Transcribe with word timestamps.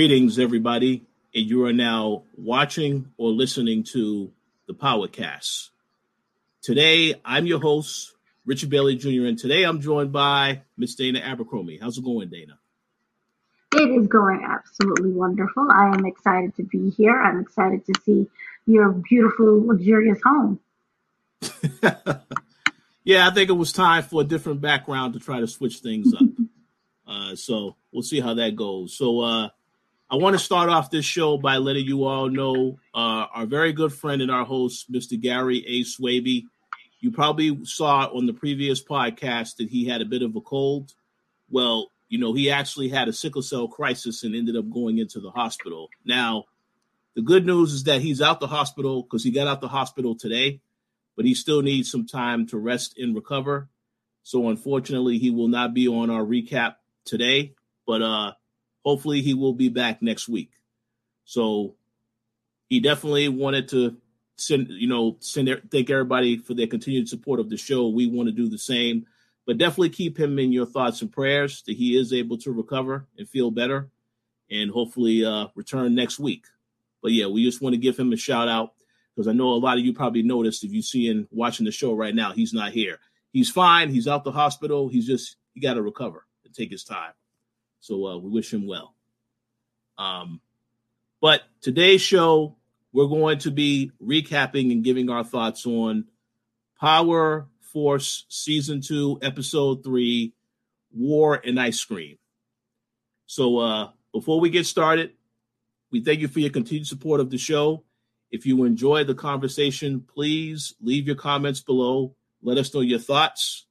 Greetings, 0.00 0.38
everybody, 0.38 1.04
and 1.34 1.44
you 1.44 1.66
are 1.66 1.74
now 1.74 2.22
watching 2.34 3.12
or 3.18 3.32
listening 3.32 3.84
to 3.92 4.32
the 4.66 4.72
Powercast. 4.72 5.68
Today, 6.62 7.20
I'm 7.22 7.44
your 7.44 7.60
host, 7.60 8.14
Richard 8.46 8.70
Bailey 8.70 8.96
Jr., 8.96 9.26
and 9.26 9.38
today 9.38 9.64
I'm 9.64 9.82
joined 9.82 10.10
by 10.10 10.62
Miss 10.78 10.94
Dana 10.94 11.18
Abercrombie. 11.18 11.76
How's 11.76 11.98
it 11.98 12.04
going, 12.04 12.30
Dana? 12.30 12.58
It 13.74 13.90
is 13.90 14.06
going 14.06 14.42
absolutely 14.42 15.12
wonderful. 15.12 15.68
I 15.70 15.88
am 15.94 16.06
excited 16.06 16.56
to 16.56 16.62
be 16.62 16.88
here. 16.88 17.20
I'm 17.20 17.38
excited 17.38 17.84
to 17.84 18.00
see 18.02 18.26
your 18.64 18.92
beautiful, 18.92 19.66
luxurious 19.66 20.20
home. 20.24 20.60
yeah, 23.04 23.28
I 23.28 23.34
think 23.34 23.50
it 23.50 23.52
was 23.52 23.74
time 23.74 24.04
for 24.04 24.22
a 24.22 24.24
different 24.24 24.62
background 24.62 25.12
to 25.12 25.20
try 25.20 25.40
to 25.40 25.46
switch 25.46 25.80
things 25.80 26.14
up. 26.14 26.26
uh, 27.06 27.36
so 27.36 27.76
we'll 27.92 28.02
see 28.02 28.20
how 28.20 28.32
that 28.32 28.56
goes. 28.56 28.96
So 28.96 29.20
uh, 29.20 29.50
I 30.12 30.16
want 30.16 30.34
to 30.34 30.44
start 30.44 30.68
off 30.68 30.90
this 30.90 31.04
show 31.04 31.38
by 31.38 31.58
letting 31.58 31.86
you 31.86 32.02
all 32.02 32.28
know 32.28 32.80
uh, 32.92 33.26
our 33.32 33.46
very 33.46 33.72
good 33.72 33.92
friend 33.92 34.20
and 34.20 34.28
our 34.30 34.44
host, 34.44 34.90
Mr. 34.90 35.18
Gary 35.20 35.64
A. 35.64 35.84
Swaby. 35.84 36.46
You 36.98 37.12
probably 37.12 37.64
saw 37.64 38.06
on 38.06 38.26
the 38.26 38.32
previous 38.32 38.82
podcast 38.82 39.58
that 39.58 39.68
he 39.68 39.86
had 39.86 40.02
a 40.02 40.04
bit 40.04 40.22
of 40.22 40.34
a 40.34 40.40
cold. 40.40 40.94
Well, 41.48 41.92
you 42.08 42.18
know, 42.18 42.32
he 42.34 42.50
actually 42.50 42.88
had 42.88 43.06
a 43.06 43.12
sickle 43.12 43.40
cell 43.40 43.68
crisis 43.68 44.24
and 44.24 44.34
ended 44.34 44.56
up 44.56 44.68
going 44.68 44.98
into 44.98 45.20
the 45.20 45.30
hospital. 45.30 45.90
Now, 46.04 46.46
the 47.14 47.22
good 47.22 47.46
news 47.46 47.72
is 47.72 47.84
that 47.84 48.00
he's 48.00 48.20
out 48.20 48.40
the 48.40 48.48
hospital 48.48 49.04
because 49.04 49.22
he 49.22 49.30
got 49.30 49.46
out 49.46 49.60
the 49.60 49.68
hospital 49.68 50.16
today, 50.16 50.60
but 51.14 51.24
he 51.24 51.34
still 51.34 51.62
needs 51.62 51.88
some 51.88 52.04
time 52.08 52.48
to 52.48 52.58
rest 52.58 52.98
and 52.98 53.14
recover. 53.14 53.68
So 54.24 54.48
unfortunately, 54.48 55.18
he 55.18 55.30
will 55.30 55.48
not 55.48 55.72
be 55.72 55.86
on 55.86 56.10
our 56.10 56.24
recap 56.24 56.74
today, 57.04 57.54
but 57.86 58.02
uh 58.02 58.32
hopefully 58.84 59.22
he 59.22 59.34
will 59.34 59.52
be 59.52 59.68
back 59.68 60.02
next 60.02 60.28
week. 60.28 60.52
So 61.24 61.74
he 62.68 62.80
definitely 62.80 63.28
wanted 63.28 63.68
to 63.68 63.96
send, 64.36 64.68
you 64.68 64.88
know, 64.88 65.16
send 65.20 65.48
thank 65.70 65.90
everybody 65.90 66.38
for 66.38 66.54
their 66.54 66.66
continued 66.66 67.08
support 67.08 67.40
of 67.40 67.50
the 67.50 67.56
show. 67.56 67.88
We 67.88 68.06
want 68.06 68.28
to 68.28 68.34
do 68.34 68.48
the 68.48 68.58
same, 68.58 69.06
but 69.46 69.58
definitely 69.58 69.90
keep 69.90 70.18
him 70.18 70.38
in 70.38 70.52
your 70.52 70.66
thoughts 70.66 71.02
and 71.02 71.12
prayers 71.12 71.62
that 71.66 71.76
he 71.76 71.96
is 71.96 72.12
able 72.12 72.38
to 72.38 72.52
recover 72.52 73.06
and 73.18 73.28
feel 73.28 73.50
better 73.50 73.90
and 74.50 74.70
hopefully 74.70 75.24
uh 75.24 75.46
return 75.54 75.94
next 75.94 76.18
week. 76.18 76.46
But 77.02 77.12
yeah, 77.12 77.26
we 77.26 77.44
just 77.44 77.62
want 77.62 77.74
to 77.74 77.78
give 77.78 77.98
him 77.98 78.12
a 78.12 78.16
shout 78.16 78.48
out 78.48 78.74
because 79.14 79.28
I 79.28 79.32
know 79.32 79.50
a 79.50 79.54
lot 79.54 79.78
of 79.78 79.84
you 79.84 79.92
probably 79.92 80.22
noticed 80.22 80.64
if 80.64 80.72
you 80.72 80.82
see 80.82 81.06
him 81.06 81.28
watching 81.30 81.66
the 81.66 81.72
show 81.72 81.92
right 81.92 82.14
now, 82.14 82.32
he's 82.32 82.52
not 82.52 82.72
here. 82.72 82.98
He's 83.32 83.50
fine. 83.50 83.90
He's 83.90 84.08
out 84.08 84.24
the 84.24 84.32
hospital. 84.32 84.88
He's 84.88 85.06
just 85.06 85.36
he 85.54 85.60
got 85.60 85.74
to 85.74 85.82
recover 85.82 86.26
and 86.44 86.54
take 86.54 86.70
his 86.70 86.84
time. 86.84 87.12
So 87.80 88.06
uh, 88.06 88.18
we 88.18 88.30
wish 88.30 88.52
him 88.52 88.66
well. 88.66 88.94
Um, 89.98 90.40
but 91.20 91.42
today's 91.60 92.00
show, 92.00 92.56
we're 92.92 93.06
going 93.06 93.38
to 93.40 93.50
be 93.50 93.92
recapping 94.02 94.72
and 94.72 94.84
giving 94.84 95.10
our 95.10 95.24
thoughts 95.24 95.66
on 95.66 96.06
Power 96.78 97.48
Force 97.60 98.24
Season 98.28 98.80
2, 98.80 99.20
Episode 99.22 99.84
3 99.84 100.32
War 100.92 101.40
and 101.44 101.60
Ice 101.60 101.84
Cream. 101.84 102.16
So 103.26 103.58
uh, 103.58 103.90
before 104.12 104.40
we 104.40 104.50
get 104.50 104.66
started, 104.66 105.12
we 105.92 106.02
thank 106.02 106.20
you 106.20 106.28
for 106.28 106.40
your 106.40 106.50
continued 106.50 106.86
support 106.86 107.20
of 107.20 107.30
the 107.30 107.38
show. 107.38 107.84
If 108.30 108.46
you 108.46 108.64
enjoy 108.64 109.04
the 109.04 109.14
conversation, 109.14 110.00
please 110.00 110.74
leave 110.80 111.06
your 111.06 111.16
comments 111.16 111.60
below. 111.60 112.14
Let 112.42 112.58
us 112.58 112.72
know 112.72 112.80
your 112.80 112.98
thoughts 112.98 113.66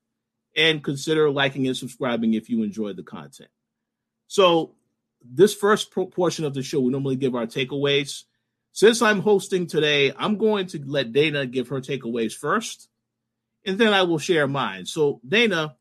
and 0.56 0.84
consider 0.84 1.30
liking 1.30 1.68
and 1.68 1.76
subscribing 1.76 2.34
if 2.34 2.50
you 2.50 2.64
enjoy 2.64 2.94
the 2.94 3.04
content. 3.04 3.50
So, 4.30 4.76
this 5.24 5.56
first 5.56 5.92
portion 5.92 6.46
of 6.46 6.54
the 6.54 6.62
show, 6.62 6.80
we 6.80 6.92
normally 6.92 7.16
give 7.16 7.36
our 7.36 7.48
takeaways. 7.48 8.26
Since 8.74 9.02
I'm 9.02 9.22
hosting 9.22 9.66
today, 9.66 10.14
I'm 10.16 10.38
going 10.38 10.68
to 10.68 10.82
let 10.86 11.12
Dana 11.12 11.48
give 11.48 11.68
her 11.70 11.82
takeaways 11.82 12.34
first, 12.34 12.90
and 13.66 13.78
then 13.80 13.92
I 13.92 14.04
will 14.04 14.20
share 14.20 14.48
mine. 14.48 14.86
So, 14.86 15.20
Dana, 15.28 15.76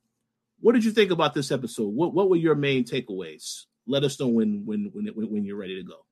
what 0.60 0.72
did 0.72 0.82
you 0.82 0.92
think 0.92 1.10
about 1.10 1.34
this 1.34 1.52
episode? 1.52 1.88
What 1.88 2.14
what 2.14 2.30
were 2.30 2.36
your 2.36 2.54
main 2.54 2.84
takeaways? 2.84 3.66
Let 3.86 4.02
us 4.02 4.18
know 4.18 4.28
when 4.28 4.64
when 4.64 4.90
when 4.94 5.06
when 5.14 5.44
you're 5.44 5.56
ready 5.56 5.76
to 5.76 5.86
go. 5.86 6.06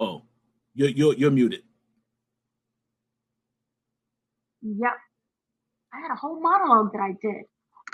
Oh, 0.00 0.22
you're 0.74 0.88
you're 0.88 1.14
you're 1.14 1.30
muted. 1.30 1.64
Yep. 4.62 4.96
I 5.92 6.00
had 6.00 6.10
a 6.12 6.16
whole 6.16 6.40
monologue 6.40 6.92
that 6.92 7.00
I 7.00 7.12
did. 7.20 7.44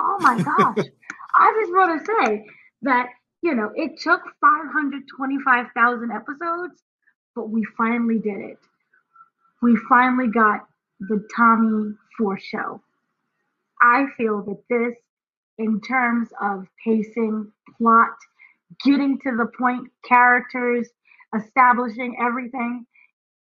Oh 0.00 0.16
my 0.20 0.36
gosh. 0.58 0.86
I 1.34 1.60
just 1.60 1.72
want 1.72 2.00
to 2.00 2.06
say 2.06 2.46
that, 2.82 3.08
you 3.42 3.54
know, 3.54 3.70
it 3.74 3.98
took 4.00 4.20
525,000 4.40 6.10
episodes, 6.10 6.82
but 7.34 7.50
we 7.50 7.64
finally 7.76 8.18
did 8.18 8.38
it. 8.38 8.58
We 9.62 9.76
finally 9.88 10.28
got 10.28 10.66
the 11.00 11.26
Tommy 11.34 11.94
Force 12.16 12.42
show. 12.42 12.80
I 13.80 14.06
feel 14.16 14.42
that 14.42 14.62
this, 14.68 14.94
in 15.58 15.80
terms 15.80 16.28
of 16.40 16.66
pacing, 16.84 17.52
plot, 17.78 18.16
getting 18.84 19.18
to 19.20 19.36
the 19.36 19.50
point, 19.58 19.90
characters, 20.06 20.88
establishing 21.34 22.16
everything, 22.20 22.86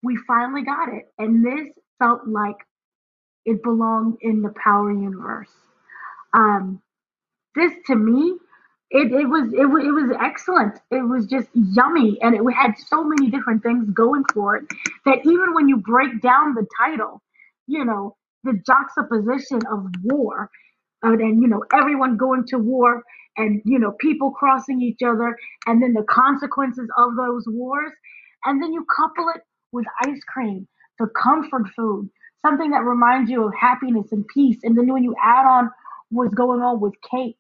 we 0.04 0.18
finally 0.28 0.64
got 0.64 0.90
it. 0.94 1.12
And 1.18 1.46
this 1.46 1.70
felt 2.00 2.28
like 2.28 2.58
it 3.46 3.64
belonged 3.64 4.18
in 4.22 4.42
the 4.42 4.54
Power 4.64 4.92
universe. 4.92 5.50
Um, 6.34 6.82
this 7.56 7.74
to 7.88 7.96
me, 7.96 8.38
it, 8.92 9.12
it 9.12 9.28
was 9.28 9.48
it 9.54 9.62
it 9.62 9.92
was 9.92 10.18
excellent. 10.22 10.80
It 10.92 11.08
was 11.08 11.26
just 11.28 11.50
yummy, 11.54 12.18
and 12.22 12.36
it 12.36 12.42
had 12.54 12.74
so 12.78 13.04
many 13.04 13.30
different 13.30 13.64
things 13.64 13.90
going 13.92 14.24
for 14.34 14.58
it 14.58 14.66
that 15.06 15.20
even 15.26 15.54
when 15.54 15.68
you 15.70 15.78
break 15.78 16.22
down 16.22 16.54
the 16.56 16.66
title, 16.80 17.22
you 17.68 17.86
know 17.86 18.16
the 18.44 18.60
juxtaposition 18.66 19.62
of 19.72 19.88
war, 20.04 20.50
and 21.04 21.42
you 21.42 21.48
know 21.48 21.64
everyone 21.74 22.18
going 22.18 22.46
to 22.48 22.58
war, 22.60 23.04
and 23.38 23.62
you 23.66 23.80
know 23.80 23.94
people 24.00 24.32
crossing 24.32 24.82
each 24.82 25.02
other, 25.06 25.38
and 25.68 25.82
then 25.82 25.94
the 25.94 26.04
consequences 26.10 26.90
of 26.98 27.16
those 27.18 27.44
wars, 27.48 27.92
and 28.46 28.64
then 28.64 28.74
you 28.74 28.86
couple 28.96 29.28
it 29.36 29.42
with 29.74 29.86
ice 30.06 30.22
cream, 30.34 30.68
the 31.00 31.08
comfort 31.22 31.68
food, 31.76 32.10
something 32.46 32.72
that 32.72 32.84
reminds 32.84 33.30
you 33.30 33.48
of 33.48 33.54
happiness 33.60 34.12
and 34.12 34.28
peace. 34.28 34.60
And 34.64 34.78
then 34.78 34.92
when 34.92 35.04
you 35.04 35.16
add 35.24 35.46
on 35.48 35.72
what's 36.10 36.34
going 36.36 36.62
on 36.62 36.80
with 36.80 36.94
Kate 37.10 37.38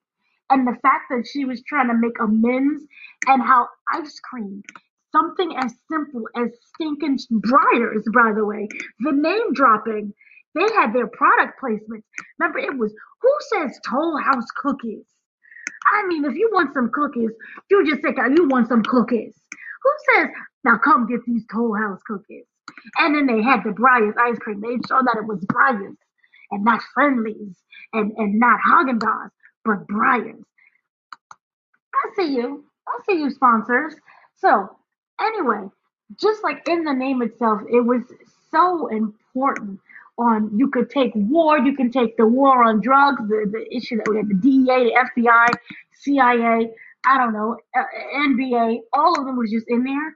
and 0.49 0.67
the 0.67 0.77
fact 0.81 1.05
that 1.09 1.27
she 1.31 1.45
was 1.45 1.61
trying 1.67 1.87
to 1.87 1.93
make 1.93 2.19
amends 2.19 2.83
and 3.27 3.41
how 3.41 3.67
ice 3.93 4.19
cream, 4.19 4.63
something 5.11 5.55
as 5.57 5.73
simple 5.91 6.23
as 6.35 6.49
stinking 6.73 7.19
Breyers, 7.31 8.03
by 8.13 8.33
the 8.35 8.45
way, 8.45 8.67
the 8.99 9.11
name 9.11 9.53
dropping, 9.53 10.13
they 10.55 10.73
had 10.75 10.93
their 10.93 11.07
product 11.07 11.59
placements. 11.61 12.03
Remember, 12.39 12.59
it 12.59 12.77
was 12.77 12.93
who 13.21 13.31
says 13.41 13.79
Toll 13.87 14.17
House 14.17 14.47
cookies? 14.57 15.05
I 15.93 16.07
mean, 16.07 16.25
if 16.25 16.35
you 16.35 16.49
want 16.51 16.73
some 16.73 16.89
cookies, 16.91 17.29
you 17.69 17.85
just 17.85 18.01
say, 18.01 18.09
oh, 18.17 18.33
you 18.35 18.47
want 18.47 18.69
some 18.69 18.81
cookies. 18.81 19.35
Who 19.83 19.91
says, 20.13 20.29
now 20.63 20.79
come 20.83 21.07
get 21.07 21.19
these 21.27 21.43
Toll 21.53 21.75
House 21.75 22.01
cookies? 22.07 22.45
And 22.97 23.15
then 23.15 23.27
they 23.27 23.41
had 23.41 23.63
the 23.63 23.71
Breyers 23.71 24.15
ice 24.19 24.37
cream. 24.39 24.61
They 24.61 24.75
showed 24.87 25.05
that 25.05 25.17
it 25.17 25.25
was 25.25 25.43
Breyers 25.45 25.95
and 26.51 26.63
not 26.63 26.81
Friendlies 26.93 27.55
and, 27.93 28.11
and 28.17 28.39
not 28.39 28.59
Haagen 28.65 28.99
Dazs, 28.99 29.31
but 29.63 29.87
Breyers. 29.87 30.43
I 31.93 32.09
see 32.15 32.35
you. 32.35 32.65
I 32.87 32.99
see 33.07 33.19
you, 33.19 33.31
sponsors. 33.31 33.95
So, 34.35 34.69
anyway, 35.19 35.69
just 36.19 36.43
like 36.43 36.67
in 36.67 36.83
the 36.83 36.93
name 36.93 37.21
itself, 37.21 37.61
it 37.71 37.81
was 37.81 38.03
so 38.51 38.87
important 38.87 39.79
on 40.17 40.49
you 40.57 40.69
could 40.69 40.89
take 40.89 41.11
war, 41.15 41.59
you 41.59 41.75
can 41.75 41.91
take 41.91 42.15
the 42.17 42.25
war 42.25 42.63
on 42.63 42.79
drugs, 42.79 43.21
the, 43.27 43.49
the 43.51 43.75
issue 43.75 43.97
that 43.97 44.07
we 44.09 44.17
had 44.17 44.29
the 44.29 44.35
DEA, 44.35 44.65
the 44.65 45.21
FBI, 45.21 45.47
CIA, 45.93 46.71
I 47.05 47.17
don't 47.17 47.33
know, 47.33 47.57
NBA, 48.15 48.79
all 48.93 49.19
of 49.19 49.25
them 49.25 49.37
was 49.37 49.51
just 49.51 49.65
in 49.67 49.83
there. 49.83 50.15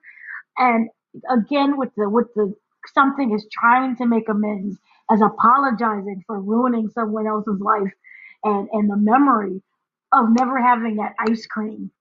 And 0.57 0.89
again 1.29 1.77
with 1.77 1.89
the 1.97 2.09
with 2.09 2.33
the 2.35 2.53
something 2.93 3.33
is 3.33 3.47
trying 3.51 3.95
to 3.97 4.05
make 4.05 4.29
amends 4.29 4.77
as 5.11 5.21
apologizing 5.21 6.23
for 6.27 6.39
ruining 6.39 6.89
someone 6.89 7.27
else's 7.27 7.59
life 7.61 7.93
and 8.43 8.69
and 8.73 8.89
the 8.89 8.97
memory 8.97 9.61
of 10.13 10.25
never 10.31 10.59
having 10.61 10.97
that 10.97 11.15
ice 11.19 11.45
cream. 11.45 11.91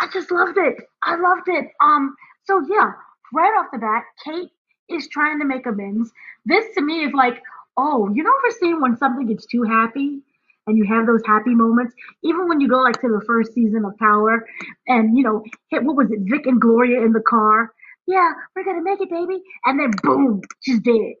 I 0.00 0.08
just 0.12 0.30
loved 0.30 0.58
it. 0.58 0.76
I 1.02 1.16
loved 1.16 1.48
it. 1.48 1.66
Um 1.80 2.16
so 2.44 2.64
yeah 2.68 2.92
right 3.32 3.52
off 3.58 3.66
the 3.72 3.78
bat 3.78 4.04
kate 4.24 4.50
is 4.88 5.08
trying 5.08 5.38
to 5.40 5.44
make 5.46 5.66
amends. 5.66 6.12
This 6.44 6.74
to 6.74 6.82
me 6.82 7.04
is 7.04 7.12
like 7.12 7.42
oh, 7.78 8.10
you 8.14 8.22
know, 8.22 8.32
ever 8.44 8.56
seen 8.58 8.80
when 8.80 8.96
something 8.96 9.26
gets 9.26 9.46
too 9.46 9.62
happy 9.62 10.22
and 10.66 10.76
you 10.78 10.84
have 10.84 11.06
those 11.06 11.22
happy 11.26 11.54
moments, 11.54 11.94
even 12.24 12.48
when 12.48 12.60
you 12.60 12.68
go 12.68 12.78
like 12.78 13.00
to 13.00 13.08
the 13.08 13.22
first 13.26 13.52
season 13.54 13.84
of 13.84 13.96
Power, 13.98 14.46
and 14.88 15.16
you 15.16 15.24
know, 15.24 15.44
hit 15.70 15.84
what 15.84 15.96
was 15.96 16.10
it, 16.10 16.20
Vic 16.24 16.46
and 16.46 16.60
Gloria 16.60 17.02
in 17.04 17.12
the 17.12 17.22
car? 17.22 17.72
Yeah, 18.06 18.32
we're 18.54 18.64
gonna 18.64 18.82
make 18.82 19.00
it, 19.00 19.10
baby. 19.10 19.42
And 19.64 19.80
then 19.80 19.92
boom, 20.02 20.42
she's 20.62 20.80
dead. 20.80 21.14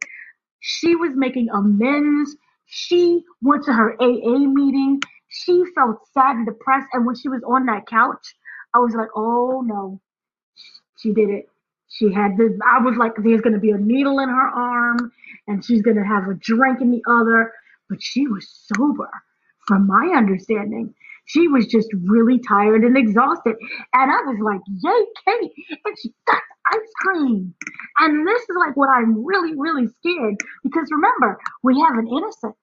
She 0.60 0.96
was 0.96 1.12
making 1.14 1.48
amends. 1.50 2.36
She 2.66 3.24
went 3.42 3.64
to 3.64 3.72
her 3.72 3.96
AA 4.02 4.38
meeting. 4.38 5.00
She 5.28 5.64
felt 5.74 5.98
sad 6.12 6.36
and 6.36 6.46
depressed. 6.46 6.88
And 6.92 7.06
when 7.06 7.16
she 7.16 7.28
was 7.28 7.42
on 7.46 7.66
that 7.66 7.86
couch, 7.86 8.34
I 8.74 8.78
was 8.78 8.94
like, 8.94 9.08
oh 9.16 9.62
no, 9.64 10.00
she 10.98 11.12
did 11.12 11.30
it. 11.30 11.48
She 11.88 12.12
had 12.12 12.36
the, 12.36 12.58
I 12.66 12.80
was 12.82 12.96
like, 12.96 13.12
there's 13.16 13.42
to 13.54 13.60
be 13.60 13.70
a 13.70 13.78
needle 13.78 14.18
in 14.18 14.28
her 14.28 14.48
arm 14.48 15.12
and 15.46 15.64
she's 15.64 15.82
to 15.96 16.04
have 16.04 16.28
a 16.28 16.34
drink 16.34 16.80
in 16.80 16.90
the 16.90 17.02
other. 17.08 17.52
But 17.88 18.02
she 18.02 18.26
was 18.26 18.48
sober, 18.74 19.10
from 19.66 19.86
my 19.86 20.14
understanding. 20.16 20.94
She 21.26 21.48
was 21.48 21.66
just 21.66 21.88
really 22.06 22.38
tired 22.38 22.84
and 22.84 22.96
exhausted. 22.96 23.56
And 23.92 24.12
I 24.12 24.20
was 24.22 24.38
like, 24.40 24.60
yay, 24.68 25.06
Kate. 25.24 25.52
And 25.84 25.96
she 26.00 26.12
got 26.26 26.40
ice 26.72 26.92
cream. 27.00 27.54
And 27.98 28.26
this 28.26 28.42
is 28.42 28.56
like 28.64 28.76
what 28.76 28.88
I'm 28.90 29.24
really, 29.24 29.54
really 29.56 29.88
scared 29.88 30.36
because 30.62 30.88
remember, 30.90 31.38
we 31.64 31.80
have 31.80 31.98
an 31.98 32.08
innocent. 32.08 32.54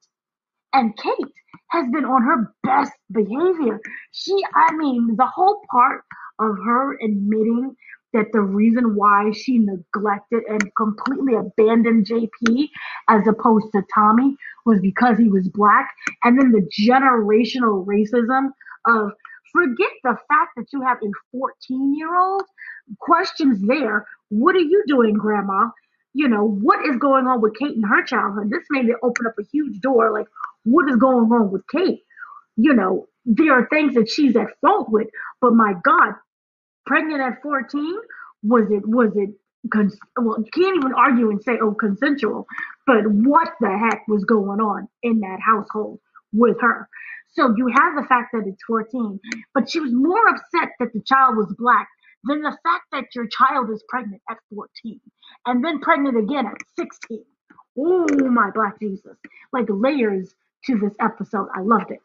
And 0.74 0.98
Kate 0.98 1.34
has 1.72 1.86
been 1.92 2.06
on 2.06 2.24
her 2.24 2.54
best 2.64 2.94
behavior. 3.12 3.80
She, 4.12 4.36
I 4.56 4.74
mean, 4.76 5.16
the 5.18 5.28
whole 5.28 5.62
part 5.70 6.04
of 6.40 6.56
her 6.66 6.94
admitting 7.04 7.76
that 8.14 8.32
the 8.32 8.42
reason 8.42 8.96
why 8.96 9.32
she 9.32 9.58
neglected 9.58 10.44
and 10.48 10.62
completely 10.76 11.36
abandoned 11.36 12.06
JP 12.06 12.70
as 13.10 13.28
opposed 13.28 13.72
to 13.74 13.84
Tommy 13.94 14.36
was 14.66 14.80
because 14.80 15.18
he 15.18 15.30
was 15.30 15.50
black. 15.50 15.90
And 16.24 16.40
then 16.40 16.52
the 16.52 16.68
generational 16.80 17.86
racism 17.86 18.50
of 18.88 19.12
forget 19.52 19.90
the 20.04 20.18
fact 20.28 20.52
that 20.58 20.66
you 20.74 20.82
have 20.82 20.98
a 21.04 21.12
14 21.32 21.96
year 21.96 22.16
old 22.16 22.44
questions 23.00 23.60
there. 23.68 24.08
What 24.30 24.56
are 24.56 24.60
you 24.60 24.84
doing, 24.88 25.14
grandma? 25.14 25.70
You 26.14 26.28
know, 26.28 26.48
what 26.48 26.86
is 26.86 26.98
going 26.98 27.26
on 27.26 27.42
with 27.42 27.56
Kate 27.58 27.76
and 27.76 27.86
her 27.86 28.04
childhood? 28.04 28.50
This 28.52 28.64
made 28.70 28.86
it 28.88 28.98
open 29.02 29.26
up 29.28 29.34
a 29.40 29.44
huge 29.52 29.80
door. 29.82 30.12
Like, 30.12 30.28
what 30.64 30.90
is 30.90 30.96
going 30.98 31.32
on 31.32 31.52
with 31.52 31.64
Kate? 31.68 32.04
You 32.56 32.74
know, 32.74 33.08
there 33.26 33.54
are 33.54 33.68
things 33.68 33.96
that 33.96 34.10
she's 34.10 34.36
at 34.36 34.60
fault 34.62 34.90
with, 34.90 35.08
but 35.42 35.54
my 35.54 35.74
God, 35.84 36.14
pregnant 36.86 37.22
at 37.22 37.42
14 37.42 37.96
was 38.44 38.72
it 38.72 38.88
was 38.88 39.12
it 39.16 39.32
cons- 39.74 39.98
well 40.18 40.38
you 40.40 40.52
can't 40.54 40.78
even 40.78 40.94
argue 40.94 41.30
and 41.30 41.44
say 41.44 41.58
oh 41.62 41.74
consensual 41.74 42.48
but 42.88 43.08
what 43.08 43.50
the 43.62 43.78
heck 43.78 44.04
was 44.08 44.26
going 44.26 44.60
on 44.62 44.88
in 45.04 45.22
that 45.22 45.40
household 45.46 46.00
with 46.34 46.58
her? 46.62 46.90
So 47.34 47.54
you 47.58 47.68
have 47.68 47.96
the 47.96 48.06
fact 48.08 48.32
that 48.34 48.44
it's 48.48 48.64
14 48.68 49.20
but 49.54 49.70
she 49.70 49.80
was 49.80 49.94
more 49.94 50.28
upset 50.30 50.72
that 50.80 50.94
the 50.94 51.02
child 51.06 51.38
was 51.38 51.54
black 51.58 51.88
than 52.26 52.42
the 52.42 52.58
fact 52.64 52.86
that 52.92 53.06
your 53.16 53.28
child 53.28 53.70
is 53.72 53.84
pregnant 53.90 54.22
at 54.30 54.38
14 54.56 55.00
and 55.48 55.66
then 55.66 55.80
pregnant 55.82 56.18
again 56.18 56.46
at 56.48 56.58
16 56.78 57.24
oh 57.80 58.08
my 58.30 58.52
black 58.52 58.80
jesus. 58.80 59.18
Like 59.54 59.68
layers 59.70 60.36
to 60.66 60.78
this 60.80 60.94
episode. 61.02 61.50
I 61.56 61.62
loved 61.62 61.92
it 61.92 62.00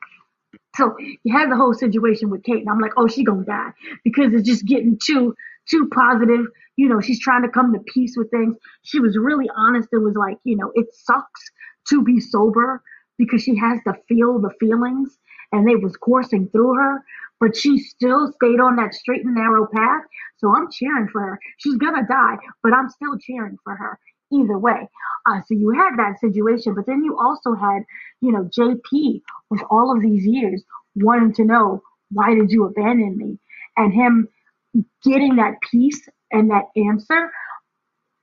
so 0.78 0.96
you 0.98 1.36
had 1.36 1.50
the 1.50 1.56
whole 1.56 1.75
situation 1.75 2.30
with 2.30 2.44
Kate, 2.44 2.60
and 2.60 2.70
I'm 2.70 2.80
like, 2.80 2.92
oh, 2.96 3.08
she 3.08 3.25
gonna 3.25 3.44
die 3.44 3.72
because 4.04 4.32
it's 4.32 4.48
just 4.48 4.64
getting 4.66 4.98
too 5.04 5.34
too 5.69 5.88
positive. 5.92 6.46
You 6.76 6.88
know, 6.88 7.00
she's 7.00 7.20
trying 7.20 7.42
to 7.42 7.48
come 7.48 7.75
to 7.75 7.80
peace 7.80 8.14
with 8.16 8.30
things. 8.30 8.56
She 8.84 9.00
was 9.00 9.19
really 9.19 9.50
honest 9.56 9.88
and 9.92 10.04
was 10.04 10.14
like, 10.16 10.38
you 10.44 10.56
know, 10.56 10.72
it 10.75 10.86
sucks 10.94 11.50
to 11.90 12.02
be 12.02 12.20
sober 12.20 12.82
because 13.19 13.42
she 13.42 13.56
has 13.56 13.80
to 13.86 13.94
feel 14.08 14.38
the 14.38 14.50
feelings 14.60 15.19
and 15.52 15.69
they 15.69 15.76
was 15.76 15.96
coursing 15.96 16.48
through 16.50 16.75
her, 16.76 17.04
but 17.40 17.56
she 17.56 17.78
still 17.78 18.32
stayed 18.32 18.60
on 18.60 18.76
that 18.76 18.94
straight 18.94 19.25
and 19.25 19.34
narrow 19.34 19.66
path. 19.75 20.02
So 20.38 20.54
I'm 20.54 20.70
cheering 20.70 21.08
for 21.08 21.20
her. 21.20 21.40
She's 21.58 21.76
gonna 21.76 22.06
die, 22.08 22.36
but 22.62 22.72
I'm 22.72 22.88
still 22.88 23.19
cheering 23.19 23.58
for 23.64 23.75
her 23.75 23.98
either 24.32 24.58
way. 24.58 24.88
Uh, 25.26 25.40
so 25.46 25.54
you 25.54 25.70
had 25.70 25.96
that 25.96 26.19
situation, 26.20 26.75
but 26.75 26.86
then 26.86 27.04
you 27.04 27.19
also 27.19 27.54
had, 27.54 27.82
you 28.20 28.32
know, 28.32 28.44
JP 28.44 29.22
with 29.50 29.60
all 29.70 29.94
of 29.94 30.02
these 30.02 30.26
years 30.26 30.62
wanting 30.94 31.32
to 31.34 31.44
know 31.44 31.82
why 32.10 32.34
did 32.34 32.50
you 32.50 32.64
abandon 32.64 33.16
me, 33.16 33.38
and 33.76 33.92
him 33.92 34.28
getting 35.04 35.36
that 35.36 35.54
peace 35.70 36.08
and 36.32 36.50
that 36.50 36.64
answer. 36.76 37.30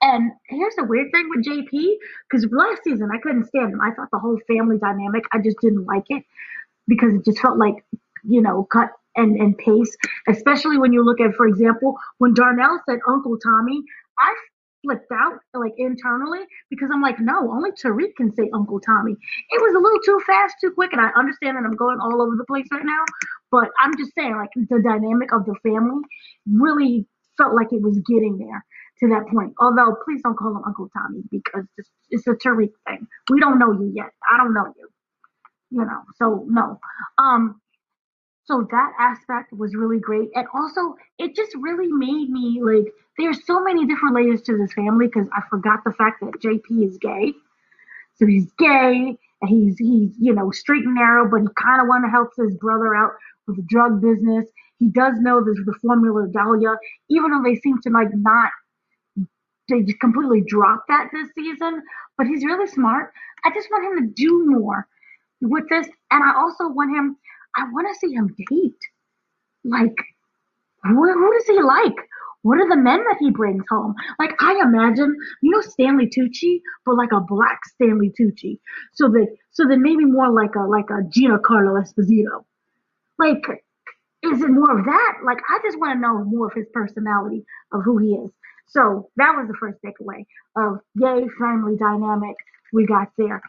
And 0.02 0.32
here's 0.50 0.76
the 0.76 0.84
weird 0.84 1.12
thing 1.12 1.30
with 1.30 1.46
JP, 1.46 1.96
because 2.30 2.48
last 2.52 2.84
season 2.84 3.10
I 3.14 3.20
couldn't 3.20 3.46
stand 3.46 3.74
him. 3.74 3.82
I 3.82 3.92
thought 3.92 4.10
the 4.12 4.20
whole 4.20 4.40
family 4.48 4.78
dynamic, 4.78 5.24
I 5.32 5.40
just 5.40 5.58
didn't 5.62 5.86
like 5.86 6.06
it 6.10 6.24
because 6.88 7.14
it 7.14 7.26
just 7.26 7.40
felt 7.40 7.58
like, 7.58 7.84
you 8.24 8.42
know, 8.42 8.68
cut 8.72 8.90
and, 9.16 9.40
and 9.40 9.58
paste, 9.58 9.98
especially 10.28 10.78
when 10.78 10.94
you 10.94 11.04
look 11.04 11.22
at, 11.22 11.36
for 11.36 11.48
example, 11.48 11.98
when 12.18 12.34
Darnell 12.34 12.80
said 12.88 13.00
Uncle 13.08 13.38
Tommy, 13.40 13.82
I 14.20 14.36
flipped 14.86 15.12
out 15.12 15.40
like 15.54 15.74
internally 15.78 16.46
because 16.70 16.90
I'm 16.94 17.02
like, 17.02 17.20
no, 17.20 17.52
only 17.52 17.72
Tariq 17.72 18.16
can 18.16 18.34
say 18.36 18.50
Uncle 18.54 18.80
Tommy. 18.80 19.14
It 19.14 19.62
was 19.62 19.76
a 19.76 19.80
little 19.80 20.00
too 20.06 20.20
fast, 20.26 20.56
too 20.62 20.72
quick, 20.72 20.94
and 20.94 21.02
I 21.02 21.10
understand 21.18 21.58
that 21.58 21.66
I'm 21.66 21.76
going 21.76 22.00
all 22.00 22.22
over 22.22 22.36
the 22.38 22.46
place 22.46 22.68
right 22.72 22.86
now, 22.86 23.04
but 23.52 23.70
I'm 23.80 23.98
just 23.98 24.14
saying, 24.16 24.36
like 24.36 24.52
the 24.56 24.82
dynamic 24.82 25.34
of 25.34 25.46
the 25.46 25.56
family 25.64 26.02
really 26.48 27.08
felt 27.38 27.56
like 27.56 27.68
it 27.72 27.82
was 27.82 28.00
getting 28.08 28.38
there 28.38 28.64
to 29.00 29.10
that 29.10 29.28
point. 29.28 29.54
Although, 29.60 29.96
please 30.06 30.22
don't 30.24 30.38
call 30.38 30.52
him 30.52 30.64
Uncle 30.66 30.90
Tommy 30.96 31.24
because 31.32 31.66
it's, 31.78 31.90
it's 32.10 32.28
a 32.28 32.32
Tariq 32.32 32.72
thing. 32.88 33.08
We 33.30 33.40
don't 33.40 33.60
know 33.60 33.72
you 33.74 33.92
yet. 33.94 34.12
I 34.32 34.38
don't 34.38 34.54
know 34.54 34.68
you. 34.78 34.88
You 35.72 35.86
know, 35.86 36.02
so 36.16 36.46
no. 36.48 36.80
Um, 37.18 37.60
so 38.46 38.68
that 38.72 38.92
aspect 39.00 39.52
was 39.54 39.76
really 39.76 40.00
great. 40.00 40.30
And 40.36 40.48
also, 40.54 40.96
it 41.18 41.36
just 41.36 41.52
really 41.56 41.88
made 41.92 42.30
me 42.30 42.62
like, 42.62 42.94
there's 43.18 43.46
so 43.46 43.64
many 43.64 43.86
different 43.88 44.16
layers 44.16 44.42
to 44.44 44.58
this 44.58 44.74
family 44.74 45.08
because 45.08 45.28
I 45.34 45.42
forgot 45.50 45.84
the 45.84 45.94
fact 45.94 46.22
that 46.22 46.42
JP 46.44 46.88
is 46.88 46.98
gay. 46.98 47.34
So 48.16 48.26
he's 48.26 48.52
gay 48.58 49.18
and 49.42 49.50
he's, 49.50 49.78
he's, 49.78 50.12
you 50.20 50.34
know, 50.34 50.52
straight 50.52 50.86
and 50.86 50.96
narrow, 50.96 51.30
but 51.30 51.42
he 51.42 51.48
kind 51.62 51.82
of 51.82 51.88
want 51.88 52.06
to 52.06 52.10
help 52.10 52.30
his 52.38 52.56
brother 52.58 52.96
out 52.96 53.12
with 53.48 53.58
the 53.58 53.64
drug 53.64 54.00
business. 54.02 54.46
He 54.80 54.88
does 54.88 55.16
know 55.20 55.44
the, 55.44 55.56
the 55.66 55.74
formula 55.82 56.26
of 56.26 56.34
Dahlia, 56.34 56.76
even 57.10 57.32
though 57.32 57.44
they 57.44 57.56
seem 57.56 57.82
to 57.82 57.90
like 57.90 58.10
not, 58.14 58.52
they 59.70 59.82
just 59.82 60.00
completely 60.00 60.44
drop 60.48 60.84
that 60.88 61.10
this 61.12 61.30
season, 61.34 61.82
but 62.18 62.28
he's 62.28 62.46
really 62.46 62.68
smart. 62.68 63.12
I 63.44 63.50
just 63.54 63.70
want 63.72 63.98
him 63.98 64.08
to 64.08 64.14
do 64.14 64.46
more 64.48 64.88
with 65.42 65.68
this. 65.70 65.88
And 66.12 66.24
I 66.24 66.34
also 66.38 66.68
want 66.70 66.96
him, 66.96 67.18
I 67.58 67.64
want 67.72 67.88
to 67.88 68.00
see 68.00 68.14
him 68.14 68.36
date. 68.50 68.74
Like, 69.64 69.96
who, 70.84 71.12
who 71.12 71.34
does 71.34 71.48
he 71.48 71.62
like? 71.62 71.96
What 72.44 72.60
are 72.60 72.70
the 72.70 72.76
men 72.76 73.04
that 73.06 73.18
he 73.20 73.32
brings 73.32 73.64
home? 73.70 73.96
Like, 74.20 74.36
I 74.40 74.62
imagine, 74.62 75.16
you 75.42 75.50
know, 75.50 75.62
Stanley 75.62 76.08
Tucci, 76.08 76.62
but 76.86 76.96
like 76.96 77.12
a 77.12 77.20
black 77.20 77.60
Stanley 77.74 78.14
Tucci. 78.20 78.60
So 78.94 79.10
that, 79.10 79.28
so 79.52 79.68
then 79.68 79.82
maybe 79.82 80.06
more 80.06 80.30
like 80.30 80.54
a, 80.56 80.60
like 80.60 80.92
a 80.92 81.02
Giancarlo 81.10 81.82
Esposito. 81.82 82.46
Like, 83.18 83.44
is 84.22 84.42
it 84.42 84.50
more 84.50 84.78
of 84.78 84.86
that? 84.86 85.18
Like, 85.24 85.40
I 85.50 85.60
just 85.64 85.80
want 85.80 85.96
to 85.96 86.00
know 86.00 86.24
more 86.24 86.48
of 86.48 86.54
his 86.54 86.68
personality, 86.72 87.46
of 87.72 87.84
who 87.84 87.98
he 87.98 88.14
is. 88.14 88.30
So 88.68 89.10
that 89.16 89.34
was 89.36 89.48
the 89.48 89.56
first 89.60 89.80
takeaway 89.84 90.26
of 90.56 90.80
gay 91.00 91.28
family 91.40 91.78
dynamic 91.78 92.36
we 92.74 92.86
got 92.86 93.10
there. 93.18 93.42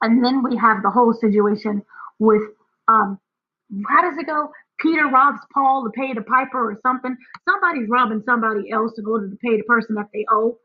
And 0.00 0.24
then 0.24 0.42
we 0.42 0.56
have 0.56 0.82
the 0.82 0.90
whole 0.90 1.12
situation 1.12 1.82
with 2.18 2.42
um, 2.88 3.18
how 3.88 4.02
does 4.02 4.18
it 4.18 4.26
go? 4.26 4.50
Peter 4.80 5.06
robs 5.08 5.40
Paul 5.54 5.84
to 5.84 5.90
pay 5.90 6.12
the 6.12 6.22
piper 6.22 6.70
or 6.70 6.78
something. 6.82 7.16
Somebody's 7.48 7.88
robbing 7.88 8.22
somebody 8.26 8.70
else 8.70 8.92
in 8.98 9.06
order 9.06 9.28
to 9.30 9.36
pay 9.36 9.56
the 9.56 9.64
person 9.64 9.94
that 9.96 10.08
they 10.12 10.26
owe. 10.30 10.58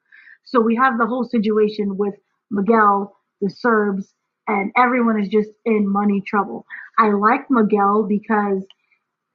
So 0.45 0.59
we 0.61 0.75
have 0.75 0.97
the 0.97 1.05
whole 1.05 1.25
situation 1.25 1.97
with 1.97 2.15
Miguel, 2.51 3.15
the 3.41 3.49
Serbs, 3.49 4.13
and 4.47 4.71
everyone 4.77 5.21
is 5.21 5.29
just 5.29 5.51
in 5.65 5.87
money 5.91 6.21
trouble. 6.25 6.65
I 6.97 7.11
like 7.11 7.49
Miguel 7.49 8.03
because, 8.03 8.63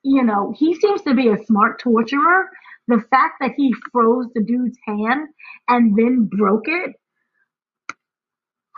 you 0.03 0.25
know, 0.25 0.55
he 0.57 0.75
seems 0.75 1.03
to 1.03 1.15
be 1.15 1.29
a 1.29 1.45
smart 1.45 1.81
torturer. 1.81 2.49
The 2.89 3.05
fact 3.11 3.37
that 3.41 3.53
he 3.57 3.75
froze 3.93 4.27
the 4.35 4.43
dude's 4.43 4.79
hand 4.87 5.29
and 5.69 5.97
then 5.97 6.29
broke 6.31 6.67
it, 6.67 6.93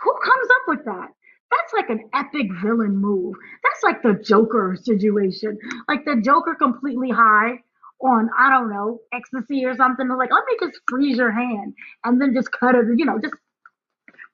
who 0.03 0.13
comes 0.23 0.49
up 0.51 0.63
with 0.67 0.85
that? 0.85 1.09
That's 1.51 1.73
like 1.73 1.89
an 1.89 2.09
epic 2.13 2.47
villain 2.61 2.97
move. 2.97 3.35
That's 3.63 3.83
like 3.83 4.01
the 4.03 4.21
Joker 4.23 4.77
situation. 4.81 5.57
Like 5.87 6.05
the 6.05 6.21
Joker 6.23 6.55
completely 6.55 7.09
high 7.11 7.59
on, 8.01 8.29
I 8.37 8.49
don't 8.49 8.69
know, 8.69 8.99
ecstasy 9.13 9.65
or 9.65 9.75
something. 9.75 10.07
Like, 10.09 10.31
let 10.31 10.43
me 10.49 10.57
just 10.67 10.79
freeze 10.89 11.17
your 11.17 11.31
hand 11.31 11.73
and 12.03 12.21
then 12.21 12.33
just 12.33 12.51
cut 12.51 12.75
it, 12.75 12.85
you 12.97 13.05
know, 13.05 13.19
just 13.21 13.35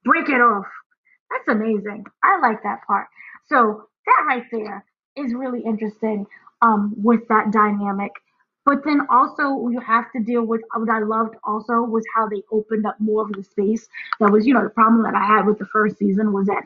break 0.04 0.30
it 0.30 0.42
off. 0.42 0.66
That's 1.32 1.58
amazing. 1.58 2.06
I 2.24 2.40
like 2.40 2.64
that 2.64 2.82
part. 2.88 3.08
So 3.48 3.88
that 4.06 4.24
right 4.28 4.44
there 4.52 4.86
is 5.18 5.34
really 5.34 5.62
interesting 5.62 6.26
um, 6.62 6.94
with 6.98 7.28
that 7.30 7.52
dynamic 7.52 8.12
But 8.66 8.84
then 8.86 9.02
also 9.10 9.70
you 9.70 9.80
have 9.86 10.12
to 10.14 10.20
deal 10.24 10.44
with 10.46 10.62
what 10.76 10.90
I 10.90 11.00
loved 11.00 11.36
also 11.44 11.82
was 11.82 12.04
how 12.16 12.28
they 12.28 12.44
opened 12.52 12.86
up 12.86 12.98
more 13.00 13.24
of 13.24 13.32
the 13.34 13.44
space. 13.44 13.88
That 14.20 14.32
was, 14.32 14.46
you 14.48 14.54
know, 14.54 14.64
the 14.64 14.70
problem 14.70 15.04
that 15.04 15.16
I 15.16 15.26
had 15.26 15.46
with 15.48 15.60
the 15.60 15.66
first 15.68 15.98
season 15.98 16.34
was 16.34 16.48
that 16.48 16.66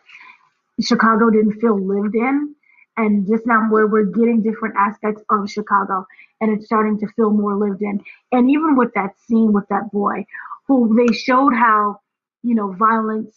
Chicago 0.81 1.29
didn't 1.29 1.59
feel 1.59 1.79
lived 1.79 2.15
in. 2.15 2.55
And 2.97 3.27
just 3.27 3.45
now 3.45 3.69
where 3.69 3.87
we're 3.87 4.05
getting 4.05 4.41
different 4.41 4.75
aspects 4.77 5.21
of 5.29 5.49
Chicago 5.49 6.05
and 6.39 6.51
it's 6.55 6.65
starting 6.65 6.97
to 6.99 7.07
feel 7.15 7.29
more 7.29 7.55
lived 7.55 7.81
in. 7.81 8.01
And 8.31 8.49
even 8.49 8.77
with 8.77 8.93
that 8.95 9.19
scene 9.27 9.51
with 9.51 9.67
that 9.69 9.91
boy, 9.91 10.25
who 10.67 10.95
they 10.95 11.13
showed 11.13 11.53
how, 11.53 11.99
you 12.41 12.55
know, 12.55 12.71
violence 12.71 13.35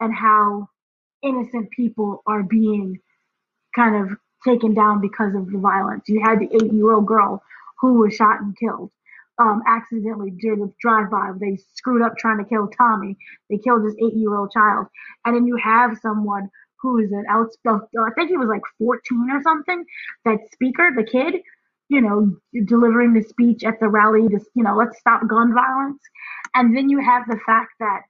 and 0.00 0.14
how 0.14 0.68
innocent 1.22 1.70
people 1.70 2.22
are 2.26 2.44
being 2.44 3.00
kind 3.74 3.96
of 3.96 4.16
taken 4.46 4.74
down 4.74 5.00
because 5.00 5.34
of 5.34 5.50
the 5.50 5.58
violence. 5.58 6.04
You 6.08 6.20
had 6.24 6.38
the 6.38 6.48
eight 6.54 6.72
year 6.72 6.92
old 6.92 7.06
girl 7.06 7.42
who 7.80 7.94
was 7.94 8.14
shot 8.14 8.40
and 8.40 8.56
killed. 8.56 8.90
Um, 9.38 9.62
accidentally 9.66 10.32
during 10.32 10.62
a 10.62 10.66
drive-by. 10.82 11.32
They 11.40 11.56
screwed 11.72 12.02
up 12.02 12.18
trying 12.18 12.36
to 12.38 12.44
kill 12.44 12.68
Tommy. 12.68 13.16
They 13.48 13.56
killed 13.56 13.86
this 13.86 13.94
eight-year-old 13.94 14.50
child, 14.50 14.88
and 15.24 15.34
then 15.34 15.46
you 15.46 15.56
have 15.56 15.96
someone 16.02 16.50
who 16.82 16.98
is 16.98 17.12
an 17.12 17.24
outspoken. 17.28 17.88
Oh, 17.96 18.02
oh, 18.02 18.06
I 18.06 18.14
think 18.14 18.30
he 18.30 18.36
was 18.36 18.48
like 18.48 18.62
14 18.78 19.30
or 19.30 19.42
something. 19.42 19.84
That 20.24 20.38
speaker, 20.52 20.90
the 20.96 21.04
kid, 21.04 21.42
you 21.88 22.00
know, 22.00 22.36
delivering 22.64 23.14
the 23.14 23.22
speech 23.22 23.64
at 23.64 23.80
the 23.80 23.88
rally 23.88 24.28
to, 24.28 24.40
you 24.54 24.62
know, 24.62 24.76
let's 24.76 24.98
stop 24.98 25.26
gun 25.28 25.52
violence. 25.54 26.02
And 26.54 26.76
then 26.76 26.88
you 26.88 27.00
have 27.00 27.24
the 27.28 27.38
fact 27.46 27.72
that 27.80 28.02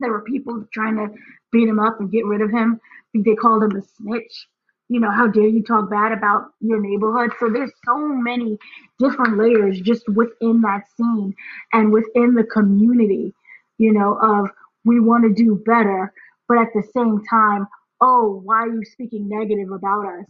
there 0.00 0.10
were 0.10 0.22
people 0.22 0.64
trying 0.72 0.96
to 0.96 1.08
beat 1.52 1.68
him 1.68 1.80
up 1.80 2.00
and 2.00 2.10
get 2.10 2.26
rid 2.26 2.42
of 2.42 2.50
him. 2.50 2.80
They 3.14 3.34
called 3.34 3.62
him 3.62 3.76
a 3.76 3.82
snitch 3.82 4.46
you 4.88 5.00
know, 5.00 5.10
how 5.10 5.26
dare 5.26 5.48
you 5.48 5.62
talk 5.62 5.90
bad 5.90 6.12
about 6.12 6.50
your 6.60 6.80
neighborhood? 6.80 7.32
So 7.40 7.50
there's 7.50 7.72
so 7.84 7.98
many 7.98 8.58
different 8.98 9.36
layers 9.36 9.80
just 9.80 10.08
within 10.08 10.60
that 10.62 10.82
scene 10.96 11.34
and 11.72 11.92
within 11.92 12.34
the 12.34 12.44
community, 12.44 13.34
you 13.78 13.92
know, 13.92 14.18
of 14.22 14.48
we 14.84 15.00
want 15.00 15.24
to 15.24 15.32
do 15.32 15.60
better, 15.66 16.12
but 16.48 16.58
at 16.58 16.68
the 16.74 16.84
same 16.94 17.22
time, 17.28 17.66
oh, 18.00 18.40
why 18.44 18.62
are 18.62 18.68
you 18.68 18.84
speaking 18.84 19.28
negative 19.28 19.70
about 19.70 20.06
us? 20.06 20.26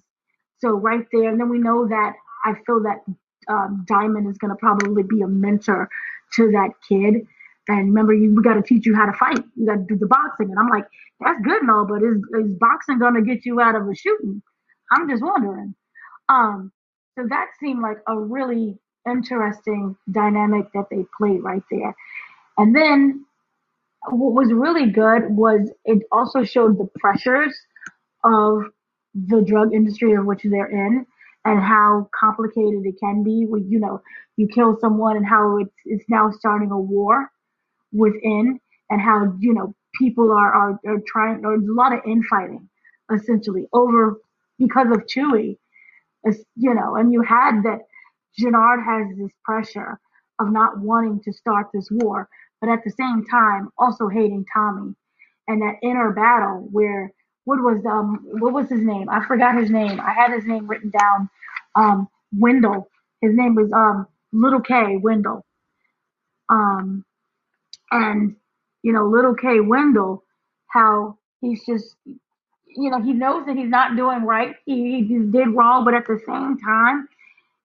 So 0.59 0.71
right 0.71 1.05
there, 1.13 1.29
and 1.29 1.41
then 1.41 1.49
we 1.49 1.59
know 1.59 1.87
that 1.89 2.15
I 2.45 2.55
feel 2.67 2.83
that 2.83 3.05
um, 3.49 3.85
Diamond 3.89 4.29
is 4.31 4.39
going 4.39 4.51
to 4.51 4.57
probably 4.57 5.03
be 5.03 5.23
a 5.23 5.29
mentor 5.29 5.89
to 6.35 6.51
that 6.53 6.71
kid. 6.89 7.27
And 7.69 7.89
remember, 7.89 8.15
you 8.15 8.35
we 8.35 8.43
got 8.43 8.55
to 8.55 8.63
teach 8.63 8.87
you 8.87 8.95
how 8.95 9.07
to 9.07 9.13
fight. 9.13 9.45
You 9.57 9.67
got 9.67 9.75
to 9.77 9.85
do 9.89 9.97
the 9.97 10.07
boxing. 10.07 10.51
And 10.51 10.59
I'm 10.59 10.69
like, 10.69 10.87
that's 11.21 11.41
good 11.43 11.63
and 11.63 11.71
all, 11.71 11.87
but 11.87 12.03
is, 12.03 12.19
is 12.45 12.55
boxing 12.59 12.99
going 12.99 13.15
to 13.15 13.23
get 13.23 13.45
you 13.45 13.61
out 13.61 13.75
of 13.75 13.89
a 13.89 13.95
shooting? 13.95 14.43
I'm 14.93 15.09
just 15.11 15.23
wondering. 15.23 15.75
Um, 16.29 16.73
so 17.19 17.27
that 17.29 17.47
seemed 17.61 17.83
like 17.83 17.99
a 18.09 18.19
really 18.19 18.79
interesting 19.09 19.97
dynamic 20.11 20.67
that 20.75 20.87
they 20.91 21.05
played 21.19 21.43
right 21.43 21.63
there. 21.71 21.95
And 22.59 22.75
then 22.75 23.26
what 24.11 24.35
was 24.35 24.53
really 24.53 24.91
good 24.91 25.25
was 25.31 25.71
it 25.85 26.03
also 26.13 26.45
showed 26.45 26.79
the 26.79 26.89
pressures 26.99 27.55
of 28.25 28.65
the 29.15 29.43
drug 29.43 29.73
industry 29.75 30.15
of 30.15 30.27
which 30.27 30.43
they're 30.45 30.71
in 30.71 31.07
and 31.45 31.61
how 31.61 32.09
complicated 32.19 32.85
it 32.85 32.95
can 33.01 33.23
be 33.23 33.47
when 33.47 33.69
you 33.71 33.79
know 33.79 34.03
you 34.37 34.49
kill 34.49 34.77
someone 34.81 35.17
and 35.17 35.27
how 35.27 35.59
it's, 35.59 35.75
it's 35.85 36.05
now 36.09 36.31
starting 36.31 36.71
a 36.71 36.79
war 36.79 37.31
within 37.93 38.61
and 38.91 39.01
how 39.01 39.35
you 39.41 39.55
know 39.55 39.75
people 39.99 40.33
are, 40.33 40.53
are, 40.53 40.81
are 40.87 41.01
trying 41.07 41.41
there's 41.43 41.63
a 41.69 41.73
lot 41.73 41.93
of 41.93 42.01
infighting 42.07 42.69
essentially 43.15 43.67
over 43.73 44.17
because 44.59 44.89
of 44.91 45.05
Chewy, 45.07 45.59
you 46.57 46.75
know, 46.75 46.97
and 46.97 47.13
you 47.13 47.23
had 47.23 47.63
that 47.63 47.81
Jenard 48.39 48.85
has 48.85 49.17
this 49.17 49.31
pressure 49.45 49.99
of 50.41 50.53
not 50.53 50.79
wanting 50.79 51.21
to 51.25 51.33
start 51.33 51.69
this 51.73 51.89
war, 51.91 52.29
but 52.61 52.71
at 52.71 52.81
the 52.85 52.91
same 52.93 53.25
time 53.31 53.71
also 53.79 54.09
hating 54.09 54.47
Tommy, 54.55 54.95
and 55.49 55.63
that 55.63 55.77
inner 55.83 56.13
battle 56.13 56.69
where 56.73 57.13
what 57.45 57.59
was 57.63 57.85
um 57.87 58.25
what 58.41 58.53
was 58.53 58.69
his 58.71 58.81
name? 58.83 59.09
I 59.11 59.27
forgot 59.27 59.57
his 59.59 59.71
name. 59.71 60.01
I 60.01 60.13
had 60.13 60.33
his 60.33 60.47
name 60.47 60.67
written 60.69 60.91
down. 60.91 61.31
Um, 61.77 62.09
Wendell. 62.37 62.89
His 63.23 63.35
name 63.35 63.55
was 63.55 63.71
um 63.73 64.07
Little 64.33 64.61
K 64.61 64.99
Wendell. 64.99 65.45
Um, 66.51 67.05
and 67.93 68.37
you 68.83 68.93
know 68.93 69.07
Little 69.09 69.35
K 69.35 69.61
Wendell, 69.61 70.25
how 70.69 71.19
he's 71.41 71.65
just 71.67 71.97
you 72.77 72.91
know, 72.91 73.03
he 73.03 73.13
knows 73.13 73.47
that 73.47 73.57
he's 73.57 73.71
not 73.71 73.97
doing 73.97 74.25
right. 74.25 74.55
He, 74.67 75.05
he 75.09 75.19
did 75.19 75.49
wrong, 75.55 75.85
but 75.85 75.95
at 75.95 76.07
the 76.07 76.21
same 76.27 76.59
time, 76.59 77.09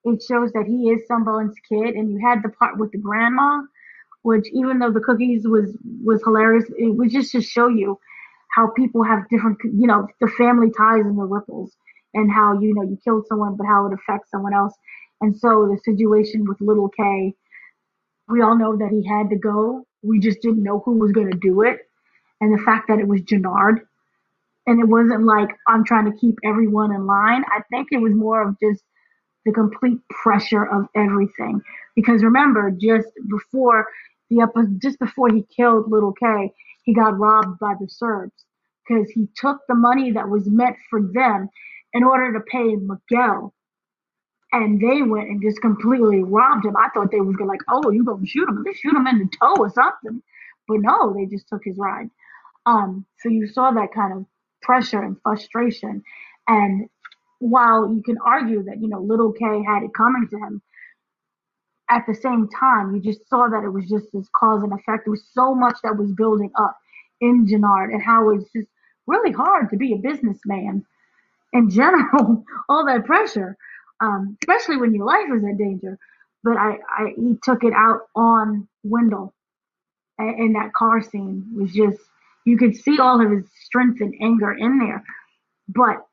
it 0.05 0.23
shows 0.23 0.51
that 0.53 0.65
he 0.67 0.89
is 0.91 1.07
someone's 1.07 1.55
kid. 1.69 1.95
And 1.95 2.11
you 2.11 2.19
had 2.25 2.43
the 2.43 2.49
part 2.49 2.77
with 2.79 2.91
the 2.91 2.97
grandma, 2.99 3.61
which 4.23 4.47
even 4.53 4.79
though 4.79 4.91
the 4.91 4.99
cookies 4.99 5.47
was 5.47 5.75
was 6.03 6.21
hilarious, 6.23 6.65
it 6.77 6.95
was 6.95 7.11
just 7.11 7.31
to 7.33 7.41
show 7.41 7.67
you 7.67 7.99
how 8.55 8.69
people 8.71 9.03
have 9.03 9.27
different, 9.29 9.57
you 9.63 9.87
know, 9.87 10.07
the 10.19 10.27
family 10.37 10.69
ties 10.77 11.05
and 11.05 11.17
the 11.17 11.23
ripples, 11.23 11.75
and 12.13 12.31
how 12.31 12.59
you 12.59 12.73
know 12.73 12.83
you 12.83 12.97
killed 13.03 13.25
someone, 13.27 13.55
but 13.55 13.65
how 13.65 13.87
it 13.87 13.93
affects 13.93 14.29
someone 14.31 14.53
else. 14.53 14.73
And 15.21 15.35
so 15.35 15.67
the 15.71 15.79
situation 15.83 16.45
with 16.45 16.59
little 16.61 16.89
K, 16.89 17.33
we 18.27 18.41
all 18.41 18.57
know 18.57 18.77
that 18.77 18.89
he 18.91 19.07
had 19.07 19.29
to 19.29 19.35
go. 19.37 19.85
We 20.03 20.19
just 20.19 20.41
didn't 20.41 20.63
know 20.63 20.79
who 20.79 20.97
was 20.97 21.11
going 21.11 21.31
to 21.31 21.37
do 21.37 21.61
it, 21.61 21.79
and 22.41 22.57
the 22.57 22.63
fact 22.63 22.87
that 22.87 22.99
it 22.99 23.07
was 23.07 23.21
Jenard 23.21 23.81
and 24.67 24.79
it 24.79 24.87
wasn't 24.87 25.23
like 25.25 25.49
I'm 25.67 25.83
trying 25.83 26.11
to 26.11 26.17
keep 26.17 26.37
everyone 26.43 26.93
in 26.93 27.05
line. 27.05 27.43
I 27.47 27.61
think 27.69 27.89
it 27.91 27.97
was 27.97 28.13
more 28.13 28.47
of 28.47 28.55
just 28.61 28.83
the 29.45 29.51
complete 29.51 29.99
pressure 30.09 30.65
of 30.65 30.87
everything. 30.95 31.61
Because 31.95 32.23
remember, 32.23 32.71
just 32.71 33.07
before 33.29 33.87
the 34.31 34.79
just 34.81 34.99
before 34.99 35.29
he 35.29 35.45
killed 35.55 35.91
Little 35.91 36.13
K, 36.13 36.53
he 36.83 36.93
got 36.93 37.19
robbed 37.19 37.59
by 37.59 37.75
the 37.79 37.87
Serbs 37.87 38.33
because 38.87 39.09
he 39.11 39.27
took 39.35 39.59
the 39.67 39.75
money 39.75 40.11
that 40.11 40.29
was 40.29 40.47
meant 40.47 40.77
for 40.89 41.01
them 41.01 41.49
in 41.93 42.03
order 42.03 42.33
to 42.33 42.39
pay 42.41 42.75
Miguel. 42.75 43.53
And 44.53 44.81
they 44.81 45.01
went 45.01 45.29
and 45.29 45.41
just 45.41 45.61
completely 45.61 46.23
robbed 46.23 46.65
him. 46.65 46.75
I 46.77 46.89
thought 46.93 47.11
they 47.11 47.21
was 47.21 47.35
gonna 47.35 47.49
like, 47.49 47.61
oh, 47.69 47.91
you 47.91 48.03
gonna 48.03 48.25
shoot 48.25 48.49
him? 48.49 48.63
They 48.65 48.73
shoot 48.73 48.95
him 48.95 49.07
in 49.07 49.19
the 49.19 49.29
toe 49.39 49.55
or 49.57 49.69
something. 49.69 50.21
But 50.67 50.79
no, 50.81 51.13
they 51.13 51.25
just 51.25 51.47
took 51.47 51.61
his 51.63 51.77
ride. 51.77 52.09
Um, 52.65 53.05
so 53.19 53.29
you 53.29 53.47
saw 53.47 53.71
that 53.71 53.93
kind 53.93 54.13
of 54.13 54.25
pressure 54.61 55.01
and 55.01 55.17
frustration. 55.23 56.03
And 56.47 56.89
while 57.39 57.93
you 57.93 58.03
can 58.03 58.17
argue 58.25 58.63
that, 58.63 58.81
you 58.81 58.87
know, 58.87 59.01
little 59.01 59.33
K 59.33 59.45
had 59.63 59.83
it 59.83 59.93
coming 59.95 60.27
to 60.29 60.37
him, 60.37 60.61
at 61.91 62.05
the 62.07 62.15
same 62.15 62.49
time, 62.49 62.95
you 62.95 63.01
just 63.01 63.29
saw 63.29 63.47
that 63.49 63.63
it 63.63 63.69
was 63.69 63.89
just 63.89 64.07
this 64.13 64.27
cause 64.35 64.63
and 64.63 64.73
effect. 64.73 65.05
There 65.05 65.11
was 65.11 65.25
so 65.33 65.55
much 65.55 65.77
that 65.83 65.97
was 65.97 66.11
building 66.13 66.51
up 66.57 66.77
in 67.21 67.45
Jenard 67.47 67.93
and 67.93 68.01
how 68.01 68.29
it's 68.31 68.51
just 68.55 68.69
really 69.07 69.33
hard 69.33 69.69
to 69.71 69.77
be 69.77 69.93
a 69.93 69.97
businessman 69.97 70.85
in 71.53 71.69
general, 71.69 72.45
all 72.69 72.85
that 72.85 73.05
pressure, 73.05 73.57
um, 74.01 74.37
especially 74.41 74.77
when 74.77 74.95
your 74.95 75.05
life 75.05 75.27
is 75.35 75.43
in 75.43 75.57
danger. 75.57 75.99
But 76.43 76.57
I, 76.57 76.77
I, 76.89 77.13
he 77.17 77.37
took 77.43 77.63
it 77.63 77.73
out 77.73 78.01
on 78.15 78.67
Wendell 78.83 79.35
and 80.19 80.55
that 80.55 80.73
car 80.73 81.01
scene 81.01 81.45
was 81.55 81.73
just 81.73 81.99
you 82.45 82.57
could 82.57 82.75
see 82.75 82.99
all 82.99 83.23
of 83.23 83.31
his 83.31 83.45
strength 83.65 84.01
and 84.01 84.15
anger 84.21 84.51
in 84.51 84.79
there. 84.79 85.03
But 85.67 86.05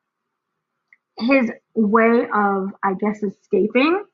his 1.19 1.51
way 1.75 2.27
of, 2.33 2.73
I 2.83 2.95
guess, 3.01 3.23
escaping 3.23 4.05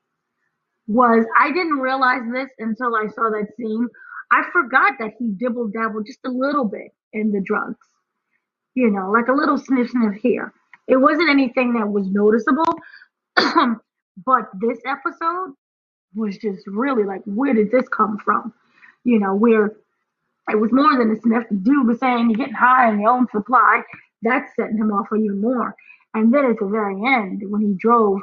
was 0.87 1.25
I 1.37 1.51
didn't 1.51 1.79
realize 1.79 2.21
this 2.31 2.49
until 2.59 2.95
I 2.95 3.07
saw 3.07 3.29
that 3.29 3.47
scene. 3.57 3.87
I 4.31 4.43
forgot 4.51 4.93
that 4.99 5.13
he 5.17 5.29
dibble 5.29 5.69
dabbled 5.69 6.05
just 6.05 6.19
a 6.25 6.29
little 6.29 6.65
bit 6.65 6.93
in 7.13 7.31
the 7.31 7.41
drugs, 7.41 7.77
you 8.73 8.89
know, 8.89 9.11
like 9.11 9.27
a 9.27 9.33
little 9.33 9.57
sniff 9.57 9.89
sniff 9.91 10.15
here. 10.21 10.53
It 10.87 10.97
wasn't 10.97 11.29
anything 11.29 11.73
that 11.73 11.87
was 11.87 12.07
noticeable, 12.07 12.79
but 13.35 14.49
this 14.59 14.79
episode 14.85 15.53
was 16.13 16.37
just 16.37 16.65
really 16.67 17.03
like, 17.03 17.21
where 17.25 17.53
did 17.53 17.71
this 17.71 17.87
come 17.89 18.17
from? 18.17 18.53
You 19.03 19.19
know, 19.19 19.35
where 19.35 19.75
it 20.49 20.59
was 20.59 20.71
more 20.71 20.97
than 20.97 21.11
a 21.11 21.19
sniff. 21.19 21.49
The 21.49 21.55
dude 21.55 21.87
was 21.87 21.99
saying 21.99 22.29
you're 22.29 22.37
getting 22.37 22.53
high 22.53 22.87
on 22.87 22.99
your 22.99 23.11
own 23.11 23.27
supply. 23.31 23.81
That's 24.21 24.55
setting 24.55 24.77
him 24.77 24.91
off 24.91 25.07
even 25.15 25.41
more. 25.41 25.75
And 26.13 26.33
then 26.33 26.45
at 26.45 26.59
the 26.59 26.67
very 26.67 26.95
end, 27.05 27.41
when 27.49 27.61
he 27.61 27.73
drove 27.73 28.21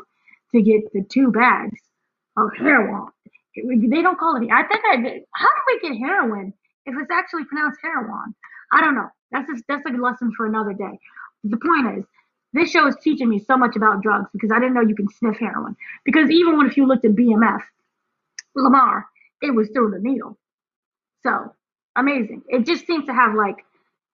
to 0.54 0.62
get 0.62 0.92
the 0.92 1.04
two 1.08 1.30
bags 1.30 1.78
of 2.36 2.50
heroin, 2.58 3.08
they 3.56 4.02
don't 4.02 4.18
call 4.18 4.36
it. 4.36 4.48
I 4.50 4.62
think 4.64 4.82
I. 4.84 5.22
How 5.34 5.48
do 5.48 5.62
we 5.68 5.80
get 5.88 5.98
heroin 5.98 6.52
if 6.86 6.94
it's 6.98 7.10
actually 7.10 7.44
pronounced 7.44 7.80
heroin? 7.82 8.34
I 8.72 8.80
don't 8.80 8.94
know. 8.94 9.08
That's 9.30 9.48
a, 9.50 9.54
that's 9.68 9.82
a 9.86 9.90
lesson 9.90 10.32
for 10.36 10.46
another 10.46 10.72
day. 10.72 10.98
The 11.44 11.56
point 11.58 11.98
is, 11.98 12.04
this 12.52 12.70
show 12.70 12.86
is 12.86 12.96
teaching 13.02 13.28
me 13.28 13.38
so 13.38 13.56
much 13.56 13.76
about 13.76 14.02
drugs 14.02 14.28
because 14.32 14.50
I 14.52 14.58
didn't 14.58 14.74
know 14.74 14.80
you 14.82 14.94
can 14.94 15.08
sniff 15.08 15.38
heroin. 15.38 15.76
Because 16.04 16.30
even 16.30 16.56
when 16.56 16.66
if 16.66 16.76
you 16.76 16.86
looked 16.86 17.04
at 17.04 17.12
BMF, 17.12 17.60
Lamar, 18.54 19.06
it 19.42 19.54
was 19.54 19.68
through 19.70 19.90
the 19.90 19.98
needle. 19.98 20.38
So 21.22 21.54
amazing. 21.96 22.42
It 22.48 22.66
just 22.66 22.86
seems 22.86 23.06
to 23.06 23.12
have 23.14 23.34
like 23.34 23.56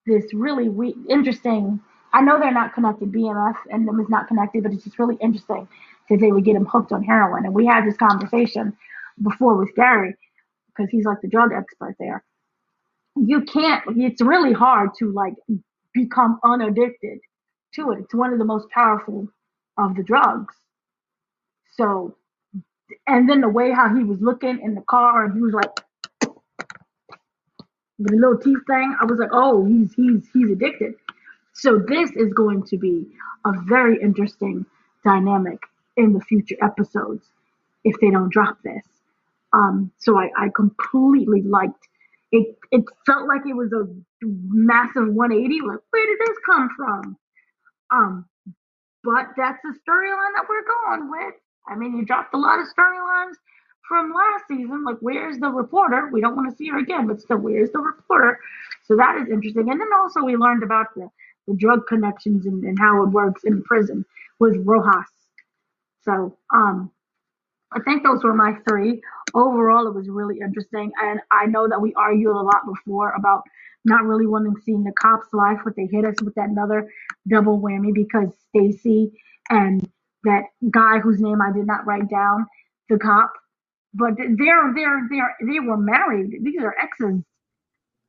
this 0.06 0.32
really 0.34 0.68
we- 0.68 0.96
interesting. 1.08 1.80
I 2.12 2.22
know 2.22 2.38
they're 2.40 2.52
not 2.52 2.74
connected. 2.74 3.12
BMF 3.12 3.56
and 3.70 3.86
them 3.86 4.00
is 4.00 4.08
not 4.08 4.28
connected, 4.28 4.62
but 4.62 4.72
it's 4.72 4.84
just 4.84 4.98
really 4.98 5.16
interesting 5.20 5.68
that 6.10 6.20
they 6.20 6.32
would 6.32 6.44
get 6.44 6.56
him 6.56 6.66
hooked 6.66 6.92
on 6.92 7.02
heroin. 7.02 7.44
And 7.44 7.54
we 7.54 7.66
had 7.66 7.84
this 7.86 7.96
conversation 7.96 8.76
before 9.22 9.56
with 9.56 9.74
Gary 9.74 10.14
because 10.68 10.90
he's 10.90 11.04
like 11.04 11.20
the 11.22 11.28
drug 11.28 11.52
expert 11.52 11.96
there. 11.98 12.24
You 13.16 13.42
can't. 13.42 13.82
It's 13.96 14.22
really 14.22 14.52
hard 14.52 14.90
to 14.98 15.12
like 15.12 15.34
become 15.92 16.38
unaddicted 16.44 17.18
to 17.74 17.92
it. 17.92 18.00
It's 18.00 18.14
one 18.14 18.32
of 18.32 18.38
the 18.38 18.44
most 18.44 18.68
powerful 18.70 19.28
of 19.76 19.96
the 19.96 20.02
drugs. 20.02 20.54
So, 21.76 22.16
and 23.06 23.28
then 23.28 23.40
the 23.40 23.48
way 23.48 23.72
how 23.72 23.94
he 23.94 24.04
was 24.04 24.20
looking 24.20 24.60
in 24.62 24.74
the 24.74 24.82
car 24.82 25.24
and 25.24 25.34
he 25.34 25.40
was 25.40 25.54
like 25.54 25.70
with 27.98 28.12
a 28.12 28.16
little 28.16 28.38
teeth 28.38 28.64
thing, 28.66 28.96
I 29.00 29.04
was 29.04 29.18
like, 29.18 29.30
oh, 29.32 29.64
he's 29.64 29.92
he's 29.94 30.28
he's 30.32 30.50
addicted. 30.50 30.94
So 31.54 31.78
this 31.86 32.10
is 32.12 32.32
going 32.32 32.64
to 32.64 32.78
be 32.78 33.06
a 33.44 33.52
very 33.66 34.00
interesting 34.00 34.64
dynamic 35.04 35.58
in 35.98 36.14
the 36.14 36.20
future 36.22 36.56
episodes 36.62 37.26
if 37.84 38.00
they 38.00 38.10
don't 38.10 38.32
drop 38.32 38.58
this. 38.64 38.84
Um, 39.52 39.92
so 39.98 40.18
I, 40.18 40.30
I 40.38 40.48
completely 40.56 41.42
liked 41.42 41.88
it. 42.32 42.58
It 42.72 42.84
felt 43.06 43.28
like 43.28 43.42
it 43.46 43.54
was 43.56 43.72
a 43.72 43.88
massive 44.22 45.08
180. 45.12 45.60
Like, 45.66 45.80
where 45.90 46.06
did 46.06 46.18
this 46.28 46.38
come 46.46 46.70
from? 46.76 47.18
Um, 47.90 48.26
but 49.04 49.28
that's 49.36 49.60
the 49.64 49.70
storyline 49.70 50.34
that 50.36 50.46
we're 50.48 50.64
going 50.66 51.10
with. 51.10 51.34
I 51.68 51.76
mean, 51.76 51.96
you 51.96 52.04
dropped 52.06 52.34
a 52.34 52.38
lot 52.38 52.60
of 52.60 52.66
storylines 52.66 53.34
from 53.88 54.12
last 54.14 54.44
season. 54.48 54.84
Like, 54.84 54.98
where's 55.00 55.38
the 55.38 55.48
reporter? 55.50 56.10
We 56.12 56.20
don't 56.20 56.36
want 56.36 56.50
to 56.50 56.56
see 56.56 56.68
her 56.68 56.78
again, 56.78 57.06
but 57.06 57.20
still, 57.20 57.38
where's 57.38 57.72
the 57.72 57.80
reporter? 57.80 58.38
So 58.86 58.96
that 58.96 59.16
is 59.22 59.28
interesting. 59.30 59.70
And 59.70 59.80
then 59.80 59.88
also 60.00 60.22
we 60.22 60.36
learned 60.36 60.62
about 60.62 60.88
the, 60.96 61.08
the 61.48 61.54
drug 61.56 61.86
connections 61.88 62.46
and, 62.46 62.64
and 62.64 62.78
how 62.78 63.02
it 63.04 63.10
works 63.10 63.44
in 63.44 63.62
prison 63.62 64.04
with 64.40 64.56
Rojas. 64.64 65.06
So 66.08 66.38
um, 66.54 66.90
I 67.72 67.80
think 67.80 68.02
those 68.02 68.24
were 68.24 68.34
my 68.34 68.54
three. 68.68 69.00
Overall, 69.34 69.86
it 69.86 69.94
was 69.94 70.08
really 70.08 70.38
interesting. 70.40 70.90
And 71.02 71.20
I 71.30 71.46
know 71.46 71.68
that 71.68 71.80
we 71.80 71.92
argued 71.94 72.34
a 72.34 72.40
lot 72.40 72.62
before 72.66 73.12
about 73.12 73.42
not 73.84 74.04
really 74.04 74.26
wanting 74.26 74.54
to 74.54 74.62
see 74.62 74.72
the 74.72 74.92
cop's 74.98 75.32
life, 75.32 75.58
but 75.64 75.76
they 75.76 75.86
hit 75.86 76.04
us 76.04 76.16
with 76.22 76.34
that 76.34 76.48
another 76.48 76.90
double 77.28 77.60
whammy 77.60 77.92
because 77.94 78.28
Stacy 78.48 79.12
and 79.50 79.86
that 80.24 80.44
guy 80.70 80.98
whose 80.98 81.20
name 81.20 81.40
I 81.42 81.52
did 81.52 81.66
not 81.66 81.86
write 81.86 82.08
down, 82.08 82.46
the 82.88 82.98
cop, 82.98 83.32
but 83.94 84.16
they're 84.16 84.72
they're 84.74 85.08
they're 85.10 85.36
they 85.46 85.60
were 85.60 85.76
married. 85.76 86.32
These 86.42 86.60
are 86.60 86.74
exes. 86.82 87.22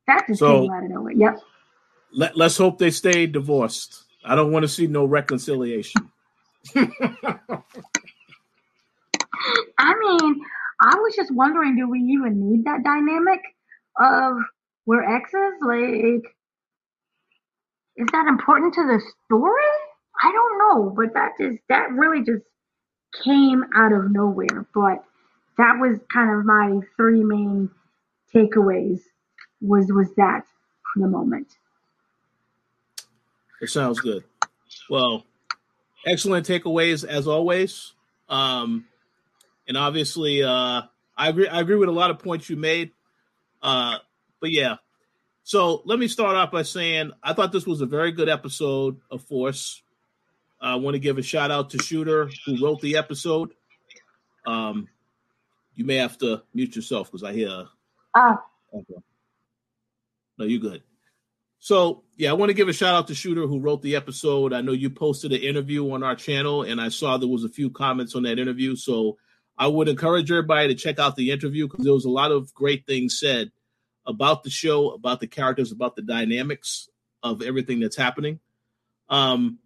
That 0.06 0.26
just 0.26 0.40
so, 0.40 0.62
came 0.62 0.72
out 0.72 0.84
of 0.84 0.90
nowhere. 0.90 1.12
Yep. 1.12 1.40
Let, 2.12 2.36
let's 2.36 2.56
hope 2.56 2.78
they 2.78 2.90
stay 2.90 3.26
divorced. 3.26 4.04
I 4.24 4.34
don't 4.34 4.50
want 4.50 4.64
to 4.64 4.68
see 4.68 4.86
no 4.86 5.04
reconciliation. 5.04 6.10
I 9.78 9.94
mean, 9.98 10.40
I 10.80 10.96
was 10.96 11.14
just 11.16 11.34
wondering, 11.34 11.76
do 11.76 11.88
we 11.88 12.00
even 12.00 12.50
need 12.50 12.64
that 12.64 12.84
dynamic 12.84 13.40
of 13.98 14.36
we're 14.86 15.02
exes? 15.02 15.54
Like, 15.62 16.24
is 17.96 18.08
that 18.12 18.26
important 18.28 18.74
to 18.74 18.82
the 18.86 19.00
story? 19.26 19.62
I 20.22 20.32
don't 20.32 20.58
know, 20.58 20.90
but 20.96 21.14
that 21.14 21.32
just 21.40 21.58
that 21.68 21.90
really 21.92 22.24
just 22.24 22.44
came 23.24 23.64
out 23.74 23.92
of 23.92 24.10
nowhere. 24.10 24.66
But 24.74 25.04
that 25.56 25.78
was 25.80 25.98
kind 26.12 26.30
of 26.38 26.44
my 26.44 26.80
three 26.96 27.24
main 27.24 27.70
takeaways 28.34 29.00
was 29.60 29.90
was 29.92 30.14
that 30.16 30.42
the 30.96 31.08
moment. 31.08 31.48
It 33.60 33.68
sounds 33.68 34.00
good. 34.00 34.24
Well, 34.88 35.24
excellent 36.06 36.46
takeaways 36.46 37.06
as 37.06 37.26
always. 37.26 37.92
Um, 38.28 38.86
and 39.66 39.76
obviously, 39.76 40.42
uh, 40.42 40.82
I 41.16 41.28
agree. 41.28 41.48
I 41.48 41.60
agree 41.60 41.76
with 41.76 41.88
a 41.88 41.92
lot 41.92 42.10
of 42.10 42.18
points 42.18 42.48
you 42.48 42.56
made. 42.56 42.92
Uh, 43.62 43.98
but 44.40 44.50
yeah, 44.50 44.76
so 45.50 45.82
let 45.84 45.98
me 45.98 46.08
start 46.08 46.36
off 46.36 46.50
by 46.50 46.62
saying 46.62 47.10
I 47.22 47.32
thought 47.32 47.52
this 47.52 47.66
was 47.66 47.80
a 47.80 47.86
very 47.86 48.12
good 48.12 48.28
episode 48.28 49.00
of 49.10 49.22
Force. 49.22 49.82
I 50.60 50.76
want 50.76 50.94
to 50.94 51.00
give 51.00 51.18
a 51.18 51.22
shout 51.22 51.50
out 51.50 51.70
to 51.70 51.78
Shooter 51.78 52.30
who 52.46 52.64
wrote 52.64 52.80
the 52.80 52.96
episode. 52.96 53.52
Um, 54.46 54.88
you 55.74 55.84
may 55.84 55.96
have 55.96 56.18
to 56.18 56.42
mute 56.54 56.76
yourself 56.76 57.08
because 57.10 57.24
I 57.24 57.32
hear. 57.32 57.66
Ah. 58.14 58.42
Okay. 58.72 59.02
No, 60.38 60.44
you're 60.44 60.60
good. 60.60 60.82
So 61.60 62.04
yeah, 62.16 62.30
I 62.30 62.32
want 62.32 62.48
to 62.48 62.54
give 62.54 62.68
a 62.68 62.72
shout 62.72 62.94
out 62.94 63.06
to 63.08 63.14
Shooter 63.14 63.46
who 63.46 63.60
wrote 63.60 63.82
the 63.82 63.94
episode. 63.94 64.54
I 64.54 64.62
know 64.62 64.72
you 64.72 64.90
posted 64.90 65.32
an 65.32 65.42
interview 65.42 65.92
on 65.92 66.02
our 66.02 66.16
channel, 66.16 66.62
and 66.62 66.80
I 66.80 66.88
saw 66.88 67.16
there 67.16 67.28
was 67.28 67.44
a 67.44 67.50
few 67.50 67.70
comments 67.70 68.14
on 68.14 68.22
that 68.24 68.38
interview. 68.38 68.76
So 68.76 69.18
I 69.58 69.66
would 69.66 69.88
encourage 69.88 70.30
everybody 70.30 70.68
to 70.68 70.74
check 70.74 70.98
out 70.98 71.16
the 71.16 71.30
interview 71.30 71.68
because 71.68 71.84
there 71.84 71.92
was 71.92 72.06
a 72.06 72.10
lot 72.10 72.32
of 72.32 72.52
great 72.54 72.86
things 72.86 73.20
said 73.20 73.52
about 74.06 74.42
the 74.42 74.50
show, 74.50 74.90
about 74.92 75.20
the 75.20 75.26
characters, 75.26 75.70
about 75.70 75.96
the 75.96 76.02
dynamics 76.02 76.88
of 77.22 77.42
everything 77.42 77.78
that's 77.78 77.96
happening. 77.96 78.40
Um, 79.10 79.58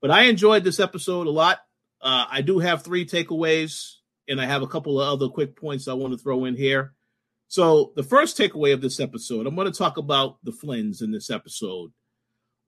but 0.00 0.10
I 0.10 0.24
enjoyed 0.24 0.64
this 0.64 0.80
episode 0.80 1.26
a 1.26 1.30
lot. 1.30 1.58
Uh, 2.00 2.24
I 2.30 2.40
do 2.40 2.58
have 2.58 2.82
three 2.82 3.04
takeaways, 3.04 3.96
and 4.26 4.40
I 4.40 4.46
have 4.46 4.62
a 4.62 4.66
couple 4.66 4.98
of 4.98 5.08
other 5.12 5.28
quick 5.28 5.56
points 5.56 5.88
I 5.88 5.92
want 5.92 6.14
to 6.14 6.18
throw 6.18 6.46
in 6.46 6.56
here. 6.56 6.94
So, 7.54 7.92
the 7.94 8.02
first 8.02 8.36
takeaway 8.36 8.74
of 8.74 8.80
this 8.80 8.98
episode, 8.98 9.46
I'm 9.46 9.54
going 9.54 9.70
to 9.70 9.78
talk 9.78 9.96
about 9.96 10.38
the 10.42 10.50
Flynns 10.50 11.02
in 11.02 11.12
this 11.12 11.30
episode. 11.30 11.92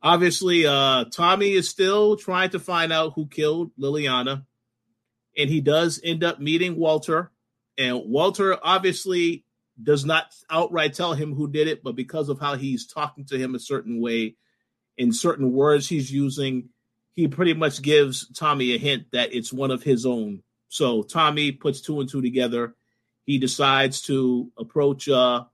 Obviously, 0.00 0.64
uh, 0.64 1.06
Tommy 1.12 1.54
is 1.54 1.68
still 1.68 2.14
trying 2.16 2.50
to 2.50 2.60
find 2.60 2.92
out 2.92 3.14
who 3.16 3.26
killed 3.26 3.72
Liliana, 3.76 4.44
and 5.36 5.50
he 5.50 5.60
does 5.60 6.00
end 6.04 6.22
up 6.22 6.38
meeting 6.38 6.76
Walter. 6.76 7.32
And 7.76 8.00
Walter 8.04 8.56
obviously 8.62 9.44
does 9.82 10.04
not 10.04 10.32
outright 10.48 10.94
tell 10.94 11.14
him 11.14 11.34
who 11.34 11.50
did 11.50 11.66
it, 11.66 11.82
but 11.82 11.96
because 11.96 12.28
of 12.28 12.38
how 12.38 12.54
he's 12.54 12.86
talking 12.86 13.24
to 13.24 13.36
him 13.36 13.56
a 13.56 13.58
certain 13.58 14.00
way, 14.00 14.36
in 14.96 15.12
certain 15.12 15.52
words 15.52 15.88
he's 15.88 16.12
using, 16.12 16.68
he 17.12 17.26
pretty 17.26 17.54
much 17.54 17.82
gives 17.82 18.30
Tommy 18.34 18.72
a 18.76 18.78
hint 18.78 19.06
that 19.10 19.34
it's 19.34 19.52
one 19.52 19.72
of 19.72 19.82
his 19.82 20.06
own. 20.06 20.44
So 20.68 21.02
Tommy 21.02 21.50
puts 21.50 21.80
two 21.80 21.98
and 21.98 22.08
two 22.08 22.22
together. 22.22 22.76
He 23.26 23.38
decides 23.38 24.02
to 24.02 24.50
approach, 24.56 25.08
uh, 25.08 25.44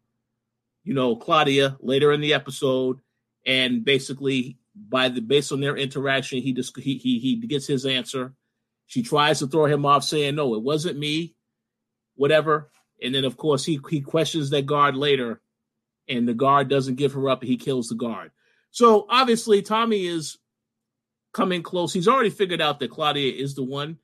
you 0.85 0.93
know, 0.93 1.17
Claudia 1.17 1.77
later 1.81 2.13
in 2.13 2.21
the 2.21 2.35
episode, 2.35 3.01
and 3.47 3.85
basically, 3.85 4.59
by 4.77 5.09
the 5.09 5.21
based 5.21 5.53
on 5.53 5.61
their 5.61 5.77
interaction, 5.77 6.43
he 6.43 6.53
just 6.53 6.79
he 6.79 6.99
he 6.99 7.19
he 7.19 7.37
gets 7.37 7.67
his 7.67 7.87
answer. 7.87 8.35
She 8.87 9.03
tries 9.03 9.39
to 9.39 9.47
throw 9.47 9.65
him 9.65 9.87
off, 9.87 10.05
saying, 10.05 10.35
"No, 10.35 10.55
it 10.55 10.63
wasn't 10.63 10.99
me." 10.99 11.35
Whatever, 12.15 12.71
and 13.03 13.15
then 13.15 13.25
of 13.25 13.39
course 13.39 13.65
he 13.65 13.81
he 13.89 14.03
questions 14.03 14.51
that 14.51 14.67
guard 14.67 14.95
later, 14.95 15.41
and 16.09 16.29
the 16.29 16.35
guard 16.35 16.69
doesn't 16.69 16.97
give 16.97 17.15
her 17.15 17.31
up. 17.31 17.43
He 17.43 17.57
kills 17.57 17.89
the 17.89 17.95
guard. 17.95 18.33
So 18.71 19.07
obviously, 19.09 19.63
Tommy 19.63 20.07
is 20.07 20.37
coming 21.33 21.63
close. 21.63 21.95
He's 21.95 22.09
already 22.09 22.29
figured 22.29 22.61
out 22.61 22.81
that 22.81 22.91
Claudia 22.91 23.33
is 23.33 23.55
the 23.55 23.65
one. 23.65 23.97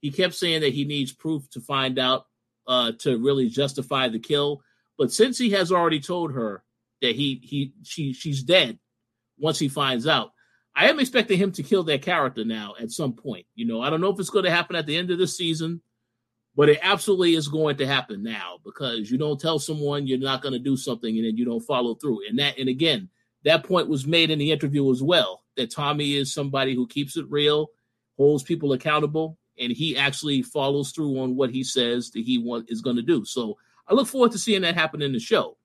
He 0.00 0.10
kept 0.10 0.34
saying 0.34 0.62
that 0.62 0.72
he 0.72 0.86
needs 0.86 1.12
proof 1.12 1.48
to 1.50 1.60
find 1.60 1.98
out 1.98 2.26
uh, 2.66 2.92
to 2.98 3.18
really 3.18 3.48
justify 3.48 4.08
the 4.08 4.18
kill. 4.18 4.62
But 4.98 5.12
since 5.12 5.38
he 5.38 5.50
has 5.50 5.72
already 5.72 6.00
told 6.00 6.32
her 6.32 6.62
that 7.02 7.16
he 7.16 7.40
he 7.42 7.72
she 7.82 8.12
she's 8.12 8.42
dead 8.42 8.78
once 9.38 9.58
he 9.58 9.68
finds 9.68 10.06
out, 10.06 10.32
I 10.74 10.88
am 10.88 11.00
expecting 11.00 11.38
him 11.38 11.52
to 11.52 11.62
kill 11.62 11.82
that 11.84 12.02
character 12.02 12.44
now 12.44 12.74
at 12.80 12.90
some 12.90 13.14
point. 13.14 13.46
You 13.54 13.66
know, 13.66 13.80
I 13.80 13.90
don't 13.90 14.00
know 14.00 14.10
if 14.10 14.20
it's 14.20 14.30
going 14.30 14.44
to 14.44 14.50
happen 14.50 14.76
at 14.76 14.86
the 14.86 14.96
end 14.96 15.10
of 15.10 15.18
the 15.18 15.26
season, 15.26 15.80
but 16.54 16.68
it 16.68 16.78
absolutely 16.82 17.34
is 17.34 17.48
going 17.48 17.76
to 17.78 17.86
happen 17.86 18.22
now 18.22 18.58
because 18.64 19.10
you 19.10 19.18
don't 19.18 19.40
tell 19.40 19.58
someone 19.58 20.06
you're 20.06 20.18
not 20.18 20.42
going 20.42 20.52
to 20.52 20.58
do 20.58 20.76
something 20.76 21.16
and 21.16 21.26
then 21.26 21.36
you 21.36 21.44
don't 21.44 21.60
follow 21.60 21.94
through. 21.94 22.20
And 22.28 22.38
that 22.38 22.58
and 22.58 22.68
again, 22.68 23.08
that 23.44 23.64
point 23.64 23.88
was 23.88 24.06
made 24.06 24.30
in 24.30 24.38
the 24.38 24.52
interview 24.52 24.90
as 24.92 25.02
well 25.02 25.42
that 25.56 25.70
Tommy 25.70 26.14
is 26.14 26.32
somebody 26.32 26.74
who 26.74 26.86
keeps 26.86 27.16
it 27.16 27.30
real, 27.30 27.70
holds 28.16 28.42
people 28.42 28.72
accountable, 28.72 29.38
and 29.60 29.72
he 29.72 29.96
actually 29.96 30.42
follows 30.42 30.90
through 30.90 31.20
on 31.20 31.36
what 31.36 31.50
he 31.50 31.62
says 31.62 32.10
that 32.10 32.24
he 32.24 32.38
want 32.38 32.70
is 32.70 32.80
going 32.80 32.96
to 32.96 33.02
do. 33.02 33.24
So 33.24 33.58
I 33.86 33.94
look 33.94 34.08
forward 34.08 34.32
to 34.32 34.38
seeing 34.38 34.62
that 34.62 34.74
happen 34.74 35.02
in 35.02 35.12
the 35.12 35.20
show. 35.20 35.56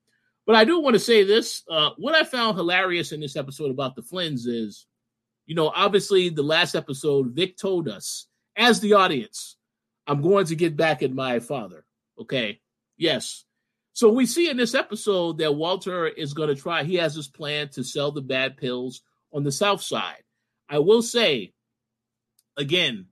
But 0.46 0.56
I 0.56 0.66
do 0.66 0.80
want 0.80 0.94
to 0.96 1.00
say 1.00 1.24
this: 1.24 1.64
uh, 1.70 1.92
what 1.98 2.16
I 2.16 2.24
found 2.24 2.58
hilarious 2.58 3.12
in 3.12 3.20
this 3.20 3.36
episode 3.36 3.72
about 3.72 3.96
the 3.96 4.04
Flynns 4.04 4.46
is, 4.46 4.86
you 5.48 5.56
know, 5.56 5.72
obviously 5.76 6.30
the 6.30 6.44
last 6.44 6.76
episode, 6.76 7.32
Vic 7.32 7.58
told 7.58 7.88
us 7.88 8.28
as 8.56 8.80
the 8.80 8.94
audience, 8.94 9.58
"I'm 10.06 10.22
going 10.22 10.46
to 10.48 10.56
get 10.56 10.78
back 10.78 11.02
at 11.02 11.12
my 11.12 11.40
father." 11.40 11.86
Okay, 12.20 12.62
yes, 12.98 13.46
so 13.96 14.10
we 14.10 14.26
see 14.26 14.50
in 14.50 14.58
this 14.58 14.76
episode 14.76 15.38
that 15.38 15.56
Walter 15.56 16.06
is 16.06 16.34
going 16.34 16.50
to 16.50 16.62
try, 16.62 16.84
he 16.84 16.96
has 16.96 17.16
his 17.16 17.30
plan 17.30 17.70
to 17.70 17.84
sell 17.84 18.12
the 18.12 18.22
bad 18.22 18.58
pills 18.58 19.02
on 19.32 19.44
the 19.44 19.54
South 19.54 19.82
Side. 19.82 20.22
I 20.68 20.80
will 20.80 21.02
say, 21.02 21.54
again, 22.58 23.06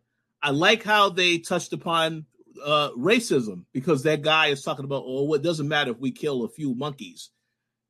I 0.44 0.52
like 0.52 0.84
how 0.84 1.10
they 1.10 1.38
touched 1.38 1.72
upon 1.72 2.26
uh, 2.64 2.90
racism 2.98 3.64
because 3.72 4.04
that 4.04 4.22
guy 4.22 4.48
is 4.48 4.62
talking 4.62 4.86
about, 4.86 5.04
oh, 5.06 5.34
it 5.34 5.42
doesn't 5.42 5.68
matter 5.70 5.92
if 5.92 6.00
we 6.00 6.12
kill 6.12 6.44
a 6.44 6.50
few 6.50 6.76
monkeys. 6.76 7.30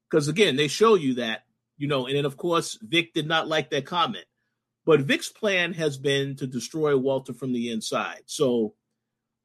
Because 0.09 0.27
again, 0.27 0.55
they 0.55 0.67
show 0.67 0.93
you 0.93 1.15
that, 1.15 1.45
you 1.77 1.87
know, 1.87 2.05
and 2.05 2.15
then 2.15 2.25
of 2.25 2.37
course, 2.37 2.77
Vic 2.83 3.13
did 3.13 3.27
not 3.27 3.47
like 3.47 3.71
that 3.71 3.87
comment. 3.87 4.25
But 4.85 5.01
Vic's 5.01 5.29
plan 5.29 5.73
has 5.73 5.97
been 5.97 6.35
to 6.35 6.45
destroy 6.45 6.95
Walter 6.95 7.33
from 7.33 7.53
the 7.53 7.71
inside. 7.71 8.21
So 8.27 8.75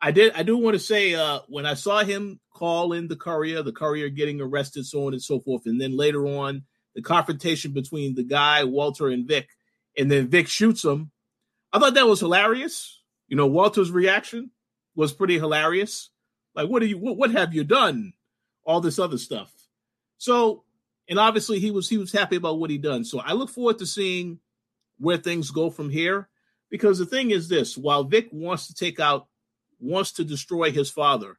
I 0.00 0.10
did 0.10 0.34
I 0.34 0.42
do 0.42 0.58
want 0.58 0.74
to 0.74 0.80
say 0.80 1.14
uh 1.14 1.40
when 1.48 1.64
I 1.64 1.74
saw 1.74 2.04
him 2.04 2.40
call 2.52 2.92
in 2.92 3.08
the 3.08 3.16
courier, 3.16 3.62
the 3.62 3.72
courier 3.72 4.10
getting 4.10 4.40
arrested, 4.40 4.84
so 4.84 5.06
on 5.06 5.14
and 5.14 5.22
so 5.22 5.40
forth, 5.40 5.62
and 5.66 5.80
then 5.80 5.96
later 5.96 6.26
on 6.26 6.64
the 6.94 7.02
confrontation 7.02 7.72
between 7.72 8.14
the 8.14 8.24
guy, 8.24 8.64
Walter 8.64 9.08
and 9.08 9.26
Vic, 9.26 9.48
and 9.96 10.10
then 10.10 10.28
Vic 10.28 10.48
shoots 10.48 10.84
him. 10.84 11.10
I 11.72 11.78
thought 11.78 11.94
that 11.94 12.06
was 12.06 12.20
hilarious. 12.20 12.97
You 13.28 13.36
know, 13.36 13.46
Walter's 13.46 13.90
reaction 13.90 14.50
was 14.94 15.12
pretty 15.12 15.38
hilarious. 15.38 16.10
Like, 16.54 16.68
what 16.68 16.82
are 16.82 16.86
you 16.86 16.98
what, 16.98 17.16
what 17.16 17.30
have 17.30 17.54
you 17.54 17.64
done? 17.64 18.14
All 18.64 18.80
this 18.80 18.98
other 18.98 19.18
stuff. 19.18 19.52
So, 20.18 20.64
and 21.08 21.18
obviously 21.18 21.58
he 21.58 21.70
was 21.70 21.88
he 21.88 21.98
was 21.98 22.12
happy 22.12 22.36
about 22.36 22.58
what 22.58 22.70
he 22.70 22.78
done. 22.78 23.04
So 23.04 23.20
I 23.20 23.32
look 23.32 23.50
forward 23.50 23.78
to 23.78 23.86
seeing 23.86 24.40
where 24.98 25.16
things 25.16 25.50
go 25.50 25.70
from 25.70 25.90
here. 25.90 26.28
Because 26.70 26.98
the 26.98 27.06
thing 27.06 27.30
is 27.30 27.48
this 27.48 27.78
while 27.78 28.04
Vic 28.04 28.28
wants 28.30 28.66
to 28.66 28.74
take 28.74 29.00
out, 29.00 29.26
wants 29.80 30.12
to 30.12 30.24
destroy 30.24 30.70
his 30.70 30.90
father, 30.90 31.38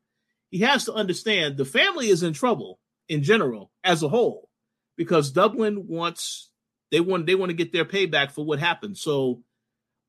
he 0.49 0.59
has 0.59 0.85
to 0.85 0.93
understand 0.93 1.57
the 1.57 1.65
family 1.65 2.07
is 2.07 2.23
in 2.23 2.33
trouble 2.33 2.79
in 3.07 3.21
general 3.21 3.71
as 3.83 4.01
a 4.01 4.09
whole 4.09 4.49
because 4.95 5.31
Dublin 5.31 5.87
wants 5.87 6.49
they 6.91 6.99
want 6.99 7.25
they 7.25 7.35
want 7.35 7.49
to 7.49 7.55
get 7.55 7.71
their 7.71 7.85
payback 7.85 8.31
for 8.31 8.43
what 8.43 8.59
happened. 8.59 8.97
So 8.97 9.43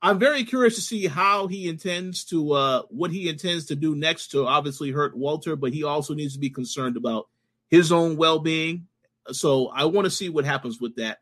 I'm 0.02 0.18
very 0.18 0.44
curious 0.44 0.76
to 0.76 0.80
see 0.80 1.06
how 1.06 1.46
he 1.46 1.68
intends 1.68 2.24
to 2.26 2.52
uh 2.52 2.82
what 2.88 3.10
he 3.10 3.28
intends 3.28 3.66
to 3.66 3.76
do 3.76 3.94
next 3.94 4.28
to 4.28 4.46
obviously 4.46 4.90
hurt 4.90 5.16
Walter, 5.16 5.56
but 5.56 5.72
he 5.72 5.84
also 5.84 6.14
needs 6.14 6.34
to 6.34 6.40
be 6.40 6.50
concerned 6.50 6.96
about 6.96 7.28
his 7.68 7.92
own 7.92 8.16
well-being. 8.16 8.86
So 9.32 9.68
I 9.68 9.84
want 9.84 10.06
to 10.06 10.10
see 10.10 10.28
what 10.28 10.44
happens 10.44 10.80
with 10.80 10.96
that 10.96 11.18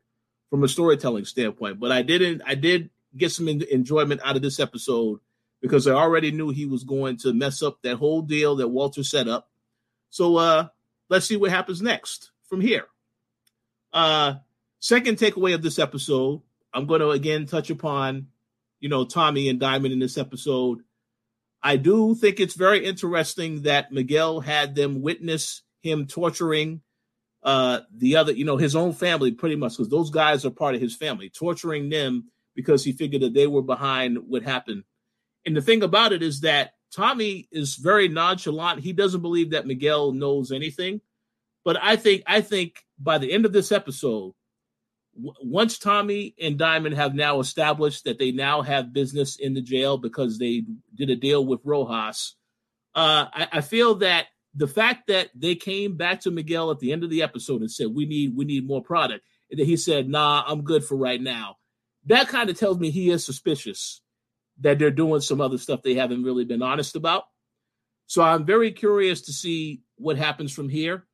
from 0.51 0.65
a 0.65 0.69
storytelling 0.69 1.25
standpoint. 1.25 1.81
But 1.81 1.93
I 1.93 2.03
didn't. 2.03 2.43
I 2.47 2.55
did 2.55 2.91
get 3.17 3.33
some 3.33 3.49
enjoyment 3.49 4.21
out 4.25 4.37
of 4.37 4.43
this 4.43 4.61
episode 4.61 5.21
because 5.61 5.87
I 5.87 5.93
already 5.93 6.31
knew 6.31 6.51
he 6.51 6.67
was 6.67 6.85
going 6.85 7.17
to 7.19 7.33
mess 7.33 7.63
up 7.63 7.83
that 7.83 7.97
whole 7.97 8.23
deal 8.23 8.57
that 8.57 8.69
Walter 8.69 9.03
set 9.03 9.29
up. 9.29 9.51
So 10.11 10.37
uh, 10.37 10.69
let's 11.09 11.27
see 11.27 11.37
what 11.37 11.51
happens 11.51 11.83
next 11.83 12.31
from 12.49 12.61
here. 12.61 12.87
Uh, 13.93 14.35
second 14.79 15.19
takeaway 15.19 15.55
of 15.55 15.63
this 15.63 15.79
episode, 15.79 16.43
I'm 16.73 16.87
going 16.87 17.01
to 17.01 17.11
again 17.11 17.47
touch 17.47 17.71
upon, 17.71 18.29
you 18.81 18.89
know, 18.89 19.05
Tommy 19.05 19.49
and 19.49 19.61
Diamond 19.61 19.93
in 19.93 19.99
this 19.99 20.19
episode. 20.19 20.81
I 21.63 21.77
do 21.77 22.15
think 22.15 22.39
it's 22.39 22.55
very 22.55 22.85
interesting 22.85 23.63
that 23.63 23.93
Miguel 23.93 24.41
had 24.41 24.75
them 24.75 25.03
witness 25.03 25.63
him 25.83 26.07
torturing 26.07 26.83
uh, 27.43 27.81
the 27.95 28.17
other, 28.17 28.33
you 28.33 28.45
know, 28.45 28.57
his 28.57 28.77
own 28.77 28.93
family 28.93 29.33
pretty 29.33 29.57
much, 29.57 29.73
because 29.73 29.89
those 29.89 30.11
guys 30.11 30.45
are 30.45 30.51
part 30.51 30.75
of 30.75 30.81
his 30.81 30.97
family, 30.97 31.31
torturing 31.31 31.89
them 31.89 32.31
because 32.55 32.85
he 32.85 32.93
figured 32.93 33.23
that 33.23 33.35
they 33.35 33.47
were 33.47 33.63
behind 33.63 34.19
what 34.27 34.43
happened. 34.43 34.85
And 35.47 35.57
the 35.57 35.63
thing 35.63 35.83
about 35.83 36.13
it 36.13 36.23
is 36.23 36.41
that 36.41 36.73
Tommy 36.93 37.49
is 37.53 37.77
very 37.77 38.09
nonchalant. 38.09 38.81
He 38.81 38.93
doesn't 38.93 39.23
believe 39.23 39.51
that 39.51 39.67
Miguel 39.67 40.13
knows 40.13 40.51
anything. 40.51 41.01
But 41.65 41.77
I 41.83 41.97
think 41.97 42.23
I 42.27 42.41
think 42.41 42.85
by 42.99 43.19
the 43.19 43.33
end 43.33 43.45
of 43.45 43.53
this 43.53 43.73
episode, 43.73 44.35
once 45.19 45.79
Tommy 45.79 46.35
and 46.41 46.59
Diamond 46.59 46.95
have 46.95 47.15
now 47.15 47.41
established 47.41 48.05
that 48.05 48.19
they 48.19 48.33
now 48.33 48.63
have 48.63 48.93
business 48.93 49.37
in 49.37 49.55
the 49.55 49.63
jail 49.63 49.99
because 49.99 50.39
they 50.39 50.63
did 50.95 51.11
a 51.11 51.17
deal 51.17 51.45
with 51.45 51.61
Rojas, 51.65 52.37
uh, 52.95 53.27
I, 53.33 53.49
I 53.53 53.61
feel 53.61 53.97
that 53.97 54.27
the 54.55 54.69
fact 54.69 55.09
that 55.09 55.29
they 55.35 55.55
came 55.55 55.97
back 55.97 56.21
to 56.21 56.31
Miguel 56.31 56.71
at 56.71 56.79
the 56.79 56.93
end 56.93 57.05
of 57.05 57.11
the 57.11 57.23
episode 57.23 57.61
and 57.61 57.71
said, 57.71 57.89
"We 57.95 58.07
need 58.07 58.37
we 58.37 58.45
need 58.45 58.67
more 58.67 58.83
product," 58.83 59.25
and 59.51 59.61
he 59.61 59.77
said, 59.77 60.09
"Nah, 60.09 60.45
I'm 60.47 60.63
good 60.63 60.85
for 60.85 60.97
right 60.97 61.21
now." 61.21 61.57
That 62.07 62.29
kind 62.29 62.49
of 62.49 62.59
tells 62.59 62.79
me 62.79 62.91
he 62.91 63.11
is 63.11 63.25
suspicious 63.25 64.01
that 64.61 64.79
they're 64.79 64.91
doing 64.91 65.21
some 65.21 65.41
other 65.41 65.59
stuff 65.59 65.83
they 65.83 65.95
haven't 65.95 66.25
really 66.25 66.45
been 66.45 66.63
honest 66.63 66.97
about. 66.97 67.25
So 68.07 68.23
I'm 68.23 68.45
very 68.45 68.73
curious 68.73 69.23
to 69.23 69.33
see 69.33 69.83
what 69.97 70.17
happens 70.17 70.53
from 70.53 70.69
here. 70.69 71.07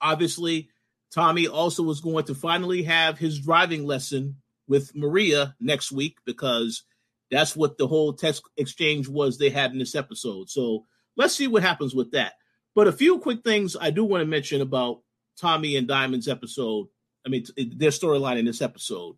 Obviously, 0.00 0.68
Tommy 1.14 1.46
also 1.46 1.82
was 1.84 2.00
going 2.00 2.24
to 2.24 2.34
finally 2.34 2.82
have 2.82 3.18
his 3.18 3.38
driving 3.38 3.84
lesson 3.84 4.36
with 4.66 4.94
Maria 4.96 5.54
next 5.60 5.92
week 5.92 6.18
because 6.26 6.82
that's 7.30 7.54
what 7.54 7.78
the 7.78 7.86
whole 7.86 8.12
text 8.12 8.42
exchange 8.56 9.08
was 9.08 9.38
they 9.38 9.50
had 9.50 9.72
in 9.72 9.78
this 9.78 9.94
episode. 9.94 10.50
So 10.50 10.86
let's 11.16 11.34
see 11.34 11.46
what 11.46 11.62
happens 11.62 11.94
with 11.94 12.10
that. 12.12 12.32
But 12.74 12.88
a 12.88 12.92
few 12.92 13.20
quick 13.20 13.44
things 13.44 13.76
I 13.80 13.90
do 13.90 14.04
want 14.04 14.22
to 14.22 14.26
mention 14.26 14.60
about 14.60 15.02
Tommy 15.40 15.76
and 15.76 15.86
Diamond's 15.86 16.26
episode. 16.26 16.88
I 17.24 17.28
mean, 17.28 17.44
their 17.56 17.90
storyline 17.90 18.38
in 18.38 18.44
this 18.44 18.60
episode. 18.60 19.16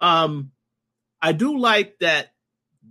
Um, 0.00 0.52
I 1.20 1.32
do 1.32 1.58
like 1.58 1.98
that 2.00 2.28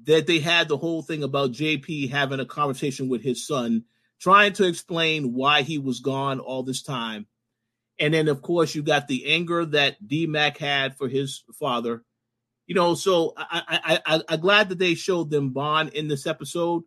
that 0.04 0.28
they 0.28 0.40
had 0.40 0.68
the 0.68 0.78
whole 0.78 1.02
thing 1.02 1.24
about 1.24 1.52
JP 1.52 2.12
having 2.12 2.40
a 2.40 2.46
conversation 2.46 3.10
with 3.10 3.24
his 3.24 3.48
son, 3.48 3.86
trying 4.20 4.54
to 4.54 4.68
explain 4.68 5.34
why 5.34 5.64
he 5.64 5.78
was 5.78 6.00
gone 6.00 6.40
all 6.40 6.62
this 6.62 6.84
time. 6.84 7.26
And 8.00 8.14
then, 8.14 8.28
of 8.28 8.42
course, 8.42 8.76
you 8.76 8.84
got 8.84 9.08
the 9.08 9.26
anger 9.34 9.66
that 9.66 10.06
D 10.06 10.28
Mac 10.28 10.58
had 10.58 10.98
for 10.98 11.08
his 11.08 11.44
father. 11.60 12.04
You 12.68 12.76
know, 12.76 12.96
so 12.96 13.34
I, 13.38 13.62
I, 13.68 14.00
I, 14.06 14.22
I'm 14.28 14.40
glad 14.40 14.70
that 14.70 14.80
they 14.80 14.96
showed 14.96 15.30
them 15.30 15.52
bond 15.52 15.90
in 15.94 16.08
this 16.08 16.26
episode 16.26 16.84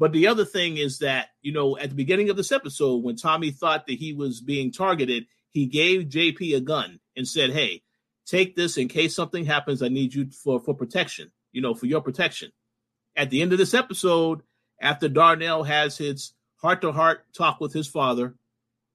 but 0.00 0.12
the 0.12 0.28
other 0.28 0.46
thing 0.46 0.78
is 0.78 1.00
that, 1.00 1.28
you 1.42 1.52
know, 1.52 1.76
at 1.76 1.90
the 1.90 1.94
beginning 1.94 2.30
of 2.30 2.36
this 2.38 2.52
episode, 2.52 3.04
when 3.04 3.16
Tommy 3.16 3.50
thought 3.50 3.86
that 3.86 3.98
he 3.98 4.14
was 4.14 4.40
being 4.40 4.72
targeted, 4.72 5.26
he 5.50 5.66
gave 5.66 6.08
JP 6.08 6.56
a 6.56 6.60
gun 6.60 7.00
and 7.16 7.28
said, 7.28 7.50
Hey, 7.50 7.82
take 8.24 8.56
this 8.56 8.78
in 8.78 8.88
case 8.88 9.14
something 9.14 9.44
happens. 9.44 9.82
I 9.82 9.88
need 9.88 10.14
you 10.14 10.30
for, 10.30 10.58
for 10.58 10.74
protection, 10.74 11.30
you 11.52 11.60
know, 11.60 11.74
for 11.74 11.84
your 11.84 12.00
protection. 12.00 12.50
At 13.14 13.28
the 13.28 13.42
end 13.42 13.52
of 13.52 13.58
this 13.58 13.74
episode, 13.74 14.40
after 14.80 15.06
Darnell 15.06 15.64
has 15.64 15.98
his 15.98 16.32
heart 16.62 16.80
to 16.80 16.92
heart 16.92 17.26
talk 17.34 17.60
with 17.60 17.74
his 17.74 17.86
father, 17.86 18.36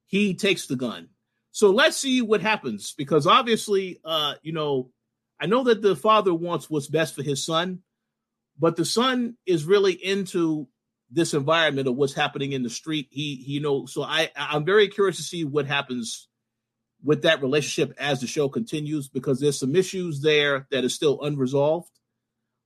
he 0.07 0.33
takes 0.33 0.65
the 0.65 0.75
gun. 0.75 1.09
So 1.55 1.71
let's 1.71 1.95
see 1.95 2.21
what 2.21 2.41
happens 2.41 2.93
because 2.97 3.25
obviously, 3.25 4.01
uh, 4.03 4.33
you 4.41 4.51
know, 4.51 4.91
I 5.39 5.45
know 5.45 5.63
that 5.63 5.81
the 5.81 5.95
father 5.95 6.33
wants 6.33 6.69
what's 6.69 6.87
best 6.87 7.15
for 7.15 7.23
his 7.23 7.45
son, 7.45 7.79
but 8.59 8.75
the 8.75 8.83
son 8.83 9.37
is 9.45 9.63
really 9.63 9.93
into 9.93 10.67
this 11.09 11.33
environment 11.33 11.87
of 11.87 11.95
what's 11.95 12.11
happening 12.11 12.51
in 12.51 12.61
the 12.61 12.69
street. 12.69 13.07
He, 13.09 13.37
he 13.37 13.53
you 13.53 13.61
know, 13.61 13.85
so 13.85 14.03
I 14.03 14.31
I'm 14.35 14.65
very 14.65 14.89
curious 14.89 15.15
to 15.15 15.23
see 15.23 15.45
what 15.45 15.65
happens 15.65 16.27
with 17.01 17.21
that 17.21 17.41
relationship 17.41 17.95
as 18.01 18.19
the 18.19 18.27
show 18.27 18.49
continues 18.49 19.07
because 19.07 19.39
there's 19.39 19.57
some 19.57 19.77
issues 19.77 20.19
there 20.19 20.67
that 20.71 20.83
is 20.83 20.93
still 20.93 21.21
unresolved. 21.21 21.89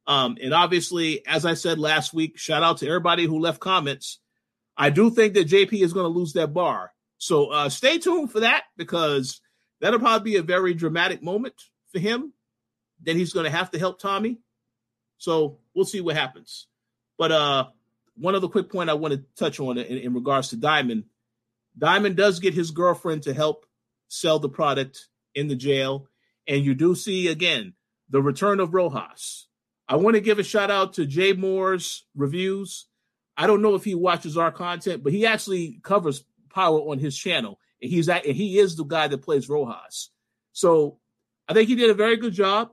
Um, 0.07 0.35
and 0.41 0.51
obviously, 0.51 1.23
as 1.27 1.45
I 1.45 1.53
said 1.53 1.77
last 1.77 2.11
week, 2.11 2.39
shout 2.39 2.63
out 2.63 2.79
to 2.79 2.87
everybody 2.87 3.27
who 3.27 3.37
left 3.37 3.59
comments. 3.59 4.19
I 4.75 4.89
do 4.89 5.11
think 5.11 5.35
that 5.35 5.47
JP 5.47 5.73
is 5.73 5.93
going 5.93 6.11
to 6.11 6.19
lose 6.19 6.33
that 6.33 6.55
bar. 6.55 6.91
So 7.19 7.51
uh, 7.51 7.69
stay 7.69 7.99
tuned 7.99 8.31
for 8.31 8.39
that 8.39 8.63
because 8.77 9.41
that'll 9.81 9.99
probably 9.99 10.31
be 10.31 10.37
a 10.37 10.43
very 10.43 10.73
dramatic 10.73 11.21
moment 11.21 11.53
for 11.91 11.99
him. 11.99 12.33
Then 13.01 13.17
he's 13.17 13.33
going 13.33 13.43
to 13.43 13.51
have 13.51 13.71
to 13.71 13.79
help 13.79 13.99
Tommy. 13.99 14.39
So 15.17 15.59
we'll 15.75 15.85
see 15.85 16.01
what 16.01 16.15
happens. 16.15 16.67
But 17.17 17.31
uh, 17.31 17.65
one 18.15 18.35
other 18.35 18.47
quick 18.47 18.71
point 18.71 18.89
I 18.89 18.93
want 18.93 19.13
to 19.13 19.23
touch 19.37 19.59
on 19.59 19.77
in, 19.77 19.97
in 19.97 20.13
regards 20.13 20.49
to 20.49 20.57
Diamond. 20.57 21.03
Diamond 21.77 22.15
does 22.15 22.39
get 22.39 22.53
his 22.53 22.71
girlfriend 22.71 23.23
to 23.23 23.33
help 23.33 23.65
sell 24.07 24.39
the 24.39 24.49
product 24.49 25.07
in 25.35 25.49
the 25.49 25.55
jail. 25.55 26.07
And 26.47 26.63
you 26.63 26.73
do 26.73 26.95
see 26.95 27.27
again 27.27 27.73
the 28.09 28.21
return 28.21 28.59
of 28.59 28.73
Rojas. 28.73 29.47
I 29.87 29.97
want 29.97 30.15
to 30.15 30.21
give 30.21 30.39
a 30.39 30.43
shout 30.43 30.71
out 30.71 30.93
to 30.93 31.05
Jay 31.05 31.33
Moore's 31.33 32.05
reviews. 32.15 32.85
I 33.35 33.47
don't 33.47 33.61
know 33.61 33.75
if 33.75 33.83
he 33.83 33.95
watches 33.95 34.37
our 34.37 34.51
content, 34.51 35.03
but 35.03 35.13
he 35.13 35.25
actually 35.25 35.79
covers 35.83 36.23
Power 36.49 36.79
on 36.79 36.99
his 36.99 37.17
channel, 37.17 37.59
and 37.81 37.91
he's 37.91 38.09
at, 38.09 38.25
and 38.25 38.35
he 38.35 38.59
is 38.59 38.75
the 38.75 38.83
guy 38.83 39.07
that 39.07 39.21
plays 39.21 39.49
Rojas. 39.49 40.11
So 40.51 40.99
I 41.47 41.53
think 41.53 41.69
he 41.69 41.75
did 41.75 41.89
a 41.89 41.95
very 41.95 42.17
good 42.17 42.33
job. 42.33 42.71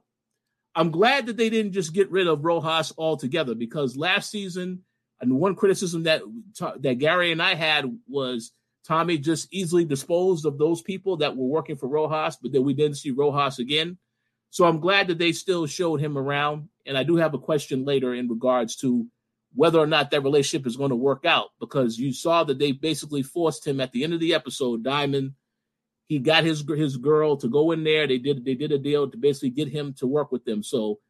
I'm 0.74 0.90
glad 0.90 1.26
that 1.26 1.36
they 1.36 1.48
didn't 1.48 1.72
just 1.72 1.94
get 1.94 2.10
rid 2.10 2.26
of 2.26 2.44
Rojas 2.44 2.92
altogether 2.98 3.54
because 3.54 3.96
last 3.96 4.30
season 4.30 4.82
and 5.20 5.38
one 5.38 5.54
criticism 5.54 6.02
that 6.02 6.22
that 6.80 6.98
Gary 6.98 7.32
and 7.32 7.42
I 7.42 7.54
had 7.54 7.86
was 8.06 8.52
Tommy 8.86 9.18
just 9.18 9.48
easily 9.52 9.84
disposed 9.84 10.46
of 10.46 10.58
those 10.58 10.82
people 10.82 11.16
that 11.18 11.36
were 11.36 11.46
working 11.46 11.76
for 11.76 11.88
Rojas, 11.88 12.36
but 12.36 12.52
then 12.52 12.64
we 12.64 12.74
didn't 12.74 12.98
see 12.98 13.10
Rojas 13.10 13.58
again. 13.58 13.98
So 14.50 14.64
I'm 14.64 14.80
glad 14.80 15.08
that 15.08 15.18
they 15.18 15.32
still 15.32 15.66
showed 15.66 16.00
him 16.00 16.16
around. 16.16 16.68
And 16.86 16.96
I 16.96 17.02
do 17.02 17.16
have 17.16 17.34
a 17.34 17.38
question 17.38 17.84
later 17.84 18.14
in 18.14 18.28
regards 18.28 18.76
to 18.76 19.06
whether 19.56 19.78
or 19.78 19.86
not 19.86 20.10
that 20.10 20.22
relationship 20.22 20.66
is 20.66 20.76
going 20.76 20.90
to 20.90 20.96
work 20.96 21.24
out 21.24 21.48
because 21.58 21.98
you 21.98 22.12
saw 22.12 22.44
that 22.44 22.58
they 22.58 22.72
basically 22.72 23.22
forced 23.22 23.66
him 23.66 23.80
at 23.80 23.90
the 23.90 24.04
end 24.04 24.12
of 24.12 24.20
the 24.20 24.34
episode, 24.34 24.84
Diamond. 24.84 25.32
He 26.06 26.18
got 26.18 26.44
his 26.44 26.62
his 26.68 26.98
girl 26.98 27.38
to 27.38 27.48
go 27.48 27.72
in 27.72 27.82
there. 27.82 28.06
They 28.06 28.18
did 28.18 28.44
they 28.44 28.54
did 28.54 28.70
a 28.70 28.78
deal 28.78 29.10
to 29.10 29.16
basically 29.16 29.50
get 29.50 29.68
him 29.68 29.94
to 29.94 30.06
work 30.06 30.30
with 30.30 30.44
them. 30.44 30.62
So 30.62 31.00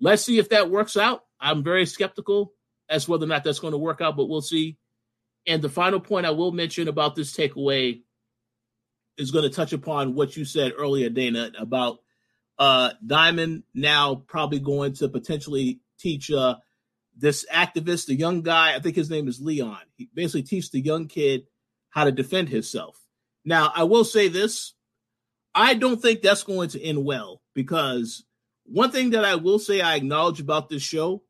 let's 0.00 0.24
see 0.24 0.38
if 0.38 0.50
that 0.50 0.68
works 0.68 0.96
out. 0.96 1.24
I'm 1.40 1.62
very 1.62 1.86
skeptical 1.86 2.52
as 2.88 3.08
whether 3.08 3.24
or 3.24 3.28
not 3.28 3.44
that's 3.44 3.60
going 3.60 3.72
to 3.72 3.78
work 3.78 4.00
out, 4.00 4.16
but 4.16 4.28
we'll 4.28 4.42
see. 4.42 4.76
And 5.46 5.62
the 5.62 5.68
final 5.68 6.00
point 6.00 6.26
I 6.26 6.30
will 6.30 6.52
mention 6.52 6.88
about 6.88 7.14
this 7.14 7.34
takeaway 7.34 8.02
is 9.16 9.30
going 9.30 9.44
to 9.44 9.54
touch 9.54 9.72
upon 9.72 10.14
what 10.14 10.36
you 10.36 10.44
said 10.44 10.72
earlier, 10.76 11.08
Dana, 11.08 11.52
about 11.58 12.00
uh, 12.58 12.90
Diamond 13.04 13.62
now 13.74 14.16
probably 14.26 14.58
going 14.58 14.94
to 14.94 15.08
potentially 15.08 15.80
teach 15.98 16.30
uh, 16.30 16.56
this 17.16 17.44
activist, 17.52 18.06
the 18.06 18.14
young 18.14 18.42
guy, 18.42 18.74
I 18.74 18.80
think 18.80 18.96
his 18.96 19.10
name 19.10 19.28
is 19.28 19.40
Leon. 19.40 19.80
He 19.96 20.08
basically 20.14 20.42
teach 20.42 20.70
the 20.70 20.80
young 20.80 21.06
kid 21.08 21.46
how 21.90 22.04
to 22.04 22.12
defend 22.12 22.48
himself. 22.48 22.98
Now, 23.44 23.72
I 23.74 23.84
will 23.84 24.04
say 24.04 24.28
this. 24.28 24.74
I 25.54 25.74
don't 25.74 26.00
think 26.00 26.22
that's 26.22 26.44
going 26.44 26.70
to 26.70 26.82
end 26.82 27.04
well 27.04 27.42
because 27.54 28.24
one 28.64 28.90
thing 28.90 29.10
that 29.10 29.24
I 29.24 29.34
will 29.34 29.58
say 29.58 29.80
I 29.80 29.96
acknowledge 29.96 30.40
about 30.40 30.68
this 30.68 30.82
show, 30.82 31.22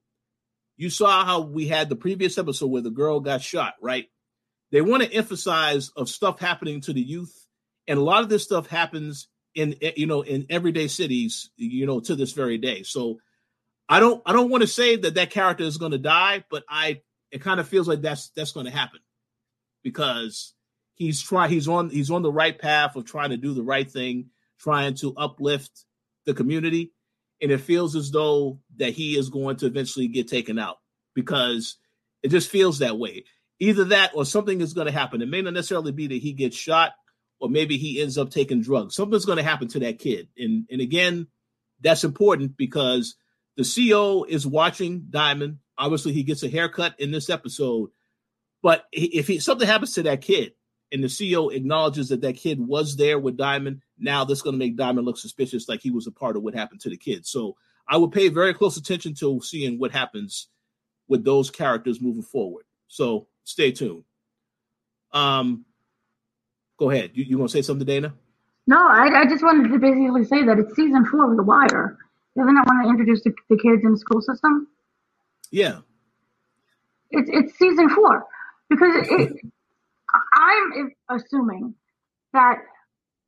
you 0.76 0.90
saw 0.90 1.24
how 1.24 1.40
we 1.40 1.66
had 1.66 1.88
the 1.88 1.96
previous 1.96 2.38
episode 2.38 2.68
where 2.68 2.82
the 2.82 2.90
girl 2.90 3.20
got 3.20 3.42
shot, 3.42 3.74
right? 3.80 4.06
They 4.70 4.80
want 4.80 5.02
to 5.02 5.12
emphasize 5.12 5.90
of 5.90 6.08
stuff 6.08 6.40
happening 6.40 6.80
to 6.82 6.92
the 6.92 7.00
youth, 7.00 7.46
and 7.86 7.98
a 7.98 8.02
lot 8.02 8.22
of 8.22 8.28
this 8.28 8.44
stuff 8.44 8.68
happens 8.68 9.28
in 9.54 9.76
you 9.96 10.06
know 10.06 10.22
in 10.22 10.46
everyday 10.48 10.88
cities, 10.88 11.50
you 11.56 11.86
know, 11.86 12.00
to 12.00 12.16
this 12.16 12.32
very 12.32 12.58
day. 12.58 12.82
So 12.82 13.18
I 13.92 14.00
don't 14.00 14.22
I 14.24 14.32
don't 14.32 14.48
want 14.48 14.62
to 14.62 14.66
say 14.66 14.96
that 14.96 15.16
that 15.16 15.28
character 15.28 15.64
is 15.64 15.76
going 15.76 15.92
to 15.92 15.98
die, 15.98 16.44
but 16.50 16.64
I 16.66 17.02
it 17.30 17.42
kind 17.42 17.60
of 17.60 17.68
feels 17.68 17.86
like 17.86 18.00
that's 18.00 18.30
that's 18.30 18.52
going 18.52 18.64
to 18.64 18.72
happen 18.72 19.00
because 19.82 20.54
he's 20.94 21.20
try 21.20 21.46
he's 21.48 21.68
on 21.68 21.90
he's 21.90 22.10
on 22.10 22.22
the 22.22 22.32
right 22.32 22.58
path 22.58 22.96
of 22.96 23.04
trying 23.04 23.30
to 23.30 23.36
do 23.36 23.52
the 23.52 23.62
right 23.62 23.90
thing, 23.90 24.30
trying 24.58 24.94
to 24.94 25.14
uplift 25.18 25.84
the 26.24 26.32
community, 26.32 26.94
and 27.42 27.52
it 27.52 27.58
feels 27.58 27.94
as 27.94 28.10
though 28.10 28.60
that 28.78 28.94
he 28.94 29.18
is 29.18 29.28
going 29.28 29.56
to 29.56 29.66
eventually 29.66 30.08
get 30.08 30.26
taken 30.26 30.58
out 30.58 30.78
because 31.14 31.76
it 32.22 32.28
just 32.28 32.48
feels 32.48 32.78
that 32.78 32.98
way. 32.98 33.24
Either 33.60 33.84
that 33.84 34.12
or 34.14 34.24
something 34.24 34.62
is 34.62 34.72
going 34.72 34.86
to 34.86 34.92
happen. 34.92 35.20
It 35.20 35.28
may 35.28 35.42
not 35.42 35.52
necessarily 35.52 35.92
be 35.92 36.06
that 36.06 36.14
he 36.14 36.32
gets 36.32 36.56
shot 36.56 36.92
or 37.40 37.50
maybe 37.50 37.76
he 37.76 38.00
ends 38.00 38.16
up 38.16 38.30
taking 38.30 38.62
drugs. 38.62 38.94
Something's 38.94 39.26
going 39.26 39.36
to 39.36 39.44
happen 39.44 39.68
to 39.68 39.80
that 39.80 39.98
kid. 39.98 40.28
And 40.38 40.66
and 40.70 40.80
again, 40.80 41.26
that's 41.82 42.04
important 42.04 42.56
because 42.56 43.16
the 43.56 43.64
CO 43.64 44.24
is 44.24 44.46
watching 44.46 45.06
Diamond. 45.10 45.58
Obviously, 45.76 46.12
he 46.12 46.22
gets 46.22 46.42
a 46.42 46.48
haircut 46.48 46.98
in 46.98 47.10
this 47.10 47.30
episode. 47.30 47.90
But 48.62 48.86
if 48.92 49.26
he, 49.26 49.40
something 49.40 49.66
happens 49.66 49.94
to 49.94 50.04
that 50.04 50.20
kid 50.20 50.52
and 50.92 51.02
the 51.02 51.32
CO 51.32 51.48
acknowledges 51.48 52.10
that 52.10 52.20
that 52.20 52.36
kid 52.36 52.60
was 52.60 52.96
there 52.96 53.18
with 53.18 53.36
Diamond, 53.36 53.82
now 53.98 54.24
that's 54.24 54.42
going 54.42 54.54
to 54.54 54.58
make 54.58 54.76
Diamond 54.76 55.06
look 55.06 55.18
suspicious, 55.18 55.68
like 55.68 55.80
he 55.80 55.90
was 55.90 56.06
a 56.06 56.12
part 56.12 56.36
of 56.36 56.42
what 56.42 56.54
happened 56.54 56.80
to 56.82 56.90
the 56.90 56.96
kid. 56.96 57.26
So 57.26 57.56
I 57.88 57.96
would 57.96 58.12
pay 58.12 58.28
very 58.28 58.54
close 58.54 58.76
attention 58.76 59.14
to 59.14 59.40
seeing 59.42 59.78
what 59.78 59.90
happens 59.90 60.48
with 61.08 61.24
those 61.24 61.50
characters 61.50 62.00
moving 62.00 62.22
forward. 62.22 62.64
So 62.88 63.26
stay 63.44 63.72
tuned. 63.72 64.04
Um, 65.12 65.64
go 66.78 66.90
ahead. 66.90 67.10
You, 67.14 67.24
you 67.24 67.38
want 67.38 67.50
to 67.50 67.56
say 67.58 67.62
something, 67.62 67.86
Dana? 67.86 68.14
No, 68.66 68.78
I, 68.78 69.22
I 69.22 69.24
just 69.26 69.42
wanted 69.42 69.70
to 69.72 69.78
basically 69.78 70.24
say 70.24 70.44
that 70.44 70.58
it's 70.58 70.74
season 70.76 71.04
four 71.04 71.30
of 71.30 71.36
The 71.36 71.42
Wire. 71.42 71.98
Doesn't 72.36 72.56
it 72.56 72.64
want 72.66 72.84
to 72.84 72.90
introduce 72.90 73.22
the, 73.22 73.32
the 73.50 73.56
kids 73.56 73.84
in 73.84 73.92
the 73.92 73.98
school 73.98 74.22
system? 74.22 74.68
Yeah. 75.50 75.80
It's 77.10 77.28
it's 77.30 77.58
season 77.58 77.90
four 77.90 78.24
because 78.70 79.06
it, 79.08 79.32
I'm 80.34 80.92
assuming 81.10 81.74
that 82.32 82.56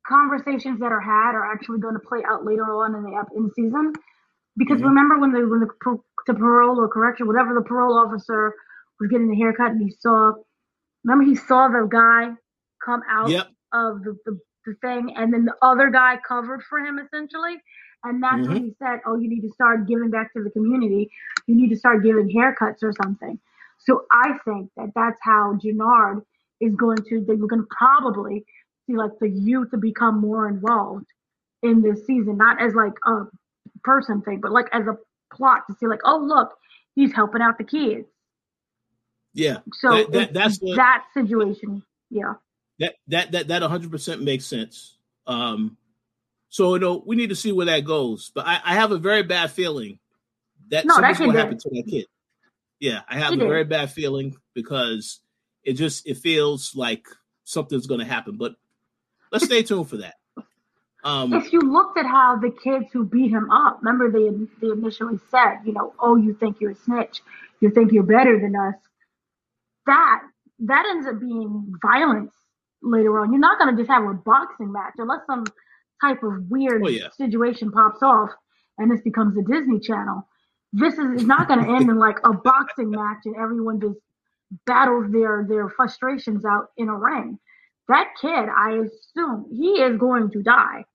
conversations 0.07 0.79
that 0.79 0.91
are 0.91 1.01
had 1.01 1.35
are 1.35 1.51
actually 1.51 1.79
going 1.79 1.93
to 1.93 1.99
play 1.99 2.23
out 2.27 2.45
later 2.45 2.63
on 2.63 2.95
in 2.95 3.03
the 3.03 3.17
up 3.17 3.27
in 3.35 3.51
season. 3.55 3.93
Because 4.57 4.77
mm-hmm. 4.77 4.87
remember 4.87 5.19
when 5.19 5.31
the 5.33 5.47
when 5.47 5.59
the, 5.59 5.97
the 6.27 6.33
parole 6.33 6.79
or 6.79 6.87
correction, 6.87 7.27
whatever 7.27 7.53
the 7.53 7.61
parole 7.61 7.97
officer 7.97 8.55
was 8.99 9.09
getting 9.09 9.29
the 9.29 9.35
haircut, 9.35 9.71
and 9.71 9.81
he 9.81 9.93
saw, 9.99 10.33
remember 11.03 11.25
he 11.25 11.35
saw 11.35 11.67
the 11.67 11.87
guy 11.91 12.29
come 12.83 13.01
out 13.09 13.29
yep. 13.29 13.47
of 13.73 14.03
the, 14.03 14.17
the, 14.25 14.39
the 14.65 14.73
thing, 14.81 15.13
and 15.15 15.33
then 15.33 15.45
the 15.45 15.55
other 15.61 15.89
guy 15.89 16.17
covered 16.27 16.63
for 16.63 16.79
him 16.79 16.99
essentially. 16.99 17.57
And 18.05 18.21
that's 18.21 18.35
mm-hmm. 18.35 18.53
when 18.53 18.63
he 18.63 18.75
said, 18.79 18.99
Oh, 19.05 19.15
you 19.15 19.29
need 19.29 19.41
to 19.41 19.49
start 19.49 19.87
giving 19.87 20.09
back 20.09 20.33
to 20.33 20.43
the 20.43 20.51
community. 20.51 21.09
You 21.47 21.55
need 21.55 21.69
to 21.69 21.77
start 21.77 22.03
giving 22.03 22.29
haircuts 22.29 22.83
or 22.83 22.93
something. 23.01 23.39
So 23.79 24.05
I 24.11 24.37
think 24.45 24.71
that 24.77 24.91
that's 24.95 25.19
how 25.21 25.57
Jenard 25.63 26.21
is 26.61 26.75
going 26.75 26.97
to, 27.09 27.23
they 27.27 27.35
were 27.35 27.47
going 27.47 27.61
to 27.61 27.67
probably 27.77 28.45
see 28.87 28.95
like 28.95 29.11
the 29.19 29.29
youth 29.29 29.71
to 29.71 29.77
become 29.77 30.19
more 30.19 30.47
involved 30.47 31.05
in 31.61 31.81
this 31.81 32.05
season, 32.05 32.37
not 32.37 32.61
as 32.61 32.73
like 32.73 32.93
a 33.05 33.23
person 33.83 34.21
thing, 34.21 34.39
but 34.41 34.51
like 34.51 34.67
as 34.71 34.85
a 34.87 34.97
plot 35.35 35.63
to 35.69 35.75
see 35.79 35.87
like, 35.87 36.01
oh, 36.05 36.17
look, 36.17 36.53
he's 36.95 37.13
helping 37.13 37.41
out 37.41 37.57
the 37.57 37.63
kids. 37.63 38.07
Yeah. 39.33 39.57
So 39.73 39.89
that, 39.89 40.11
that, 40.11 40.33
that's 40.33 40.59
the, 40.59 40.75
that 40.75 41.03
situation. 41.13 41.83
Yeah. 42.09 42.33
That, 42.79 42.95
that, 43.07 43.31
that, 43.31 43.47
that 43.49 43.61
100% 43.61 44.21
makes 44.21 44.45
sense. 44.45 44.97
Um, 45.27 45.77
so 46.55 46.73
you 46.73 46.79
know, 46.79 47.03
we 47.05 47.17
need 47.17 47.31
to 47.31 47.35
see 47.35 47.51
where 47.51 47.65
that 47.65 47.83
goes. 47.83 48.31
But 48.33 48.47
I, 48.47 48.61
I 48.63 48.75
have 48.75 48.93
a 48.93 48.97
very 48.97 49.23
bad 49.23 49.51
feeling 49.51 49.99
that 50.69 50.85
no, 50.85 50.93
something's 50.93 51.17
to 51.17 51.37
happen 51.37 51.57
to 51.57 51.69
that 51.71 51.83
kid. 51.85 52.05
Yeah, 52.79 53.01
I 53.09 53.17
have 53.17 53.33
a 53.33 53.35
did. 53.35 53.45
very 53.45 53.65
bad 53.65 53.91
feeling 53.91 54.37
because 54.53 55.19
it 55.65 55.73
just 55.73 56.07
it 56.07 56.15
feels 56.15 56.73
like 56.73 57.07
something's 57.43 57.87
going 57.87 57.99
to 57.99 58.05
happen. 58.05 58.37
But 58.37 58.55
let's 59.33 59.43
stay 59.43 59.63
tuned 59.63 59.89
for 59.89 59.97
that. 59.97 60.15
Um, 61.03 61.33
if 61.33 61.51
you 61.51 61.59
looked 61.59 61.97
at 61.97 62.05
how 62.05 62.37
the 62.37 62.51
kids 62.51 62.85
who 62.93 63.03
beat 63.03 63.31
him 63.31 63.51
up, 63.51 63.79
remember 63.81 64.09
they 64.09 64.29
they 64.61 64.71
initially 64.71 65.19
said, 65.29 65.57
you 65.65 65.73
know, 65.73 65.93
oh, 65.99 66.15
you 66.15 66.35
think 66.35 66.61
you're 66.61 66.71
a 66.71 66.75
snitch, 66.75 67.21
you 67.59 67.69
think 67.69 67.91
you're 67.91 68.03
better 68.03 68.39
than 68.39 68.55
us. 68.55 68.75
That 69.87 70.21
that 70.59 70.85
ends 70.89 71.05
up 71.05 71.19
being 71.19 71.73
violence 71.81 72.31
later 72.81 73.19
on. 73.19 73.33
You're 73.33 73.41
not 73.41 73.59
going 73.59 73.75
to 73.75 73.81
just 73.81 73.91
have 73.91 74.05
a 74.05 74.13
boxing 74.13 74.71
match 74.71 74.93
unless 74.99 75.19
some 75.27 75.43
type 76.01 76.23
of 76.23 76.49
weird 76.49 76.81
oh, 76.83 76.89
yeah. 76.89 77.09
situation 77.17 77.71
pops 77.71 78.01
off 78.03 78.29
and 78.77 78.91
this 78.91 79.01
becomes 79.01 79.37
a 79.37 79.41
Disney 79.41 79.79
Channel. 79.79 80.27
This 80.73 80.95
is, 80.95 81.21
is 81.21 81.27
not 81.27 81.47
going 81.47 81.63
to 81.65 81.71
end 81.71 81.89
in 81.89 81.97
like 81.97 82.17
a 82.23 82.33
boxing 82.33 82.91
match 82.91 83.19
and 83.25 83.35
everyone 83.35 83.79
just 83.79 83.99
battles 84.65 85.11
their 85.11 85.45
their 85.47 85.69
frustrations 85.69 86.45
out 86.45 86.69
in 86.77 86.89
a 86.89 86.95
ring. 86.95 87.39
That 87.87 88.09
kid, 88.19 88.29
I 88.29 88.71
assume, 88.71 89.45
he 89.51 89.81
is 89.81 89.97
going 89.97 90.31
to 90.31 90.41
die. 90.41 90.85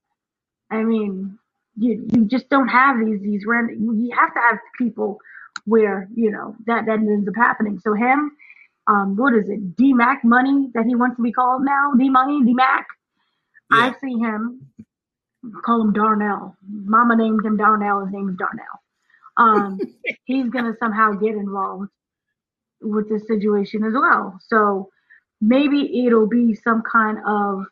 I 0.71 0.83
mean, 0.83 1.39
you 1.77 2.07
you 2.13 2.25
just 2.25 2.49
don't 2.49 2.69
have 2.69 2.97
these 3.05 3.21
these 3.23 3.45
random. 3.47 4.01
You 4.01 4.11
have 4.17 4.33
to 4.35 4.41
have 4.41 4.59
people 4.79 5.19
where 5.65 6.09
you 6.15 6.31
know 6.31 6.55
that 6.67 6.87
that 6.87 6.99
ends 6.99 7.29
up 7.29 7.35
happening. 7.37 7.79
So 7.79 7.95
him, 7.95 8.33
um, 8.87 9.17
what 9.17 9.35
is 9.35 9.49
it, 9.49 9.77
D 9.77 9.93
Mac 9.93 10.25
Money 10.25 10.71
that 10.75 10.85
he 10.87 10.95
wants 10.95 11.17
to 11.17 11.23
be 11.23 11.33
called 11.33 11.65
now? 11.65 11.93
D 11.97 12.09
Money, 12.09 12.43
D 12.45 12.55
Mac. 12.55 12.87
Yeah. 13.73 13.79
I 13.79 13.95
see 14.01 14.19
him 14.19 14.67
call 15.65 15.83
him 15.83 15.93
Darnell. 15.93 16.57
Mama 16.69 17.17
named 17.17 17.45
him 17.45 17.57
Darnell. 17.57 18.05
His 18.05 18.13
name 18.13 18.29
is 18.29 18.37
Darnell. 18.37 18.81
Um, 19.37 19.81
he's 20.25 20.49
gonna 20.51 20.77
somehow 20.79 21.13
get 21.13 21.35
involved 21.35 21.91
with 22.81 23.09
this 23.09 23.27
situation 23.27 23.85
as 23.85 23.93
well. 23.95 24.39
So 24.47 24.91
maybe 25.41 26.07
it'll 26.07 26.29
be 26.29 26.55
some 26.55 26.83
kind 26.83 27.19
of 27.27 27.65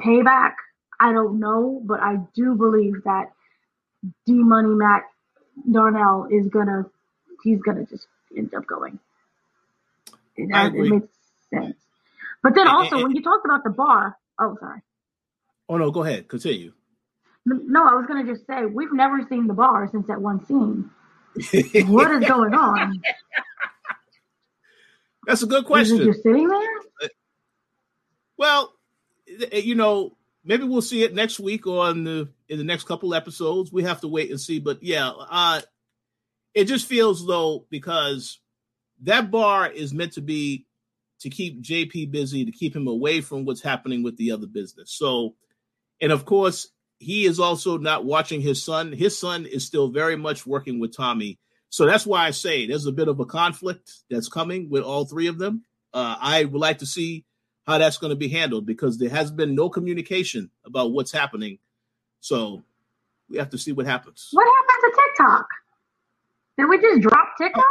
payback. 0.00 0.54
I 0.98 1.12
don't 1.12 1.38
know, 1.38 1.80
but 1.84 2.00
I 2.00 2.16
do 2.34 2.54
believe 2.54 3.04
that 3.04 3.32
D 4.26 4.32
Money 4.32 4.74
Mac 4.74 5.06
Darnell 5.70 6.26
is 6.30 6.48
gonna 6.48 6.86
he's 7.42 7.60
gonna 7.60 7.84
just 7.84 8.06
end 8.36 8.54
up 8.54 8.66
going. 8.66 8.98
It, 10.36 10.50
it 10.52 10.90
makes 10.90 11.08
sense. 11.50 11.76
But 12.42 12.54
then 12.54 12.68
also 12.68 13.02
when 13.02 13.14
you 13.16 13.22
talked 13.22 13.44
about 13.44 13.64
the 13.64 13.70
bar, 13.70 14.16
oh 14.38 14.56
sorry. 14.60 14.82
Oh 15.68 15.76
no, 15.76 15.90
go 15.90 16.04
ahead. 16.04 16.28
Continue. 16.28 16.72
No, 17.44 17.86
I 17.86 17.94
was 17.94 18.06
gonna 18.06 18.24
just 18.24 18.46
say 18.46 18.66
we've 18.66 18.92
never 18.92 19.26
seen 19.28 19.46
the 19.46 19.54
bar 19.54 19.88
since 19.90 20.06
that 20.08 20.20
one 20.20 20.44
scene. 20.46 20.90
what 21.88 22.10
is 22.10 22.28
going 22.28 22.54
on? 22.54 23.00
That's 25.26 25.42
a 25.42 25.46
good 25.46 25.64
question. 25.64 26.08
Is 26.08 26.22
sitting 26.22 26.48
there? 26.48 27.10
Well, 28.38 28.72
you 29.52 29.74
know, 29.74 30.16
maybe 30.44 30.64
we'll 30.64 30.82
see 30.82 31.02
it 31.02 31.14
next 31.14 31.40
week 31.40 31.66
or 31.66 31.90
in 31.90 32.04
the 32.04 32.28
in 32.48 32.58
the 32.58 32.64
next 32.64 32.84
couple 32.84 33.14
episodes. 33.14 33.72
We 33.72 33.82
have 33.82 34.00
to 34.02 34.08
wait 34.08 34.30
and 34.30 34.40
see. 34.40 34.60
But 34.60 34.82
yeah, 34.82 35.10
uh, 35.10 35.62
it 36.54 36.64
just 36.64 36.86
feels 36.86 37.26
though 37.26 37.66
because 37.70 38.38
that 39.02 39.30
bar 39.30 39.68
is 39.68 39.92
meant 39.92 40.12
to 40.12 40.20
be 40.20 40.66
to 41.20 41.30
keep 41.30 41.62
JP 41.62 42.10
busy, 42.10 42.44
to 42.44 42.52
keep 42.52 42.74
him 42.74 42.86
away 42.86 43.20
from 43.20 43.44
what's 43.44 43.62
happening 43.62 44.02
with 44.02 44.16
the 44.16 44.30
other 44.30 44.46
business. 44.46 44.92
So 44.92 45.34
and 46.00 46.12
of 46.12 46.24
course, 46.24 46.68
he 46.98 47.26
is 47.26 47.38
also 47.38 47.78
not 47.78 48.04
watching 48.04 48.40
his 48.40 48.62
son. 48.62 48.92
His 48.92 49.18
son 49.18 49.46
is 49.46 49.66
still 49.66 49.88
very 49.88 50.16
much 50.16 50.46
working 50.46 50.78
with 50.78 50.96
Tommy. 50.96 51.38
So 51.68 51.84
that's 51.84 52.06
why 52.06 52.26
I 52.26 52.30
say 52.30 52.66
there's 52.66 52.86
a 52.86 52.92
bit 52.92 53.08
of 53.08 53.20
a 53.20 53.26
conflict 53.26 53.90
that's 54.08 54.28
coming 54.28 54.70
with 54.70 54.82
all 54.82 55.04
three 55.04 55.26
of 55.26 55.38
them. 55.38 55.64
Uh, 55.92 56.16
I 56.20 56.44
would 56.44 56.60
like 56.60 56.78
to 56.78 56.86
see 56.86 57.24
how 57.66 57.78
that's 57.78 57.98
going 57.98 58.10
to 58.10 58.16
be 58.16 58.28
handled 58.28 58.64
because 58.64 58.98
there 58.98 59.10
has 59.10 59.30
been 59.30 59.54
no 59.54 59.68
communication 59.68 60.50
about 60.64 60.92
what's 60.92 61.12
happening. 61.12 61.58
So 62.20 62.62
we 63.28 63.38
have 63.38 63.50
to 63.50 63.58
see 63.58 63.72
what 63.72 63.86
happens. 63.86 64.28
What 64.32 64.46
happened 64.46 64.92
to 64.94 65.02
TikTok? 65.02 65.46
Did 66.58 66.68
we 66.68 66.78
just 66.80 67.02
drop 67.02 67.28
TikTok? 67.38 67.64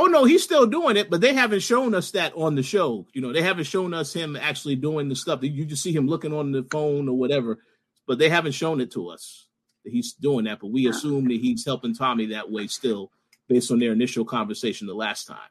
Oh 0.00 0.06
no, 0.06 0.24
he's 0.24 0.44
still 0.44 0.64
doing 0.64 0.96
it, 0.96 1.10
but 1.10 1.20
they 1.20 1.34
haven't 1.34 1.58
shown 1.58 1.92
us 1.92 2.12
that 2.12 2.32
on 2.36 2.54
the 2.54 2.62
show. 2.62 3.08
You 3.14 3.20
know, 3.20 3.32
they 3.32 3.42
haven't 3.42 3.64
shown 3.64 3.92
us 3.92 4.12
him 4.12 4.36
actually 4.36 4.76
doing 4.76 5.08
the 5.08 5.16
stuff. 5.16 5.42
You 5.42 5.64
just 5.64 5.82
see 5.82 5.92
him 5.92 6.06
looking 6.06 6.32
on 6.32 6.52
the 6.52 6.64
phone 6.70 7.08
or 7.08 7.18
whatever. 7.18 7.58
but 8.06 8.20
they 8.20 8.28
haven't 8.28 8.52
shown 8.52 8.80
it 8.80 8.92
to 8.92 9.08
us 9.08 9.48
that 9.84 9.92
he's 9.92 10.12
doing 10.12 10.44
that. 10.44 10.60
But 10.60 10.68
we 10.70 10.86
assume 10.86 11.24
that 11.24 11.40
he's 11.40 11.64
helping 11.64 11.96
Tommy 11.96 12.26
that 12.26 12.48
way 12.48 12.68
still, 12.68 13.10
based 13.48 13.72
on 13.72 13.80
their 13.80 13.90
initial 13.90 14.24
conversation 14.24 14.86
the 14.86 14.94
last 14.94 15.24
time. 15.26 15.50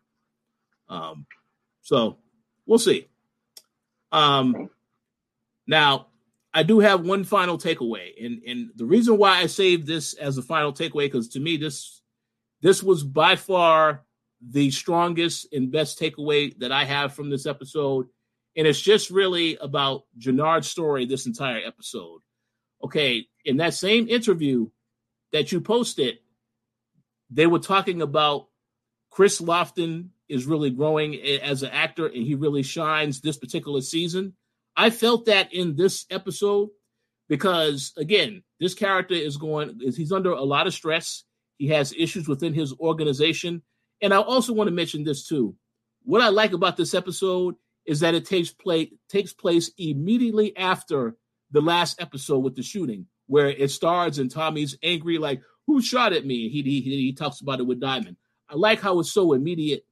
Um, 0.88 1.26
so 1.82 2.18
we'll 2.66 2.80
see. 2.80 3.10
Um, 4.14 4.70
now 5.68 6.08
I 6.54 6.64
do 6.64 6.80
have 6.80 7.06
one 7.06 7.26
final 7.26 7.58
takeaway, 7.58 8.14
and 8.26 8.42
and 8.48 8.70
the 8.78 8.86
reason 8.86 9.18
why 9.18 9.40
I 9.40 9.48
saved 9.48 9.88
this 9.88 10.14
as 10.14 10.38
a 10.38 10.42
final 10.42 10.72
takeaway 10.72 11.08
because 11.08 11.28
to 11.30 11.42
me 11.42 11.58
this 11.58 12.02
this 12.62 12.82
was 12.82 13.04
by 13.04 13.36
far 13.36 14.06
the 14.42 14.72
strongest 14.72 15.48
and 15.52 15.72
best 15.72 16.00
takeaway 16.00 16.58
that 16.60 16.72
I 16.72 16.86
have 16.86 17.14
from 17.14 17.30
this 17.30 17.46
episode, 17.46 18.08
and 18.56 18.68
it's 18.68 18.82
just 18.82 19.10
really 19.10 19.58
about 19.58 20.04
Jenard's 20.18 20.68
story 20.68 21.06
this 21.06 21.26
entire 21.26 21.62
episode. 21.66 22.22
Okay, 22.84 23.28
in 23.46 23.58
that 23.58 23.74
same 23.74 24.08
interview 24.08 24.68
that 25.32 25.52
you 25.52 25.62
posted, 25.62 26.20
they 27.30 27.48
were 27.48 27.60
talking 27.60 28.02
about 28.02 28.48
Chris 29.10 29.42
Lofton 29.42 30.10
is 30.30 30.46
really 30.46 30.70
growing 30.70 31.16
as 31.16 31.64
an 31.64 31.70
actor 31.72 32.06
and 32.06 32.24
he 32.24 32.36
really 32.36 32.64
shines 32.64 33.22
this 33.22 33.38
particular 33.38 33.82
season. 33.82 34.34
I 34.76 34.90
felt 34.90 35.26
that 35.26 35.54
in 35.54 35.76
this 35.76 36.06
episode 36.12 36.70
because 37.30 37.94
again, 37.98 38.44
this 38.60 38.74
character 38.74 39.16
is 39.16 39.38
going 39.38 39.80
he's 39.80 40.12
under 40.12 40.32
a 40.32 40.44
lot 40.44 40.68
of 40.68 40.74
stress. 40.74 41.24
He 41.58 41.68
has 41.70 41.94
issues 41.98 42.28
within 42.28 42.54
his 42.54 42.74
organization. 42.80 43.64
And 44.02 44.14
I 44.14 44.18
also 44.18 44.54
want 44.54 44.68
to 44.68 44.76
mention 44.76 45.04
this 45.04 45.28
too. 45.28 45.56
What 46.04 46.22
I 46.22 46.30
like 46.30 46.54
about 46.54 46.78
this 46.78 46.94
episode 46.94 47.56
is 47.86 48.02
that 48.02 48.14
it 48.14 48.26
takes 48.26 48.52
place 48.52 48.90
takes 49.10 49.34
place 49.34 49.72
immediately 49.78 50.56
after 50.56 51.16
the 51.52 51.62
last 51.62 52.02
episode 52.02 52.40
with 52.40 52.56
the 52.56 52.64
shooting, 52.64 53.08
where 53.28 53.50
it 53.50 53.72
starts 53.72 54.18
and 54.18 54.30
Tommy's 54.30 54.78
angry, 54.84 55.18
like, 55.18 55.42
who 55.66 55.82
shot 55.82 56.14
at 56.14 56.26
me? 56.26 56.50
He, 56.50 56.62
he, 56.62 56.82
he 56.82 57.14
talks 57.14 57.42
about 57.42 57.60
it 57.60 57.68
with 57.68 57.80
Diamond. 57.80 58.18
I 58.50 58.56
like 58.56 58.82
how 58.82 59.00
it's 59.00 59.12
so 59.12 59.34
immediate 59.34 59.86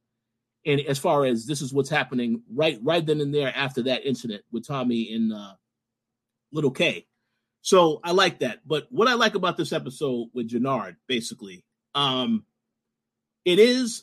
and 0.66 0.80
as 0.80 0.98
far 0.98 1.24
as 1.24 1.46
this 1.46 1.62
is 1.62 1.72
what's 1.72 1.88
happening 1.88 2.42
right 2.52 2.78
right 2.82 3.06
then 3.06 3.20
and 3.20 3.32
there 3.32 3.52
after 3.54 3.84
that 3.84 4.04
incident 4.04 4.42
with 4.50 4.66
Tommy 4.66 5.14
and 5.14 5.32
uh, 5.32 5.54
Little 6.52 6.72
K. 6.72 7.06
So 7.62 8.00
I 8.04 8.12
like 8.12 8.40
that. 8.40 8.60
But 8.66 8.86
what 8.90 9.08
I 9.08 9.14
like 9.14 9.34
about 9.34 9.56
this 9.56 9.72
episode 9.72 10.28
with 10.34 10.48
Jenard, 10.48 10.96
basically, 11.08 11.64
um, 11.94 12.44
it 13.46 13.58
is 13.58 14.02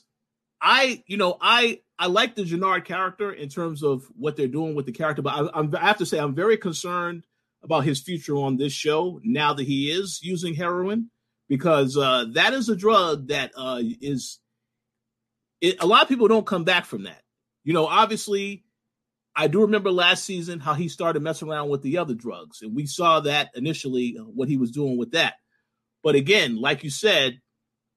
I 0.60 1.04
you 1.06 1.18
know 1.18 1.38
I 1.40 1.82
I 2.00 2.08
like 2.08 2.34
the 2.34 2.44
Jenard 2.44 2.86
character 2.86 3.32
in 3.32 3.50
terms 3.50 3.84
of 3.84 4.06
what 4.18 4.36
they're 4.36 4.48
doing 4.48 4.74
with 4.74 4.88
the 4.88 4.92
character, 4.92 5.22
but 5.22 5.54
I, 5.54 5.62
I 5.62 5.86
have 5.86 6.00
to 6.00 6.08
say 6.08 6.18
I'm 6.18 6.34
very 6.34 6.58
concerned 6.58 7.26
about 7.62 7.82
his 7.82 8.02
future 8.02 8.36
on 8.36 8.58
this 8.58 8.74
show 8.74 9.22
now 9.24 9.54
that 9.54 9.68
he 9.68 9.92
is 9.92 10.20
using 10.24 10.56
heroin 10.56 11.12
because 11.48 11.96
uh, 11.96 12.26
that 12.34 12.54
is 12.54 12.68
a 12.70 12.76
drug 12.76 13.28
that 13.28 13.52
uh, 13.56 13.80
is 14.02 14.40
it, 15.62 15.82
a 15.82 15.86
lot 15.86 16.02
of 16.02 16.10
people 16.10 16.28
don't 16.28 16.48
come 16.48 16.64
back 16.64 16.86
from 16.86 17.04
that. 17.04 17.22
You 17.64 17.74
know, 17.74 17.86
obviously, 17.86 18.66
I 19.36 19.48
do 19.48 19.62
remember 19.62 19.92
last 19.92 20.26
season 20.26 20.60
how 20.60 20.74
he 20.74 20.90
started 20.90 21.22
messing 21.22 21.50
around 21.50 21.70
with 21.70 21.82
the 21.82 21.98
other 21.98 22.16
drugs, 22.16 22.62
and 22.62 22.76
we 22.76 22.86
saw 22.86 23.20
that 23.22 23.52
initially 23.56 24.18
uh, 24.20 24.24
what 24.24 24.50
he 24.50 24.58
was 24.58 24.72
doing 24.72 24.98
with 24.98 25.12
that. 25.12 25.36
But 26.04 26.16
again, 26.16 26.60
like 26.60 26.84
you 26.84 26.90
said, 26.90 27.40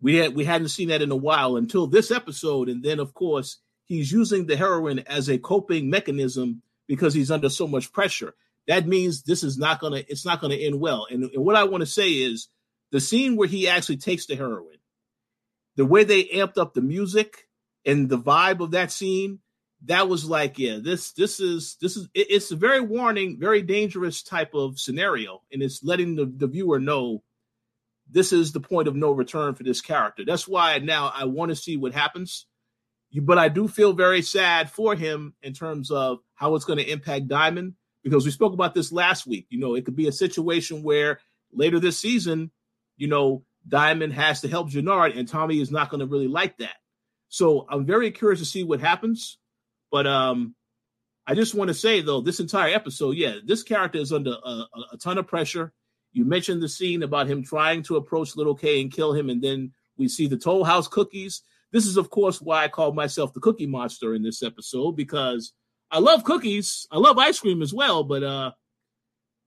we 0.00 0.16
had 0.16 0.35
we 0.35 0.44
hadn't 0.44 0.68
seen 0.68 0.88
that 0.88 1.02
in 1.02 1.11
a 1.11 1.16
while 1.16 1.56
until 1.56 1.87
this 1.87 2.11
episode, 2.11 2.68
and 2.68 2.82
then 2.82 3.00
of 3.00 3.14
course 3.14 3.59
he's 3.85 4.12
using 4.12 4.46
the 4.46 4.56
heroin 4.56 5.00
as 5.00 5.28
a 5.28 5.38
coping 5.38 5.88
mechanism 5.88 6.62
because 6.87 7.14
he's 7.14 7.30
under 7.30 7.48
so 7.48 7.66
much 7.66 7.92
pressure. 7.92 8.35
That 8.66 8.87
means 8.87 9.22
this 9.22 9.42
is 9.42 9.59
not 9.59 9.80
gonna 9.80 10.02
it's 10.09 10.24
not 10.24 10.40
gonna 10.40 10.56
end 10.56 10.80
well. 10.80 11.06
And, 11.11 11.24
and 11.24 11.44
what 11.44 11.56
I 11.56 11.64
want 11.64 11.82
to 11.82 11.87
say 11.87 12.11
is 12.11 12.48
the 12.90 13.00
scene 13.00 13.37
where 13.37 13.48
he 13.48 13.68
actually 13.68 13.96
takes 13.96 14.26
the 14.26 14.37
heroin, 14.37 14.78
the 15.76 15.87
way 15.87 16.04
they 16.04 16.24
amped 16.24 16.59
up 16.59 16.74
the 16.74 16.82
music 16.82 17.48
and 17.85 18.09
the 18.09 18.18
vibe 18.18 18.61
of 18.61 18.72
that 18.72 18.92
scene 18.92 19.40
that 19.85 20.09
was 20.09 20.24
like 20.24 20.59
yeah 20.59 20.78
this 20.80 21.12
this 21.12 21.38
is 21.40 21.76
this 21.80 21.96
is 21.96 22.09
it, 22.14 22.26
it's 22.30 22.50
a 22.50 22.56
very 22.56 22.80
warning 22.80 23.38
very 23.38 23.62
dangerous 23.62 24.22
type 24.22 24.54
of 24.54 24.78
scenario 24.78 25.42
and 25.52 25.62
it's 25.62 25.82
letting 25.85 26.16
the, 26.16 26.24
the 26.24 26.46
viewer 26.46 26.80
know 26.80 27.22
this 28.11 28.33
is 28.33 28.53
the 28.53 28.61
point 28.61 28.88
of 28.88 28.97
no 28.97 29.12
return 29.12 29.55
for 29.55 29.62
this 29.62 29.81
character 29.81 30.25
that's 30.25 30.47
why 30.47 30.79
now 30.79 31.12
i 31.14 31.25
want 31.25 31.51
to 31.51 31.57
see 31.57 31.77
what 31.77 31.92
happens 31.92 32.47
but 33.23 33.38
i 33.38 33.49
do 33.49 33.66
feel 33.66 33.92
very 33.92 34.23
sad 34.23 34.71
for 34.71 34.95
him 34.95 35.35
in 35.42 35.53
terms 35.53 35.90
of 35.90 36.19
how 36.35 36.55
it's 36.55 36.64
going 36.64 36.79
to 36.79 36.90
impact 36.90 37.29
diamond 37.29 37.75
because 38.03 38.25
we 38.25 38.31
spoke 38.31 38.53
about 38.53 38.75
this 38.75 38.92
last 38.92 39.27
week 39.27 39.47
you 39.51 39.59
know 39.59 39.75
it 39.75 39.85
could 39.85 39.97
be 39.97 40.09
a 40.09 40.12
situation 40.12 40.83
where 40.83 41.21
later 41.53 41.81
this 41.81 41.99
season 41.99 42.51
you 42.97 43.09
know 43.09 43.45
diamond 43.66 44.12
has 44.12 44.40
to 44.40 44.49
help 44.49 44.69
jenard 44.69 45.16
and 45.16 45.29
tommy 45.29 45.61
is 45.61 45.71
not 45.71 45.90
going 45.90 46.01
to 46.01 46.07
really 46.07 46.29
like 46.29 46.57
that 46.59 46.77
so 47.29 47.66
I'm 47.69 47.85
very 47.85 48.11
curious 48.11 48.40
to 48.40 48.47
see 48.47 48.64
what 48.64 48.81
happens. 48.81 49.38
But 49.90 50.07
um, 50.07 50.55
I 51.27 51.35
just 51.35 51.55
want 51.55 51.69
to 51.69 51.75
say 51.75 52.01
though, 52.01 52.21
this 52.21 52.40
entire 52.40 52.75
episode, 52.75 53.16
yeah, 53.16 53.37
this 53.45 53.62
character 53.62 53.99
is 53.99 54.12
under 54.12 54.33
a, 54.42 54.64
a, 54.92 54.97
ton 54.99 55.19
of 55.19 55.27
pressure. 55.27 55.73
You 56.16 56.24
mentioned 56.24 56.62
the 56.62 56.68
scene 56.68 57.02
about 57.02 57.26
him 57.26 57.42
trying 57.42 57.83
to 57.85 57.96
approach 57.96 58.37
Little 58.37 58.55
K 58.55 58.81
and 58.81 58.90
kill 58.90 59.12
him, 59.12 59.29
and 59.29 59.42
then 59.42 59.72
we 59.98 60.09
see 60.09 60.26
the 60.26 60.38
Toll 60.38 60.64
House 60.64 60.88
cookies. 60.88 61.42
This 61.72 61.87
is, 61.87 61.98
of 61.98 62.09
course, 62.09 62.40
why 62.40 62.64
I 62.64 62.68
call 62.68 62.92
myself 62.92 63.35
the 63.35 63.40
Cookie 63.40 63.66
Monster 63.66 64.14
in 64.14 64.22
this 64.22 64.42
episode 64.42 64.96
because 64.96 65.52
I 65.90 65.98
love 65.98 66.24
cookies. 66.24 66.87
I 66.90 66.96
love 66.96 67.18
ice 67.18 67.38
cream 67.38 67.61
as 67.61 67.74
well, 67.74 68.02
but 68.02 68.22
uh, 68.22 68.52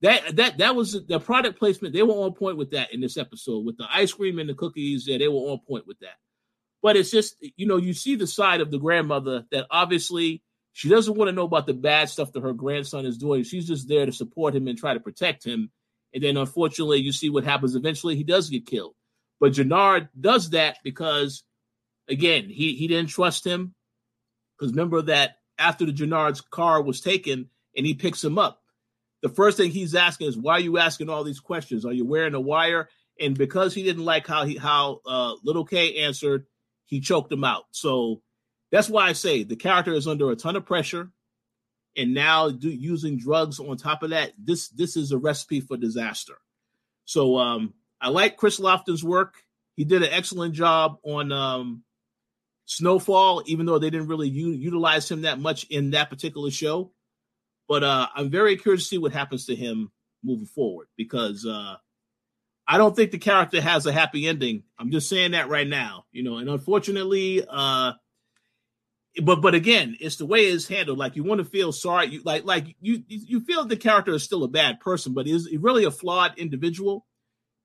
that 0.02 0.36
that 0.36 0.58
that 0.58 0.76
was 0.76 1.04
the 1.08 1.18
product 1.18 1.58
placement. 1.58 1.92
They 1.92 2.04
were 2.04 2.14
on 2.14 2.34
point 2.34 2.56
with 2.56 2.70
that 2.70 2.94
in 2.94 3.00
this 3.00 3.16
episode 3.16 3.64
with 3.64 3.76
the 3.76 3.88
ice 3.92 4.12
cream 4.12 4.38
and 4.38 4.48
the 4.48 4.54
cookies. 4.54 5.08
Yeah, 5.08 5.18
they 5.18 5.26
were 5.26 5.50
on 5.50 5.58
point 5.66 5.88
with 5.88 5.98
that. 5.98 6.18
But 6.82 6.96
it's 6.96 7.10
just, 7.10 7.34
you 7.56 7.66
know, 7.66 7.78
you 7.78 7.94
see 7.94 8.14
the 8.14 8.28
side 8.28 8.60
of 8.60 8.70
the 8.70 8.78
grandmother 8.78 9.44
that 9.50 9.66
obviously 9.72 10.44
she 10.72 10.88
doesn't 10.88 11.16
want 11.16 11.30
to 11.30 11.32
know 11.32 11.46
about 11.46 11.66
the 11.66 11.74
bad 11.74 12.10
stuff 12.10 12.32
that 12.32 12.44
her 12.44 12.52
grandson 12.52 13.06
is 13.06 13.18
doing. 13.18 13.42
She's 13.42 13.66
just 13.66 13.88
there 13.88 14.06
to 14.06 14.12
support 14.12 14.54
him 14.54 14.68
and 14.68 14.78
try 14.78 14.94
to 14.94 15.00
protect 15.00 15.44
him. 15.44 15.72
And 16.12 16.22
then 16.22 16.36
unfortunately, 16.36 16.98
you 16.98 17.12
see 17.12 17.30
what 17.30 17.44
happens 17.44 17.74
eventually. 17.74 18.16
He 18.16 18.24
does 18.24 18.50
get 18.50 18.66
killed. 18.66 18.94
But 19.38 19.52
Jenard 19.52 20.08
does 20.18 20.50
that 20.50 20.78
because, 20.84 21.44
again, 22.08 22.48
he, 22.48 22.74
he 22.74 22.88
didn't 22.88 23.10
trust 23.10 23.46
him. 23.46 23.74
Because 24.58 24.72
remember 24.72 25.02
that 25.02 25.36
after 25.58 25.86
the 25.86 25.92
Jenard's 25.92 26.40
car 26.40 26.82
was 26.82 27.00
taken 27.00 27.48
and 27.76 27.86
he 27.86 27.94
picks 27.94 28.22
him 28.22 28.38
up, 28.38 28.60
the 29.22 29.28
first 29.28 29.56
thing 29.56 29.70
he's 29.70 29.94
asking 29.94 30.28
is, 30.28 30.36
"Why 30.36 30.54
are 30.54 30.60
you 30.60 30.78
asking 30.78 31.08
all 31.08 31.24
these 31.24 31.40
questions? 31.40 31.84
Are 31.84 31.92
you 31.92 32.04
wearing 32.04 32.34
a 32.34 32.40
wire?" 32.40 32.88
And 33.18 33.36
because 33.36 33.74
he 33.74 33.82
didn't 33.82 34.04
like 34.04 34.26
how 34.26 34.44
he 34.44 34.56
how 34.56 35.00
uh, 35.06 35.34
Little 35.44 35.64
K 35.64 36.04
answered, 36.04 36.46
he 36.86 37.00
choked 37.00 37.30
him 37.30 37.44
out. 37.44 37.64
So 37.70 38.22
that's 38.70 38.88
why 38.88 39.08
I 39.08 39.12
say 39.12 39.42
the 39.42 39.56
character 39.56 39.92
is 39.92 40.08
under 40.08 40.30
a 40.30 40.36
ton 40.36 40.56
of 40.56 40.64
pressure, 40.64 41.10
and 41.96 42.14
now 42.14 42.50
do, 42.50 42.68
using 42.68 43.18
drugs 43.18 43.58
on 43.58 43.76
top 43.76 44.02
of 44.02 44.10
that. 44.10 44.32
This 44.38 44.68
this 44.68 44.96
is 44.96 45.12
a 45.12 45.18
recipe 45.18 45.60
for 45.60 45.76
disaster. 45.76 46.38
So 47.04 47.38
um, 47.38 47.74
I 48.00 48.08
like 48.08 48.36
Chris 48.36 48.60
Lofton's 48.60 49.04
work. 49.04 49.34
He 49.76 49.84
did 49.84 50.02
an 50.02 50.12
excellent 50.12 50.54
job 50.54 50.98
on 51.04 51.32
um, 51.32 51.82
Snowfall, 52.66 53.42
even 53.46 53.66
though 53.66 53.78
they 53.78 53.90
didn't 53.90 54.08
really 54.08 54.28
u- 54.28 54.52
utilize 54.52 55.10
him 55.10 55.22
that 55.22 55.40
much 55.40 55.64
in 55.64 55.90
that 55.90 56.10
particular 56.10 56.50
show. 56.50 56.92
But 57.68 57.84
uh, 57.84 58.08
I'm 58.14 58.30
very 58.30 58.56
curious 58.56 58.82
to 58.82 58.88
see 58.88 58.98
what 58.98 59.12
happens 59.12 59.46
to 59.46 59.56
him 59.56 59.90
moving 60.22 60.46
forward 60.46 60.88
because 60.96 61.46
uh, 61.46 61.76
I 62.66 62.78
don't 62.78 62.94
think 62.94 63.10
the 63.10 63.18
character 63.18 63.60
has 63.60 63.86
a 63.86 63.92
happy 63.92 64.28
ending. 64.28 64.64
I'm 64.78 64.90
just 64.90 65.08
saying 65.08 65.32
that 65.32 65.48
right 65.48 65.66
now, 65.66 66.04
you 66.12 66.22
know. 66.22 66.36
And 66.38 66.48
unfortunately, 66.48 67.44
uh, 67.48 67.92
but 69.22 69.36
but 69.36 69.54
again, 69.54 69.96
it's 70.00 70.16
the 70.16 70.26
way 70.26 70.42
it's 70.42 70.68
handled. 70.68 70.98
Like 70.98 71.16
you 71.16 71.24
want 71.24 71.40
to 71.40 71.44
feel 71.44 71.72
sorry, 71.72 72.08
you 72.08 72.22
like 72.24 72.44
like 72.44 72.76
you 72.80 73.02
you 73.08 73.40
feel 73.40 73.64
the 73.64 73.76
character 73.76 74.14
is 74.14 74.22
still 74.22 74.44
a 74.44 74.48
bad 74.48 74.80
person, 74.80 75.14
but 75.14 75.26
is 75.26 75.48
really 75.58 75.84
a 75.84 75.90
flawed 75.90 76.38
individual 76.38 77.06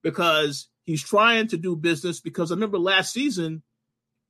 because 0.02 0.68
he's 0.84 1.04
trying 1.04 1.48
to 1.48 1.58
do 1.58 1.76
business. 1.76 2.20
Because 2.20 2.52
I 2.52 2.56
remember 2.56 2.80
last 2.80 3.14
season, 3.14 3.62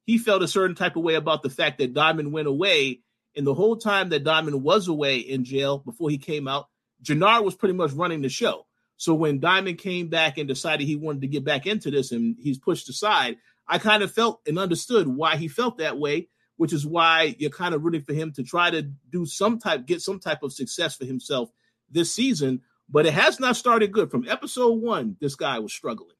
he 0.05 0.17
felt 0.17 0.43
a 0.43 0.47
certain 0.47 0.75
type 0.75 0.95
of 0.95 1.03
way 1.03 1.15
about 1.15 1.41
the 1.41 1.49
fact 1.49 1.77
that 1.77 1.93
Diamond 1.93 2.33
went 2.33 2.47
away, 2.47 3.01
and 3.35 3.47
the 3.47 3.53
whole 3.53 3.77
time 3.77 4.09
that 4.09 4.23
Diamond 4.23 4.61
was 4.61 4.87
away 4.87 5.17
in 5.17 5.45
jail 5.45 5.79
before 5.79 6.09
he 6.09 6.17
came 6.17 6.47
out, 6.47 6.67
Jenard 7.01 7.45
was 7.45 7.55
pretty 7.55 7.75
much 7.75 7.91
running 7.91 8.21
the 8.21 8.29
show. 8.29 8.65
So 8.97 9.13
when 9.13 9.39
Diamond 9.39 9.77
came 9.77 10.07
back 10.07 10.37
and 10.37 10.47
decided 10.47 10.87
he 10.87 10.95
wanted 10.95 11.21
to 11.21 11.27
get 11.27 11.43
back 11.43 11.65
into 11.65 11.91
this 11.91 12.11
and 12.11 12.37
he's 12.39 12.57
pushed 12.57 12.87
aside, 12.89 13.37
I 13.67 13.77
kind 13.77 14.03
of 14.03 14.11
felt 14.11 14.41
and 14.47 14.59
understood 14.59 15.07
why 15.07 15.37
he 15.37 15.47
felt 15.47 15.79
that 15.79 15.97
way, 15.97 16.29
which 16.57 16.73
is 16.73 16.85
why 16.85 17.35
you're 17.37 17.49
kind 17.49 17.75
of 17.75 17.83
rooting 17.83 18.01
for 18.03 18.13
him 18.13 18.31
to 18.33 18.43
try 18.43 18.69
to 18.69 18.81
do 18.81 19.25
some 19.25 19.59
type, 19.59 19.85
get 19.85 20.01
some 20.01 20.19
type 20.19 20.43
of 20.43 20.53
success 20.53 20.95
for 20.95 21.05
himself 21.05 21.49
this 21.89 22.13
season. 22.13 22.61
But 22.89 23.05
it 23.05 23.13
has 23.13 23.39
not 23.39 23.55
started 23.55 23.91
good. 23.91 24.11
From 24.11 24.27
episode 24.29 24.81
one, 24.81 25.17
this 25.19 25.35
guy 25.35 25.59
was 25.59 25.73
struggling. 25.73 26.15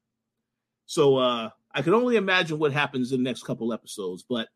So 0.86 1.16
uh, 1.16 1.50
I 1.72 1.82
can 1.82 1.94
only 1.94 2.16
imagine 2.16 2.58
what 2.58 2.72
happens 2.72 3.12
in 3.12 3.22
the 3.22 3.28
next 3.28 3.44
couple 3.44 3.72
episodes. 3.72 4.24
But 4.28 4.48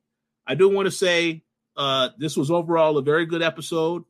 I 0.47 0.55
do 0.57 0.69
want 0.69 0.87
to 0.87 0.93
say 0.93 1.45
uh, 1.77 2.11
this 2.19 2.37
was 2.37 2.51
overall 2.51 2.99
a 2.99 3.03
very 3.03 3.27
good 3.27 3.43
episode. 3.43 4.05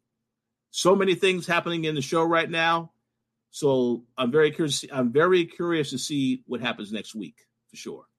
So 0.70 0.96
many 0.96 1.14
things 1.14 1.46
happening 1.46 1.84
in 1.84 1.94
the 1.94 2.02
show 2.02 2.22
right 2.22 2.48
now 2.48 2.92
So 3.50 4.04
I'm 4.16 4.30
very 4.30 4.52
curious. 4.52 4.84
I'm 4.92 5.12
very 5.12 5.46
curious 5.46 5.90
to 5.90 5.98
see 5.98 6.42
what 6.46 6.60
happens 6.60 6.92
next 6.92 7.14
week 7.14 7.36
for 7.68 7.76
sure. 7.76 8.09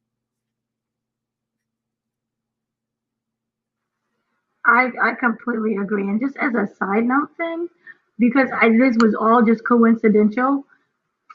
I 4.66 4.89
I 5.01 5.14
completely 5.16 5.78
agree. 5.78 6.03
And 6.03 6.20
just 6.22 6.38
as 6.38 6.53
a 6.55 6.68
side 6.76 7.05
note 7.05 7.30
thing, 7.38 7.68
because 8.20 8.49
I, 8.53 8.70
this 8.72 8.97
was 9.01 9.16
all 9.20 9.43
just 9.43 9.64
coincidental, 9.68 10.66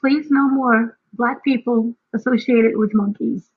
please 0.01 0.27
no 0.31 0.49
more 0.49 0.99
black 1.15 1.45
people 1.45 1.95
associated 2.15 2.77
with 2.77 2.95
monkeys. 2.95 3.49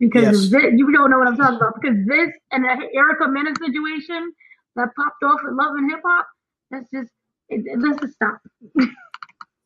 Because 0.00 0.24
Yes. 0.24 0.50
this, 0.50 0.72
you 0.76 0.92
don't 0.92 1.10
know 1.10 1.18
what 1.18 1.28
I'm 1.28 1.36
talking 1.36 1.56
about. 1.56 1.74
Because 1.80 1.96
this 2.06 2.30
and 2.52 2.64
the 2.64 2.88
Erica 2.94 3.28
Mena 3.28 3.52
situation 3.58 4.32
that 4.76 4.88
popped 4.96 5.22
off 5.24 5.40
with 5.44 5.54
Love 5.54 5.76
and 5.76 5.90
Hip 5.90 6.00
Hop, 6.06 6.26
that's 6.70 6.90
just 6.92 7.10
it, 7.48 7.62
it- 7.66 7.80
let's 7.80 8.00
just 8.00 8.14
stop. 8.14 8.40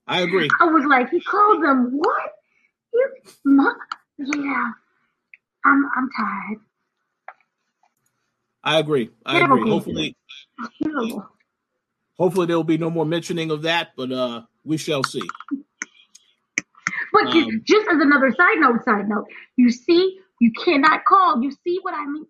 I 0.07 0.23
agree. 0.23 0.49
I 0.61 0.67
was 0.67 0.85
like, 0.85 1.11
he 1.11 1.21
called 1.21 1.63
them 1.65 1.91
what? 1.99 2.33
You, 2.95 3.09
mon- 3.45 3.77
yeah. 4.19 4.71
I'm 5.65 5.85
I'm 5.97 6.09
tired. 6.17 6.59
I 8.65 8.79
agree. 8.79 9.11
I 9.25 9.39
agree. 9.41 9.71
Hopefully, 9.71 10.17
hopefully 12.19 12.47
there 12.47 12.57
will 12.57 12.65
be 12.65 12.79
no 12.79 12.91
more 12.91 13.07
mentioning 13.07 13.51
of 13.51 13.63
that, 13.63 13.91
but 13.97 14.13
uh, 14.13 14.43
we 14.65 14.77
shall 14.77 15.05
see. 15.05 15.23
But 17.13 17.33
Um, 17.45 17.63
just 17.65 17.89
as 17.89 18.01
another 18.01 18.33
side 18.33 18.59
note, 18.59 18.85
side 18.85 19.09
note, 19.09 19.27
you 19.57 19.71
see, 19.71 20.21
you 20.41 20.53
cannot 20.65 21.05
call. 21.05 21.43
You 21.43 21.53
see 21.65 21.79
what 21.83 21.95
I 21.95 22.07
mean? 22.07 22.27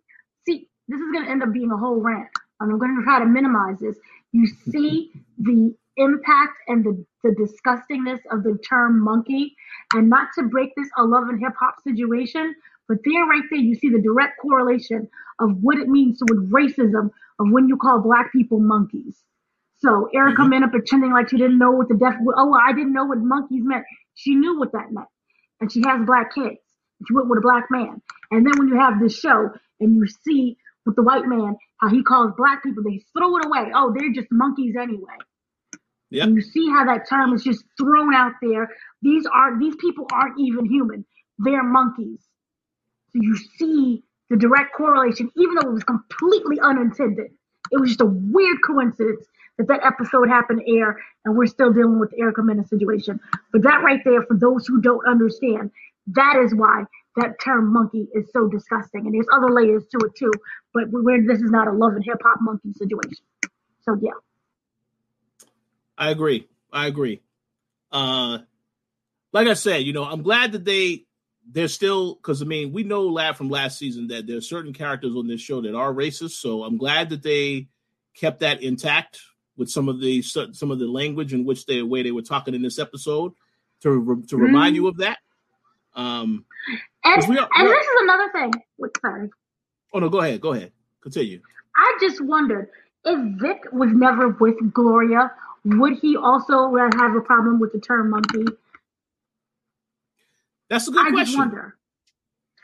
See, 0.47 0.68
this 0.89 1.01
is 1.01 1.11
going 1.12 1.24
to 1.24 1.31
end 1.31 1.43
up 1.43 1.53
being 1.53 1.70
a 1.72 1.76
whole 1.76 2.01
rant, 2.01 2.29
and 2.61 2.72
I'm 2.72 2.79
going 2.79 2.97
to 2.97 3.03
try 3.03 3.18
to 3.18 3.26
minimize 3.26 3.79
this. 3.81 3.97
You 4.33 4.47
see 4.47 5.11
the 5.39 5.74
impact 5.97 6.57
and 6.68 6.85
the, 6.85 7.05
the 7.24 7.31
disgustingness 7.31 8.20
of 8.31 8.45
the 8.45 8.59
term 8.68 9.01
monkey, 9.01 9.57
and 9.95 10.09
not 10.09 10.29
to 10.39 10.45
break 10.45 10.74
this 10.76 10.89
a 10.97 11.05
love 11.05 11.29
and 11.29 11.41
hip 11.41 11.55
hop 11.59 11.76
situation, 11.83 12.55
but 12.89 12.99
there, 13.05 13.24
right 13.26 13.45
there, 13.51 13.61
you 13.61 13.76
see 13.76 13.91
the 13.91 14.03
direct 14.03 14.41
correlation 14.43 15.09
of 15.41 15.59
what 15.62 15.78
it 15.78 15.89
means 15.89 16.18
to 16.18 16.26
with 16.30 16.51
racism 16.53 17.11
of 17.41 17.47
when 17.51 17.68
you 17.68 17.76
call 17.78 18.01
black 18.01 18.32
people 18.32 18.61
monkeys. 18.61 19.22
So 19.78 20.09
Erica 20.14 20.43
Mhm. 20.43 20.51
Mena 20.51 20.68
pretending 20.68 21.12
like 21.12 21.30
she 21.30 21.39
didn't 21.39 21.59
know 21.59 21.72
what 21.72 21.89
the 21.89 21.97
def. 21.97 22.16
Oh, 22.36 22.55
I 22.55 22.72
didn't 22.72 22.95
know 22.95 23.07
what 23.07 23.18
monkeys 23.20 23.64
meant. 23.64 23.86
She 24.14 24.34
knew 24.34 24.59
what 24.59 24.72
that 24.72 24.93
meant, 24.93 25.09
and 25.61 25.72
she 25.72 25.82
has 25.86 26.05
black 26.07 26.34
kids. 26.34 26.59
She 27.09 27.14
went 27.14 27.28
with 27.28 27.39
a 27.39 27.43
black 27.43 27.70
man, 27.70 28.03
and 28.32 28.47
then 28.47 28.55
when 28.59 28.68
you 28.68 28.78
have 28.78 29.01
this 29.01 29.18
show 29.18 29.51
and 29.80 29.97
you 29.97 30.07
see 30.09 30.59
with 30.86 30.97
the 30.97 31.03
white 31.05 31.26
man 31.26 31.57
how 31.78 31.89
he 31.91 32.03
calls 32.03 32.32
black 32.36 32.62
people, 32.64 32.82
they 32.84 33.05
throw 33.16 33.36
it 33.39 33.47
away. 33.47 33.72
Oh, 33.74 33.95
they're 33.97 34.12
just 34.12 34.28
monkeys 34.32 34.76
anyway. 34.80 35.18
Yep. 36.11 36.28
And 36.28 36.36
you 36.36 36.43
see 36.43 36.68
how 36.70 36.86
that 36.86 37.09
term 37.09 37.34
is 37.34 37.45
just 37.45 37.64
thrown 37.80 38.14
out 38.14 38.34
there. 38.43 38.70
These 39.03 39.26
are 39.26 39.59
these 39.59 39.76
people 39.76 40.07
aren't 40.12 40.41
even 40.41 40.66
human. 40.66 41.07
They're 41.39 41.64
monkeys. 41.64 42.28
So 43.13 43.21
you 43.21 43.37
see 43.37 44.03
the 44.31 44.37
direct 44.37 44.75
correlation, 44.75 45.31
even 45.37 45.55
though 45.55 45.71
it 45.71 45.73
was 45.73 45.85
completely 45.85 46.61
unintended. 46.61 47.31
It 47.71 47.81
was 47.81 47.91
just 47.91 48.01
a 48.01 48.07
weird 48.07 48.59
coincidence 48.67 49.27
that 49.59 49.69
that 49.69 49.85
episode 49.85 50.29
happened 50.29 50.63
to 50.65 50.73
air, 50.79 50.99
and 51.25 51.37
we're 51.37 51.47
still 51.47 51.73
dealing 51.73 51.99
with 51.99 52.11
the 52.11 52.21
Erica 52.21 52.43
Mena 52.43 52.67
situation. 52.67 53.21
But 53.53 53.63
that 53.63 53.83
right 53.83 54.01
there, 54.05 54.23
for 54.23 54.37
those 54.37 54.67
who 54.67 54.81
don't 54.81 55.07
understand, 55.07 55.71
that 56.09 56.37
is 56.43 56.55
why 56.55 56.85
that 57.17 57.41
term 57.43 57.73
monkey 57.73 58.09
is 58.15 58.31
so 58.33 58.49
disgusting. 58.49 59.07
And 59.07 59.15
there's 59.15 59.27
other 59.33 59.51
layers 59.51 59.85
to 59.89 60.07
it 60.07 60.15
too. 60.17 60.33
But 60.73 60.85
we're, 60.91 61.27
this 61.27 61.43
is 61.43 61.51
not 61.51 61.67
a 61.67 61.73
love 61.73 61.95
and 61.95 62.05
hip 62.05 62.21
hop 62.23 62.39
monkey 62.41 62.73
situation. 62.75 63.25
So 63.83 63.99
yeah. 64.01 64.13
I 65.97 66.11
agree. 66.11 66.47
I 66.73 66.87
agree. 66.87 67.21
Uh, 67.91 68.39
like 69.33 69.49
I 69.49 69.55
said, 69.55 69.83
you 69.83 69.93
know, 69.93 70.05
I'm 70.05 70.23
glad 70.23 70.53
that 70.53 70.65
they 70.65 71.05
they're 71.51 71.68
still 71.68 72.14
because 72.16 72.42
I 72.42 72.44
mean 72.44 72.72
we 72.72 72.82
know 72.82 73.03
lab 73.03 73.36
from 73.36 73.49
last 73.49 73.78
season 73.78 74.07
that 74.09 74.26
there 74.26 74.36
are 74.36 74.42
certain 74.42 74.72
characters 74.72 75.14
on 75.16 75.26
this 75.26 75.40
show 75.40 75.61
that 75.62 75.74
are 75.74 75.92
racist. 75.92 76.32
So 76.40 76.62
I'm 76.64 76.76
glad 76.76 77.09
that 77.11 77.22
they 77.22 77.68
kept 78.14 78.40
that 78.40 78.62
intact 78.62 79.20
with 79.57 79.70
some 79.70 79.88
of 79.88 80.01
the 80.01 80.22
some 80.22 80.70
of 80.70 80.78
the 80.78 80.86
language 80.86 81.32
in 81.32 81.44
which 81.44 81.66
they 81.66 81.82
way 81.82 82.03
they 82.03 82.11
were 82.12 82.22
talking 82.22 82.55
in 82.55 82.62
this 82.62 82.78
episode 82.78 83.32
to 83.80 83.90
re- 83.90 84.26
to 84.26 84.36
remind 84.36 84.74
you 84.76 84.86
of 84.88 84.96
that. 84.99 85.18
Um, 85.94 86.44
And, 87.05 87.26
we 87.28 87.38
are- 87.38 87.49
and 87.55 87.68
this 87.68 87.80
is 87.86 88.03
another 88.03 88.30
thing. 88.32 88.53
Sorry. 89.01 89.30
oh 89.94 89.99
no, 90.01 90.09
go 90.09 90.20
ahead, 90.20 90.40
go 90.40 90.53
ahead, 90.53 90.72
continue. 91.01 91.40
I 91.76 91.96
just 92.01 92.20
wondered 92.20 92.68
if 93.05 93.40
Vic 93.40 93.62
was 93.72 93.90
never 93.92 94.28
with 94.28 94.57
Gloria, 94.72 95.32
would 95.64 95.94
he 95.99 96.16
also 96.16 96.74
have 96.76 97.14
a 97.16 97.20
problem 97.20 97.59
with 97.59 97.72
the 97.72 97.80
term 97.80 98.11
monkey? 98.11 98.44
That's 100.71 100.89
a 100.89 100.91
good 100.91 101.07
question. 101.12 101.19
I 101.19 101.25
just 101.25 101.39
wonder. 101.39 101.77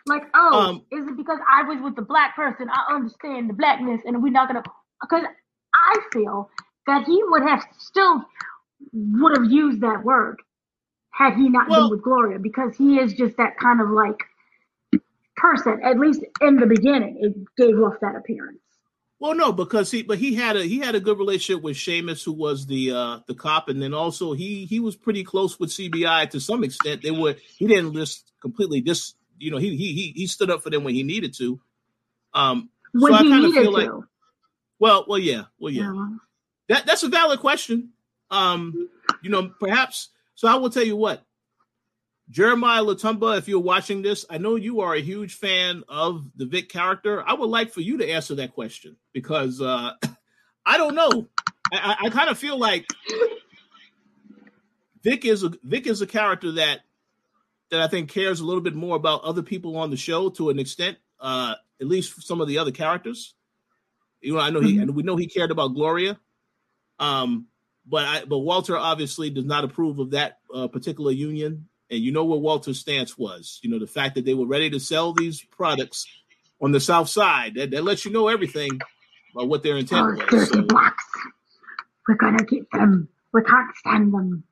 Like, 0.06 0.24
oh, 0.34 0.60
Um, 0.60 0.76
is 0.92 1.06
it 1.08 1.16
because 1.16 1.38
I 1.50 1.62
was 1.62 1.78
with 1.82 1.96
the 1.96 2.02
black 2.02 2.36
person? 2.36 2.68
I 2.70 2.94
understand 2.94 3.48
the 3.48 3.54
blackness, 3.54 4.02
and 4.04 4.22
we're 4.22 4.30
not 4.32 4.48
gonna. 4.48 4.62
Because 5.00 5.24
I 5.74 5.96
feel 6.12 6.50
that 6.86 7.04
he 7.06 7.22
would 7.28 7.42
have 7.42 7.64
still 7.78 8.24
would 8.92 9.36
have 9.38 9.50
used 9.50 9.80
that 9.80 10.04
word 10.04 10.40
had 11.10 11.34
he 11.34 11.48
not 11.48 11.68
Well- 11.68 11.82
been 11.88 11.90
with 11.90 12.02
Gloria, 12.04 12.38
because 12.38 12.76
he 12.76 12.98
is 12.98 13.14
just 13.14 13.36
that 13.38 13.58
kind 13.58 13.80
of 13.80 13.90
like 13.90 14.20
person. 15.36 15.80
At 15.82 15.98
least 15.98 16.22
in 16.42 16.56
the 16.56 16.66
beginning, 16.66 17.18
it 17.20 17.34
gave 17.56 17.78
off 17.80 18.00
that 18.00 18.16
appearance. 18.16 18.60
Well, 19.24 19.34
no, 19.34 19.52
because 19.52 19.90
he 19.90 20.02
but 20.02 20.18
he 20.18 20.34
had 20.34 20.54
a 20.54 20.64
he 20.64 20.80
had 20.80 20.94
a 20.94 21.00
good 21.00 21.16
relationship 21.18 21.62
with 21.62 21.78
Seamus, 21.78 22.22
who 22.22 22.32
was 22.34 22.66
the 22.66 22.90
uh 22.90 23.20
the 23.26 23.34
cop, 23.34 23.70
and 23.70 23.80
then 23.80 23.94
also 23.94 24.34
he 24.34 24.66
he 24.66 24.80
was 24.80 24.96
pretty 24.96 25.24
close 25.24 25.58
with 25.58 25.70
CBI 25.70 26.28
to 26.28 26.40
some 26.40 26.62
extent. 26.62 27.00
They 27.00 27.10
were 27.10 27.34
he 27.56 27.66
didn't 27.66 27.94
just 27.94 28.32
completely 28.42 28.82
dis 28.82 29.14
you 29.38 29.50
know 29.50 29.56
he 29.56 29.76
he 29.78 29.94
he 29.94 30.12
he 30.14 30.26
stood 30.26 30.50
up 30.50 30.62
for 30.62 30.68
them 30.68 30.84
when 30.84 30.94
he 30.94 31.04
needed 31.04 31.32
to. 31.38 31.58
Um, 32.34 32.68
When 32.92 33.14
so 33.14 33.18
I 33.18 33.22
kind 33.22 33.46
of 33.46 33.52
feel 33.54 33.64
to. 33.64 33.70
like 33.70 33.90
well 34.78 35.06
well 35.08 35.18
yeah 35.18 35.44
well 35.58 35.72
yeah 35.72 35.90
Yeah. 35.94 36.08
that 36.68 36.84
that's 36.84 37.02
a 37.02 37.08
valid 37.08 37.40
question. 37.40 37.94
Um, 38.30 38.90
you 39.22 39.30
know 39.30 39.48
perhaps 39.58 40.10
so 40.34 40.48
I 40.48 40.56
will 40.56 40.68
tell 40.68 40.84
you 40.84 40.96
what. 40.96 41.24
Jeremiah 42.30 42.82
Latumba, 42.82 43.36
if 43.38 43.48
you're 43.48 43.60
watching 43.60 44.02
this, 44.02 44.24
I 44.30 44.38
know 44.38 44.56
you 44.56 44.80
are 44.80 44.94
a 44.94 45.00
huge 45.00 45.34
fan 45.34 45.82
of 45.88 46.30
the 46.36 46.46
Vic 46.46 46.68
character. 46.68 47.22
I 47.26 47.34
would 47.34 47.50
like 47.50 47.70
for 47.70 47.82
you 47.82 47.98
to 47.98 48.10
answer 48.10 48.34
that 48.36 48.52
question 48.52 48.96
because 49.12 49.60
uh, 49.60 49.92
I 50.66 50.78
don't 50.78 50.94
know. 50.94 51.28
I, 51.72 51.96
I, 52.04 52.10
kind 52.10 52.30
of 52.30 52.38
feel 52.38 52.58
like 52.58 52.86
Vic 55.02 55.24
is 55.24 55.42
a 55.42 55.52
Vic 55.62 55.86
is 55.86 56.00
a 56.00 56.06
character 56.06 56.52
that 56.52 56.80
that 57.70 57.80
I 57.80 57.88
think 57.88 58.10
cares 58.10 58.40
a 58.40 58.44
little 58.44 58.60
bit 58.60 58.74
more 58.74 58.96
about 58.96 59.24
other 59.24 59.42
people 59.42 59.76
on 59.76 59.90
the 59.90 59.96
show 59.96 60.30
to 60.30 60.50
an 60.50 60.58
extent, 60.58 60.98
uh, 61.20 61.54
at 61.80 61.86
least 61.86 62.22
some 62.22 62.40
of 62.40 62.48
the 62.48 62.58
other 62.58 62.70
characters. 62.70 63.34
You 64.20 64.34
know, 64.34 64.40
I 64.40 64.50
know 64.50 64.60
he 64.60 64.76
Mhm. 64.76 64.82
and 64.82 64.94
we 64.94 65.02
know 65.02 65.16
he 65.16 65.26
cared 65.26 65.50
about 65.50 65.74
Gloria, 65.74 66.18
um, 66.98 67.48
but 67.86 68.04
I, 68.04 68.24
but 68.24 68.38
Walter 68.38 68.76
obviously 68.76 69.28
does 69.28 69.44
not 69.44 69.64
approve 69.64 69.98
of 69.98 70.10
that 70.12 70.38
uh, 70.54 70.68
particular 70.68 71.12
union. 71.12 71.68
And 71.90 72.00
you 72.00 72.12
know 72.12 72.24
what 72.24 72.40
Walter's 72.40 72.80
stance 72.80 73.16
was. 73.18 73.60
You 73.62 73.70
know 73.70 73.78
the 73.78 73.86
fact 73.86 74.14
that 74.14 74.24
they 74.24 74.34
were 74.34 74.46
ready 74.46 74.70
to 74.70 74.80
sell 74.80 75.12
these 75.12 75.42
products 75.42 76.06
on 76.60 76.72
the 76.72 76.80
South 76.80 77.08
Side. 77.08 77.54
That, 77.54 77.70
that 77.72 77.84
lets 77.84 78.04
you 78.04 78.10
know 78.10 78.28
everything 78.28 78.80
about 79.34 79.48
what 79.48 79.62
their 79.62 79.76
intent 79.76 80.18
Those 80.18 80.30
was. 80.30 80.48
So, 80.48 80.62
blacks. 80.62 81.04
We're 82.08 82.14
gonna 82.16 82.44
get 82.44 82.70
them. 82.72 83.08
We 83.32 83.42
can't 83.42 83.74
stand 83.76 84.12
them. 84.12 84.44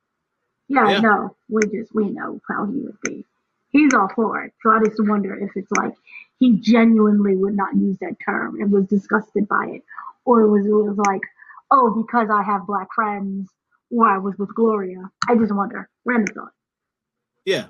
Yeah, 0.67 0.89
Yeah. 0.89 0.99
no, 1.01 1.35
we 1.49 1.61
just 1.71 1.93
we 1.93 2.09
know 2.09 2.39
how 2.47 2.65
he 2.65 2.79
would 2.79 2.99
be. 3.03 3.25
He's 3.69 3.93
all 3.93 4.09
for 4.15 4.43
it. 4.43 4.53
So 4.61 4.69
I 4.71 4.79
just 4.83 4.99
wonder 4.99 5.35
if 5.35 5.51
it's 5.55 5.71
like 5.71 5.93
he 6.39 6.53
genuinely 6.57 7.35
would 7.35 7.55
not 7.55 7.75
use 7.75 7.97
that 7.99 8.17
term 8.23 8.59
and 8.61 8.71
was 8.71 8.85
disgusted 8.85 9.47
by 9.47 9.65
it, 9.67 9.83
or 10.25 10.41
it 10.41 10.49
was 10.49 10.65
it 10.65 10.71
was 10.71 10.97
like, 11.07 11.21
oh, 11.71 11.91
because 12.05 12.29
I 12.29 12.43
have 12.43 12.67
black 12.67 12.87
friends, 12.93 13.49
or 13.91 14.07
I 14.07 14.17
was 14.17 14.35
with 14.37 14.53
Gloria. 14.55 15.09
I 15.27 15.35
just 15.35 15.53
wonder. 15.53 15.89
Random 16.05 16.33
thought. 16.35 16.51
Yeah. 17.45 17.67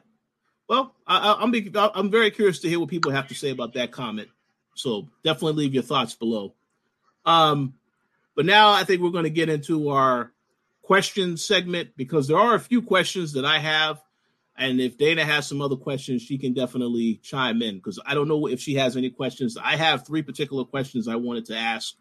Well, 0.70 0.96
I, 1.06 1.34
I, 1.34 1.44
I'm 1.44 1.54
I'm 1.96 2.12
very 2.12 2.32
curious 2.32 2.60
to 2.60 2.70
hear 2.70 2.80
what 2.80 2.90
people 2.90 3.12
have 3.12 3.28
to 3.28 3.36
say 3.36 3.50
about 3.50 3.74
that 3.74 3.92
comment. 3.92 4.30
So 4.76 5.10
definitely 5.24 5.64
leave 5.64 5.74
your 5.74 5.84
thoughts 5.84 6.16
below. 6.16 6.56
Um, 7.26 7.76
but 8.36 8.46
now 8.46 8.72
I 8.72 8.84
think 8.84 9.02
we're 9.02 9.12
going 9.12 9.26
to 9.26 9.30
get 9.30 9.50
into 9.50 9.90
our 9.90 10.32
question 10.82 11.38
segment 11.38 11.92
because 11.96 12.28
there 12.28 12.38
are 12.38 12.56
a 12.56 12.60
few 12.60 12.82
questions 12.82 13.34
that 13.34 13.46
I 13.46 13.60
have, 13.60 14.02
and 14.58 14.82
if 14.82 14.98
Dana 14.98 15.24
has 15.24 15.48
some 15.48 15.62
other 15.62 15.76
questions, 15.76 16.22
she 16.22 16.38
can 16.38 16.54
definitely 16.54 17.16
chime 17.24 17.62
in 17.62 17.76
because 17.76 18.00
I 18.06 18.14
don't 18.14 18.28
know 18.28 18.48
if 18.48 18.60
she 18.60 18.76
has 18.76 18.98
any 18.98 19.10
questions. 19.10 19.58
I 19.58 19.76
have 19.76 20.06
three 20.06 20.22
particular 20.22 20.66
questions 20.66 21.08
I 21.08 21.16
wanted 21.16 21.46
to 21.46 21.58
ask 21.58 21.96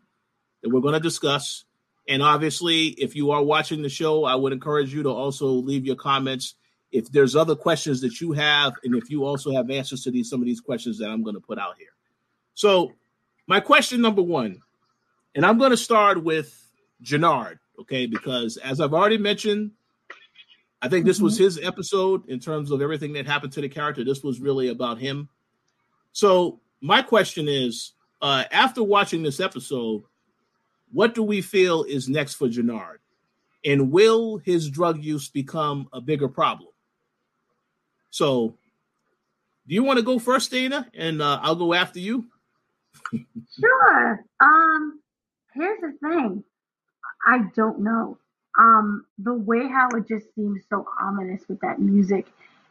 that 0.62 0.70
we're 0.70 0.80
going 0.80 0.94
to 0.94 1.00
discuss. 1.00 1.64
And 2.08 2.22
obviously, 2.22 2.88
if 2.88 3.14
you 3.14 3.30
are 3.30 3.42
watching 3.42 3.82
the 3.82 3.88
show, 3.88 4.24
I 4.24 4.34
would 4.34 4.52
encourage 4.52 4.92
you 4.92 5.04
to 5.04 5.10
also 5.10 5.46
leave 5.46 5.86
your 5.86 5.96
comments 5.96 6.54
if 6.92 7.10
there's 7.10 7.34
other 7.34 7.56
questions 7.56 8.00
that 8.02 8.20
you 8.20 8.32
have, 8.32 8.74
and 8.84 8.94
if 8.94 9.10
you 9.10 9.24
also 9.24 9.50
have 9.52 9.70
answers 9.70 10.04
to 10.04 10.10
these 10.10 10.28
some 10.28 10.40
of 10.40 10.46
these 10.46 10.60
questions 10.60 10.98
that 10.98 11.08
I'm 11.10 11.22
going 11.22 11.34
to 11.34 11.40
put 11.40 11.58
out 11.58 11.76
here. 11.78 11.88
So, 12.54 12.92
my 13.46 13.60
question 13.60 14.00
number 14.00 14.22
one, 14.22 14.60
and 15.34 15.44
I'm 15.44 15.58
going 15.58 15.70
to 15.70 15.76
start 15.76 16.22
with 16.22 16.70
Jenard, 17.02 17.58
okay? 17.80 18.06
Because 18.06 18.58
as 18.58 18.80
I've 18.80 18.94
already 18.94 19.18
mentioned, 19.18 19.72
I 20.82 20.88
think 20.88 21.06
this 21.06 21.16
mm-hmm. 21.16 21.24
was 21.24 21.38
his 21.38 21.58
episode 21.58 22.28
in 22.28 22.38
terms 22.38 22.70
of 22.70 22.82
everything 22.82 23.14
that 23.14 23.26
happened 23.26 23.52
to 23.54 23.60
the 23.60 23.68
character. 23.68 24.04
This 24.04 24.22
was 24.22 24.40
really 24.40 24.68
about 24.68 24.98
him. 24.98 25.28
So 26.12 26.60
my 26.80 27.02
question 27.02 27.48
is, 27.48 27.92
uh, 28.20 28.44
after 28.50 28.82
watching 28.82 29.22
this 29.22 29.40
episode, 29.40 30.02
what 30.92 31.14
do 31.14 31.22
we 31.22 31.40
feel 31.40 31.84
is 31.84 32.08
next 32.08 32.34
for 32.34 32.48
Jenard? 32.48 32.98
And 33.64 33.90
will 33.90 34.38
his 34.38 34.68
drug 34.68 35.02
use 35.02 35.28
become 35.28 35.88
a 35.92 36.00
bigger 36.00 36.28
problem? 36.28 36.71
So, 38.12 38.54
do 39.66 39.74
you 39.74 39.82
want 39.82 39.98
to 39.98 40.04
go 40.04 40.18
first, 40.18 40.50
Dana? 40.50 40.86
And 40.94 41.22
uh, 41.22 41.40
I'll 41.42 41.56
go 41.56 41.72
after 41.72 41.98
you. 41.98 42.26
sure. 43.58 44.24
Um, 44.38 45.00
here's 45.54 45.80
the 45.80 45.96
thing. 46.06 46.44
I 47.26 47.44
don't 47.56 47.80
know. 47.80 48.18
Um, 48.58 49.06
the 49.16 49.32
way 49.32 49.66
how 49.66 49.88
it 49.96 50.06
just 50.06 50.26
seems 50.34 50.62
so 50.68 50.84
ominous 51.00 51.42
with 51.48 51.58
that 51.60 51.80
music 51.80 52.26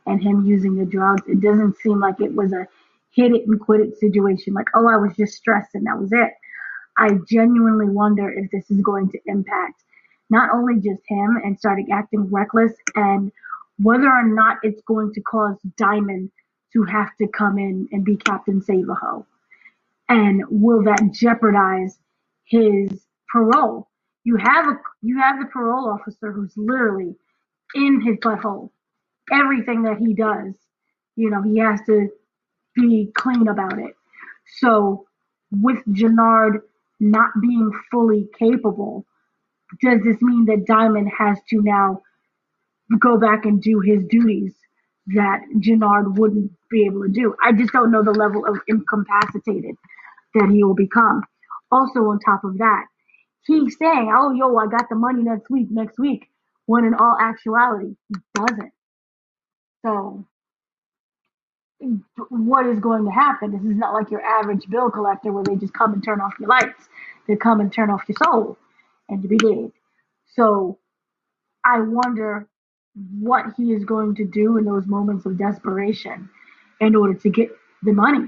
and 0.05 0.21
him 0.21 0.45
using 0.45 0.75
the 0.75 0.85
drugs, 0.85 1.23
it 1.27 1.41
doesn't 1.41 1.77
seem 1.77 1.99
like 1.99 2.21
it 2.21 2.35
was 2.35 2.53
a 2.53 2.67
hit 3.09 3.31
it 3.31 3.47
and 3.47 3.59
quit 3.59 3.81
it 3.81 3.97
situation. 3.97 4.53
Like, 4.53 4.67
oh, 4.75 4.87
I 4.87 4.97
was 4.97 5.15
just 5.17 5.33
stressed 5.33 5.73
and 5.73 5.87
that 5.87 5.99
was 5.99 6.11
it. 6.11 6.33
I 6.99 7.17
genuinely 7.27 7.87
wonder 7.87 8.31
if 8.31 8.51
this 8.51 8.69
is 8.69 8.81
going 8.81 9.09
to 9.09 9.19
impact 9.25 9.81
not 10.29 10.51
only 10.53 10.75
just 10.75 11.01
him 11.07 11.41
and 11.43 11.57
starting 11.57 11.87
acting 11.91 12.29
reckless 12.29 12.73
and 12.95 13.31
whether 13.81 14.07
or 14.07 14.27
not 14.27 14.57
it's 14.63 14.81
going 14.83 15.13
to 15.13 15.21
cause 15.21 15.57
Diamond 15.77 16.31
to 16.73 16.83
have 16.83 17.09
to 17.17 17.27
come 17.27 17.57
in 17.57 17.87
and 17.91 18.05
be 18.05 18.17
Captain 18.17 18.61
Save-A-Ho. 18.61 19.25
And 20.09 20.43
will 20.49 20.83
that 20.83 21.11
jeopardize 21.13 21.97
his 22.45 22.89
parole? 23.31 23.87
You 24.23 24.37
have 24.37 24.67
a 24.67 24.73
you 25.01 25.19
have 25.19 25.39
the 25.39 25.47
parole 25.47 25.89
officer 25.89 26.31
who's 26.31 26.53
literally 26.55 27.15
in 27.73 28.01
his 28.01 28.17
butthole. 28.17 28.69
Everything 29.31 29.83
that 29.83 29.97
he 29.97 30.13
does, 30.13 30.53
you 31.15 31.29
know, 31.29 31.41
he 31.41 31.57
has 31.59 31.79
to 31.87 32.09
be 32.75 33.11
clean 33.15 33.47
about 33.47 33.79
it. 33.79 33.95
So 34.59 35.07
with 35.51 35.79
Jenard 35.91 36.61
not 36.99 37.31
being 37.41 37.71
fully 37.89 38.27
capable, 38.37 39.05
does 39.81 40.01
this 40.03 40.21
mean 40.21 40.45
that 40.45 40.65
Diamond 40.67 41.09
has 41.17 41.37
to 41.49 41.61
now 41.61 42.01
go 42.99 43.17
back 43.17 43.45
and 43.45 43.61
do 43.61 43.79
his 43.79 44.03
duties 44.09 44.53
that 45.07 45.41
Jenard 45.59 46.17
wouldn't 46.17 46.51
be 46.69 46.85
able 46.85 47.03
to 47.03 47.09
do? 47.09 47.35
I 47.43 47.51
just 47.53 47.73
don't 47.73 47.91
know 47.91 48.03
the 48.03 48.11
level 48.11 48.45
of 48.45 48.57
incapacitated 48.67 49.75
that 50.35 50.49
he 50.51 50.63
will 50.63 50.75
become. 50.75 51.23
Also, 51.71 52.01
on 52.01 52.19
top 52.19 52.43
of 52.43 52.57
that, 52.59 52.85
he's 53.45 53.77
saying, 53.77 54.11
"Oh, 54.15 54.31
yo, 54.33 54.57
I 54.57 54.67
got 54.67 54.89
the 54.89 54.95
money 54.95 55.23
next 55.23 55.49
week, 55.49 55.69
next 55.71 55.99
week," 55.99 56.29
when 56.67 56.85
in 56.85 56.93
all 56.95 57.17
actuality, 57.19 57.95
he 58.09 58.15
doesn't. 58.35 58.73
So, 59.85 60.25
what 62.29 62.67
is 62.67 62.79
going 62.79 63.05
to 63.05 63.11
happen? 63.11 63.51
This 63.51 63.63
is 63.63 63.77
not 63.77 63.93
like 63.93 64.11
your 64.11 64.21
average 64.21 64.67
bill 64.69 64.91
collector 64.91 65.31
where 65.31 65.43
they 65.43 65.55
just 65.55 65.73
come 65.73 65.93
and 65.93 66.03
turn 66.03 66.21
off 66.21 66.33
your 66.39 66.49
lights. 66.49 66.89
They 67.27 67.35
come 67.37 67.59
and 67.61 67.73
turn 67.73 67.89
off 67.89 68.03
your 68.07 68.17
soul, 68.23 68.57
and 69.09 69.21
to 69.21 69.27
be 69.27 69.37
dead. 69.37 69.71
So, 70.35 70.79
I 71.65 71.81
wonder 71.81 72.47
what 73.19 73.45
he 73.57 73.71
is 73.71 73.85
going 73.85 74.15
to 74.15 74.25
do 74.25 74.57
in 74.57 74.65
those 74.65 74.85
moments 74.85 75.25
of 75.25 75.37
desperation 75.37 76.29
in 76.79 76.95
order 76.95 77.13
to 77.13 77.29
get 77.29 77.49
the 77.83 77.93
money. 77.93 78.27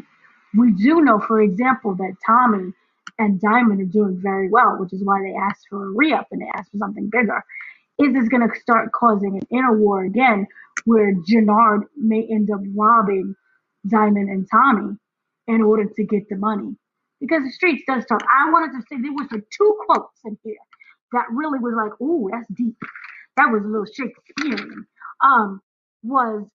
We 0.55 0.71
do 0.71 1.01
know, 1.01 1.19
for 1.19 1.41
example, 1.41 1.95
that 1.95 2.15
Tommy 2.25 2.71
and 3.19 3.39
Diamond 3.41 3.81
are 3.81 3.85
doing 3.85 4.19
very 4.21 4.49
well, 4.49 4.77
which 4.79 4.93
is 4.93 5.03
why 5.03 5.21
they 5.21 5.35
asked 5.35 5.65
for 5.69 5.87
a 5.87 5.89
re 5.89 6.13
up 6.13 6.27
and 6.31 6.41
they 6.41 6.49
asked 6.55 6.71
for 6.71 6.77
something 6.77 7.09
bigger. 7.09 7.43
Is 7.99 8.13
this 8.13 8.27
going 8.29 8.47
to 8.47 8.59
start 8.59 8.91
causing 8.91 9.35
an 9.37 9.47
inner 9.55 9.77
war 9.77 10.03
again 10.05 10.47
where 10.85 11.13
Jenard 11.13 11.83
may 11.95 12.27
end 12.31 12.49
up 12.51 12.61
robbing 12.75 13.35
Diamond 13.87 14.29
and 14.29 14.47
Tommy 14.49 14.95
in 15.47 15.61
order 15.61 15.85
to 15.85 16.03
get 16.03 16.27
the 16.29 16.37
money? 16.37 16.75
Because 17.19 17.43
the 17.43 17.51
streets 17.51 17.83
does 17.87 18.05
talk. 18.05 18.21
I 18.31 18.49
wanted 18.49 18.71
to 18.73 18.81
say 18.89 19.01
there 19.01 19.13
was 19.13 19.27
like 19.31 19.43
two 19.55 19.77
quotes 19.85 20.19
in 20.25 20.37
here 20.43 20.55
that 21.13 21.25
really 21.31 21.59
was 21.59 21.73
like, 21.75 21.93
oh, 22.01 22.29
that's 22.31 22.47
deep. 22.55 22.75
That 23.37 23.51
was 23.51 23.63
a 23.63 23.67
little 23.67 23.85
Shakespearean. 23.85 24.85
Um, 25.23 25.61
was 26.03 26.45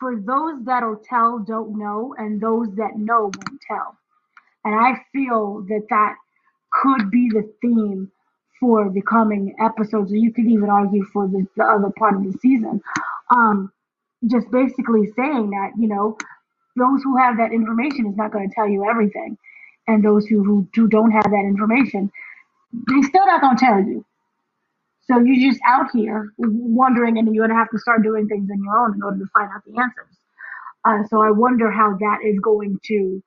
for 0.00 0.16
those 0.16 0.64
that'll 0.64 1.02
tell 1.08 1.40
don't 1.40 1.78
know, 1.78 2.14
and 2.18 2.40
those 2.40 2.68
that 2.76 2.96
know 2.96 3.22
won't 3.24 3.60
tell. 3.68 3.96
And 4.64 4.74
I 4.74 4.94
feel 5.12 5.64
that 5.68 5.86
that 5.90 6.16
could 6.72 7.10
be 7.10 7.30
the 7.30 7.50
theme 7.62 8.10
for 8.60 8.90
the 8.92 9.02
coming 9.02 9.54
episodes, 9.60 10.12
or 10.12 10.16
you 10.16 10.32
could 10.32 10.46
even 10.46 10.70
argue 10.70 11.04
for 11.12 11.28
the, 11.28 11.46
the 11.56 11.64
other 11.64 11.90
part 11.98 12.14
of 12.16 12.24
the 12.24 12.38
season. 12.40 12.82
Um, 13.34 13.72
just 14.30 14.50
basically 14.50 15.12
saying 15.16 15.50
that, 15.50 15.72
you 15.78 15.88
know, 15.88 16.18
those 16.76 17.02
who 17.04 17.16
have 17.18 17.38
that 17.38 17.52
information 17.52 18.06
is 18.06 18.16
not 18.16 18.32
going 18.32 18.48
to 18.48 18.54
tell 18.54 18.68
you 18.68 18.88
everything. 18.88 19.38
And 19.88 20.04
those 20.04 20.26
who, 20.26 20.44
who, 20.44 20.68
who 20.74 20.88
don't 20.88 21.12
have 21.12 21.24
that 21.24 21.44
information, 21.46 22.10
they 22.72 23.02
still 23.02 23.26
not 23.26 23.40
going 23.40 23.56
to 23.56 23.64
tell 23.64 23.80
you. 23.80 24.04
So 25.08 25.18
you're 25.20 25.50
just 25.50 25.60
out 25.66 25.86
here 25.94 26.34
wondering, 26.36 27.16
and 27.16 27.34
you're 27.34 27.46
going 27.46 27.56
to 27.56 27.60
have 27.60 27.70
to 27.70 27.78
start 27.78 28.02
doing 28.02 28.28
things 28.28 28.50
on 28.50 28.62
your 28.62 28.78
own 28.78 28.94
in 28.94 29.02
order 29.02 29.18
to 29.18 29.30
find 29.32 29.50
out 29.54 29.62
the 29.64 29.80
answers. 29.80 30.16
Uh, 30.84 31.08
so 31.08 31.22
I 31.22 31.30
wonder 31.30 31.70
how 31.70 31.96
that 31.96 32.18
is 32.24 32.38
going 32.40 32.78
to 32.84 33.22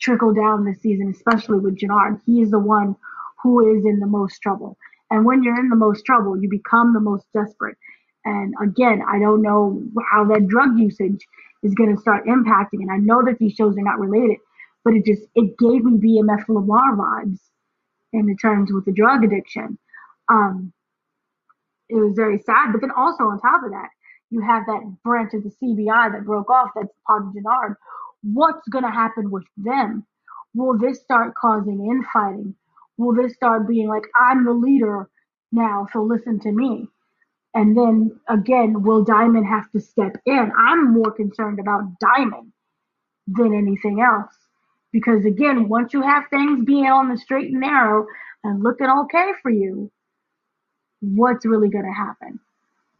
trickle 0.00 0.34
down 0.34 0.64
this 0.64 0.80
season, 0.82 1.08
especially 1.08 1.58
with 1.58 1.78
Jenard. 1.78 2.20
He 2.26 2.42
is 2.42 2.50
the 2.50 2.58
one 2.58 2.94
who 3.42 3.74
is 3.74 3.86
in 3.86 4.00
the 4.00 4.06
most 4.06 4.40
trouble. 4.40 4.76
And 5.10 5.24
when 5.24 5.42
you're 5.42 5.58
in 5.58 5.70
the 5.70 5.76
most 5.76 6.04
trouble, 6.04 6.40
you 6.40 6.48
become 6.48 6.92
the 6.92 7.00
most 7.00 7.24
desperate. 7.32 7.76
And 8.26 8.54
again, 8.62 9.02
I 9.08 9.18
don't 9.18 9.42
know 9.42 9.82
how 10.10 10.24
that 10.26 10.46
drug 10.46 10.78
usage 10.78 11.26
is 11.62 11.74
going 11.74 11.94
to 11.94 12.00
start 12.00 12.26
impacting. 12.26 12.80
And 12.80 12.90
I 12.90 12.98
know 12.98 13.22
that 13.24 13.38
these 13.38 13.54
shows 13.54 13.76
are 13.78 13.82
not 13.82 13.98
related, 13.98 14.38
but 14.84 14.94
it 14.94 15.06
just 15.06 15.22
it 15.34 15.56
gave 15.58 15.84
me 15.84 15.98
BMF 15.98 16.48
Lamar 16.48 16.96
vibes 16.96 17.38
in 18.12 18.26
the 18.26 18.36
terms 18.36 18.72
with 18.72 18.84
the 18.84 18.92
drug 18.92 19.24
addiction. 19.24 19.78
Um, 20.28 20.72
it 21.88 21.96
was 21.96 22.14
very 22.14 22.38
sad. 22.38 22.72
But 22.72 22.80
then 22.80 22.90
also 22.90 23.24
on 23.24 23.40
top 23.40 23.64
of 23.64 23.70
that, 23.70 23.88
you 24.30 24.40
have 24.40 24.66
that 24.66 24.96
branch 25.04 25.32
of 25.34 25.44
the 25.44 25.50
CBI 25.62 26.12
that 26.12 26.24
broke 26.24 26.50
off. 26.50 26.70
That's 26.74 26.88
part 27.06 27.24
of 27.24 27.34
Jenard, 27.34 27.76
what's 28.22 28.66
going 28.68 28.84
to 28.84 28.90
happen 28.90 29.30
with 29.30 29.44
them? 29.56 30.06
Will 30.54 30.78
this 30.78 31.00
start 31.00 31.34
causing 31.34 31.86
infighting? 31.86 32.54
Will 32.96 33.14
this 33.14 33.34
start 33.34 33.68
being 33.68 33.88
like, 33.88 34.04
I'm 34.18 34.44
the 34.44 34.52
leader 34.52 35.08
now, 35.52 35.86
so 35.92 36.02
listen 36.02 36.40
to 36.40 36.52
me? 36.52 36.88
And 37.54 37.76
then 37.76 38.18
again, 38.28 38.82
will 38.82 39.04
Diamond 39.04 39.46
have 39.46 39.70
to 39.72 39.80
step 39.80 40.16
in? 40.26 40.50
I'm 40.58 40.92
more 40.92 41.12
concerned 41.12 41.60
about 41.60 41.98
Diamond 42.00 42.52
than 43.26 43.54
anything 43.54 44.00
else. 44.00 44.34
Because 44.92 45.24
again, 45.24 45.68
once 45.68 45.92
you 45.92 46.02
have 46.02 46.24
things 46.30 46.64
being 46.64 46.86
on 46.86 47.08
the 47.08 47.18
straight 47.18 47.50
and 47.50 47.60
narrow 47.60 48.06
and 48.42 48.62
looking 48.62 48.88
okay 48.88 49.32
for 49.42 49.50
you, 49.50 49.90
what's 51.16 51.46
really 51.46 51.68
going 51.70 51.84
to 51.84 51.92
happen? 51.92 52.40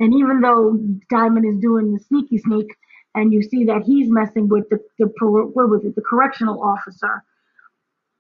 And 0.00 0.14
even 0.14 0.40
though 0.40 0.78
Diamond 1.10 1.46
is 1.46 1.60
doing 1.60 1.94
the 1.94 2.00
sneaky 2.00 2.38
sneak, 2.38 2.68
and 3.14 3.32
you 3.32 3.42
see 3.42 3.64
that 3.66 3.82
he's 3.84 4.10
messing 4.10 4.48
with 4.48 4.68
the, 4.70 4.78
the 4.98 5.06
what 5.54 5.68
was 5.70 5.84
it, 5.84 5.94
the 5.94 6.02
correctional 6.02 6.62
officer, 6.62 7.24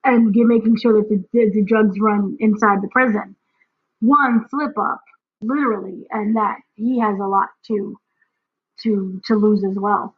and 0.04 0.34
making 0.48 0.76
sure 0.78 0.94
that 1.00 1.08
the, 1.08 1.24
the, 1.32 1.50
the 1.54 1.62
drugs 1.64 1.98
run 2.00 2.36
inside 2.40 2.82
the 2.82 2.88
prison. 2.88 3.36
One 4.00 4.46
slip 4.50 4.78
up, 4.78 5.02
literally, 5.42 6.06
and 6.10 6.36
that 6.36 6.58
he 6.76 7.00
has 7.00 7.18
a 7.20 7.26
lot 7.26 7.50
to 7.68 7.98
to 8.82 9.20
to 9.26 9.34
lose 9.36 9.64
as 9.64 9.76
well. 9.78 10.14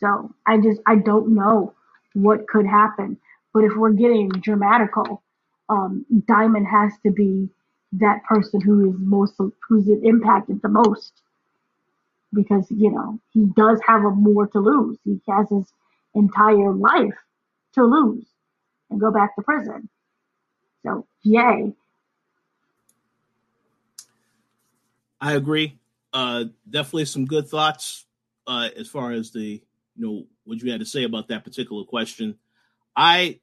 So 0.00 0.32
I 0.46 0.58
just 0.58 0.80
I 0.86 0.96
don't 0.96 1.34
know 1.34 1.74
what 2.14 2.48
could 2.48 2.66
happen. 2.66 3.18
But 3.54 3.64
if 3.64 3.72
we're 3.76 3.92
getting 3.92 4.28
dramatical, 4.30 5.22
um, 5.68 6.06
Diamond 6.28 6.66
has 6.68 6.92
to 7.04 7.10
be 7.12 7.48
that 7.92 8.22
person 8.24 8.60
who 8.60 8.90
is 8.90 8.96
most 8.98 9.34
who's 9.68 9.88
impacted 9.88 10.62
the 10.62 10.68
most 10.68 11.12
because 12.32 12.66
you 12.70 12.90
know 12.90 13.18
he 13.32 13.46
does 13.56 13.80
have 13.86 14.04
a 14.04 14.10
more 14.10 14.46
to 14.48 14.60
lose. 14.60 14.98
He 15.04 15.20
has 15.28 15.48
his 15.50 15.72
entire 16.14 16.72
life 16.72 17.18
to 17.74 17.84
lose 17.84 18.26
and 18.90 19.00
go 19.00 19.10
back 19.10 19.34
to 19.36 19.42
prison. 19.42 19.88
So 20.84 21.06
yay. 21.22 21.72
I 25.20 25.34
agree. 25.34 25.78
Uh, 26.12 26.44
definitely 26.68 27.04
some 27.04 27.26
good 27.26 27.46
thoughts 27.46 28.06
uh, 28.46 28.68
as 28.76 28.88
far 28.88 29.12
as 29.12 29.30
the 29.30 29.62
you 29.96 30.06
know 30.06 30.26
what 30.44 30.62
you 30.62 30.70
had 30.70 30.80
to 30.80 30.86
say 30.86 31.04
about 31.04 31.28
that 31.28 31.44
particular 31.44 31.84
question. 31.84 32.36
I, 32.96 33.40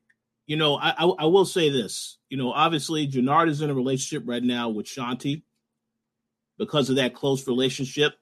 you 0.47 0.55
know, 0.55 0.77
I, 0.77 0.89
I, 0.97 1.05
I 1.05 1.25
will 1.25 1.45
say 1.45 1.69
this. 1.69 2.17
You 2.29 2.37
know, 2.37 2.51
obviously, 2.51 3.07
Jenard 3.07 3.49
is 3.49 3.61
in 3.61 3.69
a 3.69 3.75
relationship 3.75 4.27
right 4.27 4.43
now 4.43 4.69
with 4.69 4.87
Shanti 4.87 5.43
because 6.57 6.89
of 6.89 6.95
that 6.95 7.13
close 7.13 7.45
relationship. 7.47 8.13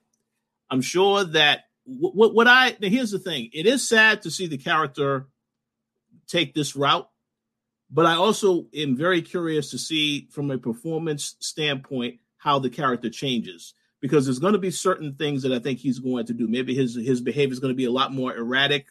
I'm 0.69 0.81
sure 0.81 1.23
that 1.23 1.65
what, 1.85 2.33
what 2.33 2.47
I 2.47 2.75
here's 2.81 3.11
the 3.11 3.19
thing. 3.19 3.51
It 3.53 3.67
is 3.67 3.87
sad 3.87 4.23
to 4.23 4.31
see 4.31 4.47
the 4.47 4.57
character 4.57 5.27
take 6.27 6.55
this 6.55 6.75
route, 6.75 7.07
but 7.91 8.07
I 8.07 8.15
also 8.15 8.65
am 8.75 8.97
very 8.97 9.21
curious 9.21 9.69
to 9.71 9.77
see 9.77 10.27
from 10.31 10.49
a 10.49 10.57
performance 10.57 11.35
standpoint 11.39 12.19
how 12.37 12.57
the 12.57 12.71
character 12.71 13.11
changes 13.11 13.75
because 14.01 14.25
there's 14.25 14.39
going 14.39 14.53
to 14.53 14.59
be 14.59 14.71
certain 14.71 15.13
things 15.13 15.43
that 15.43 15.51
I 15.51 15.59
think 15.59 15.77
he's 15.77 15.99
going 15.99 16.25
to 16.25 16.33
do. 16.33 16.47
Maybe 16.47 16.73
his 16.73 16.95
his 16.95 17.21
behavior 17.21 17.53
is 17.53 17.59
going 17.59 17.73
to 17.73 17.77
be 17.77 17.85
a 17.85 17.91
lot 17.91 18.11
more 18.11 18.35
erratic. 18.35 18.87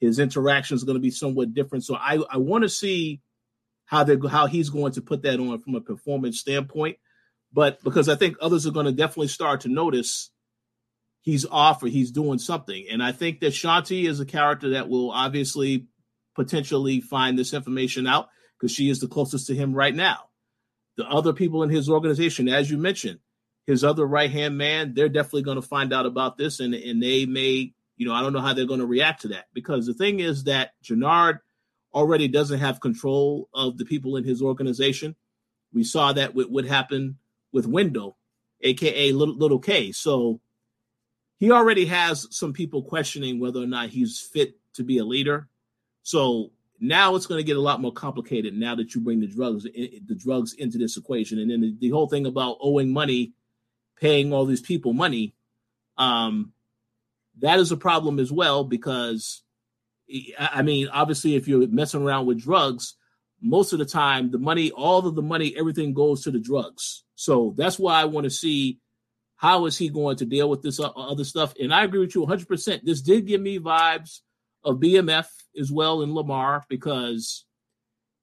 His 0.00 0.18
interaction 0.18 0.74
is 0.74 0.84
going 0.84 0.96
to 0.96 1.02
be 1.02 1.10
somewhat 1.10 1.54
different. 1.54 1.84
So 1.84 1.94
I 1.94 2.18
I 2.30 2.36
want 2.38 2.62
to 2.62 2.68
see 2.68 3.20
how 3.86 4.04
they 4.04 4.16
how 4.28 4.46
he's 4.46 4.70
going 4.70 4.92
to 4.92 5.02
put 5.02 5.22
that 5.22 5.40
on 5.40 5.60
from 5.60 5.74
a 5.74 5.80
performance 5.80 6.38
standpoint. 6.38 6.98
But 7.52 7.82
because 7.82 8.08
I 8.08 8.16
think 8.16 8.36
others 8.40 8.66
are 8.66 8.72
going 8.72 8.86
to 8.86 8.92
definitely 8.92 9.28
start 9.28 9.62
to 9.62 9.68
notice 9.68 10.30
he's 11.22 11.44
off 11.46 11.82
or 11.82 11.88
he's 11.88 12.10
doing 12.12 12.38
something. 12.38 12.86
And 12.90 13.02
I 13.02 13.12
think 13.12 13.40
that 13.40 13.52
Shanti 13.52 14.08
is 14.08 14.20
a 14.20 14.26
character 14.26 14.70
that 14.70 14.88
will 14.88 15.10
obviously 15.10 15.86
potentially 16.36 17.00
find 17.00 17.38
this 17.38 17.52
information 17.52 18.06
out 18.06 18.28
because 18.58 18.72
she 18.72 18.88
is 18.88 19.00
the 19.00 19.08
closest 19.08 19.48
to 19.48 19.54
him 19.54 19.74
right 19.74 19.94
now. 19.94 20.28
The 20.96 21.04
other 21.04 21.32
people 21.32 21.62
in 21.62 21.70
his 21.70 21.90
organization, 21.90 22.48
as 22.48 22.70
you 22.70 22.78
mentioned, 22.78 23.18
his 23.66 23.82
other 23.82 24.06
right 24.06 24.30
hand 24.30 24.56
man, 24.56 24.94
they're 24.94 25.08
definitely 25.08 25.42
going 25.42 25.60
to 25.60 25.66
find 25.66 25.92
out 25.92 26.06
about 26.06 26.38
this, 26.38 26.60
and 26.60 26.74
and 26.74 27.02
they 27.02 27.26
may, 27.26 27.72
you 27.96 28.06
know, 28.06 28.14
I 28.14 28.20
don't 28.20 28.32
know 28.32 28.40
how 28.40 28.52
they're 28.52 28.66
going 28.66 28.80
to 28.80 28.86
react 28.86 29.22
to 29.22 29.28
that 29.28 29.46
because 29.52 29.86
the 29.86 29.94
thing 29.94 30.20
is 30.20 30.44
that 30.44 30.72
Jenard 30.82 31.40
already 31.94 32.28
doesn't 32.28 32.60
have 32.60 32.80
control 32.80 33.48
of 33.54 33.78
the 33.78 33.84
people 33.84 34.16
in 34.16 34.24
his 34.24 34.42
organization. 34.42 35.16
We 35.72 35.84
saw 35.84 36.12
that 36.12 36.34
with 36.34 36.48
what 36.48 36.66
happened 36.66 37.16
with 37.52 37.66
Wendell, 37.66 38.18
aka 38.60 39.12
Little, 39.12 39.36
Little 39.36 39.58
K. 39.58 39.92
So 39.92 40.40
he 41.38 41.50
already 41.50 41.86
has 41.86 42.26
some 42.30 42.52
people 42.52 42.82
questioning 42.82 43.40
whether 43.40 43.60
or 43.60 43.66
not 43.66 43.90
he's 43.90 44.20
fit 44.20 44.56
to 44.74 44.84
be 44.84 44.98
a 44.98 45.04
leader. 45.04 45.48
So 46.02 46.52
now 46.80 47.14
it's 47.14 47.26
going 47.26 47.38
to 47.38 47.46
get 47.46 47.56
a 47.56 47.60
lot 47.60 47.80
more 47.80 47.92
complicated 47.92 48.54
now 48.54 48.74
that 48.74 48.94
you 48.94 49.00
bring 49.00 49.20
the 49.20 49.26
drugs 49.26 49.64
the 49.64 50.14
drugs 50.14 50.52
into 50.54 50.78
this 50.78 50.96
equation, 50.96 51.38
and 51.38 51.50
then 51.50 51.60
the, 51.60 51.74
the 51.80 51.90
whole 51.90 52.08
thing 52.08 52.26
about 52.26 52.58
owing 52.60 52.92
money, 52.92 53.32
paying 53.98 54.32
all 54.32 54.44
these 54.44 54.60
people 54.60 54.92
money, 54.92 55.34
um, 55.96 56.52
that 57.40 57.58
is 57.58 57.72
a 57.72 57.76
problem 57.76 58.18
as 58.18 58.32
well 58.32 58.64
because, 58.64 59.42
I 60.38 60.62
mean, 60.62 60.88
obviously, 60.88 61.36
if 61.36 61.48
you're 61.48 61.66
messing 61.68 62.02
around 62.02 62.26
with 62.26 62.40
drugs, 62.42 62.96
most 63.42 63.72
of 63.72 63.78
the 63.78 63.84
time 63.84 64.30
the 64.30 64.38
money, 64.38 64.70
all 64.70 65.06
of 65.06 65.14
the 65.14 65.22
money, 65.22 65.54
everything 65.56 65.92
goes 65.92 66.22
to 66.22 66.30
the 66.30 66.40
drugs. 66.40 67.04
So 67.14 67.54
that's 67.56 67.78
why 67.78 68.00
I 68.00 68.06
want 68.06 68.24
to 68.24 68.30
see 68.30 68.80
how 69.36 69.66
is 69.66 69.76
he 69.76 69.88
going 69.88 70.16
to 70.16 70.24
deal 70.24 70.48
with 70.48 70.62
this 70.62 70.80
other 70.80 71.24
stuff. 71.24 71.54
And 71.60 71.72
I 71.72 71.84
agree 71.84 72.00
with 72.00 72.14
you 72.14 72.22
100. 72.22 72.48
percent 72.48 72.84
This 72.84 73.02
did 73.02 73.26
give 73.26 73.40
me 73.40 73.58
vibes 73.58 74.20
of 74.64 74.76
BMF 74.76 75.26
as 75.58 75.70
well 75.70 76.02
in 76.02 76.14
Lamar 76.14 76.64
because 76.68 77.44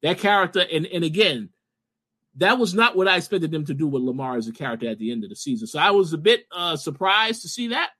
that 0.02 0.18
character 0.18 0.66
and 0.72 0.86
and 0.88 1.04
again 1.04 1.50
that 2.36 2.58
was 2.58 2.74
not 2.74 2.96
what 2.96 3.08
I 3.08 3.18
expected 3.18 3.52
them 3.52 3.66
to 3.66 3.74
do 3.74 3.88
with 3.88 4.02
Lamar 4.02 4.38
as 4.38 4.48
a 4.48 4.52
character 4.52 4.90
at 4.90 4.98
the 4.98 5.12
end 5.12 5.24
of 5.24 5.30
the 5.30 5.36
season. 5.36 5.68
So 5.68 5.80
I 5.80 5.92
was 5.92 6.14
a 6.14 6.18
bit 6.18 6.46
uh, 6.52 6.76
surprised 6.76 7.44
to 7.44 7.48
see 7.48 7.68
that. 7.68 7.92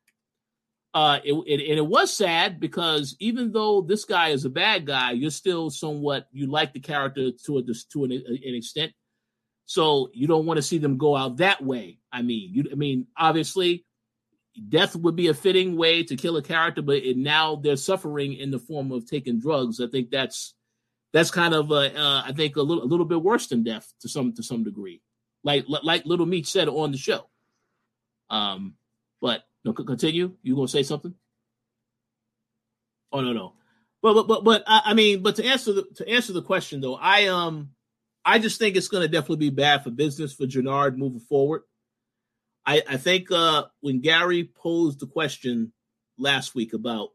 Uh, 0.94 1.20
it, 1.24 1.34
it, 1.48 1.70
and 1.70 1.80
it 1.80 1.86
was 1.86 2.16
sad 2.16 2.60
because 2.60 3.16
even 3.20 3.52
though 3.52 3.82
this 3.82 4.06
guy 4.06 4.30
is 4.30 4.46
a 4.46 4.50
bad 4.50 4.86
guy, 4.86 5.12
you're 5.12 5.32
still 5.32 5.72
somewhat 5.72 6.28
you 6.32 6.46
like 6.46 6.72
the 6.72 6.80
character 6.80 7.32
to 7.46 7.58
a 7.58 7.64
to 7.92 8.04
an, 8.04 8.12
an 8.12 8.56
extent. 8.56 8.92
So 9.66 10.12
you 10.14 10.28
don't 10.28 10.46
want 10.46 10.58
to 10.58 10.62
see 10.62 10.78
them 10.78 10.98
go 10.98 11.16
out 11.16 11.38
that 11.38 11.64
way. 11.64 11.98
I 12.12 12.22
mean, 12.22 12.52
you 12.54 12.66
I 12.72 12.76
mean 12.76 13.08
obviously 13.18 13.86
death 14.70 14.96
would 14.96 15.16
be 15.16 15.30
a 15.30 15.34
fitting 15.34 15.76
way 15.76 16.04
to 16.04 16.16
kill 16.16 16.38
a 16.38 16.42
character, 16.42 16.82
but 16.82 16.98
it, 16.98 17.18
now 17.18 17.56
they're 17.56 17.76
suffering 17.76 18.34
in 18.34 18.52
the 18.52 18.60
form 18.60 18.92
of 18.92 19.10
taking 19.10 19.40
drugs. 19.40 19.80
I 19.80 19.88
think 19.88 20.12
that's 20.12 20.54
that's 21.12 21.32
kind 21.32 21.54
of 21.54 21.72
uh, 21.72 21.90
uh, 21.96 22.24
I 22.26 22.34
think 22.34 22.56
a 22.56 22.62
little 22.62 22.84
a 22.84 22.86
little 22.86 23.06
bit 23.06 23.22
worse 23.22 23.48
than 23.48 23.64
death 23.64 23.92
to 24.02 24.10
some 24.10 24.34
to 24.34 24.44
some 24.44 24.64
degree, 24.64 25.02
like 25.44 25.66
like 25.68 26.06
Little 26.06 26.26
Meat 26.26 26.48
said 26.48 26.68
on 26.68 26.92
the 26.92 26.98
show. 26.98 27.30
Um, 28.30 28.76
but 29.22 29.44
no, 29.64 29.74
continue. 29.74 30.36
You 30.42 30.56
gonna 30.56 30.68
say 30.68 30.84
something? 30.84 31.14
Oh 33.12 33.22
no 33.22 33.34
no, 33.34 33.54
but 34.02 34.14
but 34.14 34.28
but 34.28 34.44
but 34.44 34.64
I, 34.68 34.82
I 34.86 34.94
mean, 34.94 35.22
but 35.22 35.36
to 35.38 35.46
answer 35.46 35.74
the 35.74 35.84
to 35.96 36.10
answer 36.10 36.34
the 36.34 36.42
question 36.42 36.82
though, 36.82 36.96
I 36.96 37.28
um 37.28 37.70
I 38.26 38.40
just 38.40 38.60
think 38.60 38.76
it's 38.76 38.88
to 38.88 39.08
definitely 39.08 39.50
be 39.50 39.50
bad 39.50 39.84
for 39.84 39.92
business 39.92 40.34
for 40.34 40.46
Jenard 40.46 40.98
moving 40.98 41.20
forward. 41.20 41.64
I, 42.66 42.82
I 42.88 42.98
think 42.98 43.32
uh, 43.32 43.66
when 43.82 44.00
Gary 44.00 44.50
posed 44.56 45.00
the 45.00 45.08
question 45.08 45.74
last 46.18 46.56
week 46.56 46.74
about 46.74 47.10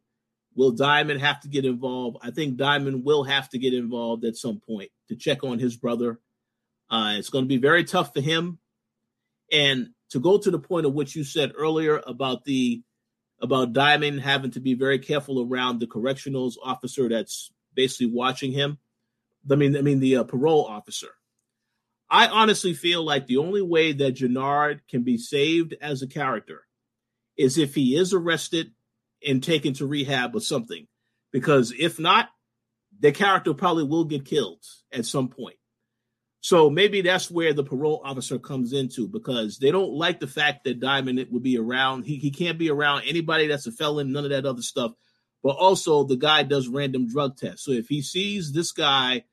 will 0.55 0.73
Diamond 0.73 1.21
have 1.21 1.41
to 1.41 1.49
get 1.49 1.65
involved, 1.65 2.19
I 2.21 2.31
think 2.31 2.57
Diamond 2.57 3.05
will 3.05 3.25
have 3.25 3.49
to 3.51 3.59
get 3.59 3.73
involved 3.73 4.25
at 4.25 4.37
some 4.37 4.61
point 4.61 4.91
to 5.09 5.17
check 5.17 5.45
on 5.45 5.59
his 5.59 5.77
brother. 5.77 6.21
Uh, 6.91 7.15
it's 7.17 7.31
going 7.31 7.45
to 7.45 7.49
be 7.49 7.59
very 7.59 7.85
tough 7.85 8.13
for 8.13 8.21
him. 8.21 8.59
And 9.51 9.91
to 10.11 10.21
go 10.21 10.39
to 10.39 10.51
the 10.51 10.59
point 10.59 10.87
of 10.87 10.95
what 10.95 11.15
you 11.15 11.25
said 11.25 11.53
earlier 11.57 12.01
about 12.07 12.45
the 12.45 12.83
about 13.41 13.73
Diamond 13.73 14.21
having 14.21 14.51
to 14.53 14.61
be 14.61 14.75
very 14.75 14.99
careful 14.99 15.47
around 15.47 15.79
the 15.79 15.87
correctionals 15.87 16.59
officer 16.63 17.09
that's 17.09 17.53
basically 17.75 18.13
watching 18.13 18.51
him. 18.51 18.79
I 19.51 19.55
mean, 19.55 19.77
I 19.77 19.83
mean 19.83 20.01
the 20.01 20.17
uh, 20.17 20.25
parole 20.25 20.65
officer. 20.65 21.11
I 22.11 22.27
honestly 22.27 22.75
feel 22.75 23.05
like 23.05 23.27
the 23.27 23.37
only 23.37 23.63
way 23.63 23.93
that 23.93 24.17
Jenard 24.17 24.81
can 24.89 25.03
be 25.03 25.19
saved 25.19 25.75
as 25.81 26.03
a 26.03 26.09
character 26.09 26.65
is 27.37 27.59
if 27.59 27.75
he 27.75 27.97
is 27.97 28.13
arrested 28.13 28.73
and 29.27 29.43
taken 29.43 29.75
to 29.75 29.87
rehab 29.87 30.35
or 30.35 30.41
something. 30.41 30.87
Because 31.31 31.73
if 31.79 31.99
not, 31.99 32.31
the 32.99 33.13
character 33.13 33.53
probably 33.55 33.85
will 33.85 34.05
get 34.05 34.25
killed 34.25 34.65
at 34.91 35.07
some 35.07 35.29
point. 35.29 35.58
So 36.41 36.70
maybe 36.70 37.01
that's 37.01 37.30
where 37.30 37.53
the 37.53 37.64
parole 37.64 38.01
officer 38.05 38.39
comes 38.39 38.72
into 38.72 39.09
because 39.09 39.59
they 39.59 39.70
don't 39.72 39.93
like 39.93 40.20
the 40.20 40.28
fact 40.28 40.64
that 40.64 40.80
Diamond 40.80 41.26
would 41.30 41.43
be 41.43 41.59
around. 41.59 42.05
He, 42.05 42.16
he 42.16 42.30
can't 42.30 42.59
be 42.59 42.70
around 42.70 43.03
anybody 43.07 43.49
that's 43.49 43.66
a 43.66 43.72
felon, 43.72 44.12
none 44.12 44.24
of 44.24 44.30
that 44.30 44.47
other 44.47 44.62
stuff. 44.62 44.93
But 45.43 45.57
also, 45.57 46.05
the 46.05 46.16
guy 46.16 46.45
does 46.45 46.68
random 46.68 47.09
drug 47.09 47.36
tests. 47.36 47.64
So 47.64 47.72
if 47.72 47.89
he 47.89 48.03
sees 48.03 48.53
this 48.53 48.72
guy 48.72 49.24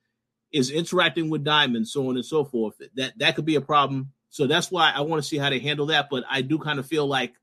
is 0.55 0.71
interacting 0.71 1.29
with 1.29 1.43
Diamond, 1.43 1.87
so 1.87 2.07
on 2.09 2.15
and 2.15 2.25
so 2.25 2.45
forth. 2.45 2.75
That 2.95 3.17
that 3.19 3.35
could 3.35 3.45
be 3.45 3.55
a 3.55 3.61
problem. 3.61 4.13
So 4.29 4.47
that's 4.47 4.71
why 4.71 4.91
I 4.95 5.01
want 5.01 5.21
to 5.21 5.27
see 5.27 5.37
how 5.37 5.49
they 5.49 5.59
handle 5.59 5.87
that. 5.87 6.07
But 6.09 6.23
I 6.29 6.41
do 6.41 6.59
kind 6.59 6.79
of 6.79 6.87
feel 6.87 7.05
like 7.05 7.33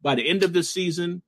by 0.00 0.14
the 0.14 0.28
end 0.28 0.44
of 0.44 0.52
this 0.52 0.70
season, 0.70 1.22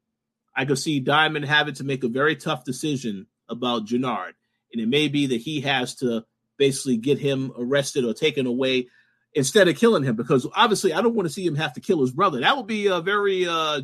I 0.55 0.65
could 0.65 0.79
see 0.79 1.01
Diamond 1.01 1.45
having 1.45 1.75
to 1.75 1.85
make 1.85 2.05
a 2.05 2.09
very 2.09 2.37
tough 2.37 2.65
decision 2.65 3.27
about 3.49 3.87
Jenard. 3.87 4.33
And 4.73 4.81
it 4.81 4.89
may 4.89 5.09
be 5.09 5.27
that 5.27 5.41
he 5.41 5.63
has 5.63 5.97
to 5.97 6.25
basically 6.59 6.97
get 6.97 7.19
him 7.19 7.53
arrested 7.59 8.05
or 8.05 8.15
taken 8.15 8.47
away 8.47 8.89
instead 9.35 9.69
of 9.69 9.77
killing 9.77 10.03
him. 10.03 10.17
Because 10.17 10.47
obviously, 10.55 10.93
I 10.93 11.01
don't 11.01 11.15
want 11.15 11.29
to 11.29 11.33
see 11.33 11.47
him 11.47 11.57
have 11.57 11.75
to 11.75 11.81
kill 11.81 12.01
his 12.01 12.13
brother. 12.13 12.41
That 12.41 12.57
would 12.57 12.67
be 12.67 12.87
a 12.87 13.01
very 13.01 13.47
uh, 13.47 13.83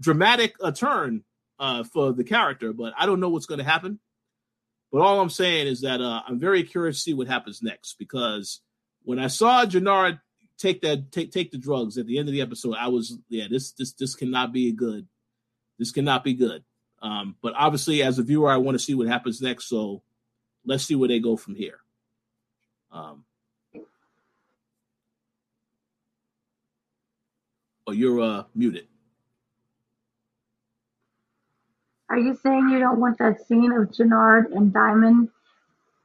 dramatic 0.00 0.54
uh, 0.62 0.72
turn 0.72 1.24
uh, 1.58 1.84
for 1.84 2.12
the 2.12 2.24
character. 2.24 2.72
But 2.72 2.94
I 2.96 3.06
don't 3.06 3.20
know 3.20 3.28
what's 3.28 3.46
going 3.46 3.58
to 3.58 3.64
happen. 3.64 4.00
But 4.90 5.02
all 5.02 5.20
I'm 5.20 5.30
saying 5.30 5.66
is 5.66 5.82
that 5.82 6.00
uh, 6.00 6.22
I'm 6.26 6.40
very 6.40 6.62
curious 6.62 6.96
to 6.96 7.02
see 7.02 7.14
what 7.14 7.26
happens 7.26 7.62
next 7.62 7.96
because 7.98 8.60
when 9.02 9.18
I 9.18 9.26
saw 9.26 9.66
Jenard 9.66 10.20
take 10.58 10.80
that 10.82 11.12
take 11.12 11.30
take 11.30 11.50
the 11.50 11.58
drugs 11.58 11.98
at 11.98 12.06
the 12.06 12.18
end 12.18 12.28
of 12.28 12.32
the 12.32 12.40
episode, 12.40 12.74
I 12.78 12.88
was 12.88 13.18
yeah 13.28 13.46
this 13.50 13.72
this 13.72 13.92
this 13.92 14.14
cannot 14.14 14.52
be 14.52 14.72
good. 14.72 15.06
This 15.78 15.92
cannot 15.92 16.24
be 16.24 16.34
good. 16.34 16.64
Um, 17.00 17.36
but 17.42 17.54
obviously, 17.56 18.02
as 18.02 18.18
a 18.18 18.22
viewer, 18.22 18.50
I 18.50 18.56
want 18.56 18.76
to 18.76 18.84
see 18.84 18.94
what 18.94 19.06
happens 19.06 19.40
next. 19.40 19.68
So 19.68 20.02
let's 20.64 20.84
see 20.84 20.94
where 20.94 21.08
they 21.08 21.20
go 21.20 21.36
from 21.36 21.54
here. 21.54 21.80
Um, 22.92 23.24
oh, 27.86 27.92
you're 27.92 28.20
uh, 28.20 28.44
muted. 28.54 28.86
Are 32.10 32.18
you 32.18 32.38
saying 32.42 32.70
you 32.70 32.78
don't 32.78 33.00
want 33.00 33.18
that 33.18 33.46
scene 33.46 33.72
of 33.72 33.90
Jenard 33.90 34.52
and 34.54 34.72
Diamond 34.72 35.28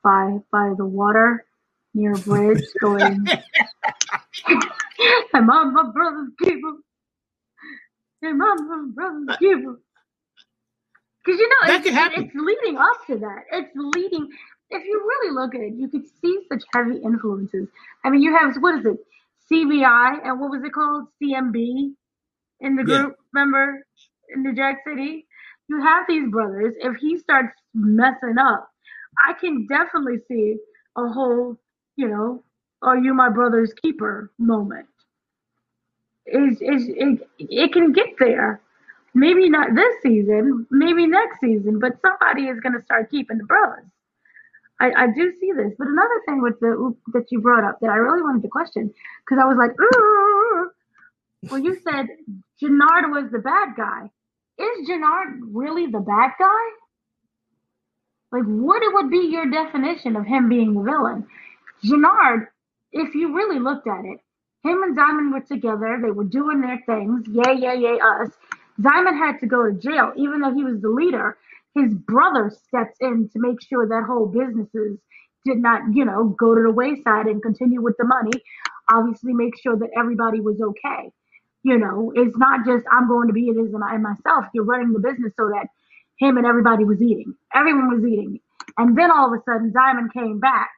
by 0.03 0.39
by 0.51 0.73
the 0.77 0.85
water 0.85 1.45
near 1.93 2.13
a 2.13 2.19
bridge 2.19 2.63
going 2.81 3.25
I'm 5.33 5.49
on 5.49 5.73
my 5.73 5.91
brother's 5.91 6.29
keeper. 6.43 6.73
I'm 8.23 8.41
on 8.41 8.67
my 8.67 8.93
brother's 8.93 9.37
keeper. 9.37 9.79
Because 11.25 11.39
you 11.39 11.49
know 11.49 11.75
it's, 11.75 11.87
it's 11.87 12.35
leading 12.35 12.77
up 12.77 13.05
to 13.07 13.17
that. 13.19 13.45
It's 13.51 13.71
leading 13.75 14.29
if 14.73 14.85
you 14.85 14.99
really 14.99 15.35
look 15.35 15.55
at 15.55 15.61
it, 15.61 15.73
you 15.75 15.87
could 15.87 16.05
see 16.21 16.39
such 16.51 16.63
heavy 16.73 16.97
influences. 16.97 17.67
I 18.03 18.09
mean, 18.09 18.21
you 18.21 18.35
have 18.35 18.55
what 18.57 18.79
is 18.79 18.85
it, 18.85 18.97
CBI, 19.51 20.25
and 20.25 20.39
what 20.39 20.51
was 20.51 20.63
it 20.63 20.73
called, 20.73 21.07
CMB, 21.21 21.93
in 22.61 22.75
the 22.75 22.83
group. 22.83 23.15
Yeah. 23.17 23.41
Remember 23.41 23.85
in 24.33 24.43
New 24.43 24.55
Jack 24.55 24.79
City, 24.87 25.27
you 25.67 25.81
have 25.81 26.05
these 26.07 26.29
brothers. 26.29 26.75
If 26.79 26.97
he 26.97 27.17
starts 27.17 27.53
messing 27.73 28.37
up, 28.39 28.69
I 29.27 29.33
can 29.33 29.67
definitely 29.67 30.19
see 30.27 30.57
a 30.97 31.07
whole, 31.07 31.59
you 31.95 32.07
know, 32.07 32.43
are 32.81 32.97
you 32.97 33.13
my 33.13 33.29
brother's 33.29 33.73
keeper 33.73 34.31
moment. 34.37 34.87
Is 36.25 36.61
is 36.61 36.89
it, 36.89 37.27
it 37.37 37.73
can 37.73 37.91
get 37.91 38.09
there. 38.19 38.61
Maybe 39.13 39.49
not 39.49 39.75
this 39.75 39.95
season, 40.01 40.65
maybe 40.71 41.05
next 41.05 41.39
season, 41.39 41.79
but 41.79 41.99
somebody 42.01 42.47
is 42.47 42.59
going 42.61 42.73
to 42.73 42.81
start 42.83 43.11
keeping 43.11 43.37
the 43.37 43.43
brothers. 43.43 43.85
I, 44.81 44.91
I 45.03 45.07
do 45.07 45.31
see 45.39 45.51
this, 45.55 45.73
but 45.77 45.87
another 45.87 46.21
thing 46.27 46.41
with 46.41 46.59
the 46.59 46.95
that 47.13 47.25
you 47.31 47.41
brought 47.41 47.63
up 47.63 47.79
that 47.81 47.89
I 47.89 47.95
really 47.97 48.21
wanted 48.21 48.41
to 48.43 48.49
question 48.49 48.93
because 49.25 49.41
I 49.41 49.45
was 49.47 49.57
like, 49.57 49.71
Well, 51.49 51.59
you 51.59 51.75
said 51.83 52.07
Jenard 52.61 53.11
was 53.11 53.31
the 53.31 53.39
bad 53.39 53.75
guy. 53.77 54.09
Is 54.59 54.87
Jenard 54.89 55.39
really 55.53 55.87
the 55.87 55.99
bad 55.99 56.31
guy? 56.39 56.65
Like, 58.31 58.45
what 58.45 58.81
would 58.93 59.11
be 59.11 59.29
your 59.31 59.49
definition 59.49 60.15
of 60.15 60.25
him 60.25 60.49
being 60.49 60.73
the 60.73 60.83
villain? 60.83 61.27
Jenard, 61.85 62.47
if 62.91 63.13
you 63.15 63.35
really 63.35 63.59
looked 63.59 63.87
at 63.87 64.05
it, 64.05 64.19
him 64.63 64.83
and 64.83 64.95
Diamond 64.95 65.33
were 65.33 65.41
together. 65.41 65.99
They 66.01 66.11
were 66.11 66.23
doing 66.23 66.61
their 66.61 66.81
things. 66.85 67.25
Yay, 67.27 67.55
yay, 67.59 67.77
yay, 67.79 67.99
us. 67.99 68.31
Diamond 68.81 69.17
had 69.17 69.39
to 69.41 69.47
go 69.47 69.65
to 69.65 69.73
jail, 69.73 70.13
even 70.15 70.41
though 70.41 70.53
he 70.53 70.63
was 70.63 70.81
the 70.81 70.89
leader. 70.89 71.37
His 71.75 71.93
brother 71.93 72.51
stepped 72.67 72.97
in 73.01 73.29
to 73.33 73.39
make 73.39 73.61
sure 73.61 73.87
that 73.87 74.05
whole 74.07 74.27
businesses 74.27 74.99
did 75.45 75.57
not, 75.57 75.81
you 75.93 76.05
know, 76.05 76.35
go 76.39 76.55
to 76.55 76.63
the 76.63 76.71
wayside 76.71 77.27
and 77.27 77.41
continue 77.41 77.81
with 77.81 77.95
the 77.97 78.05
money. 78.05 78.31
Obviously, 78.91 79.33
make 79.33 79.57
sure 79.61 79.77
that 79.77 79.89
everybody 79.97 80.41
was 80.41 80.61
okay. 80.61 81.11
You 81.63 81.77
know, 81.77 82.11
it's 82.15 82.37
not 82.37 82.65
just 82.65 82.85
I'm 82.91 83.07
going 83.07 83.27
to 83.27 83.33
be 83.33 83.47
it 83.47 83.57
as 83.57 83.73
and 83.73 84.03
myself. 84.03 84.45
You're 84.53 84.65
running 84.65 84.93
the 84.93 84.99
business 84.99 85.33
so 85.37 85.49
that 85.49 85.67
him 86.19 86.37
and 86.37 86.45
everybody 86.45 86.83
was 86.83 87.01
eating. 87.01 87.35
Everyone 87.55 87.89
was 87.95 88.05
eating. 88.05 88.39
And 88.77 88.97
then 88.97 89.11
all 89.11 89.33
of 89.33 89.39
a 89.39 89.43
sudden, 89.43 89.71
Diamond 89.73 90.13
came 90.13 90.39
back 90.39 90.69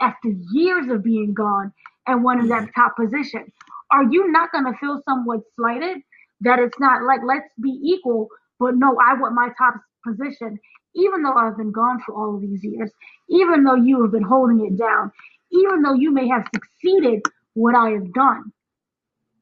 after 0.00 0.30
years 0.52 0.90
of 0.90 1.04
being 1.04 1.34
gone 1.34 1.72
and 2.06 2.24
wanted 2.24 2.50
that 2.50 2.70
top 2.74 2.96
position. 2.96 3.52
Are 3.90 4.04
you 4.04 4.30
not 4.30 4.52
going 4.52 4.64
to 4.64 4.78
feel 4.78 5.00
somewhat 5.08 5.40
slighted 5.56 5.98
that 6.42 6.58
it's 6.58 6.78
not 6.80 7.02
like 7.04 7.20
let's 7.26 7.48
be 7.60 7.70
equal, 7.82 8.28
but 8.58 8.76
no, 8.76 8.98
I 8.98 9.14
want 9.14 9.34
my 9.34 9.48
top 9.58 9.74
position, 10.04 10.58
even 10.94 11.22
though 11.22 11.34
I've 11.34 11.56
been 11.56 11.72
gone 11.72 12.00
for 12.04 12.14
all 12.14 12.36
of 12.36 12.42
these 12.42 12.62
years, 12.62 12.90
even 13.28 13.64
though 13.64 13.74
you 13.74 14.02
have 14.02 14.12
been 14.12 14.22
holding 14.22 14.64
it 14.64 14.78
down, 14.78 15.10
even 15.50 15.82
though 15.82 15.94
you 15.94 16.12
may 16.12 16.28
have 16.28 16.46
succeeded 16.54 17.22
what 17.54 17.74
I 17.74 17.90
have 17.90 18.12
done, 18.12 18.52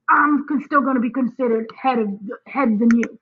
I'm 0.09 0.47
still 0.65 0.83
going 0.83 0.97
to 0.97 1.01
be 1.01 1.11
considered 1.11 1.67
head 1.81 1.99
of 1.99 2.09
head 2.47 2.79
than 2.79 2.89
you. 2.95 3.19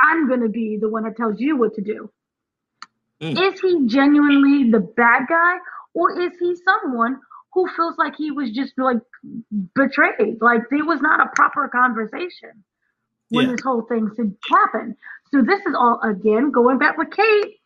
I'm 0.00 0.28
going 0.28 0.40
to 0.40 0.48
be 0.48 0.78
the 0.80 0.88
one 0.88 1.04
that 1.04 1.16
tells 1.16 1.40
you 1.40 1.56
what 1.56 1.74
to 1.74 1.82
do. 1.82 2.10
Mm. 3.22 3.52
Is 3.52 3.60
he 3.60 3.86
genuinely 3.86 4.70
the 4.70 4.80
bad 4.80 5.26
guy, 5.28 5.56
or 5.94 6.20
is 6.20 6.32
he 6.40 6.56
someone 6.64 7.18
who 7.52 7.68
feels 7.76 7.94
like 7.98 8.16
he 8.16 8.30
was 8.30 8.50
just 8.50 8.72
like 8.76 8.98
betrayed? 9.74 10.40
Like 10.40 10.62
there 10.70 10.84
was 10.84 11.00
not 11.00 11.20
a 11.20 11.30
proper 11.36 11.68
conversation 11.68 12.64
when 13.34 13.46
yeah. 13.46 13.52
this 13.52 13.62
whole 13.62 13.82
thing 13.82 14.10
happened. 14.50 14.96
So 15.30 15.42
this 15.42 15.60
is 15.66 15.74
all 15.76 16.00
again 16.02 16.50
going 16.50 16.78
back 16.78 16.96
with 16.96 17.10
Kate. 17.10 17.56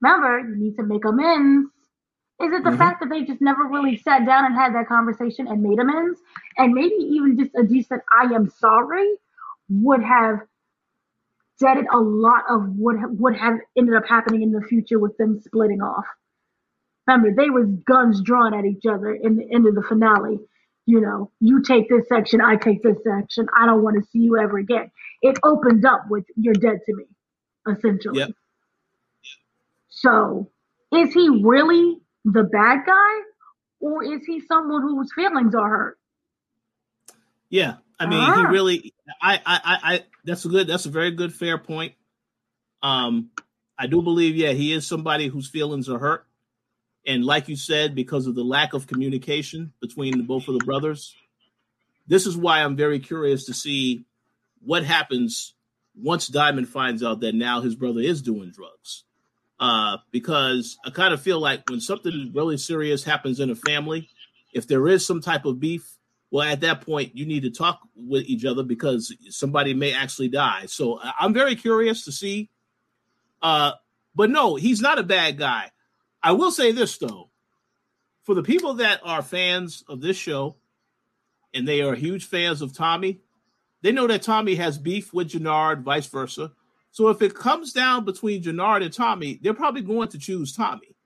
Remember, 0.00 0.40
you 0.40 0.56
need 0.56 0.76
to 0.76 0.82
make 0.82 1.04
amends. 1.04 1.70
Is 2.38 2.52
it 2.52 2.64
the 2.64 2.70
mm-hmm. 2.70 2.78
fact 2.78 3.00
that 3.00 3.08
they 3.08 3.22
just 3.22 3.40
never 3.40 3.64
really 3.64 3.96
sat 3.96 4.26
down 4.26 4.44
and 4.44 4.54
had 4.54 4.74
that 4.74 4.88
conversation 4.88 5.46
and 5.48 5.62
made 5.62 5.78
amends? 5.78 6.20
And 6.58 6.74
maybe 6.74 6.94
even 6.96 7.38
just 7.38 7.54
a 7.54 7.62
decent 7.62 8.02
I 8.12 8.24
am 8.34 8.50
sorry 8.50 9.14
would 9.70 10.02
have 10.02 10.40
deaded 11.58 11.86
a 11.92 11.98
lot 11.98 12.44
of 12.50 12.68
what 12.76 12.96
would 13.18 13.36
have 13.36 13.58
ended 13.76 13.94
up 13.94 14.04
happening 14.06 14.42
in 14.42 14.52
the 14.52 14.60
future 14.60 14.98
with 14.98 15.16
them 15.16 15.40
splitting 15.40 15.80
off. 15.80 16.04
Remember, 17.06 17.32
they 17.34 17.50
was 17.50 17.68
guns 17.86 18.20
drawn 18.20 18.52
at 18.52 18.64
each 18.64 18.84
other 18.84 19.14
in 19.14 19.36
the 19.36 19.48
end 19.54 19.66
of 19.66 19.74
the 19.74 19.82
finale. 19.82 20.38
You 20.86 21.00
know, 21.00 21.32
you 21.40 21.62
take 21.62 21.88
this 21.88 22.08
section, 22.08 22.40
I 22.40 22.56
take 22.56 22.82
this 22.82 22.96
section. 23.02 23.48
I 23.56 23.66
don't 23.66 23.82
want 23.82 23.96
to 23.96 24.08
see 24.10 24.20
you 24.20 24.38
ever 24.38 24.56
again. 24.58 24.90
It 25.20 25.36
opened 25.42 25.84
up 25.84 26.04
with 26.08 26.24
"You're 26.36 26.54
dead 26.54 26.78
to 26.86 26.94
me," 26.94 27.04
essentially. 27.68 28.20
Yep. 28.20 28.30
So, 29.88 30.50
is 30.92 31.12
he 31.12 31.28
really 31.42 31.98
the 32.24 32.44
bad 32.44 32.86
guy, 32.86 33.20
or 33.80 34.04
is 34.04 34.24
he 34.26 34.40
someone 34.40 34.82
whose 34.82 35.12
feelings 35.12 35.54
are 35.54 35.68
hurt? 35.68 35.98
Yeah, 37.48 37.74
I 37.98 38.06
mean, 38.06 38.20
uh-huh. 38.20 38.40
he 38.42 38.46
really. 38.46 38.94
I, 39.20 39.40
I, 39.44 39.60
I. 39.64 40.04
That's 40.24 40.44
a 40.44 40.48
good. 40.48 40.66
That's 40.68 40.86
a 40.86 40.90
very 40.90 41.10
good, 41.10 41.34
fair 41.34 41.58
point. 41.58 41.94
Um, 42.82 43.30
I 43.78 43.86
do 43.86 44.02
believe, 44.02 44.36
yeah, 44.36 44.52
he 44.52 44.72
is 44.72 44.86
somebody 44.86 45.28
whose 45.28 45.48
feelings 45.48 45.88
are 45.88 45.98
hurt. 45.98 46.25
And 47.06 47.24
like 47.24 47.48
you 47.48 47.56
said, 47.56 47.94
because 47.94 48.26
of 48.26 48.34
the 48.34 48.42
lack 48.42 48.74
of 48.74 48.86
communication 48.86 49.72
between 49.80 50.26
both 50.26 50.48
of 50.48 50.58
the 50.58 50.64
brothers, 50.64 51.14
this 52.06 52.26
is 52.26 52.36
why 52.36 52.62
I'm 52.62 52.76
very 52.76 52.98
curious 52.98 53.46
to 53.46 53.54
see 53.54 54.04
what 54.64 54.84
happens 54.84 55.54
once 55.94 56.26
Diamond 56.26 56.68
finds 56.68 57.02
out 57.02 57.20
that 57.20 57.34
now 57.34 57.60
his 57.60 57.74
brother 57.74 58.00
is 58.00 58.22
doing 58.22 58.50
drugs. 58.50 59.04
Uh, 59.58 59.96
because 60.10 60.76
I 60.84 60.90
kind 60.90 61.14
of 61.14 61.22
feel 61.22 61.40
like 61.40 61.70
when 61.70 61.80
something 61.80 62.32
really 62.34 62.58
serious 62.58 63.04
happens 63.04 63.40
in 63.40 63.50
a 63.50 63.54
family, 63.54 64.10
if 64.52 64.66
there 64.66 64.86
is 64.88 65.06
some 65.06 65.22
type 65.22 65.46
of 65.46 65.58
beef, 65.58 65.96
well, 66.30 66.46
at 66.46 66.60
that 66.60 66.82
point, 66.82 67.16
you 67.16 67.24
need 67.24 67.44
to 67.44 67.50
talk 67.50 67.80
with 67.94 68.26
each 68.26 68.44
other 68.44 68.62
because 68.62 69.14
somebody 69.30 69.72
may 69.72 69.94
actually 69.94 70.28
die. 70.28 70.66
So 70.66 71.00
I'm 71.18 71.32
very 71.32 71.56
curious 71.56 72.04
to 72.04 72.12
see. 72.12 72.50
Uh, 73.40 73.72
but 74.14 74.28
no, 74.28 74.56
he's 74.56 74.80
not 74.80 74.98
a 74.98 75.02
bad 75.02 75.38
guy. 75.38 75.70
I 76.26 76.32
will 76.32 76.50
say 76.50 76.72
this 76.72 76.98
though, 76.98 77.30
for 78.24 78.34
the 78.34 78.42
people 78.42 78.74
that 78.74 79.00
are 79.04 79.22
fans 79.22 79.84
of 79.86 80.00
this 80.00 80.16
show, 80.16 80.56
and 81.54 81.68
they 81.68 81.82
are 81.82 81.94
huge 81.94 82.26
fans 82.26 82.62
of 82.62 82.76
Tommy, 82.76 83.20
they 83.82 83.92
know 83.92 84.08
that 84.08 84.22
Tommy 84.22 84.56
has 84.56 84.76
beef 84.76 85.14
with 85.14 85.28
Jenard, 85.28 85.82
vice 85.82 86.08
versa. 86.08 86.50
So 86.90 87.10
if 87.10 87.22
it 87.22 87.36
comes 87.36 87.72
down 87.72 88.04
between 88.04 88.42
Jenard 88.42 88.82
and 88.82 88.92
Tommy, 88.92 89.38
they're 89.40 89.54
probably 89.54 89.82
going 89.82 90.08
to 90.08 90.18
choose 90.18 90.52
Tommy. 90.52 90.96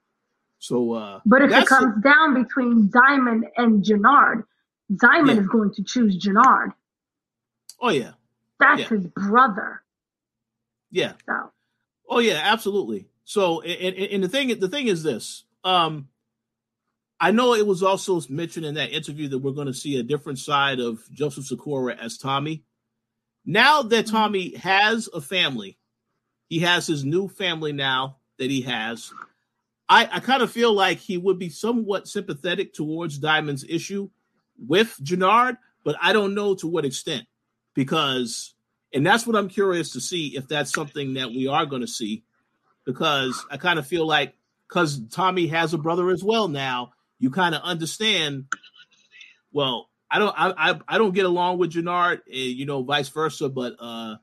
So, 0.57 0.93
uh, 0.93 1.19
but 1.23 1.43
if 1.43 1.51
it 1.51 1.67
comes 1.67 1.97
a- 1.99 2.01
down 2.01 2.41
between 2.41 2.89
Diamond 2.89 3.45
and 3.57 3.83
Jenard, 3.83 4.43
Diamond 4.95 5.37
yeah. 5.37 5.43
is 5.43 5.47
going 5.49 5.71
to 5.75 5.83
choose 5.83 6.17
Jenard. 6.17 6.73
Oh 7.79 7.89
yeah, 7.89 8.13
that's 8.59 8.81
yeah. 8.81 8.89
his 8.89 9.05
brother. 9.05 9.83
Yeah. 10.89 11.13
So. 11.27 11.51
Oh 12.09 12.19
yeah, 12.19 12.41
absolutely. 12.43 13.05
So, 13.31 13.61
and, 13.61 13.95
and 13.95 14.21
the 14.21 14.27
thing, 14.27 14.59
the 14.59 14.67
thing 14.67 14.87
is 14.87 15.03
this. 15.03 15.45
Um, 15.63 16.09
I 17.17 17.31
know 17.31 17.53
it 17.53 17.65
was 17.65 17.81
also 17.81 18.19
mentioned 18.27 18.65
in 18.65 18.73
that 18.73 18.91
interview 18.91 19.29
that 19.29 19.37
we're 19.37 19.53
going 19.53 19.67
to 19.67 19.73
see 19.73 19.97
a 19.97 20.03
different 20.03 20.37
side 20.37 20.81
of 20.81 20.99
Joseph 21.13 21.45
Sikora 21.45 21.95
as 21.95 22.17
Tommy. 22.17 22.65
Now 23.45 23.83
that 23.83 24.07
mm-hmm. 24.07 24.15
Tommy 24.17 24.55
has 24.57 25.07
a 25.13 25.21
family, 25.21 25.77
he 26.49 26.59
has 26.59 26.85
his 26.85 27.05
new 27.05 27.29
family 27.29 27.71
now 27.71 28.17
that 28.37 28.51
he 28.51 28.63
has. 28.63 29.13
I, 29.87 30.09
I 30.11 30.19
kind 30.19 30.43
of 30.43 30.51
feel 30.51 30.73
like 30.73 30.97
he 30.97 31.17
would 31.17 31.39
be 31.39 31.47
somewhat 31.47 32.09
sympathetic 32.09 32.73
towards 32.73 33.17
Diamond's 33.17 33.63
issue 33.63 34.09
with 34.59 34.97
Jenard, 35.01 35.55
but 35.85 35.95
I 36.01 36.11
don't 36.11 36.35
know 36.35 36.53
to 36.55 36.67
what 36.67 36.83
extent 36.83 37.27
because, 37.75 38.55
and 38.93 39.07
that's 39.07 39.25
what 39.25 39.37
I'm 39.37 39.47
curious 39.47 39.93
to 39.93 40.01
see 40.01 40.35
if 40.35 40.49
that's 40.49 40.73
something 40.73 41.13
that 41.13 41.29
we 41.29 41.47
are 41.47 41.65
going 41.65 41.81
to 41.81 41.87
see 41.87 42.25
because 42.85 43.45
I 43.49 43.57
kind 43.57 43.79
of 43.79 43.87
feel 43.87 44.05
like 44.05 44.35
because 44.67 45.01
Tommy 45.09 45.47
has 45.47 45.73
a 45.73 45.77
brother 45.77 46.09
as 46.09 46.23
well 46.23 46.47
now, 46.47 46.93
you 47.19 47.29
kind 47.29 47.55
of 47.55 47.61
understand. 47.61 48.45
Well, 49.51 49.89
I 50.09 50.19
don't, 50.19 50.35
I, 50.37 50.53
I, 50.71 50.79
I 50.87 50.97
don't 50.97 51.13
get 51.13 51.25
along 51.25 51.57
with 51.57 51.73
Jenard, 51.73 52.19
eh, 52.29 52.35
you 52.35 52.65
know, 52.65 52.83
vice 52.83 53.09
versa, 53.09 53.49
but 53.49 53.75
uh 53.79 54.15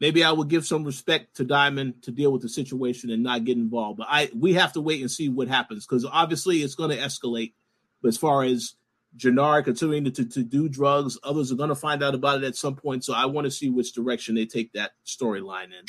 maybe 0.00 0.24
I 0.24 0.32
would 0.32 0.48
give 0.48 0.66
some 0.66 0.84
respect 0.84 1.36
to 1.36 1.44
Diamond 1.44 2.02
to 2.02 2.10
deal 2.10 2.32
with 2.32 2.42
the 2.42 2.48
situation 2.48 3.10
and 3.10 3.22
not 3.22 3.44
get 3.44 3.56
involved. 3.56 3.98
But 3.98 4.08
I, 4.10 4.30
we 4.34 4.54
have 4.54 4.72
to 4.74 4.80
wait 4.80 5.00
and 5.00 5.10
see 5.10 5.28
what 5.28 5.48
happens 5.48 5.86
because 5.86 6.04
obviously 6.04 6.58
it's 6.58 6.74
going 6.74 6.90
to 6.90 6.96
escalate. 6.96 7.54
But 8.02 8.08
as 8.08 8.16
far 8.16 8.44
as 8.44 8.74
Jenard 9.16 9.64
continuing 9.64 10.04
to, 10.04 10.10
to, 10.10 10.24
to 10.24 10.42
do 10.42 10.68
drugs, 10.68 11.18
others 11.24 11.50
are 11.50 11.56
going 11.56 11.70
to 11.70 11.74
find 11.74 12.02
out 12.02 12.14
about 12.14 12.42
it 12.42 12.46
at 12.46 12.56
some 12.56 12.76
point. 12.76 13.04
So 13.04 13.12
I 13.12 13.26
want 13.26 13.46
to 13.46 13.50
see 13.50 13.70
which 13.70 13.92
direction 13.92 14.34
they 14.34 14.46
take 14.46 14.72
that 14.74 14.92
storyline 15.04 15.66
in. 15.66 15.86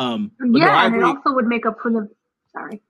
Um, 0.00 0.32
yeah, 0.40 0.64
no, 0.64 0.70
and 0.70 0.96
it 0.96 1.02
also 1.02 1.34
would 1.34 1.46
make 1.46 1.66
up 1.66 1.78
for 1.80 1.90
the. 1.90 2.08
Sorry. 2.52 2.80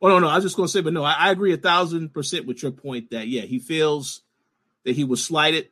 Oh 0.00 0.08
no, 0.08 0.20
no, 0.20 0.28
I 0.28 0.36
was 0.36 0.44
just 0.44 0.56
going 0.56 0.68
to 0.68 0.72
say, 0.72 0.80
but 0.80 0.92
no, 0.92 1.02
I, 1.02 1.14
I 1.14 1.30
agree 1.32 1.52
a 1.52 1.56
thousand 1.56 2.14
percent 2.14 2.46
with 2.46 2.62
your 2.62 2.70
point 2.70 3.10
that 3.10 3.26
yeah, 3.26 3.42
he 3.42 3.58
feels 3.58 4.22
that 4.84 4.94
he 4.94 5.02
was 5.02 5.24
slighted. 5.24 5.68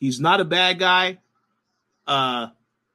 He's 0.00 0.18
not 0.18 0.40
a 0.40 0.44
bad 0.44 0.80
guy. 0.80 1.18
Uh, 2.08 2.48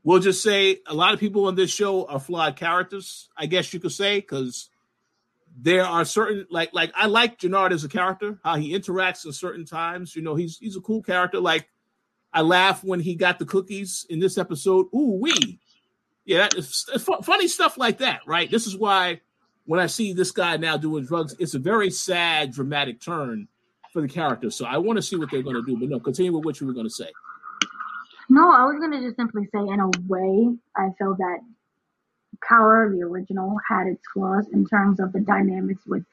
we'll 0.03 0.19
just 0.19 0.43
say 0.43 0.79
a 0.85 0.93
lot 0.93 1.13
of 1.13 1.21
people 1.21 1.45
on 1.45 1.55
this 1.55 1.71
show 1.71 2.05
are 2.05 2.19
flawed 2.19 2.57
characters. 2.57 3.29
I 3.37 3.45
guess 3.45 3.73
you 3.73 3.79
could 3.79 3.93
say 3.93 4.19
because 4.19 4.69
there 5.57 5.85
are 5.85 6.03
certain 6.03 6.47
like 6.49 6.73
like 6.73 6.91
I 6.95 7.07
like 7.07 7.39
Jenard 7.39 7.71
as 7.71 7.85
a 7.85 7.89
character, 7.89 8.39
how 8.43 8.57
he 8.57 8.77
interacts 8.77 9.25
in 9.25 9.31
certain 9.31 9.63
times. 9.63 10.17
You 10.17 10.21
know, 10.21 10.35
he's 10.35 10.57
he's 10.57 10.75
a 10.75 10.81
cool 10.81 11.01
character. 11.01 11.39
Like 11.39 11.69
I 12.33 12.41
laugh 12.41 12.83
when 12.83 12.99
he 12.99 13.15
got 13.15 13.39
the 13.39 13.45
cookies 13.45 14.05
in 14.09 14.19
this 14.19 14.37
episode. 14.37 14.87
Ooh 14.93 15.17
wee, 15.21 15.59
yeah, 16.29 16.47
it's, 16.55 16.87
it's 16.93 17.09
funny 17.23 17.47
stuff 17.47 17.75
like 17.75 17.97
that, 17.97 18.21
right? 18.27 18.51
This 18.51 18.67
is 18.67 18.77
why 18.77 19.19
when 19.65 19.79
I 19.79 19.87
see 19.87 20.13
this 20.13 20.29
guy 20.29 20.57
now 20.57 20.77
doing 20.77 21.03
drugs, 21.03 21.35
it's 21.39 21.55
a 21.55 21.59
very 21.59 21.89
sad, 21.89 22.53
dramatic 22.53 23.01
turn 23.01 23.47
for 23.91 24.03
the 24.03 24.07
character. 24.07 24.51
So 24.51 24.65
I 24.65 24.77
want 24.77 24.97
to 24.97 25.01
see 25.01 25.15
what 25.15 25.31
they're 25.31 25.41
going 25.41 25.55
to 25.55 25.65
do. 25.65 25.75
But 25.75 25.89
no, 25.89 25.99
continue 25.99 26.31
with 26.31 26.45
what 26.45 26.61
you 26.61 26.67
were 26.67 26.73
going 26.73 26.85
to 26.85 26.93
say. 26.93 27.11
No, 28.29 28.51
I 28.51 28.63
was 28.65 28.75
going 28.77 28.91
to 28.91 29.01
just 29.01 29.17
simply 29.17 29.45
say, 29.45 29.59
in 29.59 29.79
a 29.79 29.89
way, 30.07 30.55
I 30.77 30.89
feel 30.99 31.15
that 31.15 31.39
Power, 32.47 32.93
the 32.95 33.01
original, 33.01 33.57
had 33.67 33.87
its 33.87 34.03
flaws 34.13 34.45
in 34.53 34.67
terms 34.67 34.99
of 34.99 35.11
the 35.11 35.21
dynamics 35.21 35.81
with 35.87 36.05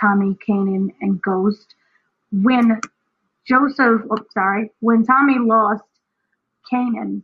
Tommy, 0.00 0.38
Kanan, 0.48 0.94
and 1.00 1.20
Ghost. 1.20 1.74
When 2.30 2.80
Joseph, 3.44 4.02
oh, 4.08 4.24
sorry, 4.32 4.70
when 4.78 5.04
Tommy 5.04 5.40
lost 5.40 5.82
Kanan, 6.72 7.22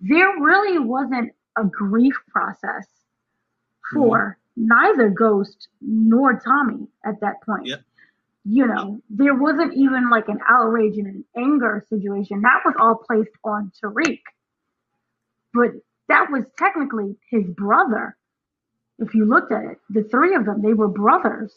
there 0.00 0.32
really 0.40 0.78
wasn't 0.78 1.32
a 1.56 1.64
grief 1.64 2.14
process 2.28 2.86
for 3.92 4.38
mm-hmm. 4.58 4.66
neither 4.68 5.08
Ghost 5.10 5.68
nor 5.80 6.38
Tommy 6.40 6.86
at 7.04 7.20
that 7.20 7.42
point. 7.42 7.66
Yep. 7.66 7.82
You 8.44 8.66
know, 8.66 9.02
there 9.10 9.34
wasn't 9.34 9.74
even 9.74 10.08
like 10.08 10.28
an 10.28 10.38
outrage 10.48 10.96
and 10.96 11.06
an 11.06 11.24
anger 11.36 11.84
situation. 11.90 12.42
That 12.42 12.62
was 12.64 12.74
all 12.78 12.94
placed 12.94 13.36
on 13.44 13.72
Tariq. 13.82 14.20
But 15.52 15.72
that 16.08 16.30
was 16.30 16.44
technically 16.58 17.16
his 17.30 17.44
brother. 17.44 18.16
If 18.98 19.14
you 19.14 19.26
looked 19.26 19.52
at 19.52 19.64
it, 19.64 19.78
the 19.90 20.02
three 20.04 20.34
of 20.34 20.46
them, 20.46 20.62
they 20.62 20.72
were 20.72 20.88
brothers. 20.88 21.52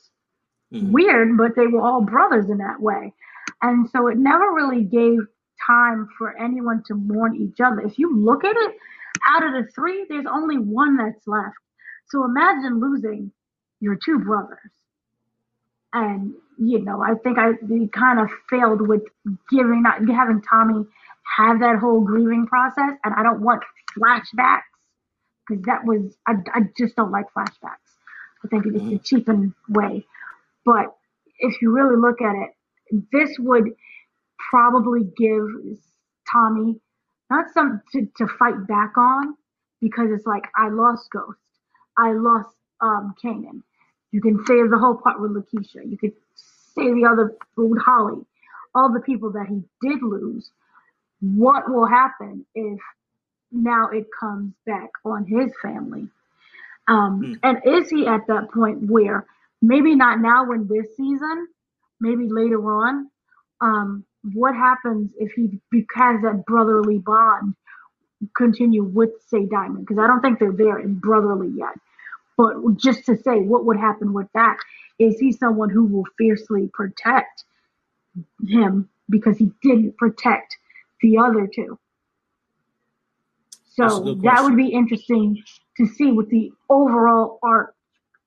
Mm-hmm. 0.73 0.91
Weird, 0.91 1.37
but 1.37 1.55
they 1.55 1.67
were 1.67 1.81
all 1.81 2.01
brothers 2.01 2.49
in 2.49 2.57
that 2.57 2.81
way. 2.81 3.13
And 3.61 3.89
so 3.89 4.07
it 4.07 4.17
never 4.17 4.51
really 4.51 4.83
gave 4.83 5.19
time 5.67 6.07
for 6.17 6.37
anyone 6.37 6.83
to 6.87 6.95
mourn 6.95 7.35
each 7.35 7.59
other. 7.59 7.81
If 7.81 7.97
you 7.99 8.15
look 8.15 8.43
at 8.43 8.55
it, 8.55 8.75
out 9.27 9.43
of 9.43 9.51
the 9.51 9.69
three, 9.73 10.05
there's 10.09 10.25
only 10.31 10.57
one 10.57 10.97
that's 10.97 11.27
left. 11.27 11.55
So 12.09 12.25
imagine 12.25 12.79
losing 12.79 13.31
your 13.79 13.95
two 13.95 14.19
brothers. 14.19 14.71
And, 15.93 16.33
you 16.57 16.83
know, 16.83 17.01
I 17.01 17.15
think 17.15 17.37
I 17.37 17.51
kind 17.93 18.19
of 18.19 18.29
failed 18.49 18.87
with 18.87 19.03
giving, 19.49 19.83
not 19.83 19.99
having 20.09 20.41
Tommy 20.41 20.85
have 21.37 21.59
that 21.59 21.77
whole 21.79 22.01
grieving 22.01 22.47
process. 22.47 22.97
And 23.03 23.13
I 23.15 23.23
don't 23.23 23.41
want 23.41 23.63
flashbacks 23.97 24.61
because 25.47 25.63
that 25.65 25.85
was, 25.85 26.15
I, 26.27 26.35
I 26.53 26.61
just 26.77 26.95
don't 26.95 27.11
like 27.11 27.25
flashbacks. 27.35 27.91
I 28.43 28.47
think 28.47 28.65
it's 28.65 28.77
mm-hmm. 28.77 28.95
a 28.95 28.99
cheapened 28.99 29.53
way. 29.69 30.05
But 30.65 30.95
if 31.39 31.61
you 31.61 31.71
really 31.71 31.97
look 31.97 32.21
at 32.21 32.35
it, 32.35 32.51
this 33.11 33.37
would 33.39 33.73
probably 34.51 35.05
give 35.17 35.47
Tommy 36.31 36.75
not 37.29 37.45
some 37.53 37.81
to, 37.93 38.07
to 38.17 38.27
fight 38.27 38.67
back 38.67 38.97
on 38.97 39.35
because 39.79 40.09
it's 40.11 40.25
like 40.25 40.43
I 40.55 40.67
lost 40.67 41.09
Ghost, 41.11 41.39
I 41.97 42.11
lost 42.11 42.49
um 42.81 43.15
Kanan. 43.23 43.63
You 44.11 44.21
can 44.21 44.45
save 44.45 44.69
the 44.69 44.77
whole 44.77 44.95
part 44.95 45.21
with 45.21 45.31
Lakeisha. 45.31 45.89
You 45.89 45.97
could 45.97 46.13
say 46.35 46.91
the 46.93 47.07
other 47.09 47.33
with 47.55 47.81
Holly. 47.81 48.21
All 48.75 48.91
the 48.91 48.99
people 48.99 49.31
that 49.31 49.47
he 49.47 49.63
did 49.81 50.03
lose. 50.03 50.51
What 51.21 51.71
will 51.71 51.85
happen 51.85 52.45
if 52.55 52.79
now 53.51 53.89
it 53.89 54.07
comes 54.17 54.53
back 54.65 54.89
on 55.05 55.25
his 55.25 55.51
family? 55.61 56.07
Um, 56.87 57.21
mm. 57.21 57.39
And 57.43 57.61
is 57.65 57.89
he 57.89 58.07
at 58.07 58.27
that 58.27 58.51
point 58.51 58.89
where 58.89 59.25
maybe 59.61 59.95
not 59.95 60.19
now 60.19 60.51
in 60.51 60.67
this 60.67 60.87
season, 60.97 61.47
maybe 61.99 62.27
later 62.27 62.59
on, 62.71 63.09
um, 63.61 64.05
what 64.33 64.55
happens 64.55 65.11
if 65.19 65.31
he 65.33 65.59
has 65.95 66.21
that 66.21 66.43
brotherly 66.45 66.99
bond 66.99 67.55
continue 68.35 68.83
with 68.83 69.09
say 69.27 69.45
Diamond? 69.45 69.85
Because 69.87 70.01
I 70.01 70.07
don't 70.07 70.21
think 70.21 70.39
they're 70.39 70.51
there 70.51 70.79
in 70.79 70.95
brotherly 70.95 71.51
yet. 71.55 71.73
But 72.37 72.77
just 72.77 73.05
to 73.05 73.17
say, 73.17 73.39
what 73.39 73.65
would 73.65 73.77
happen 73.77 74.13
with 74.13 74.27
that? 74.33 74.57
Is 74.99 75.19
he 75.19 75.31
someone 75.31 75.69
who 75.69 75.85
will 75.85 76.05
fiercely 76.17 76.69
protect 76.73 77.43
him 78.47 78.89
because 79.09 79.37
he 79.37 79.51
didn't 79.61 79.97
protect 79.97 80.57
the 81.01 81.17
other 81.17 81.47
two? 81.47 81.77
So 83.65 84.15
that 84.23 84.43
would 84.43 84.55
be 84.57 84.67
interesting 84.67 85.41
to 85.77 85.85
see 85.87 86.11
with 86.11 86.29
the 86.29 86.51
overall 86.69 87.39
arc 87.41 87.73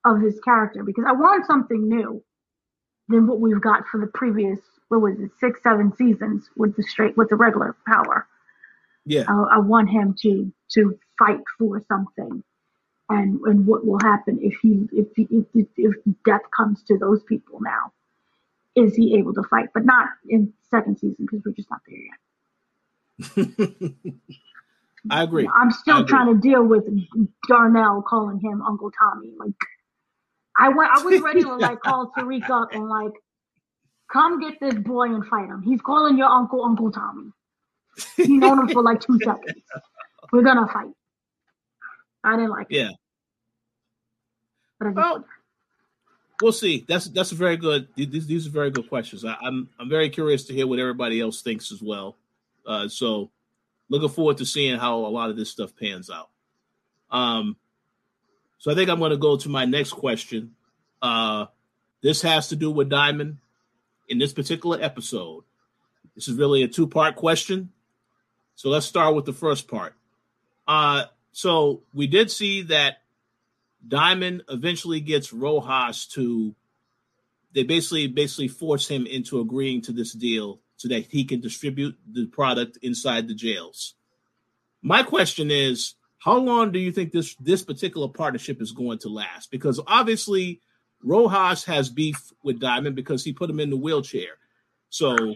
of 0.03 0.21
his 0.21 0.39
character 0.41 0.83
because 0.83 1.05
I 1.07 1.13
want 1.13 1.45
something 1.45 1.87
new 1.87 2.23
than 3.09 3.27
what 3.27 3.39
we've 3.39 3.61
got 3.61 3.87
for 3.87 3.99
the 3.99 4.07
previous 4.07 4.59
what 4.89 5.01
was 5.01 5.19
it 5.19 5.31
six 5.39 5.61
seven 5.63 5.95
seasons 5.95 6.49
with 6.55 6.75
the 6.75 6.83
straight 6.83 7.17
with 7.17 7.29
the 7.29 7.35
regular 7.35 7.75
power. 7.87 8.27
Yeah, 9.05 9.25
I, 9.27 9.55
I 9.55 9.59
want 9.59 9.89
him 9.89 10.15
to 10.21 10.51
to 10.73 10.99
fight 11.17 11.41
for 11.57 11.83
something, 11.87 12.43
and 13.09 13.39
and 13.41 13.67
what 13.67 13.85
will 13.85 13.99
happen 13.99 14.39
if 14.41 14.57
he 14.61 14.87
if 14.91 15.07
he, 15.15 15.27
if, 15.53 15.67
if 15.77 15.95
death 16.25 16.41
comes 16.55 16.83
to 16.83 16.97
those 16.97 17.23
people 17.23 17.59
now. 17.61 17.91
Is 18.75 18.93
he 18.93 19.15
able 19.17 19.33
to 19.35 19.43
fight? 19.43 19.69
But 19.73 19.85
not 19.85 20.09
in 20.27 20.51
second 20.69 20.97
season 20.99 21.15
because 21.19 21.39
we're 21.45 21.53
just 21.53 21.69
not 21.69 21.79
there 21.87 21.97
yet. 21.97 23.93
I 25.09 25.23
agree. 25.23 25.49
I'm 25.53 25.71
still 25.71 25.99
agree. 25.99 26.09
trying 26.09 26.33
to 26.33 26.41
deal 26.41 26.63
with 26.63 26.83
Darnell 27.47 28.01
calling 28.01 28.39
him 28.39 28.61
Uncle 28.61 28.91
Tommy. 28.91 29.33
Like 29.37 29.53
I 30.57 30.69
went, 30.69 30.91
I 30.91 31.03
was 31.03 31.21
ready 31.21 31.41
to 31.41 31.55
like 31.55 31.81
call 31.83 32.11
Tariq 32.17 32.49
up 32.49 32.73
and 32.73 32.87
like, 32.87 33.13
come 34.11 34.39
get 34.39 34.59
this 34.59 34.75
boy 34.75 35.05
and 35.05 35.25
fight 35.25 35.47
him. 35.47 35.61
He's 35.61 35.81
calling 35.81 36.17
your 36.17 36.27
uncle 36.27 36.63
Uncle 36.63 36.91
Tommy. 36.91 37.31
You 38.17 38.39
known 38.39 38.59
him 38.59 38.69
for 38.69 38.83
like 38.83 38.99
two 39.01 39.17
seconds. 39.23 39.61
We're 40.31 40.43
gonna 40.43 40.67
fight. 40.67 40.91
I 42.23 42.35
didn't 42.35 42.51
like 42.51 42.67
it. 42.69 42.75
Yeah. 42.75 42.89
But 44.79 44.87
I 44.87 44.91
well, 44.91 45.25
we'll 46.41 46.51
see. 46.51 46.85
That's 46.87 47.05
that's 47.05 47.31
a 47.31 47.35
very 47.35 47.57
good. 47.57 47.87
These 47.95 48.27
these 48.27 48.47
are 48.47 48.51
very 48.51 48.71
good 48.71 48.89
questions. 48.89 49.23
I, 49.23 49.33
am 49.33 49.37
I'm, 49.43 49.69
I'm 49.79 49.89
very 49.89 50.09
curious 50.09 50.45
to 50.45 50.53
hear 50.53 50.67
what 50.67 50.79
everybody 50.79 51.21
else 51.21 51.41
thinks 51.41 51.71
as 51.71 51.81
well. 51.81 52.17
Uh, 52.65 52.87
so 52.87 53.29
looking 53.89 54.09
forward 54.09 54.37
to 54.37 54.45
seeing 54.45 54.77
how 54.79 54.97
a 54.97 55.07
lot 55.07 55.29
of 55.29 55.37
this 55.37 55.49
stuff 55.49 55.73
pans 55.79 56.09
out. 56.09 56.29
Um, 57.11 57.55
so 58.57 58.71
I 58.71 58.75
think 58.75 58.89
I'm 58.89 58.99
going 58.99 59.11
to 59.11 59.17
go 59.17 59.37
to 59.37 59.49
my 59.49 59.65
next 59.65 59.91
question. 59.91 60.55
Uh, 61.01 61.45
this 62.01 62.21
has 62.23 62.49
to 62.49 62.55
do 62.55 62.71
with 62.71 62.89
Diamond 62.89 63.37
in 64.07 64.17
this 64.17 64.33
particular 64.33 64.81
episode. 64.81 65.43
This 66.15 66.27
is 66.27 66.37
really 66.37 66.63
a 66.63 66.67
two 66.67 66.87
part 66.87 67.15
question. 67.15 67.71
So 68.55 68.69
let's 68.69 68.85
start 68.85 69.15
with 69.15 69.25
the 69.25 69.33
first 69.33 69.67
part. 69.67 69.93
Uh, 70.67 71.05
so 71.31 71.83
we 71.93 72.07
did 72.07 72.31
see 72.31 72.63
that 72.63 72.97
Diamond 73.87 74.43
eventually 74.49 74.99
gets 74.99 75.33
Rojas 75.33 76.07
to 76.07 76.55
they 77.53 77.63
basically 77.63 78.07
basically 78.07 78.49
force 78.49 78.87
him 78.87 79.05
into 79.05 79.39
agreeing 79.39 79.81
to 79.81 79.91
this 79.91 80.13
deal 80.13 80.59
so 80.75 80.89
that 80.89 81.05
he 81.05 81.23
can 81.23 81.39
distribute 81.39 81.97
the 82.11 82.25
product 82.27 82.77
inside 82.81 83.27
the 83.27 83.33
jails. 83.33 83.95
My 84.81 85.03
question 85.03 85.49
is 85.49 85.95
how 86.19 86.37
long 86.37 86.71
do 86.71 86.79
you 86.79 86.91
think 86.91 87.11
this 87.11 87.35
this 87.35 87.63
particular 87.63 88.07
partnership 88.07 88.61
is 88.61 88.71
going 88.71 88.99
to 88.99 89.09
last? 89.09 89.51
Because 89.51 89.79
obviously 89.87 90.61
Rojas 91.05 91.63
has 91.65 91.89
beef 91.89 92.33
with 92.43 92.59
Diamond 92.59 92.95
because 92.95 93.23
he 93.23 93.31
put 93.31 93.49
him 93.49 93.59
in 93.59 93.69
the 93.69 93.77
wheelchair. 93.77 94.39
So 94.89 95.35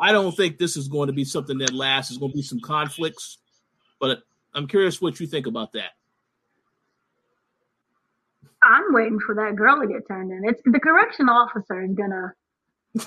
I 0.00 0.12
don't 0.12 0.34
think 0.34 0.58
this 0.58 0.76
is 0.76 0.88
going 0.88 1.08
to 1.08 1.12
be 1.12 1.24
something 1.24 1.58
that 1.58 1.72
lasts. 1.72 2.10
There's 2.10 2.18
going 2.18 2.32
to 2.32 2.36
be 2.36 2.42
some 2.42 2.60
conflicts, 2.60 3.38
but 4.00 4.22
I'm 4.54 4.66
curious 4.66 5.00
what 5.00 5.20
you 5.20 5.26
think 5.26 5.46
about 5.46 5.72
that. 5.72 5.90
I'm 8.62 8.92
waiting 8.92 9.18
for 9.24 9.34
that 9.36 9.56
girl 9.56 9.80
to 9.80 9.86
get 9.86 10.06
turned 10.08 10.32
in. 10.32 10.48
It's 10.48 10.60
the 10.64 10.80
correction 10.80 11.28
officer 11.28 11.82
is 11.82 11.94
gonna. 11.94 12.34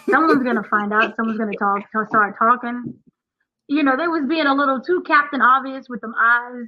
Someone's 0.09 0.43
gonna 0.43 0.63
find 0.69 0.91
out. 0.91 1.15
Someone's 1.15 1.37
gonna 1.37 1.55
talk. 1.57 1.87
Start 2.09 2.37
talking. 2.39 2.95
You 3.67 3.83
know, 3.83 3.95
they 3.95 4.07
was 4.07 4.25
being 4.27 4.47
a 4.47 4.55
little 4.55 4.81
too 4.81 5.03
Captain 5.05 5.41
Obvious 5.41 5.87
with 5.87 6.01
them 6.01 6.15
eyes 6.19 6.67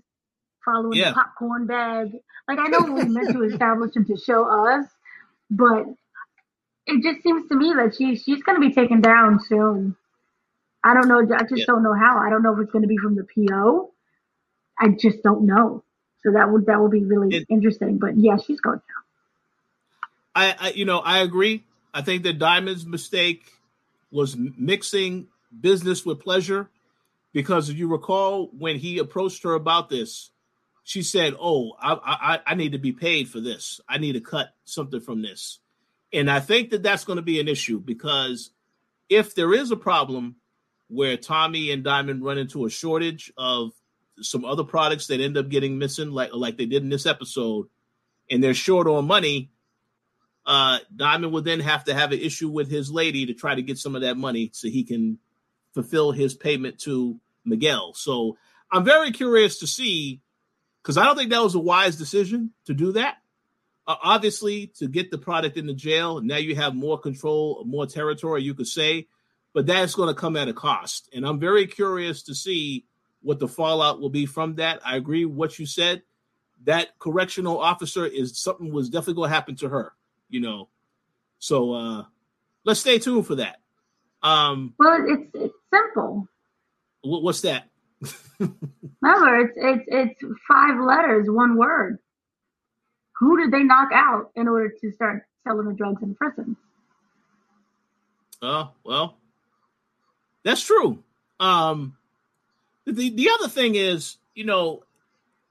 following 0.63 0.99
yeah. 0.99 1.09
the 1.09 1.15
popcorn 1.15 1.65
bag. 1.65 2.11
Like 2.47 2.59
I 2.59 2.67
know 2.67 2.81
we 2.81 3.05
meant 3.05 3.31
to 3.31 3.43
establish 3.43 3.95
him 3.95 4.05
to 4.05 4.17
show 4.17 4.45
us, 4.45 4.85
but 5.49 5.85
it 6.87 7.01
just 7.03 7.23
seems 7.23 7.47
to 7.49 7.55
me 7.55 7.73
that 7.73 7.95
she 7.97 8.15
she's 8.15 8.43
going 8.43 8.61
to 8.61 8.67
be 8.67 8.73
taken 8.73 9.01
down 9.01 9.39
soon. 9.47 9.95
I 10.83 10.93
don't 10.93 11.07
know. 11.07 11.19
I 11.19 11.43
just 11.43 11.57
yeah. 11.57 11.65
don't 11.67 11.83
know 11.83 11.93
how. 11.93 12.19
I 12.19 12.29
don't 12.29 12.43
know 12.43 12.53
if 12.53 12.59
it's 12.59 12.71
going 12.71 12.83
to 12.83 12.87
be 12.87 12.97
from 12.97 13.15
the 13.15 13.23
PO. 13.23 13.91
I 14.79 14.89
just 14.89 15.23
don't 15.23 15.45
know. 15.45 15.83
So 16.23 16.31
that 16.33 16.51
would 16.51 16.67
that 16.67 16.79
would 16.79 16.91
be 16.91 17.03
really 17.03 17.35
it, 17.37 17.47
interesting. 17.49 17.97
But 17.97 18.17
yeah, 18.17 18.37
she's 18.37 18.61
going 18.61 18.77
down. 18.77 19.03
I, 20.35 20.55
I 20.59 20.69
you 20.71 20.85
know 20.85 20.99
I 20.99 21.19
agree. 21.19 21.63
I 21.93 22.01
think 22.01 22.23
that 22.23 22.39
Diamond's 22.39 22.85
mistake 22.85 23.51
was 24.11 24.35
mixing 24.35 25.27
business 25.61 26.05
with 26.05 26.19
pleasure 26.19 26.69
because 27.33 27.69
if 27.69 27.77
you 27.77 27.87
recall 27.87 28.47
when 28.57 28.77
he 28.77 28.97
approached 28.99 29.43
her 29.43 29.53
about 29.53 29.89
this, 29.89 30.31
she 30.85 31.01
said, 31.01 31.33
"Oh, 31.39 31.73
I, 31.81 31.93
I 32.05 32.39
I 32.51 32.55
need 32.55 32.73
to 32.73 32.77
be 32.77 32.93
paid 32.93 33.27
for 33.27 33.41
this. 33.41 33.81
I 33.89 33.97
need 33.97 34.13
to 34.13 34.21
cut 34.21 34.53
something 34.63 35.01
from 35.01 35.23
this," 35.23 35.59
and 36.13 36.29
I 36.29 36.39
think 36.39 36.69
that 36.69 36.83
that's 36.83 37.03
going 37.03 37.17
to 37.17 37.23
be 37.23 37.39
an 37.39 37.47
issue 37.47 37.79
because 37.79 38.51
if 39.09 39.33
there 39.33 39.53
is 39.53 39.71
a 39.71 39.75
problem 39.75 40.35
where 40.87 41.17
Tommy 41.17 41.71
and 41.71 41.83
Diamond 41.83 42.23
run 42.23 42.37
into 42.37 42.65
a 42.65 42.69
shortage 42.69 43.33
of 43.35 43.71
some 44.21 44.45
other 44.45 44.63
products 44.63 45.07
that 45.07 45.19
end 45.19 45.37
up 45.37 45.49
getting 45.49 45.79
missing, 45.79 46.11
like 46.11 46.29
like 46.33 46.55
they 46.55 46.67
did 46.67 46.83
in 46.83 46.89
this 46.89 47.07
episode, 47.07 47.67
and 48.29 48.43
they're 48.43 48.53
short 48.53 48.87
on 48.87 49.07
money, 49.07 49.49
uh, 50.45 50.77
Diamond 50.95 51.33
would 51.33 51.45
then 51.45 51.61
have 51.61 51.85
to 51.85 51.95
have 51.95 52.11
an 52.11 52.19
issue 52.19 52.49
with 52.49 52.69
his 52.69 52.91
lady 52.91 53.25
to 53.25 53.33
try 53.33 53.55
to 53.55 53.63
get 53.63 53.79
some 53.79 53.95
of 53.95 54.03
that 54.03 54.17
money 54.17 54.51
so 54.53 54.67
he 54.67 54.83
can 54.83 55.17
fulfill 55.73 56.11
his 56.11 56.35
payment 56.35 56.77
to 56.81 57.19
Miguel. 57.43 57.95
So 57.95 58.37
I'm 58.71 58.85
very 58.85 59.11
curious 59.11 59.57
to 59.59 59.67
see 59.67 60.21
because 60.85 60.99
I 60.99 61.05
don't 61.05 61.17
think 61.17 61.31
that 61.31 61.41
was 61.41 61.55
a 61.55 61.59
wise 61.59 61.95
decision 61.97 62.51
to 62.65 62.75
do 62.75 62.91
that. 62.91 63.17
Uh, 63.87 63.95
obviously, 64.03 64.67
to 64.77 64.87
get 64.87 65.09
the 65.09 65.17
product 65.17 65.57
in 65.57 65.65
the 65.65 65.73
jail, 65.73 66.21
now 66.21 66.37
you 66.37 66.55
have 66.55 66.75
more 66.75 66.99
control, 66.99 67.63
more 67.65 67.87
territory, 67.87 68.43
you 68.43 68.53
could 68.53 68.67
say. 68.67 69.07
but 69.53 69.65
that's 69.65 69.95
going 69.95 70.09
to 70.13 70.19
come 70.19 70.35
at 70.35 70.49
a 70.49 70.53
cost. 70.53 71.09
And 71.13 71.25
I'm 71.25 71.39
very 71.39 71.65
curious 71.65 72.23
to 72.23 72.35
see 72.35 72.85
what 73.21 73.39
the 73.39 73.47
fallout 73.47 74.01
will 74.01 74.09
be 74.09 74.25
from 74.25 74.55
that. 74.55 74.81
I 74.85 74.97
agree 74.97 75.23
with 75.25 75.37
what 75.37 75.57
you 75.57 75.65
said. 75.65 76.03
That 76.65 76.99
correctional 76.99 77.57
officer 77.59 78.05
is 78.05 78.37
something 78.37 78.71
was 78.71 78.89
definitely 78.89 79.13
going 79.15 79.29
to 79.29 79.33
happen 79.35 79.55
to 79.57 79.69
her, 79.69 79.93
you 80.29 80.41
know. 80.41 80.67
So 81.39 81.73
uh 81.73 82.03
let's 82.65 82.81
stay 82.81 82.99
tuned 82.99 83.27
for 83.27 83.35
that. 83.35 83.61
Um 84.21 84.73
Well, 84.77 85.05
it's 85.07 85.29
it's 85.33 85.53
simple. 85.73 86.27
what, 87.01 87.23
what's 87.23 87.41
that? 87.41 87.69
Remember, 88.39 89.39
it's 89.39 89.53
it's 89.55 89.83
it's 89.87 90.33
five 90.47 90.79
letters, 90.79 91.29
one 91.29 91.57
word. 91.57 91.99
Who 93.19 93.37
did 93.37 93.51
they 93.51 93.63
knock 93.63 93.89
out 93.93 94.31
in 94.35 94.47
order 94.47 94.73
to 94.81 94.91
start 94.91 95.25
selling 95.43 95.67
the 95.67 95.73
drugs 95.73 96.03
in 96.03 96.15
prison? 96.15 96.57
Oh, 98.41 98.71
well, 98.83 99.17
that's 100.43 100.61
true. 100.61 101.03
Um, 101.39 101.97
the 102.85 103.09
the 103.09 103.29
other 103.29 103.47
thing 103.47 103.75
is, 103.75 104.17
you 104.33 104.43
know, 104.45 104.83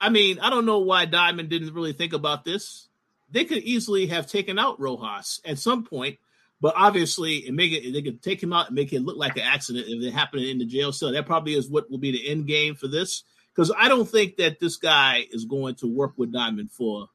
I 0.00 0.10
mean, 0.10 0.38
I 0.40 0.50
don't 0.50 0.66
know 0.66 0.80
why 0.80 1.06
Diamond 1.06 1.48
didn't 1.48 1.74
really 1.74 1.92
think 1.92 2.12
about 2.12 2.44
this. 2.44 2.88
They 3.30 3.44
could 3.44 3.62
easily 3.62 4.06
have 4.06 4.26
taken 4.26 4.58
out 4.58 4.78
Rojas 4.78 5.40
at 5.44 5.58
some 5.58 5.84
point, 5.84 6.18
but 6.60 6.74
obviously, 6.76 7.46
and 7.46 7.56
make 7.56 7.72
it 7.72 7.92
they 7.92 8.02
could 8.02 8.22
take 8.22 8.42
him 8.42 8.52
out 8.52 8.68
and 8.68 8.74
make 8.74 8.92
it 8.92 9.02
look 9.02 9.16
like 9.16 9.36
an 9.36 9.42
accident 9.42 9.86
if 9.88 10.02
it 10.02 10.12
happened 10.12 10.44
in 10.44 10.58
the 10.58 10.64
jail 10.64 10.92
cell. 10.92 11.12
That 11.12 11.26
probably 11.26 11.54
is 11.54 11.68
what 11.68 11.90
will 11.90 11.98
be 11.98 12.12
the 12.12 12.28
end 12.28 12.46
game 12.46 12.74
for 12.74 12.88
this. 12.88 13.24
Because 13.54 13.72
I 13.78 13.88
don't 13.88 14.08
think 14.08 14.36
that 14.36 14.58
this 14.58 14.76
guy 14.76 15.26
is 15.30 15.44
going 15.44 15.76
to 15.76 15.86
work 15.86 16.14
with 16.16 16.32
Diamond 16.32 16.72
for 16.72 17.08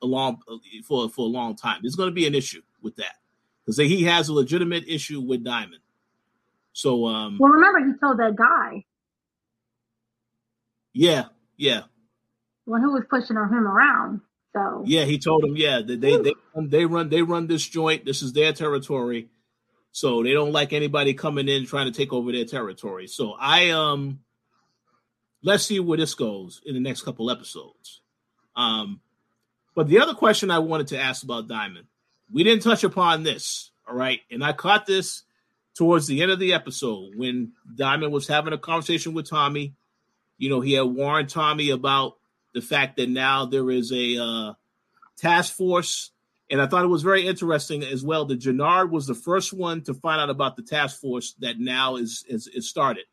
a 0.00 0.06
long 0.06 0.40
for 0.86 1.08
for 1.10 1.26
a 1.26 1.28
long 1.28 1.56
time. 1.56 1.80
There's 1.82 1.96
going 1.96 2.08
to 2.08 2.14
be 2.14 2.26
an 2.26 2.34
issue 2.34 2.62
with 2.80 2.96
that 2.96 3.16
because 3.64 3.76
he 3.76 4.04
has 4.04 4.28
a 4.28 4.32
legitimate 4.32 4.84
issue 4.88 5.20
with 5.20 5.44
Diamond. 5.44 5.80
So, 6.72 7.06
um, 7.06 7.38
Well, 7.38 7.52
remember, 7.52 7.80
he 7.80 7.98
told 8.00 8.18
that 8.18 8.34
guy, 8.34 8.84
yeah, 10.94 11.26
yeah, 11.56 11.82
Well, 12.66 12.80
who 12.80 12.92
was 12.92 13.04
pushing 13.08 13.36
him 13.36 13.66
around. 13.66 14.20
So 14.54 14.82
yeah. 14.86 15.04
He 15.04 15.18
told 15.18 15.44
him, 15.44 15.56
yeah, 15.56 15.80
that 15.80 16.00
they 16.00 16.16
they 16.16 16.34
they 16.56 16.84
run 16.84 17.08
they 17.08 17.22
run 17.22 17.46
this 17.46 17.66
joint. 17.66 18.04
This 18.04 18.22
is 18.22 18.32
their 18.32 18.52
territory, 18.52 19.28
so 19.92 20.22
they 20.22 20.32
don't 20.32 20.52
like 20.52 20.72
anybody 20.72 21.14
coming 21.14 21.48
in 21.48 21.66
trying 21.66 21.90
to 21.90 21.96
take 21.96 22.12
over 22.12 22.32
their 22.32 22.44
territory. 22.44 23.06
So 23.06 23.32
I 23.38 23.70
um, 23.70 24.20
let's 25.42 25.64
see 25.64 25.80
where 25.80 25.98
this 25.98 26.14
goes 26.14 26.60
in 26.64 26.74
the 26.74 26.80
next 26.80 27.02
couple 27.02 27.30
episodes. 27.30 28.00
Um, 28.54 29.00
but 29.74 29.88
the 29.88 30.00
other 30.00 30.14
question 30.14 30.50
I 30.50 30.58
wanted 30.58 30.88
to 30.88 31.00
ask 31.00 31.22
about 31.22 31.48
Diamond, 31.48 31.86
we 32.30 32.44
didn't 32.44 32.62
touch 32.62 32.84
upon 32.84 33.22
this, 33.22 33.70
all 33.88 33.96
right, 33.96 34.20
and 34.30 34.44
I 34.44 34.52
caught 34.52 34.86
this 34.86 35.22
towards 35.74 36.06
the 36.06 36.20
end 36.20 36.30
of 36.30 36.38
the 36.38 36.52
episode 36.52 37.14
when 37.16 37.52
Diamond 37.74 38.12
was 38.12 38.28
having 38.28 38.52
a 38.52 38.58
conversation 38.58 39.14
with 39.14 39.28
Tommy. 39.28 39.74
You 40.36 40.50
know, 40.50 40.60
he 40.60 40.72
had 40.74 40.82
warned 40.82 41.30
Tommy 41.30 41.70
about 41.70 42.18
the 42.54 42.60
fact 42.60 42.96
that 42.96 43.08
now 43.08 43.46
there 43.46 43.70
is 43.70 43.92
a 43.92 44.18
uh, 44.18 44.52
task 45.16 45.54
force. 45.54 46.10
And 46.50 46.60
I 46.60 46.66
thought 46.66 46.84
it 46.84 46.88
was 46.88 47.02
very 47.02 47.26
interesting 47.26 47.82
as 47.82 48.04
well 48.04 48.26
that 48.26 48.40
Jenard 48.40 48.90
was 48.90 49.06
the 49.06 49.14
first 49.14 49.52
one 49.52 49.82
to 49.84 49.94
find 49.94 50.20
out 50.20 50.28
about 50.28 50.56
the 50.56 50.62
task 50.62 51.00
force 51.00 51.34
that 51.38 51.58
now 51.58 51.96
is, 51.96 52.24
is, 52.28 52.46
is 52.48 52.68
started. 52.68 53.04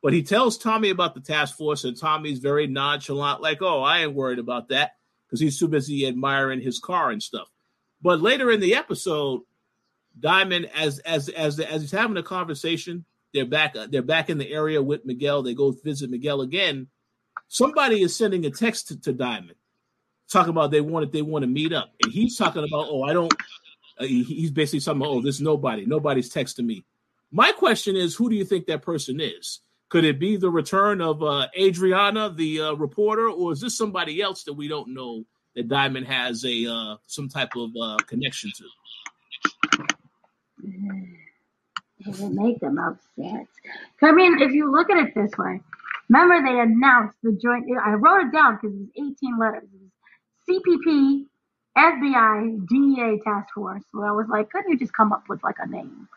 But 0.00 0.12
he 0.12 0.22
tells 0.22 0.58
Tommy 0.58 0.90
about 0.90 1.14
the 1.14 1.20
task 1.20 1.56
force, 1.56 1.84
and 1.84 1.98
Tommy's 1.98 2.38
very 2.38 2.66
nonchalant, 2.66 3.40
like, 3.40 3.62
oh, 3.62 3.82
I 3.82 4.00
ain't 4.00 4.14
worried 4.14 4.38
about 4.38 4.68
that 4.68 4.92
because 5.26 5.40
he's 5.40 5.58
too 5.58 5.66
busy 5.66 6.06
admiring 6.06 6.60
his 6.60 6.78
car 6.78 7.10
and 7.10 7.22
stuff. 7.22 7.48
But 8.02 8.20
later 8.20 8.50
in 8.50 8.60
the 8.60 8.74
episode, 8.74 9.40
Diamond, 10.20 10.70
as 10.74 10.98
as 11.00 11.30
as 11.30 11.58
as 11.58 11.80
he's 11.80 11.90
having 11.90 12.18
a 12.18 12.22
conversation, 12.22 13.06
they're 13.32 13.46
back 13.46 13.74
they're 13.88 14.02
back 14.02 14.28
in 14.30 14.38
the 14.38 14.52
area 14.52 14.82
with 14.82 15.06
Miguel. 15.06 15.42
They 15.42 15.54
go 15.54 15.70
visit 15.70 16.10
Miguel 16.10 16.42
again. 16.42 16.88
Somebody 17.54 18.02
is 18.02 18.16
sending 18.16 18.44
a 18.46 18.50
text 18.50 18.88
to, 18.88 19.00
to 19.02 19.12
Diamond, 19.12 19.54
talking 20.28 20.50
about 20.50 20.72
they 20.72 20.80
wanted 20.80 21.12
they 21.12 21.22
want 21.22 21.44
to 21.44 21.46
meet 21.46 21.72
up, 21.72 21.92
and 22.02 22.12
he's 22.12 22.36
talking 22.36 22.64
about 22.64 22.88
oh 22.90 23.04
I 23.04 23.12
don't. 23.12 23.32
Uh, 23.96 24.06
he, 24.06 24.24
he's 24.24 24.50
basically 24.50 24.80
saying 24.80 25.00
oh 25.04 25.20
there's 25.20 25.40
nobody 25.40 25.86
nobody's 25.86 26.28
texting 26.28 26.64
me. 26.66 26.84
My 27.30 27.52
question 27.52 27.94
is 27.94 28.16
who 28.16 28.28
do 28.28 28.34
you 28.34 28.44
think 28.44 28.66
that 28.66 28.82
person 28.82 29.20
is? 29.20 29.60
Could 29.88 30.04
it 30.04 30.18
be 30.18 30.36
the 30.36 30.50
return 30.50 31.00
of 31.00 31.22
uh, 31.22 31.46
Adriana, 31.56 32.28
the 32.28 32.60
uh, 32.60 32.72
reporter, 32.72 33.30
or 33.30 33.52
is 33.52 33.60
this 33.60 33.78
somebody 33.78 34.20
else 34.20 34.42
that 34.42 34.54
we 34.54 34.66
don't 34.66 34.92
know 34.92 35.24
that 35.54 35.68
Diamond 35.68 36.08
has 36.08 36.44
a 36.44 36.66
uh, 36.66 36.96
some 37.06 37.28
type 37.28 37.54
of 37.54 37.70
uh, 37.80 37.98
connection 38.08 38.50
to? 38.56 38.64
it 42.00 42.18
would 42.18 42.34
make 42.34 42.58
them 42.58 42.78
upset. 42.78 43.46
I 44.02 44.10
mean, 44.10 44.42
if 44.42 44.50
you 44.50 44.72
look 44.72 44.90
at 44.90 44.98
it 44.98 45.14
this 45.14 45.30
way, 45.38 45.60
remember 46.08 46.42
they 46.48 46.60
announced 46.60 47.16
the 47.22 47.32
joint. 47.42 47.66
I 47.84 47.92
wrote 47.94 48.26
it 48.28 48.32
down 48.32 48.58
because 48.60 48.76
it 48.76 48.80
was 48.80 49.14
18 49.22 49.38
letters. 49.38 49.68
It 49.72 49.80
was 49.82 50.60
CPD, 50.86 51.26
FBI, 51.78 52.68
DEA 52.68 53.20
task 53.24 53.54
force. 53.54 53.84
Well, 53.94 54.08
I 54.08 54.12
was 54.12 54.26
like, 54.30 54.50
couldn't 54.50 54.70
you 54.72 54.78
just 54.78 54.94
come 54.94 55.12
up 55.12 55.24
with 55.28 55.42
like 55.44 55.56
a 55.60 55.68
name, 55.68 56.08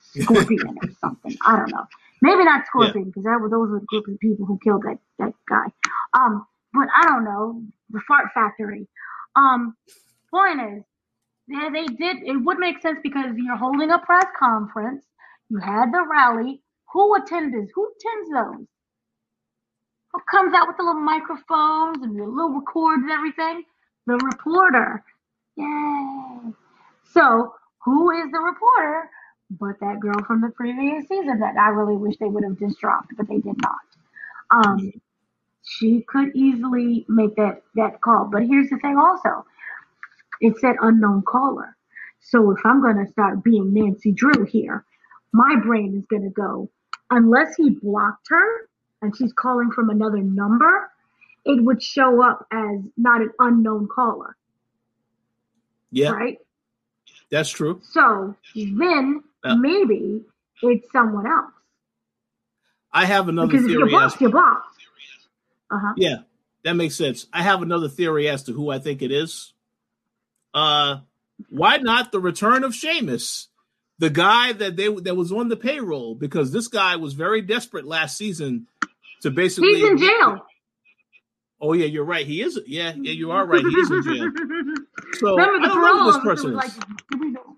Scorpion 0.00 0.76
or 0.82 0.90
something? 1.00 1.36
I 1.46 1.56
don't 1.56 1.70
know. 1.70 1.86
Maybe 2.22 2.44
not 2.44 2.66
Scorpion 2.66 3.04
because 3.06 3.24
that 3.24 3.40
was 3.40 3.50
those 3.50 3.70
were 3.70 3.80
the 3.80 3.86
group 3.86 4.08
of 4.08 4.18
people 4.20 4.46
who 4.46 4.58
killed 4.64 4.84
that 4.84 4.98
that 5.18 5.34
guy. 5.48 5.66
Um, 6.14 6.46
but 6.72 6.88
I 6.96 7.04
don't 7.06 7.24
know 7.24 7.62
the 7.90 8.00
Fart 8.08 8.26
Factory. 8.34 8.88
Um, 9.36 9.76
point 10.30 10.60
is, 10.60 10.84
yeah, 11.48 11.70
they 11.72 11.86
did. 11.86 12.18
It 12.24 12.36
would 12.44 12.58
make 12.58 12.80
sense 12.82 12.98
because 13.02 13.32
you're 13.36 13.56
holding 13.56 13.90
a 13.90 13.98
press 14.00 14.26
conference. 14.38 15.04
You 15.50 15.58
had 15.58 15.92
the 15.92 16.04
rally. 16.10 16.62
Who 16.92 17.14
attends? 17.16 17.54
Who 17.74 17.88
attends 17.96 18.30
those? 18.30 18.66
Who 20.14 20.20
comes 20.30 20.54
out 20.54 20.68
with 20.68 20.76
the 20.76 20.84
little 20.84 21.00
microphones 21.00 21.98
and 22.02 22.16
the 22.16 22.24
little 22.24 22.50
records 22.50 23.02
and 23.02 23.10
everything? 23.10 23.64
The 24.06 24.14
reporter. 24.14 25.02
Yay! 25.56 26.52
So 27.10 27.52
who 27.84 28.10
is 28.12 28.30
the 28.30 28.38
reporter? 28.38 29.10
But 29.50 29.80
that 29.80 29.98
girl 29.98 30.22
from 30.24 30.40
the 30.40 30.50
previous 30.50 31.08
season 31.08 31.40
that 31.40 31.56
I 31.56 31.68
really 31.70 31.96
wish 31.96 32.16
they 32.18 32.26
would 32.28 32.44
have 32.44 32.58
just 32.60 32.78
dropped, 32.78 33.16
but 33.16 33.26
they 33.28 33.38
did 33.38 33.56
not. 33.60 33.80
Um, 34.50 34.92
she 35.64 36.04
could 36.06 36.30
easily 36.36 37.04
make 37.08 37.34
that 37.34 37.62
that 37.74 38.00
call. 38.00 38.28
But 38.30 38.46
here's 38.46 38.70
the 38.70 38.78
thing, 38.78 38.96
also 38.96 39.44
it 40.40 40.56
said 40.58 40.76
unknown 40.80 41.22
caller. 41.22 41.76
So 42.20 42.52
if 42.52 42.58
I'm 42.64 42.80
going 42.80 43.04
to 43.04 43.10
start 43.10 43.42
being 43.42 43.74
Nancy 43.74 44.12
Drew 44.12 44.44
here, 44.44 44.84
my 45.32 45.56
brain 45.56 45.96
is 45.98 46.06
going 46.06 46.22
to 46.22 46.30
go, 46.30 46.70
unless 47.10 47.56
he 47.56 47.70
blocked 47.70 48.28
her 48.28 48.68
and 49.02 49.16
she's 49.16 49.32
calling 49.32 49.70
from 49.70 49.90
another 49.90 50.18
number, 50.18 50.90
it 51.44 51.62
would 51.62 51.82
show 51.82 52.22
up 52.22 52.46
as 52.52 52.80
not 52.96 53.20
an 53.20 53.30
unknown 53.38 53.88
caller. 53.94 54.36
Yeah, 55.90 56.10
Right? 56.10 56.38
that's 57.30 57.50
true. 57.50 57.80
So 57.84 58.34
then 58.54 59.22
Yeah. 59.44 59.54
maybe 59.56 60.22
it's 60.62 60.90
someone 60.92 61.26
else. 61.26 61.52
I 62.92 63.04
have 63.06 63.28
another 63.28 63.48
Because 63.52 63.66
you're 63.66 63.86
theory. 63.86 63.94
As, 63.96 64.00
blocked, 64.12 64.20
you're 64.20 64.30
blocked. 64.30 64.76
Uh 65.70 65.78
huh. 65.78 65.92
yeah, 65.96 66.16
that 66.62 66.74
makes 66.74 66.94
sense. 66.96 67.26
I 67.32 67.42
have 67.42 67.62
another 67.62 67.88
theory 67.88 68.28
as 68.28 68.44
to 68.44 68.52
who 68.52 68.70
I 68.70 68.78
think 68.78 69.02
it 69.02 69.10
is. 69.12 69.52
Uh, 70.52 70.98
why 71.48 71.78
not 71.78 72.12
the 72.12 72.20
return 72.20 72.62
of 72.64 72.74
Sheamus, 72.74 73.48
the 73.98 74.10
guy 74.10 74.52
that 74.52 74.76
they 74.76 74.88
that 74.88 75.16
was 75.16 75.32
on 75.32 75.48
the 75.48 75.56
payroll? 75.56 76.14
Because 76.14 76.52
this 76.52 76.68
guy 76.68 76.96
was 76.96 77.14
very 77.14 77.42
desperate 77.42 77.86
last 77.86 78.16
season 78.16 78.66
to 79.22 79.30
basically. 79.30 79.74
He's 79.74 79.84
in 79.84 79.98
jail. 79.98 80.46
Oh 81.60 81.72
yeah, 81.72 81.86
you're 81.86 82.04
right. 82.04 82.26
He 82.26 82.42
is. 82.42 82.60
Yeah, 82.66 82.92
yeah, 82.96 83.12
you 83.12 83.30
are 83.30 83.46
right. 83.46 83.60
He 83.60 83.76
is 83.76 83.90
in 83.90 84.02
jail. 84.02 84.30
So 85.18 85.36
Remember 85.36 85.64
I 85.64 85.68
don't 85.68 85.80
know 85.80 86.04
who 86.04 86.12
this 86.12 86.22
person 86.22 86.50
is. 86.50 86.56
like, 86.56 86.72
"Do 87.10 87.18
we 87.18 87.30
know?" 87.30 87.56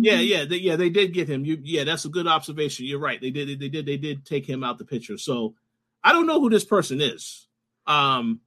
Yeah, 0.00 0.20
yeah, 0.20 0.44
they, 0.44 0.56
yeah. 0.56 0.76
They 0.76 0.90
did 0.90 1.12
get 1.12 1.28
him. 1.28 1.44
You, 1.44 1.58
yeah, 1.62 1.84
that's 1.84 2.04
a 2.04 2.08
good 2.08 2.26
observation. 2.28 2.86
You're 2.86 3.00
right. 3.00 3.20
They 3.20 3.30
did. 3.30 3.58
They 3.58 3.68
did. 3.68 3.84
They 3.84 3.96
did 3.96 4.24
take 4.24 4.48
him 4.48 4.62
out 4.62 4.78
the 4.78 4.84
picture. 4.84 5.18
So 5.18 5.54
I 6.04 6.12
don't 6.12 6.26
know 6.26 6.40
who 6.40 6.50
this 6.50 6.64
person 6.64 7.00
is. 7.00 7.48
Um, 7.86 8.40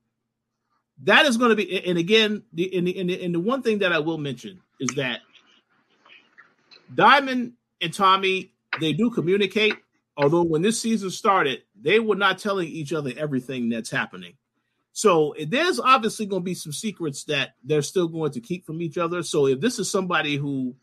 that 1.03 1.26
is 1.26 1.38
going 1.38 1.49
to 1.49 1.55
be. 1.55 1.86
And 1.86 1.97
again, 1.97 2.43
the 2.53 2.76
and 2.78 2.88
the, 2.88 2.99
and 2.99 3.09
the 3.09 3.24
and 3.24 3.36
the 3.36 3.39
one 3.39 3.62
thing 3.62 3.80
that 3.80 3.91
I 3.91 3.99
will 3.99 4.18
mention 4.18 4.62
is 4.80 4.95
that 4.95 5.20
Diamond 6.94 7.54
and 7.82 7.94
Tommy 7.94 8.52
they 8.80 8.94
do 8.94 9.10
communicate. 9.10 9.76
Although 10.18 10.44
when 10.44 10.62
this 10.62 10.82
season 10.82 11.10
started, 11.10 11.64
they 11.80 12.00
were 12.00 12.16
not 12.16 12.38
telling 12.38 12.68
each 12.68 12.94
other 12.94 13.12
everything 13.18 13.70
that's 13.70 13.89
happening. 13.89 14.34
So 14.94 15.34
there's 15.48 15.80
obviously 15.80 16.26
going 16.26 16.42
to 16.42 16.46
be 16.46 16.54
some 16.54 16.74
secrets 16.74 17.24
that 17.26 17.56
they're 17.64 17.82
still 17.82 18.08
going 18.08 18.32
to 18.32 18.42
keep 18.42 18.66
from 18.66 18.82
each 18.82 18.98
other. 18.98 19.24
So 19.24 19.48
if 19.48 19.62
this 19.62 19.80
is 19.80 19.89
somebody 19.89 20.36
who 20.36 20.76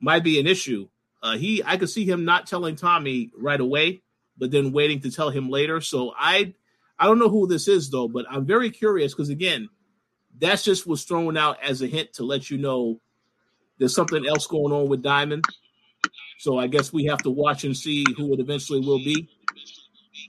might 0.00 0.24
be 0.24 0.40
an 0.40 0.46
issue, 0.46 0.88
uh, 1.22 1.36
he 1.36 1.62
I 1.64 1.76
could 1.76 1.90
see 1.90 2.04
him 2.04 2.24
not 2.24 2.46
telling 2.46 2.74
Tommy 2.74 3.30
right 3.36 3.60
away, 3.60 4.02
but 4.36 4.50
then 4.50 4.72
waiting 4.72 5.00
to 5.00 5.10
tell 5.10 5.30
him 5.30 5.48
later. 5.48 5.80
So 5.80 6.12
I 6.18 6.54
I 6.98 7.06
don't 7.06 7.20
know 7.20 7.28
who 7.28 7.46
this 7.46 7.68
is 7.68 7.90
though, 7.90 8.08
but 8.08 8.26
I'm 8.28 8.44
very 8.44 8.70
curious 8.70 9.14
because 9.14 9.28
again, 9.28 9.68
that's 10.36 10.64
just 10.64 10.86
was 10.86 11.04
thrown 11.04 11.36
out 11.36 11.62
as 11.62 11.80
a 11.80 11.86
hint 11.86 12.14
to 12.14 12.24
let 12.24 12.50
you 12.50 12.58
know 12.58 13.00
there's 13.78 13.94
something 13.94 14.26
else 14.26 14.46
going 14.46 14.72
on 14.72 14.88
with 14.88 15.02
Diamond. 15.02 15.44
So 16.38 16.58
I 16.58 16.66
guess 16.66 16.92
we 16.92 17.04
have 17.04 17.18
to 17.22 17.30
watch 17.30 17.64
and 17.64 17.76
see 17.76 18.04
who 18.16 18.32
it 18.32 18.40
eventually 18.40 18.80
will 18.80 18.98
be. 18.98 19.28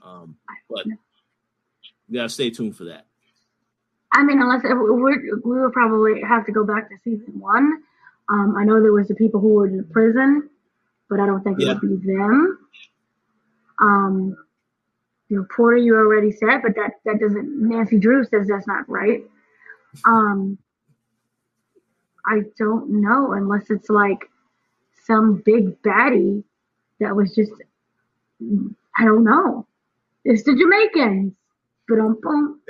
Um, 0.04 0.36
but 0.70 0.86
we 0.86 2.16
gotta 2.16 2.28
stay 2.28 2.50
tuned 2.50 2.76
for 2.76 2.84
that. 2.84 3.06
I 4.12 4.22
mean, 4.22 4.40
unless 4.40 4.62
we're, 4.62 5.40
we 5.44 5.60
will 5.60 5.72
probably 5.72 6.20
have 6.22 6.46
to 6.46 6.52
go 6.52 6.64
back 6.64 6.88
to 6.88 6.96
season 7.02 7.38
one. 7.40 7.82
Um, 8.28 8.56
I 8.56 8.64
know 8.64 8.80
there 8.80 8.92
was 8.92 9.08
the 9.08 9.14
people 9.14 9.40
who 9.40 9.54
were 9.54 9.66
in 9.66 9.84
prison, 9.90 10.48
but 11.10 11.20
I 11.20 11.26
don't 11.26 11.42
think 11.42 11.58
yeah. 11.58 11.72
it 11.72 11.82
would 11.82 12.00
be 12.00 12.12
them. 12.14 12.58
Um, 13.80 14.36
the 15.28 15.38
reporter 15.38 15.76
you 15.76 15.96
already 15.96 16.30
said, 16.30 16.62
but 16.62 16.74
that 16.76 16.92
that 17.04 17.18
doesn't. 17.18 17.68
Nancy 17.68 17.98
Drew 17.98 18.24
says 18.24 18.46
that's 18.46 18.66
not 18.66 18.88
right. 18.88 19.22
Um, 20.04 20.58
I 22.26 22.42
don't 22.58 23.02
know 23.02 23.32
unless 23.32 23.70
it's 23.70 23.90
like 23.90 24.30
some 25.04 25.42
big 25.44 25.80
baddie 25.82 26.44
that 27.00 27.14
was 27.14 27.34
just. 27.34 27.52
I 28.96 29.04
don't 29.04 29.24
know. 29.24 29.66
It's 30.24 30.42
the 30.44 30.54
Jamaicans. 30.54 31.34
Boom, 31.86 32.18
boom. 32.20 32.60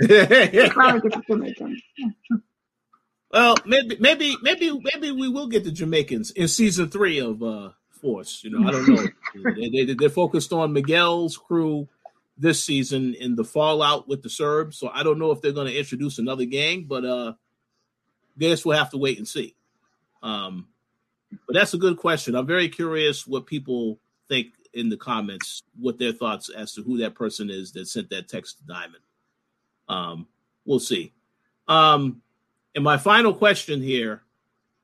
Probably 0.70 1.10
the 1.10 1.22
Jamaicans. 1.28 1.82
well, 3.32 3.56
maybe, 3.64 3.96
maybe, 4.00 4.36
maybe, 4.42 4.78
maybe 4.82 5.12
we 5.12 5.28
will 5.28 5.46
get 5.46 5.64
the 5.64 5.70
Jamaicans 5.70 6.30
in 6.32 6.48
season 6.48 6.88
three 6.88 7.20
of 7.20 7.42
uh, 7.42 7.70
Force. 7.90 8.42
You 8.42 8.50
know, 8.50 8.68
I 8.68 8.72
don't 8.72 8.88
know. 8.88 9.06
they, 9.56 9.84
they, 9.84 9.94
they're 9.94 10.08
focused 10.08 10.52
on 10.52 10.72
Miguel's 10.72 11.36
crew 11.36 11.88
this 12.36 12.62
season 12.62 13.14
in 13.14 13.36
the 13.36 13.44
fallout 13.44 14.08
with 14.08 14.22
the 14.22 14.30
Serbs. 14.30 14.78
So 14.78 14.90
I 14.92 15.04
don't 15.04 15.18
know 15.18 15.30
if 15.30 15.40
they're 15.40 15.52
going 15.52 15.68
to 15.68 15.78
introduce 15.78 16.18
another 16.18 16.44
gang, 16.44 16.84
but 16.88 17.04
uh, 17.04 17.34
guess 18.38 18.64
we'll 18.64 18.78
have 18.78 18.90
to 18.90 18.98
wait 18.98 19.18
and 19.18 19.28
see. 19.28 19.54
Um, 20.22 20.68
but 21.46 21.54
that's 21.54 21.74
a 21.74 21.78
good 21.78 21.96
question. 21.96 22.34
I'm 22.34 22.46
very 22.46 22.68
curious 22.68 23.26
what 23.26 23.46
people 23.46 23.98
think 24.28 24.54
in 24.72 24.88
the 24.88 24.96
comments, 24.96 25.62
what 25.78 25.98
their 25.98 26.12
thoughts 26.12 26.48
as 26.48 26.72
to 26.74 26.82
who 26.82 26.98
that 26.98 27.14
person 27.14 27.50
is 27.50 27.72
that 27.72 27.86
sent 27.86 28.10
that 28.10 28.28
text 28.28 28.58
to 28.58 28.64
Diamond. 28.64 29.02
Um, 29.88 30.26
we'll 30.64 30.80
see. 30.80 31.12
Um, 31.68 32.22
and 32.74 32.82
my 32.82 32.96
final 32.96 33.32
question 33.32 33.82
here, 33.82 34.22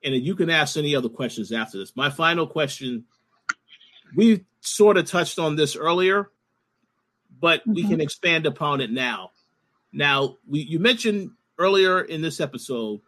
and 0.03 0.15
you 0.15 0.35
can 0.35 0.51
ask 0.51 0.77
any 0.77 0.95
other 0.95 1.09
questions 1.09 1.53
after 1.53 1.79
this. 1.79 1.97
My 1.97 2.11
final 2.11 2.47
question, 2.47 3.05
we 4.15 4.45
sort 4.61 4.97
of 4.97 5.07
touched 5.07 5.39
on 5.39 5.57
this 5.57 5.77
earlier, 5.77 6.31
but 7.41 7.61
mm-hmm. 7.61 7.75
we 7.75 7.89
can 7.89 8.01
expand 8.01 8.47
upon 8.47 8.81
it 8.81 8.91
now. 8.91 9.33
Now, 9.93 10.37
we 10.49 10.61
you 10.61 10.79
mentioned 10.79 11.33
earlier 11.59 12.01
in 12.01 12.23
this 12.23 12.41
episode 12.41 13.01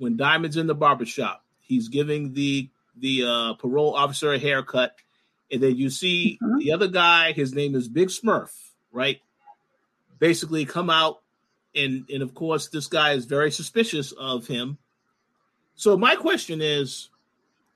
when 0.00 0.16
Diamond's 0.16 0.56
in 0.56 0.66
the 0.66 0.74
barbershop, 0.74 1.44
he's 1.60 1.88
giving 1.88 2.32
the 2.32 2.68
the 2.96 3.24
uh, 3.24 3.54
parole 3.54 3.94
officer 3.94 4.32
a 4.32 4.38
haircut, 4.38 4.96
and 5.52 5.62
then 5.62 5.76
you 5.76 5.90
see 5.90 6.38
mm-hmm. 6.42 6.58
the 6.58 6.72
other 6.72 6.88
guy. 6.88 7.32
His 7.32 7.54
name 7.54 7.74
is 7.74 7.86
Big 7.86 8.08
Smurf, 8.08 8.50
right? 8.90 9.20
Basically, 10.18 10.64
come 10.64 10.90
out 10.90 11.20
and 11.74 12.08
and 12.10 12.22
of 12.22 12.34
course, 12.34 12.68
this 12.68 12.86
guy 12.86 13.12
is 13.12 13.26
very 13.26 13.50
suspicious 13.50 14.12
of 14.12 14.46
him. 14.46 14.78
So 15.74 15.96
my 15.96 16.16
question 16.16 16.60
is, 16.62 17.10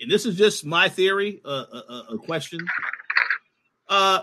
and 0.01 0.11
this 0.11 0.27
is 0.27 0.37
just 0.37 0.65
my 0.65 0.89
theory, 0.89 1.41
uh, 1.45 1.65
a, 1.73 1.77
a, 1.77 2.07
a 2.15 2.19
question. 2.19 2.61
Uh, 3.89 4.23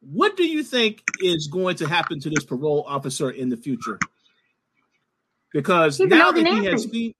what 0.00 0.36
do 0.36 0.44
you 0.44 0.62
think 0.62 1.02
is 1.20 1.48
going 1.48 1.76
to 1.76 1.88
happen 1.88 2.20
to 2.20 2.30
this 2.30 2.44
parole 2.44 2.84
officer 2.86 3.30
in 3.30 3.48
the 3.48 3.56
future? 3.56 3.98
Because 5.52 5.98
He's 5.98 6.08
now 6.08 6.32
that 6.32 6.42
Nancy. 6.42 6.60
he 6.60 6.66
has 6.66 6.82
seen, 6.84 7.14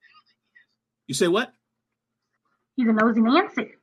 you 1.07 1.15
say 1.15 1.27
what? 1.27 1.51
He's 2.75 2.87
a 2.87 2.93
nosy 2.93 3.21
Nancy. 3.21 3.73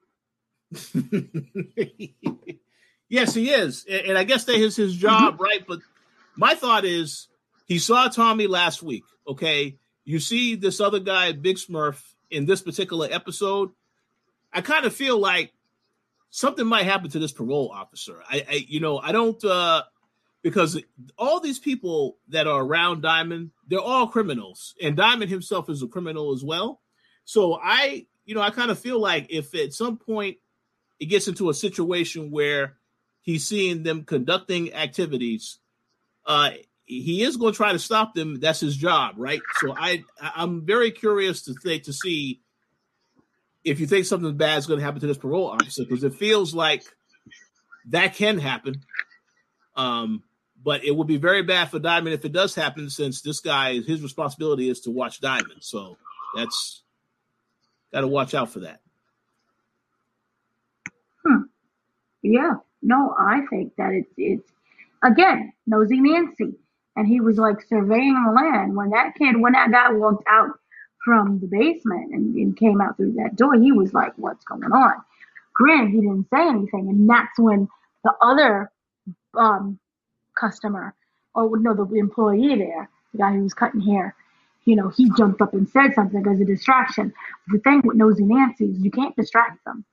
yes, 3.08 3.34
he 3.34 3.50
is, 3.50 3.84
and 3.88 4.16
I 4.16 4.24
guess 4.24 4.44
that 4.44 4.56
is 4.56 4.76
his 4.76 4.96
job, 4.96 5.34
mm-hmm. 5.34 5.42
right? 5.42 5.64
But 5.66 5.80
my 6.36 6.54
thought 6.54 6.84
is, 6.84 7.28
he 7.66 7.78
saw 7.78 8.08
Tommy 8.08 8.46
last 8.46 8.82
week. 8.82 9.04
Okay, 9.28 9.78
you 10.04 10.20
see 10.20 10.54
this 10.54 10.80
other 10.80 11.00
guy, 11.00 11.32
Big 11.32 11.56
Smurf, 11.56 12.00
in 12.30 12.46
this 12.46 12.62
particular 12.62 13.08
episode. 13.10 13.70
I 14.52 14.60
kind 14.60 14.86
of 14.86 14.94
feel 14.94 15.18
like 15.18 15.52
something 16.30 16.66
might 16.66 16.84
happen 16.84 17.10
to 17.10 17.18
this 17.18 17.32
parole 17.32 17.70
officer. 17.72 18.22
I, 18.28 18.44
I 18.48 18.64
you 18.68 18.80
know, 18.80 18.98
I 18.98 19.12
don't 19.12 19.42
uh 19.44 19.82
because 20.46 20.80
all 21.18 21.40
these 21.40 21.58
people 21.58 22.18
that 22.28 22.46
are 22.46 22.62
around 22.62 23.02
Diamond, 23.02 23.50
they're 23.66 23.80
all 23.80 24.06
criminals, 24.06 24.76
and 24.80 24.96
Diamond 24.96 25.28
himself 25.28 25.68
is 25.68 25.82
a 25.82 25.88
criminal 25.88 26.32
as 26.32 26.44
well. 26.44 26.80
So 27.24 27.58
I, 27.60 28.06
you 28.24 28.36
know, 28.36 28.40
I 28.40 28.50
kind 28.50 28.70
of 28.70 28.78
feel 28.78 29.00
like 29.00 29.26
if 29.28 29.56
at 29.56 29.72
some 29.72 29.96
point 29.96 30.36
it 31.00 31.06
gets 31.06 31.26
into 31.26 31.50
a 31.50 31.54
situation 31.54 32.30
where 32.30 32.76
he's 33.22 33.44
seeing 33.44 33.82
them 33.82 34.04
conducting 34.04 34.72
activities, 34.72 35.58
uh, 36.26 36.50
he 36.84 37.24
is 37.24 37.36
going 37.36 37.52
to 37.52 37.56
try 37.56 37.72
to 37.72 37.78
stop 37.80 38.14
them. 38.14 38.38
That's 38.38 38.60
his 38.60 38.76
job, 38.76 39.16
right? 39.16 39.40
So 39.56 39.74
I, 39.76 40.04
I'm 40.22 40.64
very 40.64 40.92
curious 40.92 41.42
to 41.46 41.54
think 41.54 41.82
to 41.82 41.92
see 41.92 42.40
if 43.64 43.80
you 43.80 43.88
think 43.88 44.06
something 44.06 44.36
bad 44.36 44.58
is 44.58 44.66
going 44.66 44.78
to 44.78 44.86
happen 44.86 45.00
to 45.00 45.08
this 45.08 45.18
parole 45.18 45.48
officer 45.48 45.82
because 45.82 46.04
it 46.04 46.14
feels 46.14 46.54
like 46.54 46.84
that 47.88 48.14
can 48.14 48.38
happen. 48.38 48.76
Um, 49.74 50.22
but 50.66 50.84
it 50.84 50.90
would 50.90 51.06
be 51.06 51.16
very 51.16 51.42
bad 51.42 51.70
for 51.70 51.78
Diamond 51.78 52.12
if 52.12 52.24
it 52.24 52.32
does 52.32 52.52
happen, 52.52 52.90
since 52.90 53.22
this 53.22 53.38
guy, 53.38 53.74
his 53.82 54.02
responsibility 54.02 54.68
is 54.68 54.80
to 54.80 54.90
watch 54.90 55.20
Diamond. 55.20 55.60
So 55.60 55.96
that's 56.34 56.82
got 57.92 58.00
to 58.00 58.08
watch 58.08 58.34
out 58.34 58.50
for 58.50 58.58
that. 58.58 58.80
Hmm. 61.24 61.42
Yeah. 62.20 62.54
No, 62.82 63.14
I 63.16 63.42
think 63.48 63.76
that 63.76 63.92
it's 63.92 64.12
it's 64.16 64.52
again 65.04 65.52
nosy 65.68 66.00
Nancy, 66.00 66.56
and 66.96 67.06
he 67.06 67.20
was 67.20 67.38
like 67.38 67.62
surveying 67.68 68.20
the 68.26 68.32
land 68.32 68.74
when 68.74 68.90
that 68.90 69.14
kid 69.16 69.40
when 69.40 69.52
that 69.52 69.70
guy 69.70 69.92
walked 69.92 70.24
out 70.28 70.58
from 71.04 71.38
the 71.38 71.46
basement 71.46 72.12
and, 72.12 72.34
and 72.34 72.56
came 72.56 72.80
out 72.80 72.96
through 72.96 73.12
that 73.12 73.36
door, 73.36 73.54
he 73.54 73.70
was 73.70 73.94
like, 73.94 74.14
What's 74.16 74.44
going 74.44 74.64
on? 74.64 74.94
Granted, 75.54 75.92
he 75.92 76.00
didn't 76.00 76.26
say 76.34 76.48
anything. 76.48 76.88
And 76.88 77.08
that's 77.08 77.38
when 77.38 77.68
the 78.02 78.12
other 78.20 78.72
um, 79.34 79.78
customer, 80.36 80.94
or 81.34 81.58
no, 81.58 81.74
the 81.74 81.98
employee 81.98 82.56
there, 82.56 82.88
the 83.12 83.18
guy 83.18 83.32
who 83.32 83.42
was 83.42 83.54
cutting 83.54 83.80
hair, 83.80 84.14
you 84.64 84.74
know, 84.76 84.88
he 84.88 85.10
jumped 85.16 85.40
up 85.40 85.54
and 85.54 85.68
said 85.68 85.94
something 85.94 86.26
as 86.26 86.40
a 86.40 86.44
distraction. 86.44 87.12
The 87.48 87.58
thing 87.58 87.82
with 87.84 87.96
Nosy 87.96 88.24
Nancy 88.24 88.66
is 88.66 88.78
you 88.80 88.90
can't 88.90 89.14
distract 89.16 89.64
them. 89.64 89.84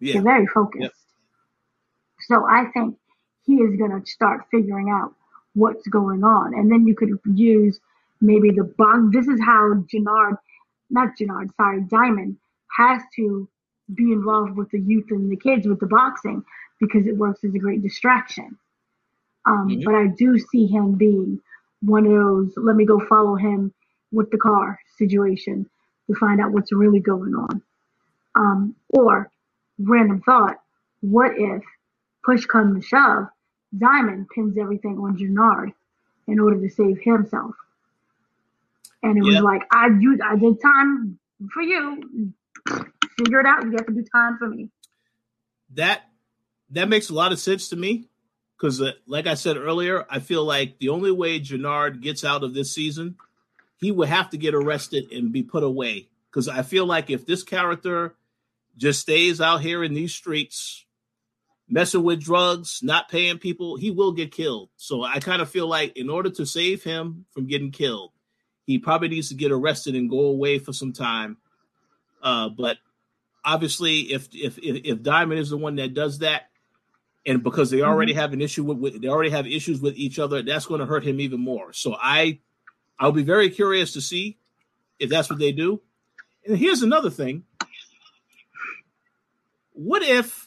Yeah. 0.00 0.14
They're 0.14 0.22
very 0.22 0.46
focused. 0.46 0.82
Yep. 0.82 0.92
So 2.20 2.46
I 2.48 2.66
think 2.72 2.96
he 3.44 3.56
is 3.56 3.76
going 3.76 3.90
to 3.90 4.10
start 4.10 4.46
figuring 4.50 4.90
out 4.90 5.14
what's 5.54 5.86
going 5.88 6.24
on. 6.24 6.54
And 6.54 6.70
then 6.70 6.86
you 6.86 6.94
could 6.94 7.18
use 7.34 7.80
maybe 8.20 8.50
the 8.50 8.64
bug. 8.64 9.12
This 9.12 9.26
is 9.26 9.40
how 9.40 9.74
Jenard, 9.92 10.38
not 10.90 11.16
Jenard, 11.18 11.50
sorry, 11.56 11.82
Diamond 11.82 12.36
has 12.76 13.02
to 13.16 13.48
be 13.94 14.12
involved 14.12 14.56
with 14.56 14.70
the 14.70 14.80
youth 14.80 15.06
and 15.10 15.30
the 15.30 15.36
kids 15.36 15.66
with 15.66 15.80
the 15.80 15.86
boxing 15.86 16.44
because 16.80 17.06
it 17.06 17.16
works 17.16 17.44
as 17.44 17.54
a 17.54 17.58
great 17.58 17.82
distraction. 17.82 18.56
Um, 19.48 19.68
mm-hmm. 19.68 19.84
But 19.84 19.94
I 19.94 20.06
do 20.08 20.38
see 20.38 20.66
him 20.66 20.92
being 20.92 21.40
one 21.80 22.06
of 22.06 22.12
those 22.12 22.52
let 22.56 22.76
me 22.76 22.84
go 22.84 23.00
follow 23.08 23.36
him 23.36 23.72
with 24.12 24.30
the 24.30 24.38
car 24.38 24.78
situation 24.96 25.68
to 26.06 26.14
find 26.16 26.40
out 26.40 26.52
what's 26.52 26.72
really 26.72 27.00
going 27.00 27.34
on. 27.34 27.62
Um, 28.34 28.74
or 28.90 29.30
random 29.78 30.20
thought, 30.20 30.60
what 31.00 31.32
if 31.36 31.62
push 32.24 32.44
comes 32.44 32.82
to 32.82 32.86
shove, 32.86 33.26
Diamond 33.76 34.28
pins 34.34 34.56
everything 34.58 34.98
on 34.98 35.16
Jenard 35.16 35.72
in 36.26 36.40
order 36.40 36.60
to 36.60 36.68
save 36.68 36.98
himself? 37.02 37.54
And 39.02 39.16
it 39.16 39.22
was 39.22 39.40
like, 39.40 39.62
I 39.70 39.86
you 39.98 40.18
I 40.22 40.36
did 40.36 40.60
time 40.60 41.18
for 41.52 41.62
you. 41.62 42.32
Figure 43.16 43.40
it 43.40 43.46
out. 43.46 43.64
You 43.64 43.70
have 43.72 43.86
to 43.86 43.92
do 43.92 44.04
time 44.12 44.36
for 44.38 44.48
me. 44.48 44.68
That 45.74 46.02
that 46.70 46.88
makes 46.88 47.08
a 47.08 47.14
lot 47.14 47.32
of 47.32 47.38
sense 47.38 47.68
to 47.68 47.76
me 47.76 48.08
because, 48.58 48.80
uh, 48.80 48.92
like 49.06 49.26
I 49.26 49.34
said 49.34 49.56
earlier, 49.56 50.04
I 50.10 50.18
feel 50.18 50.44
like 50.44 50.78
the 50.78 50.88
only 50.88 51.12
way 51.12 51.38
Jenard 51.38 52.00
gets 52.00 52.24
out 52.24 52.42
of 52.42 52.54
this 52.54 52.74
season, 52.74 53.16
he 53.76 53.92
would 53.92 54.08
have 54.08 54.30
to 54.30 54.36
get 54.36 54.54
arrested 54.54 55.12
and 55.12 55.32
be 55.32 55.42
put 55.42 55.62
away. 55.62 56.08
Because 56.30 56.48
I 56.48 56.62
feel 56.62 56.84
like 56.84 57.08
if 57.08 57.24
this 57.24 57.42
character 57.42 58.16
just 58.76 59.00
stays 59.00 59.40
out 59.40 59.60
here 59.60 59.84
in 59.84 59.94
these 59.94 60.12
streets, 60.12 60.84
messing 61.68 62.02
with 62.02 62.20
drugs, 62.20 62.80
not 62.82 63.08
paying 63.08 63.38
people, 63.38 63.76
he 63.76 63.90
will 63.90 64.12
get 64.12 64.32
killed. 64.32 64.70
So 64.76 65.04
I 65.04 65.20
kind 65.20 65.40
of 65.40 65.48
feel 65.48 65.68
like 65.68 65.96
in 65.96 66.10
order 66.10 66.30
to 66.30 66.44
save 66.44 66.82
him 66.82 67.26
from 67.30 67.46
getting 67.46 67.70
killed, 67.70 68.12
he 68.64 68.78
probably 68.78 69.08
needs 69.08 69.28
to 69.28 69.34
get 69.34 69.52
arrested 69.52 69.94
and 69.94 70.10
go 70.10 70.26
away 70.26 70.58
for 70.58 70.72
some 70.72 70.92
time. 70.92 71.36
Uh, 72.22 72.48
but 72.48 72.78
obviously, 73.44 74.12
if, 74.12 74.28
if 74.34 74.58
if 74.58 74.82
if 74.84 75.02
Diamond 75.02 75.40
is 75.40 75.50
the 75.50 75.56
one 75.56 75.76
that 75.76 75.94
does 75.94 76.18
that, 76.18 76.50
and 77.28 77.42
because 77.42 77.70
they 77.70 77.82
already 77.82 78.12
mm-hmm. 78.12 78.20
have 78.20 78.32
an 78.32 78.40
issue 78.40 78.64
with, 78.64 78.78
with, 78.78 79.02
they 79.02 79.08
already 79.08 79.30
have 79.30 79.46
issues 79.46 79.80
with 79.80 79.94
each 79.96 80.18
other, 80.18 80.42
that's 80.42 80.66
going 80.66 80.80
to 80.80 80.86
hurt 80.86 81.04
him 81.04 81.20
even 81.20 81.40
more. 81.40 81.72
So 81.74 81.94
I 82.00 82.40
I'll 82.98 83.12
be 83.12 83.22
very 83.22 83.50
curious 83.50 83.92
to 83.92 84.00
see 84.00 84.38
if 84.98 85.10
that's 85.10 85.30
what 85.30 85.38
they 85.38 85.52
do. 85.52 85.80
And 86.46 86.56
here's 86.56 86.82
another 86.82 87.10
thing. 87.10 87.44
what 89.72 90.02
if 90.02 90.46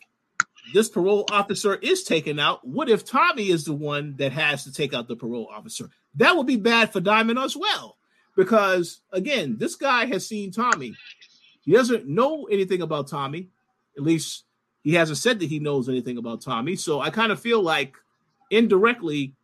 this 0.73 0.89
parole 0.89 1.25
officer 1.31 1.75
is 1.75 2.03
taken 2.03 2.39
out? 2.39 2.67
What 2.67 2.89
if 2.89 3.05
Tommy 3.05 3.49
is 3.49 3.65
the 3.65 3.73
one 3.73 4.15
that 4.17 4.31
has 4.31 4.63
to 4.63 4.73
take 4.73 4.93
out 4.93 5.07
the 5.07 5.15
parole 5.15 5.49
officer? 5.53 5.89
That 6.15 6.35
would 6.35 6.47
be 6.47 6.57
bad 6.57 6.91
for 6.91 6.99
Diamond 6.99 7.39
as 7.39 7.55
well. 7.55 7.97
Because 8.35 9.01
again, 9.11 9.57
this 9.59 9.75
guy 9.75 10.05
has 10.05 10.27
seen 10.27 10.51
Tommy. 10.51 10.95
He 11.61 11.73
doesn't 11.73 12.07
know 12.07 12.45
anything 12.45 12.81
about 12.81 13.07
Tommy. 13.07 13.49
At 13.95 14.03
least 14.03 14.45
he 14.83 14.93
hasn't 14.93 15.19
said 15.19 15.39
that 15.39 15.49
he 15.49 15.59
knows 15.59 15.87
anything 15.87 16.17
about 16.17 16.41
Tommy. 16.41 16.75
So 16.75 17.01
I 17.01 17.09
kind 17.09 17.31
of 17.31 17.39
feel 17.39 17.61
like 17.61 17.95
indirectly, 18.49 19.35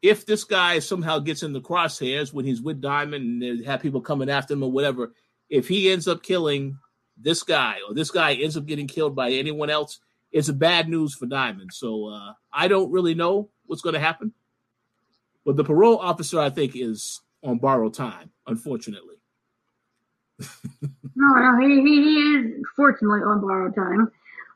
if 0.00 0.26
this 0.26 0.44
guy 0.44 0.78
somehow 0.78 1.18
gets 1.18 1.42
in 1.42 1.52
the 1.52 1.60
crosshairs 1.60 2.32
when 2.32 2.44
he's 2.44 2.60
with 2.60 2.80
Diamond 2.80 3.42
and 3.42 3.60
they 3.60 3.64
have 3.64 3.82
people 3.82 4.00
coming 4.00 4.30
after 4.30 4.54
him 4.54 4.62
or 4.62 4.70
whatever, 4.70 5.12
if 5.48 5.68
he 5.68 5.90
ends 5.90 6.08
up 6.08 6.22
killing 6.22 6.78
this 7.16 7.42
guy 7.42 7.76
or 7.86 7.94
this 7.94 8.10
guy 8.10 8.34
ends 8.34 8.56
up 8.56 8.66
getting 8.66 8.88
killed 8.88 9.14
by 9.14 9.30
anyone 9.30 9.70
else, 9.70 10.00
it's 10.32 10.48
a 10.48 10.54
bad 10.54 10.88
news 10.88 11.14
for 11.14 11.26
Diamond. 11.26 11.70
So 11.72 12.08
uh, 12.08 12.32
I 12.52 12.68
don't 12.68 12.90
really 12.90 13.14
know 13.14 13.50
what's 13.66 13.82
going 13.82 13.94
to 13.94 14.00
happen. 14.00 14.32
But 15.44 15.56
the 15.56 15.64
parole 15.64 15.98
officer, 15.98 16.40
I 16.40 16.50
think, 16.50 16.72
is 16.74 17.20
on 17.42 17.58
borrowed 17.58 17.94
time, 17.94 18.30
unfortunately. 18.46 19.16
no, 21.14 21.34
no, 21.34 21.58
he, 21.60 21.80
he, 21.80 22.02
he 22.02 22.16
is 22.34 22.62
fortunately 22.76 23.20
on 23.20 23.40
borrowed 23.40 23.74
time. 23.74 24.10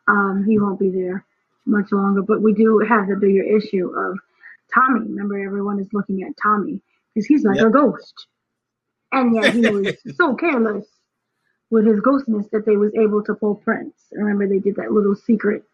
Um, 0.08 0.44
he 0.46 0.58
won't 0.58 0.78
be 0.78 0.90
there 0.90 1.24
much 1.64 1.90
longer, 1.92 2.22
but 2.22 2.42
we 2.42 2.54
do 2.54 2.78
have 2.88 3.08
the 3.08 3.16
bigger 3.16 3.42
issue 3.42 3.92
of 3.96 4.18
Tommy. 4.72 5.00
Remember, 5.00 5.38
everyone 5.44 5.80
is 5.80 5.88
looking 5.92 6.22
at 6.22 6.32
Tommy 6.40 6.80
because 7.14 7.26
he's 7.26 7.44
like 7.44 7.56
yep. 7.56 7.66
a 7.66 7.70
ghost, 7.70 8.26
and 9.12 9.34
yet 9.34 9.54
he 9.54 9.68
was 9.68 9.96
so 10.16 10.34
careless 10.34 10.86
with 11.70 11.86
his 11.86 12.00
ghostness 12.00 12.48
that 12.50 12.64
they 12.64 12.76
was 12.76 12.94
able 12.94 13.22
to 13.24 13.34
pull 13.34 13.56
Prince. 13.56 13.94
Remember, 14.12 14.46
they 14.46 14.60
did 14.60 14.76
that 14.76 14.92
little 14.92 15.16
secret 15.16 15.64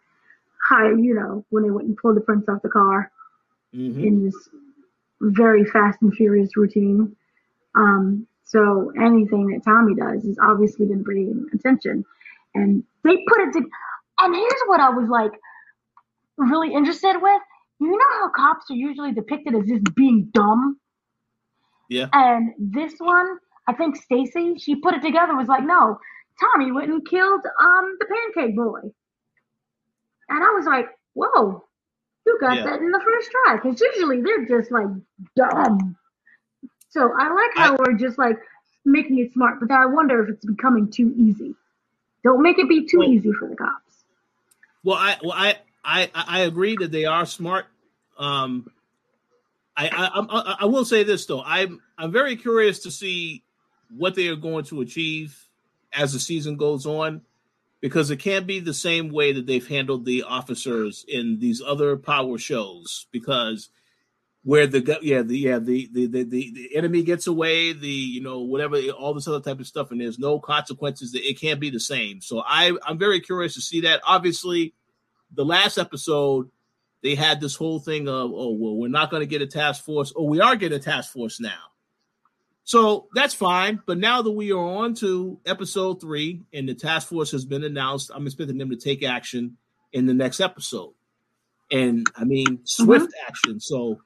high, 0.69 0.91
you 0.91 1.15
know, 1.15 1.45
when 1.51 1.65
they 1.65 1.71
went 1.71 1.89
and 1.89 1.97
pulled 1.97 2.17
the 2.17 2.21
Prince 2.21 2.49
off 2.49 2.63
the 2.63 2.69
car 2.69 3.11
mm-hmm. 3.75 4.03
in 4.03 4.25
this 4.25 4.49
very 5.21 5.65
fast 5.65 6.01
and 6.03 6.15
furious 6.15 6.57
routine. 6.57 7.15
Um, 7.75 8.27
so 8.45 8.93
anything 8.97 9.49
that 9.49 9.65
Tommy 9.65 9.95
does 9.95 10.25
is 10.25 10.39
obviously 10.43 10.87
going 10.87 10.99
to 10.99 11.05
bring 11.05 11.47
attention. 11.55 12.05
And 12.55 12.85
they 13.03 13.17
put 13.27 13.41
it 13.41 13.53
to, 13.53 13.61
and 14.25 14.35
here's 14.35 14.63
what 14.67 14.81
I 14.81 14.91
was 14.91 15.09
like 15.09 15.33
really 16.37 16.75
interested 16.75 17.17
with. 17.21 17.43
You 17.81 17.91
know 17.91 18.11
how 18.11 18.31
cops 18.31 18.71
are 18.71 18.77
usually 18.77 19.13
depicted 19.13 19.55
as 19.55 19.67
just 19.67 19.95
being 19.95 20.29
dumb? 20.33 20.79
Yeah. 21.89 22.09
And 22.13 22.55
this 22.59 22.95
one, 22.99 23.39
I 23.67 23.73
think 23.75 23.97
Stacy, 23.97 24.55
she 24.59 24.77
put 24.77 24.95
it 24.95 25.03
together 25.03 25.37
was 25.37 25.49
like, 25.49 25.65
no, 25.65 25.99
Tommy 26.41 26.73
went 26.73 26.91
and 26.91 27.07
killed 27.07 27.43
um 27.61 27.97
the 27.99 28.07
pancake 28.07 28.57
boy. 28.57 28.81
And 30.29 30.43
I 30.43 30.51
was 30.51 30.65
like, 30.65 30.87
whoa, 31.15 31.65
you 32.27 32.39
got 32.41 32.57
yeah. 32.57 32.65
that 32.65 32.81
in 32.81 32.91
the 32.91 33.01
first 33.05 33.31
try. 33.31 33.57
Because 33.57 33.81
usually 33.81 34.23
they're 34.23 34.47
just 34.47 34.71
like 34.71 34.87
dumb. 35.37 35.97
So 36.91 37.11
I 37.19 37.33
like 37.33 37.51
how 37.57 37.75
I, 37.75 37.77
we're 37.79 37.99
just 37.99 38.19
like 38.19 38.39
making 38.85 39.19
it 39.19 39.33
smart, 39.33 39.61
but 39.61 39.71
I 39.71 39.87
wonder 39.87 40.23
if 40.23 40.31
it's 40.31 40.45
becoming 40.45 40.91
too 40.91 41.13
easy. 41.17 41.55
Don't 42.25 42.43
make 42.43 42.59
it 42.59 42.69
be 42.69 42.87
too 42.87 42.99
well, 42.99 43.09
easy 43.09 43.33
for 43.39 43.49
the 43.49 43.57
cops. 43.57 43.92
Well, 44.85 44.97
I 44.97 45.17
well 45.23 45.33
I 45.33 45.59
I 45.85 46.11
I 46.15 46.41
agree 46.41 46.77
that 46.81 46.91
they 46.93 47.05
are 47.05 47.27
smart. 47.27 47.67
Um, 48.19 48.71
I 49.77 49.89
I, 49.89 50.11
I, 50.21 50.57
I 50.61 50.65
will 50.67 50.85
say 50.85 51.03
this 51.03 51.27
though, 51.27 51.43
I'm 51.43 51.81
I'm 51.99 52.13
very 52.13 52.37
curious 52.37 52.81
to 52.81 52.91
see 52.91 53.43
what 53.97 54.15
they 54.15 54.29
are 54.29 54.37
going 54.37 54.65
to 54.67 54.81
achieve 54.81 55.39
as 55.93 56.13
the 56.13 56.19
season 56.21 56.57
goes 56.57 56.87
on, 56.87 57.21
because 57.81 58.11
it 58.11 58.17
can't 58.17 58.47
be 58.47 58.61
the 58.61 58.75
same 58.75 59.11
way 59.11 59.33
that 59.33 59.47
they've 59.47 59.67
handled 59.67 60.05
the 60.05 60.23
officers 60.23 61.05
in 61.09 61.39
these 61.39 61.63
other 61.63 61.97
power 61.97 62.39
shows. 62.39 63.07
Because 63.13 63.69
where 64.45 64.67
the 64.67 64.99
yeah 65.03 65.23
the 65.23 65.39
yeah 65.39 65.59
the 65.59 65.89
the, 65.93 66.07
the 66.07 66.25
the 66.25 66.71
enemy 66.75 67.03
gets 67.03 67.27
away 67.27 67.73
the 67.73 67.87
you 67.87 68.21
know 68.21 68.41
whatever 68.41 68.77
all 68.91 69.15
this 69.15 69.29
other 69.29 69.41
type 69.41 69.61
of 69.61 69.67
stuff 69.67 69.91
and 69.91 70.01
there's 70.01 70.19
no 70.19 70.41
consequences 70.41 71.15
it 71.15 71.41
can't 71.41 71.61
be 71.61 71.71
the 71.71 71.81
same. 71.81 72.21
So 72.21 72.43
i 72.45 72.73
i'm 72.87 72.99
very 72.99 73.21
curious 73.21 73.55
to 73.55 73.61
see 73.61 73.83
that. 73.83 74.01
Obviously 74.07 74.75
the 75.35 75.45
last 75.45 75.79
episode 75.79 76.51
they 77.03 77.15
had 77.15 77.41
this 77.41 77.55
whole 77.55 77.79
thing 77.79 78.09
of 78.09 78.33
oh 78.33 78.57
well 78.59 78.77
we're 78.77 78.89
not 78.89 79.11
going 79.11 79.21
to 79.21 79.27
get 79.27 79.43
a 79.43 79.47
task 79.47 79.85
force. 79.85 80.13
Or 80.13 80.29
we 80.29 80.41
are 80.41 80.57
getting 80.57 80.79
a 80.79 80.83
task 80.83 81.13
force 81.13 81.41
now. 81.41 81.71
So 82.65 83.07
that's 83.15 83.35
fine 83.35 83.81
but 83.87 83.99
now 83.99 84.23
that 84.23 84.33
we 84.33 84.51
are 84.51 84.59
on 84.59 84.95
to 84.95 85.39
episode 85.47 86.01
three 86.01 86.43
and 86.53 86.69
the 86.69 86.75
task 86.75 87.09
force 87.09 87.31
has 87.31 87.45
been 87.45 87.65
announced 87.65 88.11
i'm 88.15 88.27
expecting 88.27 88.59
them 88.59 88.71
to 88.71 88.77
take 88.77 89.05
action 89.05 89.57
in 89.93 90.07
the 90.07 90.15
next 90.15 90.41
episode. 90.41 90.95
And 91.71 92.09
i 92.17 92.25
mean 92.25 92.59
swift 92.65 93.05
mm-hmm. 93.05 93.29
action. 93.29 93.61
So 93.61 94.01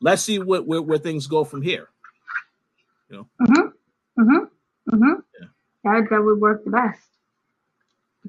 let's 0.00 0.22
see 0.22 0.38
what 0.38 0.66
where, 0.66 0.82
where 0.82 0.98
things 0.98 1.26
go 1.26 1.44
from 1.44 1.62
here. 1.62 1.88
You 3.08 3.16
know. 3.16 3.28
Mm-hmm. 3.42 4.22
Mm-hmm. 4.22 4.94
Mm-hmm. 4.94 5.20
Yeah. 5.40 5.48
That 5.84 6.10
that 6.10 6.22
would 6.22 6.40
work 6.40 6.64
the 6.64 6.70
best. 6.70 7.00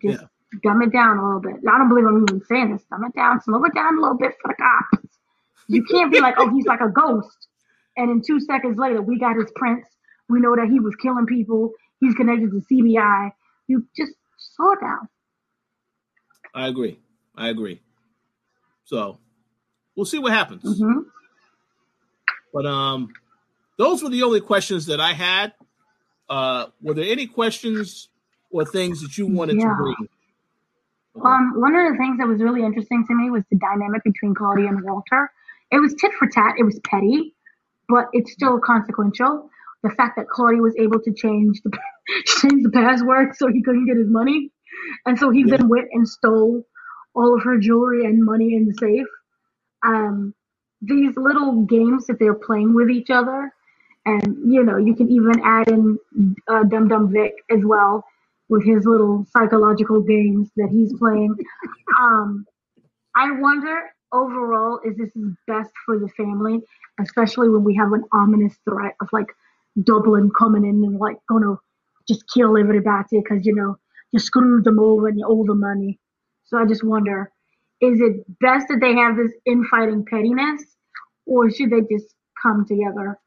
Just 0.02 0.22
yeah. 0.22 0.28
dumb 0.64 0.82
it 0.82 0.92
down 0.92 1.18
a 1.18 1.26
little 1.26 1.42
bit. 1.42 1.56
I 1.68 1.78
don't 1.78 1.90
believe 1.90 2.06
I'm 2.06 2.24
even 2.24 2.44
saying 2.46 2.74
this. 2.74 2.84
Dumb 2.90 3.04
it 3.06 3.16
down, 3.16 3.42
slow 3.42 3.64
it 3.64 3.74
down 3.74 3.98
a 3.98 4.02
little 4.02 4.18
bit 4.18 4.34
for 4.42 4.50
the 4.50 4.56
cops. 4.56 5.08
You 5.68 5.84
can't 5.84 6.12
be 6.12 6.20
like, 6.20 6.36
oh, 6.38 6.50
he's 6.50 6.66
like 6.66 6.82
a 6.82 6.90
ghost, 6.90 7.48
and 7.98 8.12
in 8.12 8.22
two 8.22 8.40
seconds 8.40 8.78
later, 8.78 9.02
we 9.02 9.18
got 9.18 9.36
his 9.36 9.52
prints. 9.56 9.90
We 10.30 10.40
know 10.40 10.56
that 10.56 10.68
he 10.70 10.80
was 10.80 10.96
killing 10.98 11.26
people. 11.26 11.72
He's 12.00 12.14
connected 12.16 12.52
to 12.52 12.62
CBI. 12.72 13.32
You 13.68 13.88
just 13.96 14.14
slow 14.38 14.72
it 14.72 14.82
down. 14.82 15.08
I 16.54 16.68
agree. 16.68 17.00
I 17.36 17.50
agree. 17.50 17.82
So 18.86 19.18
we'll 19.96 20.06
see 20.06 20.20
what 20.20 20.32
happens. 20.32 20.64
Mm-hmm. 20.64 21.00
But 22.56 22.66
um, 22.66 23.12
those 23.78 24.02
were 24.02 24.10
the 24.10 24.24
only 24.24 24.40
questions 24.40 24.86
that 24.86 25.02
I 25.02 25.12
had. 25.12 25.52
Uh, 26.30 26.68
were 26.82 26.94
there 26.94 27.12
any 27.12 27.28
questions 27.28 28.08
or 28.50 28.64
things 28.64 29.02
that 29.02 29.18
you 29.18 29.28
wanted 29.28 29.58
yeah. 29.58 29.68
to 29.68 29.76
bring? 29.76 29.96
Um, 31.22 31.54
one 31.58 31.76
of 31.76 31.92
the 31.92 31.98
things 31.98 32.18
that 32.18 32.28
was 32.28 32.42
really 32.42 32.64
interesting 32.64 33.06
to 33.08 33.14
me 33.14 33.30
was 33.30 33.44
the 33.52 33.58
dynamic 33.58 34.06
between 34.06 34.34
Claudia 34.34 34.70
and 34.70 34.82
Walter. 34.86 35.30
It 35.70 35.80
was 35.80 35.96
tit 35.96 36.12
for 36.18 36.30
tat. 36.30 36.54
It 36.58 36.64
was 36.64 36.80
petty, 36.80 37.36
but 37.90 38.06
it's 38.14 38.32
still 38.32 38.58
consequential. 38.60 39.50
The 39.84 39.90
fact 39.90 40.16
that 40.16 40.30
Claudia 40.30 40.62
was 40.62 40.76
able 40.80 41.02
to 41.02 41.14
change 41.14 41.62
the 41.62 41.78
change 42.26 42.64
the 42.64 42.72
password 42.72 43.36
so 43.36 43.48
he 43.48 43.64
couldn't 43.64 43.86
get 43.86 43.98
his 43.98 44.10
money, 44.10 44.52
and 45.06 45.20
so 45.20 45.30
he 45.30 45.42
yeah. 45.42 45.58
then 45.58 45.68
went 45.68 45.90
and 45.92 46.08
stole 46.08 46.64
all 47.14 47.36
of 47.36 47.44
her 47.44 47.58
jewelry 47.60 48.06
and 48.06 48.24
money 48.24 48.56
in 48.56 48.66
the 48.66 48.74
safe. 48.80 49.08
Um, 49.84 50.34
these 50.82 51.16
little 51.18 51.64
games 51.66 52.08
that 52.08 52.20
they're 52.20 52.34
playing 52.34 52.74
with 52.74 52.90
each 52.90 53.10
other. 53.10 53.52
And, 54.06 54.38
you 54.54 54.64
know, 54.64 54.78
you 54.78 54.96
can 54.96 55.10
even 55.10 55.42
add 55.44 55.68
in 55.70 55.98
uh, 56.48 56.64
Dum 56.64 56.88
Dum 56.88 57.12
Vic 57.12 57.34
as 57.50 57.62
well 57.64 58.06
with 58.50 58.64
his 58.64 58.86
little 58.86 59.26
psychological 59.32 60.02
games 60.02 60.50
that 60.58 60.70
he's 60.72 60.94
playing. 60.98 61.36
Um, 61.98 62.46
I 63.16 63.32
wonder 63.32 63.90
overall, 64.12 64.80
is 64.84 64.98
this 64.98 65.16
is 65.16 65.34
best 65.48 65.72
for 65.86 66.00
the 66.00 66.10
family, 66.10 66.62
especially 67.00 67.50
when 67.50 67.64
we 67.64 67.76
have 67.76 67.94
an 67.94 68.04
ominous 68.12 68.56
threat 68.68 68.96
of 69.02 69.10
like 69.12 69.28
Dublin 69.84 70.32
coming 70.38 70.66
in 70.66 70.84
and 70.84 70.98
like 71.00 71.18
gonna 71.30 71.56
just 72.08 72.24
kill 72.34 72.58
everybody 72.58 73.06
because 73.12 73.46
you 73.46 73.56
know 73.56 73.78
you 74.12 74.20
screwed 74.20 74.64
them 74.64 74.80
over 74.80 75.08
and 75.08 75.20
you 75.20 75.26
owe 75.28 75.46
them 75.46 75.60
money. 75.60 76.00
So 76.46 76.58
I 76.58 76.66
just 76.66 76.84
wonder, 76.84 77.32
is 77.94 78.02
it 78.02 78.40
best 78.40 78.68
that 78.70 78.80
they 78.80 78.96
have 78.96 79.18
this 79.18 79.32
infighting 79.46 80.06
pettiness, 80.06 80.64
or 81.26 81.50
should 81.50 81.70
they 81.70 81.82
just 81.82 82.14
come 82.42 82.66
together? 82.66 83.18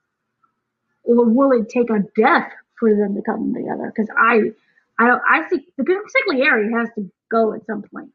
Or 1.05 1.25
will 1.25 1.53
it 1.53 1.69
take 1.69 1.91
a 1.91 2.01
death 2.17 2.51
for 2.79 2.95
them 2.95 3.15
to 3.15 3.23
come 3.23 3.55
together? 3.55 3.93
Because 3.95 4.09
I, 4.17 4.53
I, 4.99 5.19
I 5.29 5.49
think 5.49 5.65
the 5.77 5.85
consigliere 5.85 6.79
has 6.79 6.89
to 6.97 7.11
go 7.31 7.55
at 7.55 7.65
some 7.67 7.83
point. 7.83 8.11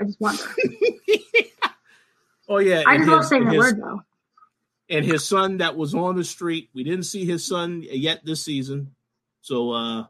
I 0.00 0.04
just 0.04 0.20
wonder. 0.20 0.42
oh 2.48 2.58
yeah, 2.58 2.82
I 2.86 2.98
just 2.98 3.08
love 3.08 3.24
saying 3.24 3.44
that 3.44 3.56
word 3.56 3.80
though. 3.80 4.02
And 4.90 5.04
his 5.04 5.26
son 5.26 5.58
that 5.58 5.76
was 5.76 5.94
on 5.94 6.16
the 6.16 6.24
street, 6.24 6.68
we 6.74 6.84
didn't 6.84 7.04
see 7.04 7.24
his 7.24 7.46
son 7.46 7.82
yet 7.82 8.24
this 8.24 8.44
season, 8.44 8.94
so 9.40 9.72
uh 9.72 10.04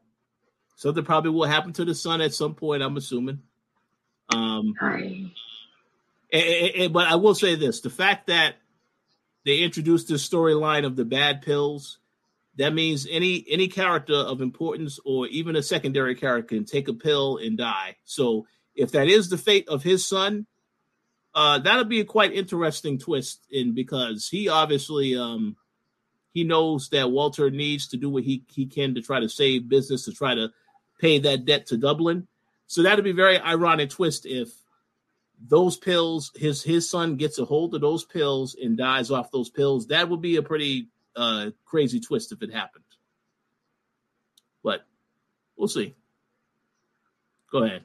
something 0.77 1.05
probably 1.05 1.31
will 1.31 1.45
happen 1.45 1.73
to 1.75 1.85
the 1.85 1.95
son 1.95 2.21
at 2.21 2.35
some 2.35 2.55
point. 2.55 2.83
I'm 2.83 2.97
assuming. 2.97 3.41
Um, 4.31 4.75
Hi. 4.81 5.27
And, 6.33 6.45
and, 6.77 6.93
but 6.93 7.07
I 7.07 7.17
will 7.17 7.35
say 7.35 7.55
this: 7.55 7.81
the 7.81 7.91
fact 7.91 8.27
that 8.29 8.57
they 9.45 9.59
introduced 9.59 10.09
this 10.09 10.27
storyline 10.27 10.85
of 10.85 10.97
the 10.97 11.05
bad 11.05 11.43
pills, 11.43 11.99
that 12.57 12.73
means 12.73 13.07
any 13.11 13.45
any 13.49 13.69
character 13.69 14.15
of 14.15 14.41
importance 14.41 14.99
or 15.05 15.27
even 15.29 15.57
a 15.57 15.63
secondary 15.63 16.15
character 16.15 16.57
can 16.57 16.65
take 16.65 16.89
a 16.89 16.95
pill 16.95 17.39
and 17.39 17.59
die. 17.59 17.97
So 18.05 18.47
if 18.75 18.93
that 18.93 19.09
is 19.09 19.29
the 19.29 19.39
fate 19.39 19.69
of 19.69 19.83
his 19.83 20.07
son, 20.07 20.47
uh, 21.35 21.59
that'll 21.59 21.85
be 21.85 22.01
a 22.01 22.05
quite 22.05 22.33
interesting 22.33 22.99
twist. 22.99 23.47
In 23.51 23.75
because 23.75 24.29
he 24.29 24.49
obviously 24.49 25.17
um, 25.17 25.57
he 26.33 26.45
knows 26.45 26.89
that 26.89 27.11
Walter 27.11 27.51
needs 27.51 27.89
to 27.89 27.97
do 27.97 28.11
what 28.11 28.25
he 28.25 28.45
he 28.49 28.67
can 28.67 28.95
to 28.95 29.03
try 29.03 29.21
to 29.21 29.29
save 29.29 29.69
business 29.69 30.05
to 30.07 30.13
try 30.13 30.35
to 30.35 30.51
pay 31.01 31.19
that 31.19 31.45
debt 31.45 31.67
to 31.67 31.77
Dublin. 31.77 32.29
So 32.67 32.83
that'd 32.83 33.05
be 33.05 33.13
very 33.13 33.39
ironic 33.39 33.91
twist 33.91 34.27
if 34.27 34.51
those 35.41 35.77
pills, 35.77 36.33
his 36.35 36.63
his 36.63 36.89
son 36.89 37.17
gets 37.17 37.39
a 37.39 37.45
hold 37.45 37.75
of 37.75 37.81
those 37.81 38.05
pills 38.05 38.57
and 38.61 38.77
dies 38.77 39.11
off 39.11 39.31
those 39.31 39.51
pills. 39.51 39.87
That 39.89 40.09
would 40.09 40.21
be 40.21 40.37
a 40.37 40.43
pretty 40.43 40.89
uh, 41.17 41.51
crazy 41.65 42.01
twist 42.01 42.33
if 42.33 42.43
it 42.43 42.53
happened. 42.53 42.85
But 44.63 44.85
we'll 45.57 45.69
see. 45.69 45.95
Go 47.53 47.65
ahead. 47.65 47.85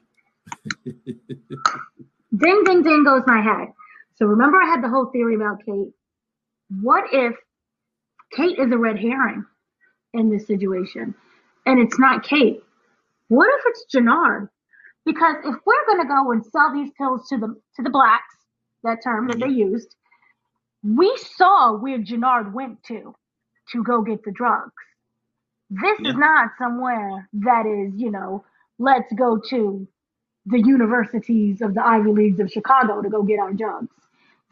ding, 0.84 2.64
ding, 2.64 2.82
ding 2.82 3.04
goes 3.04 3.22
my 3.26 3.40
head. 3.40 3.68
So 4.16 4.26
remember, 4.26 4.58
I 4.60 4.66
had 4.66 4.82
the 4.82 4.88
whole 4.88 5.06
theory 5.06 5.34
about 5.34 5.64
Kate. 5.64 5.92
What 6.80 7.04
if 7.12 7.34
Kate 8.32 8.58
is 8.58 8.72
a 8.72 8.78
red 8.78 8.98
herring 8.98 9.44
in 10.12 10.30
this 10.30 10.46
situation, 10.46 11.14
and 11.66 11.80
it's 11.80 11.98
not 11.98 12.22
Kate? 12.22 12.62
What 13.28 13.48
if 13.58 13.62
it's 13.66 13.94
Jenard? 13.94 14.48
Because 15.04 15.36
if 15.44 15.56
we're 15.64 15.86
going 15.86 16.02
to 16.02 16.08
go 16.08 16.30
and 16.32 16.44
sell 16.44 16.72
these 16.72 16.90
pills 16.96 17.28
to 17.28 17.38
the 17.38 17.48
to 17.76 17.82
the 17.82 17.90
blacks, 17.90 18.34
that 18.84 18.98
term 19.02 19.28
that 19.28 19.38
they 19.38 19.46
mm-hmm. 19.46 19.72
used, 19.72 19.94
we 20.82 21.16
saw 21.36 21.76
where 21.76 21.98
Jenard 21.98 22.52
went 22.52 22.82
to 22.84 23.14
to 23.72 23.82
go 23.82 24.02
get 24.02 24.24
the 24.24 24.32
drugs. 24.32 24.72
This 25.70 25.98
yeah. 26.00 26.10
is 26.10 26.16
not 26.16 26.50
somewhere 26.58 27.28
that 27.32 27.66
is, 27.66 27.98
you 28.00 28.10
know, 28.10 28.44
let's 28.78 29.12
go 29.12 29.38
to 29.50 29.86
the 30.46 30.58
universities 30.58 31.60
of 31.60 31.74
the 31.74 31.86
Ivy 31.86 32.10
Leagues 32.10 32.40
of 32.40 32.50
Chicago 32.50 33.02
to 33.02 33.08
go 33.08 33.22
get 33.22 33.38
our 33.38 33.52
drugs. 33.52 33.94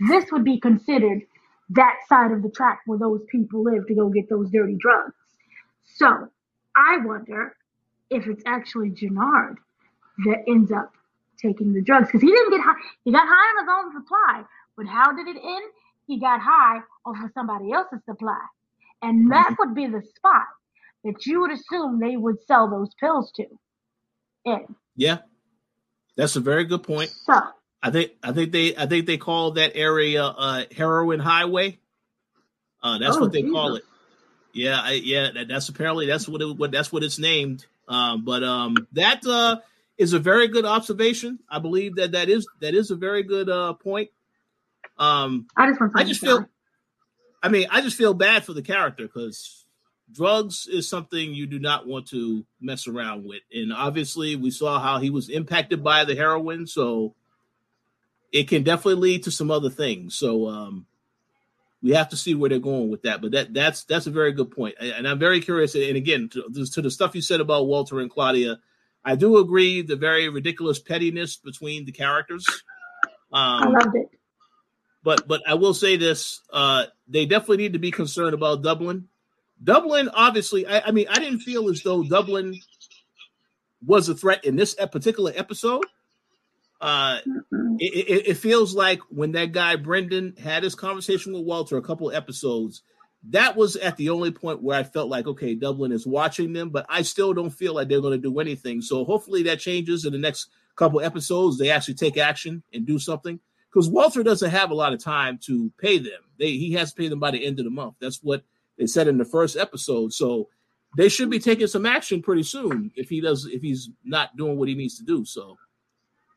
This 0.08 0.30
would 0.30 0.44
be 0.44 0.60
considered 0.60 1.22
that 1.70 1.96
side 2.08 2.30
of 2.30 2.42
the 2.42 2.50
track 2.50 2.80
where 2.86 2.98
those 2.98 3.24
people 3.30 3.64
live 3.64 3.86
to 3.88 3.94
go 3.94 4.08
get 4.08 4.28
those 4.28 4.50
dirty 4.50 4.76
drugs. 4.78 5.14
So 5.82 6.28
I 6.76 6.98
wonder 6.98 7.56
if 8.10 8.26
it's 8.26 8.42
actually 8.46 8.90
Jenard 8.90 9.56
that 10.24 10.44
ends 10.48 10.72
up 10.72 10.92
taking 11.40 11.72
the 11.72 11.82
drugs 11.82 12.08
because 12.08 12.20
he 12.20 12.28
didn't 12.28 12.50
get 12.50 12.60
high. 12.60 12.74
He 13.04 13.12
got 13.12 13.26
high 13.26 13.32
on 13.32 13.64
his 13.64 13.94
own 13.96 14.02
supply, 14.02 14.42
but 14.76 14.86
how 14.86 15.12
did 15.12 15.28
it 15.28 15.40
end? 15.42 15.64
He 16.06 16.18
got 16.18 16.40
high 16.40 16.78
off 17.04 17.16
of 17.22 17.30
somebody 17.34 17.72
else's 17.72 18.00
supply, 18.04 18.40
and 19.02 19.30
that 19.30 19.56
would 19.58 19.74
be 19.74 19.86
the 19.86 20.02
spot 20.16 20.46
that 21.04 21.26
you 21.26 21.40
would 21.40 21.52
assume 21.52 22.00
they 22.00 22.16
would 22.16 22.42
sell 22.46 22.68
those 22.68 22.90
pills 22.98 23.30
to. 23.36 23.46
In 24.44 24.74
yeah, 24.96 25.18
that's 26.16 26.36
a 26.36 26.40
very 26.40 26.64
good 26.64 26.82
point. 26.82 27.10
So 27.10 27.40
I 27.82 27.90
think 27.90 28.12
I 28.22 28.32
think 28.32 28.52
they 28.52 28.76
I 28.76 28.86
think 28.86 29.06
they 29.06 29.18
call 29.18 29.52
that 29.52 29.76
area 29.76 30.24
uh, 30.24 30.64
heroin 30.76 31.20
highway. 31.20 31.78
Uh, 32.82 32.98
that's 32.98 33.16
oh, 33.16 33.20
what 33.20 33.32
they 33.32 33.42
Jesus. 33.42 33.54
call 33.54 33.76
it. 33.76 33.84
Yeah, 34.52 34.80
I, 34.80 34.92
yeah. 34.92 35.30
That, 35.32 35.48
that's 35.48 35.68
apparently 35.68 36.06
that's 36.06 36.28
what 36.28 36.40
it 36.40 36.56
what 36.56 36.70
that's 36.72 36.90
what 36.90 37.02
it's 37.02 37.18
named. 37.18 37.66
Um, 37.86 38.24
but 38.24 38.42
um, 38.42 38.88
that 38.92 39.24
uh, 39.26 39.58
is 39.98 40.12
a 40.12 40.18
very 40.18 40.46
good 40.48 40.64
observation. 40.64 41.40
I 41.50 41.58
believe 41.58 41.96
that 41.96 42.12
that 42.12 42.28
is 42.28 42.46
that 42.60 42.74
is 42.74 42.90
a 42.90 42.96
very 42.96 43.24
good 43.24 43.50
uh, 43.50 43.74
point. 43.74 44.10
Um, 44.96 45.48
I 45.56 45.68
just 45.68 45.80
want 45.80 45.92
I 45.96 46.04
just 46.04 46.20
feel. 46.20 46.48
I 47.42 47.48
mean, 47.48 47.66
I 47.70 47.80
just 47.82 47.96
feel 47.96 48.14
bad 48.14 48.44
for 48.44 48.52
the 48.52 48.62
character 48.62 49.04
because 49.04 49.64
drugs 50.10 50.66
is 50.66 50.88
something 50.88 51.34
you 51.34 51.46
do 51.46 51.58
not 51.58 51.86
want 51.86 52.08
to 52.08 52.44
mess 52.60 52.88
around 52.88 53.24
with, 53.24 53.42
and 53.52 53.72
obviously 53.72 54.36
we 54.36 54.50
saw 54.50 54.80
how 54.80 54.98
he 54.98 55.10
was 55.10 55.28
impacted 55.28 55.82
by 55.82 56.04
the 56.04 56.14
heroin, 56.14 56.66
so 56.66 57.14
it 58.32 58.48
can 58.48 58.62
definitely 58.62 58.94
lead 58.94 59.24
to 59.24 59.30
some 59.30 59.50
other 59.50 59.70
things. 59.70 60.14
So 60.14 60.48
um, 60.48 60.86
we 61.82 61.90
have 61.92 62.08
to 62.10 62.16
see 62.16 62.34
where 62.34 62.50
they're 62.50 62.58
going 62.58 62.90
with 62.90 63.02
that. 63.02 63.20
But 63.20 63.32
that 63.32 63.54
that's 63.54 63.84
that's 63.84 64.06
a 64.06 64.12
very 64.12 64.32
good 64.32 64.52
point, 64.52 64.76
and 64.80 65.08
I'm 65.08 65.18
very 65.18 65.40
curious. 65.40 65.74
And 65.74 65.96
again, 65.96 66.28
to, 66.30 66.66
to 66.72 66.82
the 66.82 66.90
stuff 66.90 67.14
you 67.16 67.22
said 67.22 67.40
about 67.40 67.66
Walter 67.66 68.00
and 68.00 68.10
Claudia, 68.10 68.58
I 69.04 69.14
do 69.14 69.38
agree 69.38 69.82
the 69.82 69.96
very 69.96 70.28
ridiculous 70.28 70.78
pettiness 70.78 71.36
between 71.36 71.84
the 71.84 71.92
characters. 71.92 72.46
Um, 73.32 73.62
I 73.62 73.68
loved 73.68 73.96
it. 73.96 74.10
But 75.02 75.28
but 75.28 75.42
I 75.46 75.54
will 75.54 75.74
say 75.74 75.96
this: 75.96 76.40
uh, 76.52 76.86
they 77.06 77.26
definitely 77.26 77.58
need 77.58 77.72
to 77.74 77.78
be 77.78 77.90
concerned 77.90 78.34
about 78.34 78.62
Dublin. 78.62 79.08
Dublin, 79.62 80.08
obviously, 80.12 80.66
I, 80.66 80.80
I 80.80 80.90
mean, 80.90 81.06
I 81.08 81.18
didn't 81.18 81.40
feel 81.40 81.68
as 81.68 81.82
though 81.82 82.02
Dublin 82.02 82.60
was 83.84 84.08
a 84.08 84.14
threat 84.14 84.44
in 84.44 84.56
this 84.56 84.74
particular 84.74 85.32
episode. 85.34 85.84
Uh, 86.80 87.18
it, 87.78 88.08
it, 88.08 88.28
it, 88.28 88.34
feels 88.34 88.72
like 88.72 89.00
when 89.08 89.32
that 89.32 89.50
guy 89.50 89.74
Brendan 89.74 90.36
had 90.36 90.62
his 90.62 90.76
conversation 90.76 91.32
with 91.32 91.42
Walter 91.42 91.76
a 91.76 91.82
couple 91.82 92.12
episodes, 92.12 92.82
that 93.30 93.56
was 93.56 93.76
at 93.76 93.96
the 93.96 94.10
only 94.10 94.30
point 94.30 94.62
where 94.62 94.78
I 94.78 94.84
felt 94.84 95.08
like, 95.08 95.26
okay, 95.26 95.54
Dublin 95.54 95.92
is 95.92 96.06
watching 96.06 96.52
them, 96.52 96.70
but 96.70 96.86
I 96.88 97.02
still 97.02 97.34
don't 97.34 97.50
feel 97.50 97.74
like 97.74 97.88
they're 97.88 98.00
going 98.00 98.20
to 98.20 98.30
do 98.30 98.38
anything. 98.38 98.80
So 98.80 99.04
hopefully 99.04 99.42
that 99.44 99.58
changes 99.58 100.04
in 100.04 100.12
the 100.12 100.18
next 100.18 100.48
couple 100.76 101.00
episodes. 101.00 101.58
They 101.58 101.70
actually 101.70 101.94
take 101.94 102.16
action 102.16 102.62
and 102.72 102.86
do 102.86 102.98
something 102.98 103.40
because 103.72 103.88
Walter 103.88 104.22
doesn't 104.22 104.50
have 104.50 104.70
a 104.70 104.74
lot 104.74 104.92
of 104.92 105.02
time 105.02 105.38
to 105.46 105.72
pay 105.78 105.98
them. 105.98 106.20
They 106.38 106.52
he 106.52 106.72
has 106.74 106.92
to 106.92 107.00
pay 107.00 107.08
them 107.08 107.18
by 107.18 107.32
the 107.32 107.44
end 107.44 107.58
of 107.58 107.64
the 107.64 107.70
month. 107.70 107.96
That's 108.00 108.22
what 108.22 108.44
they 108.78 108.86
said 108.86 109.08
in 109.08 109.18
the 109.18 109.24
first 109.24 109.56
episode. 109.56 110.12
So 110.12 110.48
they 110.96 111.08
should 111.08 111.30
be 111.30 111.40
taking 111.40 111.66
some 111.66 111.84
action 111.84 112.22
pretty 112.22 112.44
soon 112.44 112.92
if 112.94 113.08
he 113.08 113.20
does 113.20 113.46
if 113.46 113.60
he's 113.60 113.90
not 114.04 114.36
doing 114.36 114.56
what 114.56 114.68
he 114.68 114.74
needs 114.74 114.96
to 114.98 115.04
do. 115.04 115.24
So 115.24 115.58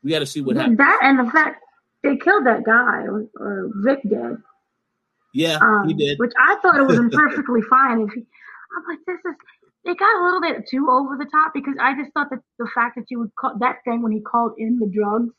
we 0.02 0.10
got 0.10 0.18
to 0.18 0.26
see 0.26 0.40
what 0.40 0.56
happens. 0.56 0.78
That 0.78 0.98
and 1.02 1.18
the 1.18 1.30
fact 1.30 1.62
they 2.02 2.16
killed 2.16 2.46
that 2.46 2.64
guy 2.64 3.02
or, 3.02 3.26
or 3.36 3.70
Vic 3.76 4.02
did. 4.02 4.36
Yeah, 5.32 5.58
um, 5.60 5.88
he 5.88 5.94
did. 5.94 6.18
Which 6.18 6.32
I 6.38 6.56
thought 6.62 6.76
it 6.76 6.86
was 6.86 6.98
perfectly 7.12 7.62
fine. 7.62 8.02
If 8.02 8.12
he, 8.12 8.20
I'm 8.76 8.84
like, 8.88 8.98
this 9.06 9.18
is 9.18 9.36
it 9.84 9.98
got 9.98 10.20
a 10.20 10.24
little 10.24 10.40
bit 10.40 10.68
too 10.68 10.88
over 10.90 11.16
the 11.16 11.24
top 11.24 11.52
because 11.52 11.74
I 11.80 11.94
just 11.96 12.12
thought 12.12 12.30
that 12.30 12.38
the 12.58 12.68
fact 12.74 12.96
that 12.96 13.10
you 13.10 13.18
would 13.18 13.34
call 13.34 13.58
that 13.58 13.78
thing 13.84 14.02
when 14.02 14.12
he 14.12 14.20
called 14.20 14.54
in 14.58 14.78
the 14.78 14.86
drugs 14.86 15.34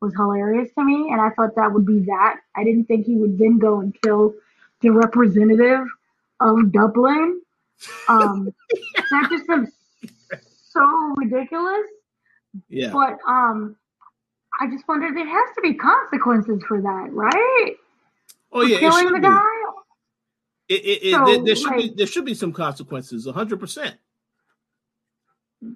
was 0.00 0.14
hilarious 0.14 0.70
to 0.78 0.84
me, 0.84 1.10
and 1.12 1.20
I 1.20 1.30
thought 1.30 1.56
that 1.56 1.72
would 1.72 1.84
be 1.84 2.00
that. 2.00 2.36
I 2.56 2.64
didn't 2.64 2.84
think 2.84 3.06
he 3.06 3.16
would 3.16 3.38
then 3.38 3.58
go 3.58 3.80
and 3.80 3.94
kill 4.02 4.34
the 4.80 4.90
representative 4.90 5.86
of 6.38 6.72
Dublin. 6.72 7.42
Um, 8.08 8.54
that 9.10 9.28
just 9.30 9.46
seems 9.46 9.70
so 10.70 11.14
ridiculous. 11.16 11.86
Yeah. 12.68 12.90
But 12.92 13.18
um, 13.26 13.76
I 14.58 14.68
just 14.70 14.86
wondered 14.88 15.16
there 15.16 15.26
has 15.26 15.54
to 15.56 15.60
be 15.60 15.74
consequences 15.74 16.62
for 16.66 16.80
that, 16.80 17.08
right? 17.12 17.74
Oh 18.52 18.62
yeah, 18.62 18.78
killing 18.78 19.12
the 19.12 19.20
guy. 19.20 19.40
It, 20.68 20.84
it, 20.84 21.02
it 21.02 21.12
so, 21.12 21.24
there, 21.24 21.44
there, 21.44 21.56
should 21.56 21.66
like, 21.66 21.76
be 21.78 21.94
there 21.96 22.06
should 22.06 22.24
be 22.24 22.34
some 22.34 22.52
consequences, 22.52 23.26
hundred 23.26 23.60
percent. 23.60 23.96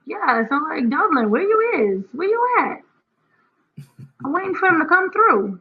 Yeah, 0.07 0.49
so 0.49 0.57
like 0.57 0.89
Dublin, 0.89 1.31
where 1.31 1.43
you 1.43 1.99
is? 1.99 2.05
Where 2.13 2.29
you 2.29 2.49
at? 2.61 2.79
I'm 4.25 4.33
waiting 4.33 4.55
for 4.55 4.69
him 4.69 4.81
to 4.81 4.87
come 4.87 5.11
through. 5.11 5.61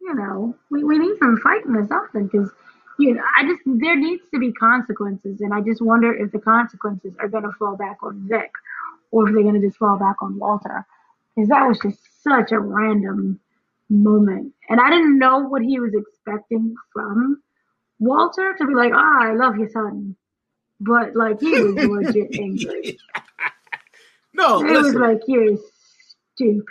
You 0.00 0.14
know, 0.14 0.56
we, 0.70 0.82
we 0.82 0.98
need 0.98 1.16
some 1.18 1.38
fighting 1.38 1.76
or 1.76 1.86
something 1.86 2.24
because 2.26 2.50
you 2.98 3.14
know, 3.14 3.22
I 3.36 3.44
just 3.44 3.60
there 3.66 3.96
needs 3.96 4.22
to 4.32 4.40
be 4.40 4.52
consequences, 4.52 5.40
and 5.40 5.52
I 5.54 5.60
just 5.60 5.80
wonder 5.80 6.12
if 6.14 6.32
the 6.32 6.38
consequences 6.38 7.14
are 7.20 7.28
going 7.28 7.44
to 7.44 7.52
fall 7.58 7.76
back 7.76 7.98
on 8.02 8.26
Vic, 8.28 8.50
or 9.10 9.28
if 9.28 9.34
they're 9.34 9.42
going 9.42 9.60
to 9.60 9.66
just 9.66 9.78
fall 9.78 9.98
back 9.98 10.16
on 10.20 10.38
Walter, 10.38 10.86
because 11.34 11.48
that 11.48 11.66
was 11.66 11.78
just 11.80 11.98
such 12.22 12.52
a 12.52 12.58
random 12.58 13.40
moment, 13.92 14.52
and 14.68 14.80
I 14.80 14.90
didn't 14.90 15.18
know 15.18 15.40
what 15.40 15.62
he 15.62 15.78
was 15.78 15.92
expecting 15.94 16.74
from 16.92 17.42
Walter 17.98 18.54
to 18.58 18.66
be 18.66 18.74
like, 18.74 18.92
"Ah, 18.94 19.28
I 19.28 19.34
love 19.34 19.56
your 19.56 19.68
son," 19.68 20.16
but 20.80 21.14
like 21.14 21.40
he 21.40 21.50
was 21.50 21.74
legit 22.14 22.38
angry. 22.38 22.98
no, 24.34 24.60
it 24.60 24.70
listen. 24.70 24.82
was 24.82 24.94
like 24.94 25.20
you're 25.26 25.58
stupid. 26.34 26.64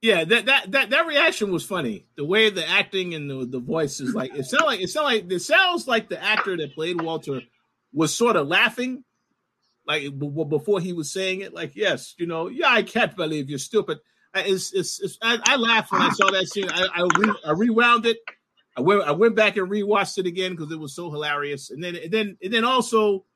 Yeah, 0.00 0.24
that, 0.24 0.46
that 0.46 0.70
that 0.72 0.90
that 0.90 1.06
reaction 1.06 1.52
was 1.52 1.64
funny. 1.64 2.06
The 2.16 2.24
way 2.24 2.50
the 2.50 2.68
acting 2.68 3.14
and 3.14 3.30
the, 3.30 3.46
the 3.46 3.60
voice 3.60 4.00
is 4.00 4.14
like 4.14 4.34
it 4.34 4.44
sounds 4.44 4.64
like 4.64 4.80
it 4.80 4.88
sounds 4.88 5.04
like 5.04 5.30
it 5.30 5.40
sounds 5.40 5.86
like 5.86 6.08
the 6.08 6.22
actor 6.22 6.56
that 6.56 6.74
played 6.74 7.00
Walter 7.00 7.42
was 7.92 8.14
sort 8.14 8.36
of 8.36 8.48
laughing, 8.48 9.04
like 9.86 10.18
before 10.18 10.80
he 10.80 10.92
was 10.92 11.12
saying 11.12 11.40
it. 11.40 11.54
Like, 11.54 11.76
yes, 11.76 12.14
you 12.18 12.26
know, 12.26 12.48
yeah, 12.48 12.68
I 12.68 12.82
can't 12.82 13.14
believe 13.14 13.48
you're 13.48 13.58
stupid. 13.58 13.98
It's, 14.34 14.72
it's, 14.72 15.00
it's 15.00 15.18
I, 15.22 15.38
I, 15.44 15.56
laughed 15.56 15.92
when 15.92 16.00
I 16.00 16.10
saw 16.10 16.30
that 16.30 16.46
scene. 16.46 16.68
I 16.70 16.86
I, 16.94 17.02
re, 17.18 17.34
I 17.46 17.52
rewound 17.52 18.06
it. 18.06 18.16
I 18.76 18.80
went 18.80 19.02
I 19.02 19.12
went 19.12 19.36
back 19.36 19.56
and 19.58 19.70
rewatched 19.70 20.16
it 20.16 20.26
again 20.26 20.52
because 20.52 20.72
it 20.72 20.78
was 20.78 20.94
so 20.94 21.10
hilarious. 21.10 21.70
And 21.70 21.84
then 21.84 21.96
and 21.96 22.10
then 22.10 22.38
and 22.42 22.52
then 22.52 22.64
also, 22.64 23.26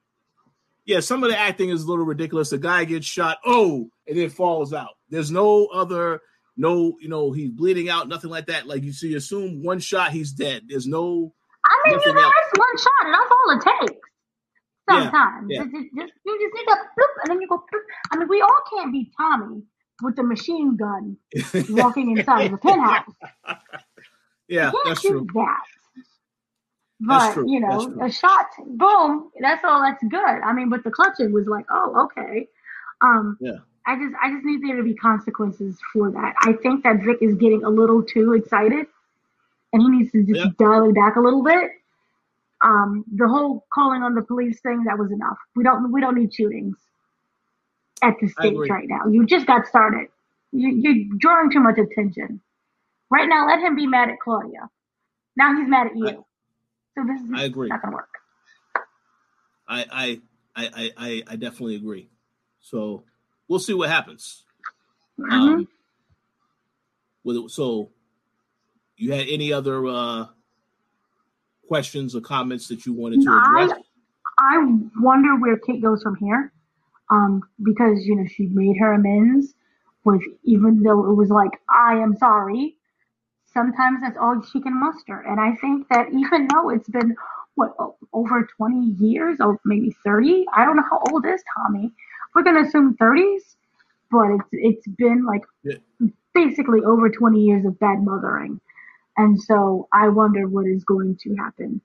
yeah, 0.86 1.00
some 1.00 1.22
of 1.22 1.30
the 1.30 1.38
acting 1.38 1.68
is 1.68 1.82
a 1.82 1.86
little 1.86 2.06
ridiculous. 2.06 2.48
The 2.48 2.58
guy 2.58 2.84
gets 2.84 3.06
shot, 3.06 3.38
oh, 3.44 3.90
and 4.06 4.16
then 4.16 4.30
falls 4.30 4.72
out. 4.72 4.96
There's 5.10 5.30
no 5.30 5.66
other 5.66 6.22
no, 6.56 6.96
you 7.00 7.08
know, 7.08 7.32
he's 7.32 7.50
bleeding 7.50 7.90
out, 7.90 8.08
nothing 8.08 8.30
like 8.30 8.46
that. 8.46 8.66
Like 8.66 8.82
you 8.82 8.92
see, 8.92 9.14
assume 9.14 9.62
one 9.62 9.78
shot, 9.78 10.12
he's 10.12 10.32
dead. 10.32 10.62
There's 10.68 10.86
no. 10.86 11.34
I 11.64 11.82
mean, 11.84 12.00
you 12.06 12.14
know, 12.14 12.30
it's 12.30 12.58
one 12.58 12.78
shot, 12.78 13.04
and 13.04 13.14
that's 13.14 13.30
all 13.30 13.50
it 13.50 13.86
takes. 13.86 14.00
Sometimes 14.88 15.46
yeah, 15.50 15.58
yeah. 15.58 15.64
Just, 15.64 15.94
just, 15.96 16.12
you 16.24 16.38
just 16.40 16.54
need 16.54 16.64
to 16.64 16.76
bloop, 16.96 17.22
and 17.22 17.30
then 17.30 17.40
you 17.42 17.48
go. 17.48 17.58
Bloop. 17.58 17.80
I 18.12 18.16
mean, 18.16 18.28
we 18.28 18.40
all 18.40 18.60
can't 18.70 18.92
be 18.92 19.10
Tommy 19.18 19.62
with 20.02 20.16
the 20.16 20.22
machine 20.22 20.76
gun 20.76 21.16
walking 21.70 22.16
inside 22.16 22.46
of 22.46 22.52
the 22.52 22.58
penthouse. 22.58 23.14
Yeah, 24.48 24.70
that's 24.84 25.02
true. 25.02 25.26
That. 25.34 25.62
But 27.00 27.36
you 27.46 27.60
know, 27.60 27.94
a 28.02 28.10
shot, 28.10 28.46
boom, 28.66 29.30
that's 29.40 29.64
all. 29.64 29.82
That's 29.82 30.02
good. 30.04 30.20
I 30.24 30.52
mean, 30.52 30.70
but 30.70 30.84
the 30.84 30.90
clutching 30.90 31.32
was 31.32 31.46
like, 31.46 31.66
oh, 31.70 32.06
okay. 32.06 32.48
Um, 33.02 33.36
yeah. 33.40 33.58
I 33.86 33.96
just 33.96 34.14
I 34.22 34.30
just 34.32 34.44
need 34.44 34.62
there 34.62 34.76
to 34.76 34.82
be 34.82 34.94
consequences 34.94 35.78
for 35.92 36.10
that. 36.10 36.34
I 36.40 36.54
think 36.54 36.84
that 36.84 37.02
Vic 37.04 37.18
is 37.20 37.34
getting 37.34 37.64
a 37.64 37.70
little 37.70 38.02
too 38.02 38.34
excited, 38.34 38.86
and 39.72 39.82
he 39.82 39.88
needs 39.88 40.12
to 40.12 40.24
just 40.24 40.40
Yeah. 40.40 40.50
dial 40.58 40.88
it 40.88 40.94
back 40.94 41.16
a 41.16 41.20
little 41.20 41.42
bit. 41.44 41.70
Um, 42.64 43.04
the 43.14 43.28
whole 43.28 43.66
calling 43.72 44.02
on 44.02 44.14
the 44.14 44.22
police 44.22 44.60
thing 44.60 44.84
that 44.84 44.98
was 44.98 45.12
enough. 45.12 45.36
We 45.54 45.62
don't 45.64 45.92
we 45.92 46.00
don't 46.00 46.16
need 46.16 46.32
shootings 46.32 46.76
at 48.02 48.14
the 48.20 48.28
stage 48.28 48.56
right 48.68 48.88
now. 48.88 49.06
You 49.10 49.26
just 49.26 49.46
got 49.46 49.66
started. 49.66 50.08
You, 50.52 50.68
you're 50.70 51.06
drawing 51.18 51.50
too 51.50 51.60
much 51.60 51.76
attention. 51.78 52.40
Right 53.10 53.28
now, 53.28 53.46
let 53.46 53.60
him 53.60 53.76
be 53.76 53.86
mad 53.86 54.08
at 54.08 54.18
Claudia. 54.22 54.68
Now 55.36 55.56
he's 55.56 55.68
mad 55.68 55.88
at 55.88 55.96
you. 55.96 56.08
I- 56.08 56.16
so 56.98 57.04
this 57.06 57.20
is 57.20 57.30
I 57.34 57.44
agree. 57.44 57.68
not 57.68 57.82
gonna 57.82 57.94
work. 57.96 58.08
I 59.68 59.84
I 59.92 60.20
I 60.56 60.66
I, 60.74 60.90
I, 60.96 61.22
I 61.26 61.36
definitely 61.36 61.76
agree. 61.76 62.08
So 62.60 63.04
we'll 63.48 63.58
see 63.58 63.74
what 63.74 63.90
happens. 63.90 64.44
Mhm. 65.20 65.30
Um, 65.32 65.68
with 67.22 67.50
so 67.50 67.90
you 68.96 69.12
had 69.12 69.26
any 69.28 69.52
other 69.52 69.84
uh 69.86 70.26
questions 71.68 72.16
or 72.16 72.22
comments 72.22 72.68
that 72.68 72.86
you 72.86 72.94
wanted 72.94 73.20
to 73.22 73.30
I 73.30 73.64
address? 73.64 73.78
I 74.38 74.58
wonder 75.00 75.36
where 75.36 75.58
Kate 75.58 75.82
goes 75.82 76.02
from 76.02 76.16
here. 76.16 76.52
Um, 77.10 77.42
because 77.62 78.04
you 78.06 78.16
know 78.16 78.26
she 78.26 78.46
made 78.46 78.76
her 78.80 78.92
amends 78.94 79.54
with 80.04 80.22
even 80.44 80.82
though 80.82 81.10
it 81.10 81.14
was 81.14 81.30
like 81.30 81.52
I 81.70 81.94
am 81.96 82.16
sorry. 82.16 82.76
Sometimes 83.46 84.00
that's 84.02 84.16
all 84.18 84.40
she 84.42 84.60
can 84.60 84.78
muster, 84.78 85.20
and 85.20 85.40
I 85.40 85.54
think 85.56 85.88
that 85.88 86.08
even 86.12 86.48
though 86.52 86.70
it's 86.70 86.88
been 86.88 87.14
what 87.54 87.74
over 88.12 88.46
20 88.56 88.90
years 88.98 89.38
or 89.40 89.58
maybe 89.64 89.96
30, 90.04 90.44
I 90.54 90.64
don't 90.64 90.76
know 90.76 90.84
how 90.90 91.02
old 91.12 91.24
is 91.26 91.42
Tommy. 91.56 91.92
We're 92.34 92.42
gonna 92.44 92.62
assume 92.62 92.96
30s, 92.96 93.56
but 94.10 94.28
it's 94.30 94.48
it's 94.52 94.86
been 94.98 95.24
like 95.24 95.42
Yeah. 95.64 95.76
basically 96.34 96.80
over 96.84 97.08
20 97.10 97.40
years 97.40 97.64
of 97.64 97.78
bad 97.78 98.02
mothering, 98.02 98.60
and 99.16 99.40
so 99.40 99.88
I 99.92 100.08
wonder 100.08 100.48
what 100.48 100.66
is 100.66 100.84
going 100.84 101.16
to 101.22 101.34
happen 101.36 101.80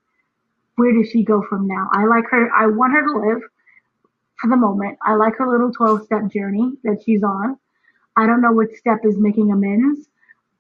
where 0.77 0.93
does 0.93 1.10
she 1.10 1.23
go 1.23 1.43
from 1.49 1.68
now? 1.68 1.89
I 1.93 2.06
like 2.06 2.26
her. 2.31 2.49
I 2.52 2.65
want 2.68 2.93
her 2.93 3.03
to 3.03 3.27
live 3.30 3.41
for 4.41 4.49
the 4.49 4.57
moment. 4.57 4.97
I 5.05 5.15
like 5.15 5.35
her 5.38 5.47
little 5.49 5.72
12 5.72 6.05
step 6.05 6.27
journey 6.31 6.73
that 6.84 7.01
she's 7.05 7.23
on. 7.23 7.57
I 8.18 8.26
don't 8.27 8.41
know 8.41 8.51
what 8.51 8.76
step 8.76 8.99
is 9.05 9.18
making 9.18 9.51
amends, 9.51 10.07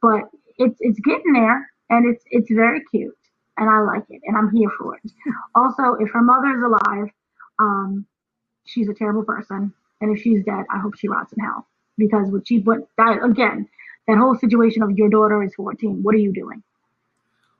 but 0.01 0.23
it's 0.57 0.77
it's 0.79 0.99
getting 1.01 1.33
there 1.33 1.69
and 1.89 2.07
it's 2.13 2.23
it's 2.29 2.51
very 2.51 2.81
cute 2.91 3.17
and 3.57 3.69
I 3.69 3.81
like 3.81 4.05
it 4.09 4.21
and 4.25 4.37
I'm 4.37 4.55
here 4.55 4.69
for 4.79 4.95
it. 4.97 5.11
Also, 5.55 5.95
if 5.99 6.09
her 6.11 6.21
mother 6.21 6.55
is 6.55 6.63
alive, 6.63 7.11
um, 7.59 8.05
she's 8.65 8.89
a 8.89 8.93
terrible 8.93 9.23
person, 9.23 9.73
and 10.01 10.15
if 10.15 10.23
she's 10.23 10.43
dead, 10.45 10.65
I 10.73 10.79
hope 10.79 10.95
she 10.97 11.07
rots 11.09 11.33
in 11.33 11.43
hell 11.43 11.67
because 11.97 12.31
what 12.31 12.47
she 12.47 12.59
went 12.59 12.85
that 12.97 13.23
again. 13.23 13.67
That 14.07 14.17
whole 14.17 14.35
situation 14.35 14.83
of 14.83 14.91
your 14.97 15.09
daughter 15.09 15.43
is 15.43 15.53
14. 15.55 16.03
What 16.03 16.15
are 16.15 16.19
you 16.19 16.33
doing? 16.33 16.63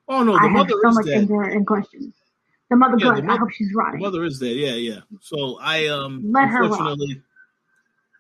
Oh 0.08 0.24
no, 0.24 0.40
the 0.40 0.40
I 0.40 0.48
have 0.50 0.68
mother 0.68 0.76
so 0.82 0.90
is 0.90 0.96
much 0.96 1.06
dead. 1.06 1.30
in, 1.30 1.52
in 1.52 1.66
questions. 1.66 2.16
The 2.72 2.78
mother, 2.78 2.96
Yeah, 2.98 3.10
the 3.10 3.14
good. 3.16 3.24
I 3.24 3.28
mother- 3.28 3.40
hope 3.42 3.52
she's 3.52 3.70
The 3.70 3.76
rotting. 3.76 4.00
mother 4.02 4.24
is 4.24 4.40
dead. 4.40 4.56
Yeah, 4.56 4.74
yeah. 4.74 5.00
So 5.20 5.60
I 5.62 5.88
um 5.88 6.24
Let 6.32 6.48
her 6.48 6.68
rock. 6.70 6.98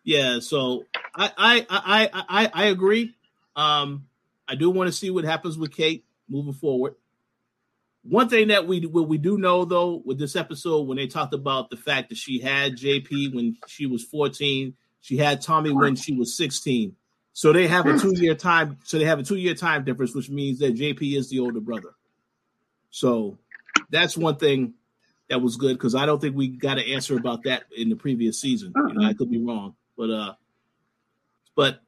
yeah. 0.03 0.39
So 0.39 0.83
I 1.15 1.31
I 1.37 1.65
I 1.69 2.09
I 2.13 2.23
I, 2.29 2.51
I 2.53 2.65
agree. 2.67 3.15
Um, 3.55 4.07
I 4.47 4.55
do 4.55 4.69
want 4.69 4.87
to 4.87 4.91
see 4.91 5.09
what 5.09 5.23
happens 5.23 5.57
with 5.57 5.71
Kate 5.71 6.05
moving 6.29 6.53
forward. 6.53 6.95
One 8.03 8.27
thing 8.29 8.49
that 8.49 8.67
we 8.67 8.85
what 8.85 9.07
we 9.07 9.17
do 9.17 9.37
know 9.37 9.63
though 9.63 10.01
with 10.05 10.19
this 10.19 10.35
episode 10.35 10.81
when 10.87 10.97
they 10.97 11.07
talked 11.07 11.33
about 11.33 11.69
the 11.69 11.77
fact 11.77 12.09
that 12.09 12.17
she 12.17 12.39
had 12.39 12.75
JP 12.77 13.33
when 13.33 13.55
she 13.67 13.85
was 13.85 14.03
14, 14.03 14.73
she 14.99 15.15
had 15.17 15.41
Tommy 15.41 15.71
when 15.71 15.95
she 15.95 16.13
was 16.13 16.35
16. 16.35 16.93
So 17.33 17.53
they 17.53 17.67
have 17.67 17.85
a 17.85 17.97
two 17.97 18.13
year 18.17 18.35
time. 18.35 18.79
So 18.83 18.97
they 18.99 19.05
have 19.05 19.19
a 19.19 19.23
two 19.23 19.37
year 19.37 19.53
time 19.55 19.85
difference, 19.85 20.13
which 20.13 20.29
means 20.29 20.59
that 20.59 20.75
JP 20.75 21.15
is 21.15 21.29
the 21.29 21.39
older 21.39 21.61
brother. 21.61 21.91
So 22.89 23.37
that's 23.89 24.17
one 24.17 24.37
thing 24.37 24.73
that 25.29 25.41
was 25.41 25.55
good 25.57 25.73
because 25.77 25.95
I 25.95 26.05
don't 26.05 26.19
think 26.19 26.35
we 26.35 26.47
got 26.49 26.77
an 26.77 26.85
answer 26.85 27.15
about 27.17 27.43
that 27.43 27.63
in 27.75 27.89
the 27.89 27.95
previous 27.95 28.39
season. 28.39 28.73
You 28.75 28.93
know, 28.95 29.05
I 29.05 29.13
could 29.13 29.29
be 29.31 29.43
wrong, 29.43 29.75
but 29.97 30.09
uh, 30.09 30.33
but 31.55 31.81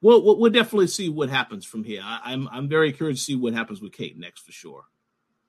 we'll 0.00 0.22
we'll, 0.24 0.38
we'll 0.38 0.52
definitely 0.52 0.86
see 0.88 1.08
what 1.08 1.28
happens 1.28 1.64
from 1.66 1.84
here. 1.84 2.00
I, 2.02 2.20
I'm 2.24 2.48
I'm 2.50 2.68
very 2.68 2.92
curious 2.92 3.18
to 3.20 3.24
see 3.24 3.36
what 3.36 3.52
happens 3.54 3.80
with 3.82 3.92
Kate 3.92 4.18
next 4.18 4.42
for 4.44 4.52
sure. 4.52 4.84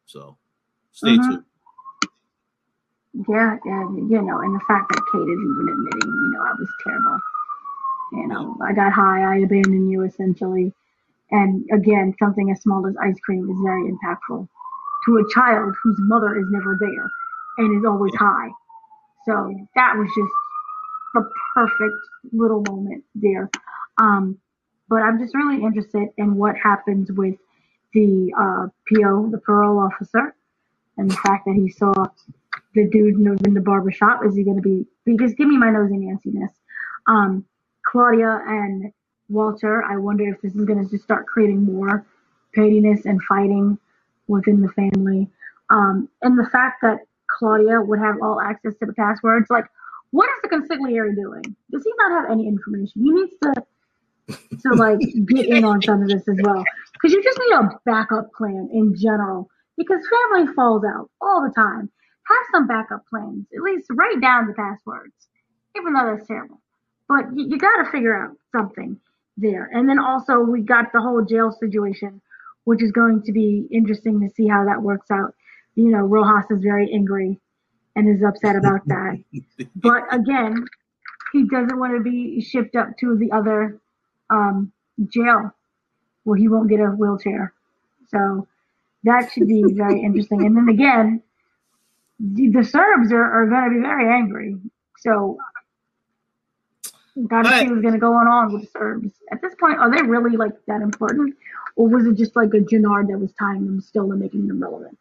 So 0.05 0.37
stay 0.91 1.17
Mhm. 1.17 1.27
tuned. 1.27 1.43
Yeah, 3.27 3.57
and 3.65 4.09
you 4.09 4.21
know, 4.21 4.39
and 4.39 4.55
the 4.55 4.61
fact 4.67 4.89
that 4.89 5.01
Kate 5.11 5.21
is 5.21 5.27
even 5.27 5.69
admitting, 5.69 6.09
you 6.13 6.31
know, 6.33 6.41
I 6.43 6.53
was 6.59 6.69
terrible. 6.83 7.19
You 8.13 8.27
know, 8.27 8.57
I 8.63 8.73
got 8.73 8.93
high, 8.93 9.23
I 9.23 9.37
abandoned 9.39 9.91
you 9.91 10.03
essentially. 10.03 10.73
And 11.31 11.65
again, 11.71 12.15
something 12.19 12.51
as 12.51 12.61
small 12.61 12.85
as 12.87 12.95
ice 13.01 13.19
cream 13.21 13.49
is 13.49 13.57
very 13.63 13.91
impactful 13.91 14.47
to 15.05 15.17
a 15.17 15.33
child 15.33 15.73
whose 15.83 15.95
mother 15.99 16.37
is 16.37 16.45
never 16.49 16.77
there 16.79 17.09
and 17.57 17.77
is 17.77 17.85
always 17.85 18.13
high. 18.15 18.49
So 19.25 19.53
that 19.75 19.93
was 19.97 20.07
just 20.07 20.31
the 21.13 21.29
perfect 21.53 21.95
little 22.31 22.63
moment 22.67 23.03
there. 23.15 23.49
Um, 23.97 24.37
but 24.87 25.01
I'm 25.03 25.19
just 25.19 25.35
really 25.35 25.63
interested 25.63 26.09
in 26.17 26.35
what 26.35 26.55
happens 26.57 27.11
with 27.11 27.35
the 27.93 28.33
uh, 28.39 28.67
PO, 28.87 29.29
the 29.31 29.39
parole 29.39 29.79
officer, 29.79 30.35
and 30.97 31.09
the 31.09 31.15
fact 31.15 31.45
that 31.45 31.55
he 31.55 31.69
saw 31.69 31.93
the 32.73 32.87
dude 32.89 33.15
in 33.15 33.23
the, 33.23 33.39
in 33.45 33.53
the 33.53 33.61
barber 33.61 33.91
shop. 33.91 34.21
Is 34.25 34.35
he 34.35 34.43
going 34.43 34.57
to 34.57 34.61
be? 34.61 34.85
Because 35.05 35.33
give 35.33 35.47
me 35.47 35.57
my 35.57 35.71
nosy 35.71 35.97
Nancy-ness. 35.97 36.51
Um, 37.07 37.45
Claudia 37.85 38.41
and 38.47 38.91
Walter. 39.29 39.83
I 39.83 39.97
wonder 39.97 40.27
if 40.27 40.41
this 40.41 40.55
is 40.55 40.65
going 40.65 40.83
to 40.83 40.89
just 40.89 41.03
start 41.03 41.25
creating 41.25 41.63
more 41.63 42.05
pettiness 42.53 43.05
and 43.05 43.21
fighting 43.23 43.77
within 44.29 44.61
the 44.61 44.69
family. 44.69 45.29
Um, 45.69 46.09
and 46.21 46.39
the 46.39 46.49
fact 46.51 46.77
that 46.83 46.99
Claudia 47.37 47.81
would 47.81 47.99
have 47.99 48.15
all 48.21 48.41
access 48.41 48.73
to 48.79 48.85
the 48.85 48.93
passwords. 48.93 49.47
Like, 49.49 49.65
what 50.11 50.29
is 50.29 50.41
the 50.43 50.49
consigliere 50.49 51.15
doing? 51.15 51.55
Does 51.71 51.83
he 51.83 51.91
not 51.97 52.11
have 52.11 52.31
any 52.31 52.47
information? 52.47 53.03
He 53.03 53.11
needs 53.11 53.33
to 53.43 53.53
to 54.61 54.69
like 54.75 54.99
get 55.27 55.47
in 55.47 55.63
on 55.63 55.81
some 55.81 56.01
of 56.01 56.09
this 56.09 56.27
as 56.27 56.37
well. 56.43 56.63
Because 56.93 57.13
you 57.13 57.23
just 57.23 57.39
need 57.39 57.55
a 57.55 57.79
backup 57.85 58.31
plan 58.33 58.69
in 58.73 58.95
general. 58.95 59.49
Because 59.77 60.01
family 60.31 60.53
falls 60.53 60.83
out 60.85 61.09
all 61.21 61.41
the 61.41 61.53
time. 61.53 61.89
Have 62.27 62.45
some 62.53 62.67
backup 62.67 63.03
plans. 63.09 63.47
At 63.55 63.61
least 63.63 63.87
write 63.91 64.21
down 64.21 64.47
the 64.47 64.53
passwords, 64.53 65.13
even 65.75 65.93
though 65.93 66.15
that's 66.15 66.27
terrible. 66.27 66.61
But 67.07 67.25
you, 67.35 67.47
you 67.49 67.57
got 67.57 67.83
to 67.83 67.91
figure 67.91 68.15
out 68.15 68.35
something 68.55 68.99
there. 69.37 69.69
And 69.73 69.89
then 69.89 69.99
also 69.99 70.39
we 70.39 70.61
got 70.61 70.91
the 70.93 71.01
whole 71.01 71.23
jail 71.23 71.51
situation, 71.51 72.21
which 72.65 72.83
is 72.83 72.91
going 72.91 73.23
to 73.23 73.31
be 73.31 73.67
interesting 73.71 74.19
to 74.21 74.33
see 74.35 74.47
how 74.47 74.65
that 74.65 74.81
works 74.81 75.09
out. 75.11 75.35
You 75.75 75.89
know, 75.91 75.99
Rojas 75.99 76.45
is 76.51 76.61
very 76.61 76.91
angry 76.93 77.39
and 77.95 78.07
is 78.07 78.23
upset 78.23 78.55
about 78.55 78.81
that. 78.87 79.23
but 79.75 80.03
again, 80.13 80.65
he 81.33 81.47
doesn't 81.47 81.79
want 81.79 81.95
to 81.95 82.03
be 82.03 82.41
shipped 82.41 82.75
up 82.75 82.89
to 82.99 83.17
the 83.17 83.31
other 83.31 83.79
um, 84.29 84.71
jail 85.13 85.51
where 86.23 86.37
he 86.37 86.47
won't 86.47 86.69
get 86.69 86.79
a 86.79 86.87
wheelchair. 86.87 87.53
So 88.09 88.47
that 89.03 89.31
should 89.31 89.47
be 89.47 89.63
very 89.73 90.01
interesting. 90.01 90.45
And 90.45 90.55
then 90.55 90.69
again, 90.69 91.23
the, 92.19 92.63
Serbs 92.63 93.11
are, 93.13 93.23
are 93.23 93.47
going 93.47 93.69
to 93.69 93.75
be 93.75 93.81
very 93.81 94.13
angry. 94.13 94.55
So 94.99 95.37
got 97.27 97.43
to 97.43 97.49
Right. 97.49 97.61
see 97.65 97.69
what's 97.69 97.81
going 97.81 97.93
to 97.93 97.99
go 97.99 98.13
on 98.13 98.53
with 98.53 98.63
the 98.63 98.67
Serbs. 98.79 99.11
At 99.31 99.41
this 99.41 99.53
point, 99.55 99.79
are 99.79 99.89
they 99.93 100.01
really 100.01 100.37
like 100.37 100.53
that 100.67 100.81
important? 100.81 101.35
Or 101.75 101.87
was 101.87 102.05
it 102.05 102.15
just 102.15 102.35
like 102.35 102.53
a 102.53 102.59
Jenard 102.59 103.07
that 103.09 103.17
was 103.19 103.31
tying 103.33 103.65
them 103.65 103.81
still 103.81 104.11
and 104.11 104.19
making 104.19 104.47
them 104.47 104.61
relevant? 104.61 104.97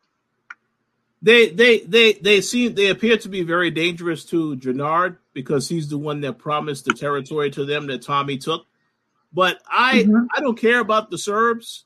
They 1.20 1.48
they 1.48 1.80
they 1.80 2.12
they 2.12 2.40
seem 2.40 2.74
they 2.74 2.90
appear 2.90 3.16
to 3.18 3.28
be 3.28 3.42
very 3.42 3.72
dangerous 3.72 4.24
to 4.26 4.54
Jenard 4.56 5.16
because 5.34 5.68
he's 5.68 5.88
the 5.88 5.98
one 5.98 6.20
that 6.20 6.38
promised 6.38 6.84
the 6.84 6.94
territory 6.94 7.50
to 7.52 7.64
them 7.64 7.88
that 7.88 8.02
Tommy 8.02 8.38
took. 8.38 8.66
But 9.32 9.60
I 9.68 10.04
Mhm. 10.04 10.28
I 10.36 10.40
don't 10.40 10.56
care 10.58 10.78
about 10.78 11.10
the 11.10 11.18
Serbs. 11.18 11.84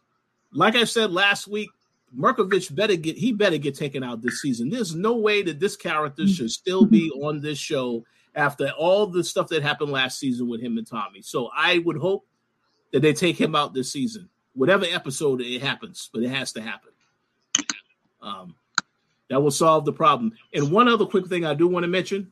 Like 0.53 0.77
I 0.77 0.85
said 0.85 1.13
last 1.13 1.49
week, 1.49 1.71
Merkovich 2.15 2.75
better 2.75 2.95
get 2.95 3.17
he 3.17 3.33
better 3.33 3.57
get 3.57 3.75
taken 3.75 4.05
out 4.05 4.21
this 4.21 4.43
season. 4.43 4.69
There's 4.69 4.95
no 4.95 5.17
way 5.17 5.41
that 5.43 5.59
this 5.61 5.77
character 5.77 6.27
should 6.27 6.51
still 6.51 6.85
be 6.85 7.11
on 7.13 7.41
this 7.41 7.57
show 7.59 8.05
after 8.35 8.71
all 8.71 9.07
the 9.07 9.25
stuff 9.25 9.49
that 9.49 9.63
happened 9.63 9.91
last 9.91 10.19
season 10.19 10.49
with 10.49 10.61
him 10.61 10.79
and 10.79 10.87
Tommy. 10.87 11.23
So 11.23 11.51
I 11.55 11.79
would 11.79 11.97
hope 11.97 12.27
that 12.93 13.01
they 13.01 13.13
take 13.13 13.41
him 13.41 13.55
out 13.55 13.75
this 13.75 13.93
season, 13.93 14.29
whatever 14.55 14.85
episode 14.85 15.41
it 15.41 15.63
happens, 15.63 16.11
but 16.13 16.23
it 16.23 16.29
has 16.29 16.53
to 16.53 16.63
happen. 16.63 16.91
Um, 18.21 18.55
that 19.29 19.43
will 19.43 19.51
solve 19.51 19.85
the 19.85 19.93
problem. 19.93 20.33
And 20.53 20.71
one 20.71 20.89
other 20.89 21.07
quick 21.07 21.27
thing 21.27 21.45
I 21.45 21.55
do 21.55 21.67
want 21.67 21.85
to 21.85 21.89
mention, 21.89 22.31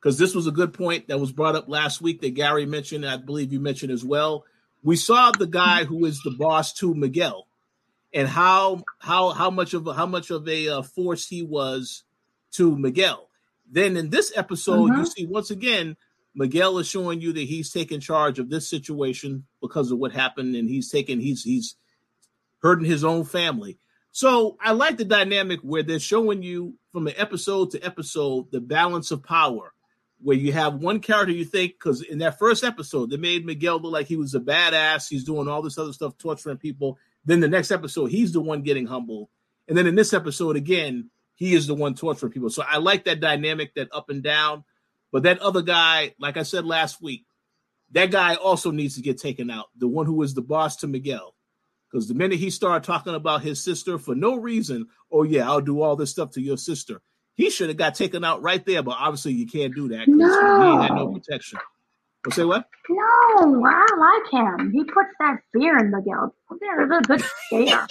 because 0.00 0.18
this 0.18 0.34
was 0.34 0.46
a 0.46 0.52
good 0.52 0.72
point 0.72 1.08
that 1.08 1.20
was 1.20 1.30
brought 1.30 1.56
up 1.56 1.68
last 1.68 2.00
week 2.00 2.20
that 2.22 2.34
Gary 2.34 2.66
mentioned, 2.66 3.06
I 3.06 3.18
believe 3.18 3.52
you 3.52 3.60
mentioned 3.60 3.92
as 3.92 4.04
well. 4.04 4.44
We 4.82 4.96
saw 4.96 5.30
the 5.30 5.46
guy 5.46 5.84
who 5.84 6.06
is 6.06 6.22
the 6.22 6.30
boss 6.30 6.72
to 6.74 6.94
Miguel, 6.94 7.46
and 8.14 8.26
how 8.26 8.82
how 8.98 9.30
how 9.30 9.50
much 9.50 9.74
of 9.74 9.86
a, 9.86 9.92
how 9.92 10.06
much 10.06 10.30
of 10.30 10.48
a 10.48 10.68
uh, 10.68 10.82
force 10.82 11.28
he 11.28 11.42
was 11.42 12.02
to 12.52 12.76
Miguel. 12.76 13.28
Then 13.70 13.96
in 13.96 14.10
this 14.10 14.32
episode, 14.36 14.86
you 14.86 14.92
Mhm. 15.04 15.08
see 15.08 15.26
once 15.26 15.50
again 15.50 15.96
Miguel 16.34 16.78
is 16.78 16.86
showing 16.86 17.20
you 17.20 17.32
that 17.32 17.40
he's 17.40 17.70
taking 17.70 18.00
charge 18.00 18.38
of 18.38 18.50
this 18.50 18.68
situation 18.68 19.46
because 19.60 19.90
of 19.90 19.98
what 19.98 20.12
happened, 20.12 20.54
and 20.56 20.68
he's 20.68 20.88
taking 20.90 21.20
he's 21.20 21.42
he's 21.42 21.76
hurting 22.62 22.84
his 22.86 23.04
own 23.04 23.24
family. 23.24 23.78
So 24.12 24.56
I 24.60 24.72
like 24.72 24.96
the 24.98 25.04
dynamic 25.04 25.60
where 25.60 25.82
they're 25.82 25.98
showing 26.00 26.42
you 26.42 26.74
from 26.92 27.06
an 27.06 27.14
episode 27.16 27.70
to 27.72 27.80
episode 27.80 28.50
the 28.50 28.60
balance 28.60 29.10
of 29.12 29.22
power, 29.22 29.72
where 30.20 30.36
you 30.36 30.52
have 30.52 30.82
one 30.82 31.00
character 31.00 31.32
you 31.32 31.44
think 31.44 31.74
because 31.74 32.02
in 32.02 32.18
that 32.18 32.38
first 32.38 32.64
episode 32.64 33.10
they 33.10 33.16
made 33.16 33.46
Miguel 33.46 33.80
look 33.80 33.92
like 33.92 34.06
he 34.06 34.16
was 34.16 34.34
a 34.34 34.40
badass, 34.40 35.08
he's 35.08 35.24
doing 35.24 35.48
all 35.48 35.62
this 35.62 35.78
other 35.78 35.92
stuff, 35.92 36.18
torturing 36.18 36.58
people. 36.58 36.98
Then 37.24 37.40
the 37.40 37.48
next 37.48 37.70
episode 37.70 38.06
he's 38.10 38.32
the 38.32 38.40
one 38.40 38.62
getting 38.62 38.86
humble, 38.86 39.30
and 39.68 39.76
then 39.78 39.86
in 39.86 39.94
this 39.94 40.12
episode 40.12 40.56
again 40.56 41.10
he 41.40 41.54
is 41.54 41.66
the 41.66 41.74
one 41.74 41.94
torturing 41.94 42.30
people. 42.30 42.50
So 42.50 42.62
I 42.68 42.76
like 42.76 43.06
that 43.06 43.18
dynamic, 43.18 43.74
that 43.74 43.88
up 43.92 44.10
and 44.10 44.22
down. 44.22 44.62
But 45.10 45.22
that 45.22 45.38
other 45.38 45.62
guy, 45.62 46.14
like 46.20 46.36
I 46.36 46.42
said 46.42 46.66
last 46.66 47.00
week, 47.00 47.24
that 47.92 48.10
guy 48.10 48.34
also 48.34 48.70
needs 48.70 48.94
to 48.96 49.00
get 49.00 49.18
taken 49.18 49.50
out. 49.50 49.68
The 49.78 49.88
one 49.88 50.04
who 50.04 50.12
was 50.16 50.34
the 50.34 50.42
boss 50.42 50.76
to 50.76 50.86
Miguel. 50.86 51.34
Because 51.90 52.08
the 52.08 52.14
minute 52.14 52.38
he 52.38 52.50
started 52.50 52.86
talking 52.86 53.14
about 53.14 53.40
his 53.40 53.64
sister 53.64 53.98
for 53.98 54.14
no 54.14 54.36
reason, 54.36 54.86
oh 55.10 55.22
yeah, 55.22 55.48
I'll 55.48 55.62
do 55.62 55.80
all 55.80 55.96
this 55.96 56.10
stuff 56.10 56.30
to 56.32 56.42
your 56.42 56.58
sister. 56.58 57.00
He 57.36 57.48
should 57.48 57.68
have 57.70 57.78
got 57.78 57.94
taken 57.94 58.22
out 58.22 58.42
right 58.42 58.64
there, 58.66 58.82
but 58.82 58.96
obviously 58.98 59.32
you 59.32 59.46
can't 59.46 59.74
do 59.74 59.88
that 59.88 60.04
because 60.04 60.18
No. 60.18 60.76
he 60.76 60.82
had 60.82 60.94
no 60.94 61.08
protection. 61.08 61.58
Well, 62.26 62.32
say 62.32 62.44
what? 62.44 62.68
No, 62.90 63.64
I 63.66 63.86
like 63.96 64.58
him. 64.58 64.72
He 64.72 64.84
puts 64.84 65.08
that 65.20 65.38
fear 65.54 65.78
in 65.78 65.90
Miguel. 65.90 66.34
There's 66.60 66.90
a 66.90 67.00
good 67.00 67.22
scare. 67.46 67.86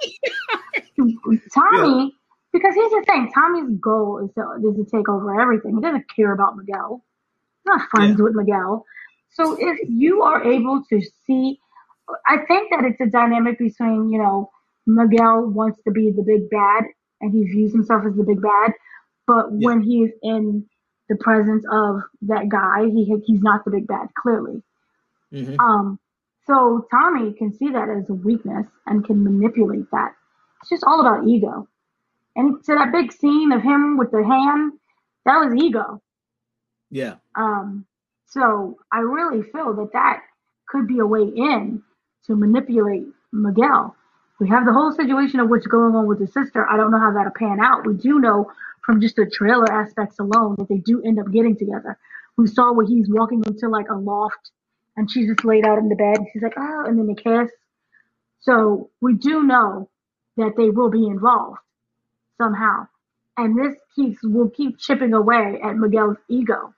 Tommy, 1.53 2.13
because 2.53 2.75
here's 2.75 2.91
the 2.91 3.03
thing: 3.07 3.31
Tommy's 3.33 3.77
goal 3.79 4.19
is 4.25 4.33
to 4.35 4.69
is 4.69 4.75
to 4.77 4.85
take 4.95 5.09
over 5.09 5.39
everything. 5.39 5.75
He 5.75 5.81
doesn't 5.81 6.05
care 6.15 6.33
about 6.33 6.57
Miguel. 6.57 7.03
He's 7.63 7.65
not 7.65 7.89
friends 7.89 8.21
with 8.21 8.35
Miguel. 8.35 8.85
So 9.31 9.55
if 9.59 9.79
you 9.89 10.23
are 10.23 10.43
able 10.43 10.83
to 10.89 11.01
see, 11.25 11.59
I 12.27 12.37
think 12.47 12.71
that 12.71 12.83
it's 12.85 12.99
a 13.01 13.05
dynamic 13.07 13.59
between 13.59 14.09
you 14.11 14.19
know 14.19 14.51
Miguel 14.87 15.45
wants 15.47 15.81
to 15.83 15.91
be 15.91 16.11
the 16.11 16.23
big 16.23 16.49
bad 16.49 16.85
and 17.21 17.31
he 17.33 17.43
views 17.43 17.71
himself 17.73 18.05
as 18.05 18.15
the 18.15 18.23
big 18.23 18.41
bad, 18.41 18.73
but 19.27 19.47
Yeah. 19.51 19.65
when 19.67 19.81
he's 19.81 20.11
in 20.23 20.65
the 21.09 21.15
presence 21.17 21.65
of 21.71 22.01
that 22.23 22.49
guy, 22.49 22.85
he 22.89 23.05
he's 23.25 23.41
not 23.41 23.65
the 23.65 23.71
big 23.71 23.87
bad 23.87 24.09
clearly. 24.15 24.63
Mhm. 25.33 25.59
Um, 25.59 25.99
so 26.45 26.87
Tommy 26.91 27.33
can 27.33 27.53
see 27.53 27.69
that 27.71 27.89
as 27.89 28.09
a 28.09 28.13
weakness 28.13 28.65
and 28.87 29.05
can 29.05 29.23
manipulate 29.23 29.89
that. 29.91 30.15
It's 30.61 30.69
just 30.69 30.83
all 30.83 31.01
about 31.01 31.27
ego. 31.27 31.67
And 32.35 32.63
to 32.65 32.75
that 32.75 32.91
big 32.91 33.11
scene 33.11 33.51
of 33.51 33.61
him 33.61 33.97
with 33.97 34.11
the 34.11 34.23
hand, 34.23 34.73
that 35.25 35.37
was 35.37 35.53
ego. 35.61 36.01
Yeah. 36.89 37.15
Um, 37.35 37.85
so 38.27 38.77
I 38.91 38.99
really 38.99 39.43
feel 39.43 39.73
that 39.75 39.93
that 39.93 40.21
could 40.67 40.87
be 40.87 40.99
a 40.99 41.05
way 41.05 41.23
in 41.23 41.83
to 42.25 42.35
manipulate 42.35 43.07
Miguel. 43.31 43.95
We 44.39 44.47
have 44.49 44.65
the 44.65 44.73
whole 44.73 44.91
situation 44.91 45.39
of 45.39 45.49
what's 45.49 45.67
going 45.67 45.95
on 45.95 46.07
with 46.07 46.19
his 46.19 46.31
sister. 46.33 46.67
I 46.69 46.77
don't 46.77 46.91
know 46.91 46.99
how 46.99 47.11
that'll 47.11 47.33
pan 47.33 47.59
out. 47.59 47.85
We 47.85 47.95
do 47.95 48.19
know 48.19 48.51
from 48.85 49.01
just 49.01 49.17
the 49.17 49.29
trailer 49.29 49.71
aspects 49.71 50.19
alone 50.19 50.55
that 50.57 50.69
they 50.69 50.77
do 50.77 51.01
end 51.03 51.19
up 51.19 51.31
getting 51.31 51.57
together. 51.57 51.97
We 52.37 52.47
saw 52.47 52.71
where 52.73 52.85
he's 52.85 53.09
walking 53.09 53.43
into 53.45 53.67
like 53.67 53.89
a 53.89 53.95
loft 53.95 54.51
and 54.95 55.11
she's 55.11 55.27
just 55.27 55.43
laid 55.43 55.65
out 55.65 55.77
in 55.77 55.89
the 55.89 55.95
bed. 55.95 56.17
And 56.17 56.27
she's 56.31 56.41
like, 56.41 56.53
oh, 56.57 56.85
and 56.87 56.97
then 56.97 57.07
they 57.07 57.15
kiss. 57.15 57.51
So 58.39 58.89
we 59.01 59.13
do 59.15 59.43
know 59.43 59.89
that 60.37 60.53
they 60.55 60.69
will 60.69 60.89
be 60.89 61.05
involved 61.07 61.59
somehow. 62.39 62.87
And 63.37 63.57
this 63.57 63.75
keeps 63.95 64.23
will 64.23 64.49
keep 64.49 64.79
chipping 64.79 65.13
away 65.13 65.59
at 65.63 65.77
Miguel's 65.77 66.17
ego. 66.29 66.73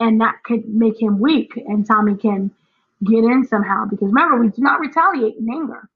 And 0.00 0.20
that 0.20 0.42
could 0.44 0.68
make 0.68 1.00
him 1.00 1.20
weak 1.20 1.52
and 1.56 1.86
Tommy 1.86 2.16
can 2.16 2.50
get 3.04 3.24
in 3.24 3.46
somehow. 3.46 3.86
Because 3.86 4.08
remember, 4.08 4.38
we 4.38 4.48
do 4.48 4.62
not 4.62 4.80
retaliate 4.80 5.36
in 5.38 5.48
anger. 5.50 5.88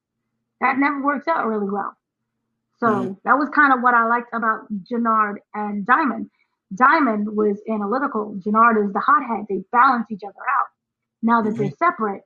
That 0.60 0.78
never 0.78 1.02
works 1.02 1.28
out 1.28 1.46
really 1.46 1.70
well. 1.70 1.96
So 2.78 2.88
Mhm. 2.88 3.16
that 3.24 3.38
was 3.38 3.48
kind 3.50 3.72
of 3.72 3.82
what 3.82 3.94
I 3.94 4.06
liked 4.06 4.34
about 4.34 4.66
Jenard 4.84 5.38
and 5.54 5.86
Diamond. 5.86 6.30
Diamond 6.74 7.36
was 7.36 7.60
analytical. 7.68 8.34
Jenard 8.44 8.78
is 8.84 8.92
the 8.92 9.00
hothead. 9.00 9.46
They 9.48 9.64
balance 9.72 10.10
each 10.10 10.24
other 10.24 10.40
out. 10.60 10.68
Now 11.22 11.42
that 11.42 11.56
they're 11.56 11.70
separate, 11.72 12.24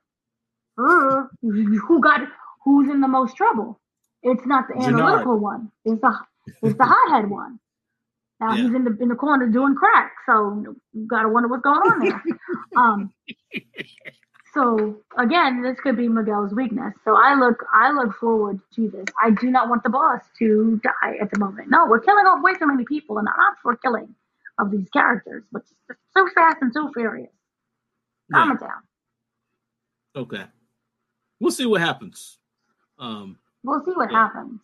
uh, 0.77 1.27
who 1.41 1.99
got 2.01 2.21
who's 2.63 2.89
in 2.89 3.01
the 3.01 3.07
most 3.07 3.35
trouble? 3.37 3.79
It's 4.23 4.45
not 4.45 4.67
the 4.67 4.75
Jenard. 4.75 4.87
analytical 4.87 5.37
one. 5.39 5.71
It's 5.85 6.01
the 6.01 6.19
it's 6.61 6.77
the 6.77 6.85
hothead 6.85 7.29
one. 7.29 7.59
Now 8.39 8.55
Yeah. 8.55 8.63
he's 8.65 8.75
in 8.75 8.83
the 8.83 8.95
in 9.01 9.09
the 9.09 9.15
corner 9.15 9.47
doing 9.47 9.75
crack. 9.75 10.11
So 10.25 10.63
you 10.93 11.07
gotta 11.07 11.27
wonder 11.29 11.47
what's 11.49 11.63
going 11.63 11.77
on 11.79 11.99
there. 11.99 12.23
um, 12.77 13.13
so 14.53 14.97
again, 15.17 15.61
this 15.61 15.79
could 15.79 15.97
be 15.97 16.07
Miguel's 16.07 16.53
weakness. 16.53 16.93
So 17.03 17.15
I 17.17 17.33
look 17.35 17.63
I 17.73 17.91
look 17.91 18.15
forward 18.15 18.59
to 18.75 18.89
this. 18.89 19.05
I 19.21 19.31
do 19.31 19.49
not 19.51 19.69
want 19.69 19.83
the 19.83 19.89
boss 19.89 20.21
to 20.39 20.79
die 20.83 21.17
at 21.21 21.31
the 21.31 21.39
moment. 21.39 21.69
No, 21.69 21.85
we're 21.87 21.99
killing 21.99 22.25
off 22.25 22.43
way 22.43 22.53
too 22.55 22.67
many 22.67 22.85
people, 22.85 23.17
and 23.17 23.27
I'm 23.27 23.35
not 23.37 23.57
for 23.61 23.75
killing 23.77 24.13
of 24.59 24.71
these 24.71 24.89
characters, 24.89 25.43
but 25.51 25.63
it's 25.89 25.99
so 26.13 26.27
fast 26.33 26.57
and 26.61 26.73
so 26.73 26.91
furious. 26.93 27.29
Calm 28.33 28.49
Yeah. 28.49 28.55
it 28.55 28.59
down. 28.59 28.81
Okay. 30.15 30.45
We'll 31.39 31.51
see 31.51 31.65
what 31.67 31.81
happens. 31.81 32.39
Um, 32.97 33.37
We'll 33.63 33.83
see 33.85 33.91
what 33.91 34.11
Yeah. 34.11 34.27
happens. 34.27 34.59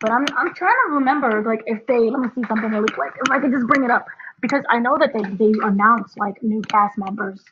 But 0.00 0.10
I'm 0.12 0.26
I'm 0.36 0.54
trying 0.54 0.76
to 0.86 0.94
remember 0.94 1.42
like 1.42 1.62
if 1.66 1.86
they 1.86 1.98
let 2.10 2.20
me 2.20 2.28
see 2.34 2.42
something 2.48 2.70
really 2.70 2.88
quick. 2.94 3.12
If 3.24 3.30
I 3.30 3.40
could 3.40 3.52
just 3.52 3.66
bring 3.66 3.84
it 3.84 3.90
up 3.90 4.06
because 4.40 4.62
I 4.70 4.78
know 4.78 4.96
that 4.98 5.12
they 5.12 5.22
they 5.22 5.52
announced 5.62 6.18
like 6.18 6.42
new 6.42 6.62
cast 6.62 6.96
members, 6.98 7.42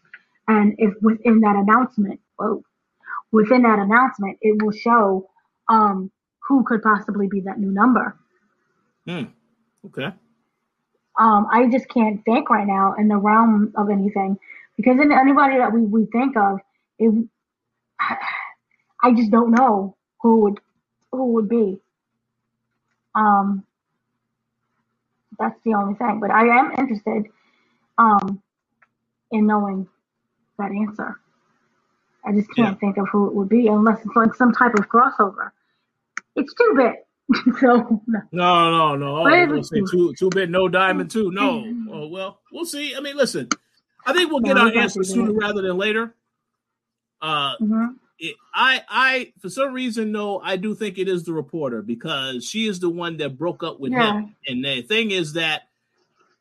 and 0.49 0.75
if 0.79 0.95
within 1.03 1.41
that 1.41 1.57
announcement, 1.57 2.21
oh, 2.41 2.63
within 3.33 3.63
that 3.63 3.79
announcement, 3.81 4.39
it 4.43 4.63
will 4.63 4.73
show 4.73 5.29
um 5.69 6.11
who 6.49 6.63
could 6.65 6.83
possibly 6.83 7.27
be 7.29 7.41
that 7.41 7.59
new 7.59 7.73
number. 7.73 8.17
hmm. 9.07 9.25
Okay. 9.87 10.13
Um, 11.19 11.47
I 11.51 11.69
just 11.71 11.89
can't 11.89 12.23
think 12.25 12.51
right 12.51 12.67
now 12.67 12.95
in 12.99 13.09
the 13.09 13.17
realm 13.17 13.73
of 13.77 13.89
anything 13.91 14.39
because 14.77 14.99
in 15.01 15.13
anybody 15.13 15.59
that 15.59 15.73
we, 15.73 15.81
we 15.81 16.07
think 16.07 16.37
of, 16.37 16.59
it, 16.99 17.29
I 19.03 19.13
just 19.15 19.31
don't 19.31 19.53
know 19.53 19.97
who 20.21 20.41
would 20.43 20.61
who 21.13 21.33
would 21.35 21.49
be. 21.49 21.81
Um, 23.17 23.65
that's 25.39 25.59
the 25.65 25.75
only 25.75 25.95
thing. 25.95 26.21
But 26.21 26.31
I 26.31 26.47
am 26.59 26.73
interested 26.79 27.25
um, 27.99 28.41
in 29.33 29.47
knowing 29.47 29.89
that 30.59 30.71
answer. 30.71 31.19
I 32.25 32.33
just 32.33 32.53
can't 32.55 32.79
think 32.81 32.97
of 32.99 33.07
who 33.11 33.27
it 33.29 33.35
would 33.35 33.49
be 33.49 33.69
unless 33.69 33.99
it's 34.05 34.15
like 34.17 34.35
some 34.35 34.53
type 34.53 34.75
of 34.75 34.89
crossover. 34.89 35.51
It's 36.35 36.53
too 36.55 36.75
big, 36.77 37.55
so 37.61 38.03
no. 38.07 38.21
No, 38.33 38.71
no, 38.71 38.97
no. 38.97 39.17
Oh, 39.19 39.25
But 39.25 39.31
you're 39.33 39.43
it 39.45 39.47
gonna 39.47 39.59
was 39.59 39.69
say 39.71 39.81
too- 39.81 39.87
two, 39.91 40.15
two 40.19 40.31
bit, 40.31 40.51
no 40.51 40.69
diamond, 40.69 41.11
too. 41.11 41.31
No. 41.31 41.65
Oh 41.93 42.09
well, 42.09 42.41
we'll 42.53 42.65
see. 42.65 42.95
I 42.97 43.01
mean, 43.01 43.17
listen. 43.17 43.49
I 44.05 44.13
think 44.13 44.31
we'll 44.31 44.41
get 44.41 44.55
No, 44.57 44.63
our 44.69 44.77
answer 44.77 45.03
sooner 45.03 45.33
rather 45.33 45.63
than 45.63 45.77
later. 45.79 46.15
Uh, 47.23 47.57
Mhm. 47.59 47.95
It, 48.19 48.37
I, 48.55 48.83
I, 48.89 49.33
for 49.41 49.49
some 49.51 49.73
reason, 49.73 50.13
though 50.13 50.41
I 50.41 50.57
do 50.57 50.75
think 50.75 50.99
it 50.99 51.09
is 51.09 51.25
the 51.25 51.33
reporter 51.33 51.83
because 51.83 52.45
she 52.45 52.67
is 52.67 52.81
the 52.81 52.89
one 52.91 53.17
that 53.19 53.37
broke 53.39 53.63
up 53.63 53.79
with 53.81 53.93
Yeah. 53.93 54.13
him. 54.21 54.35
And 54.47 54.65
the 54.65 54.83
thing 54.83 55.11
is 55.11 55.35
that 55.35 55.63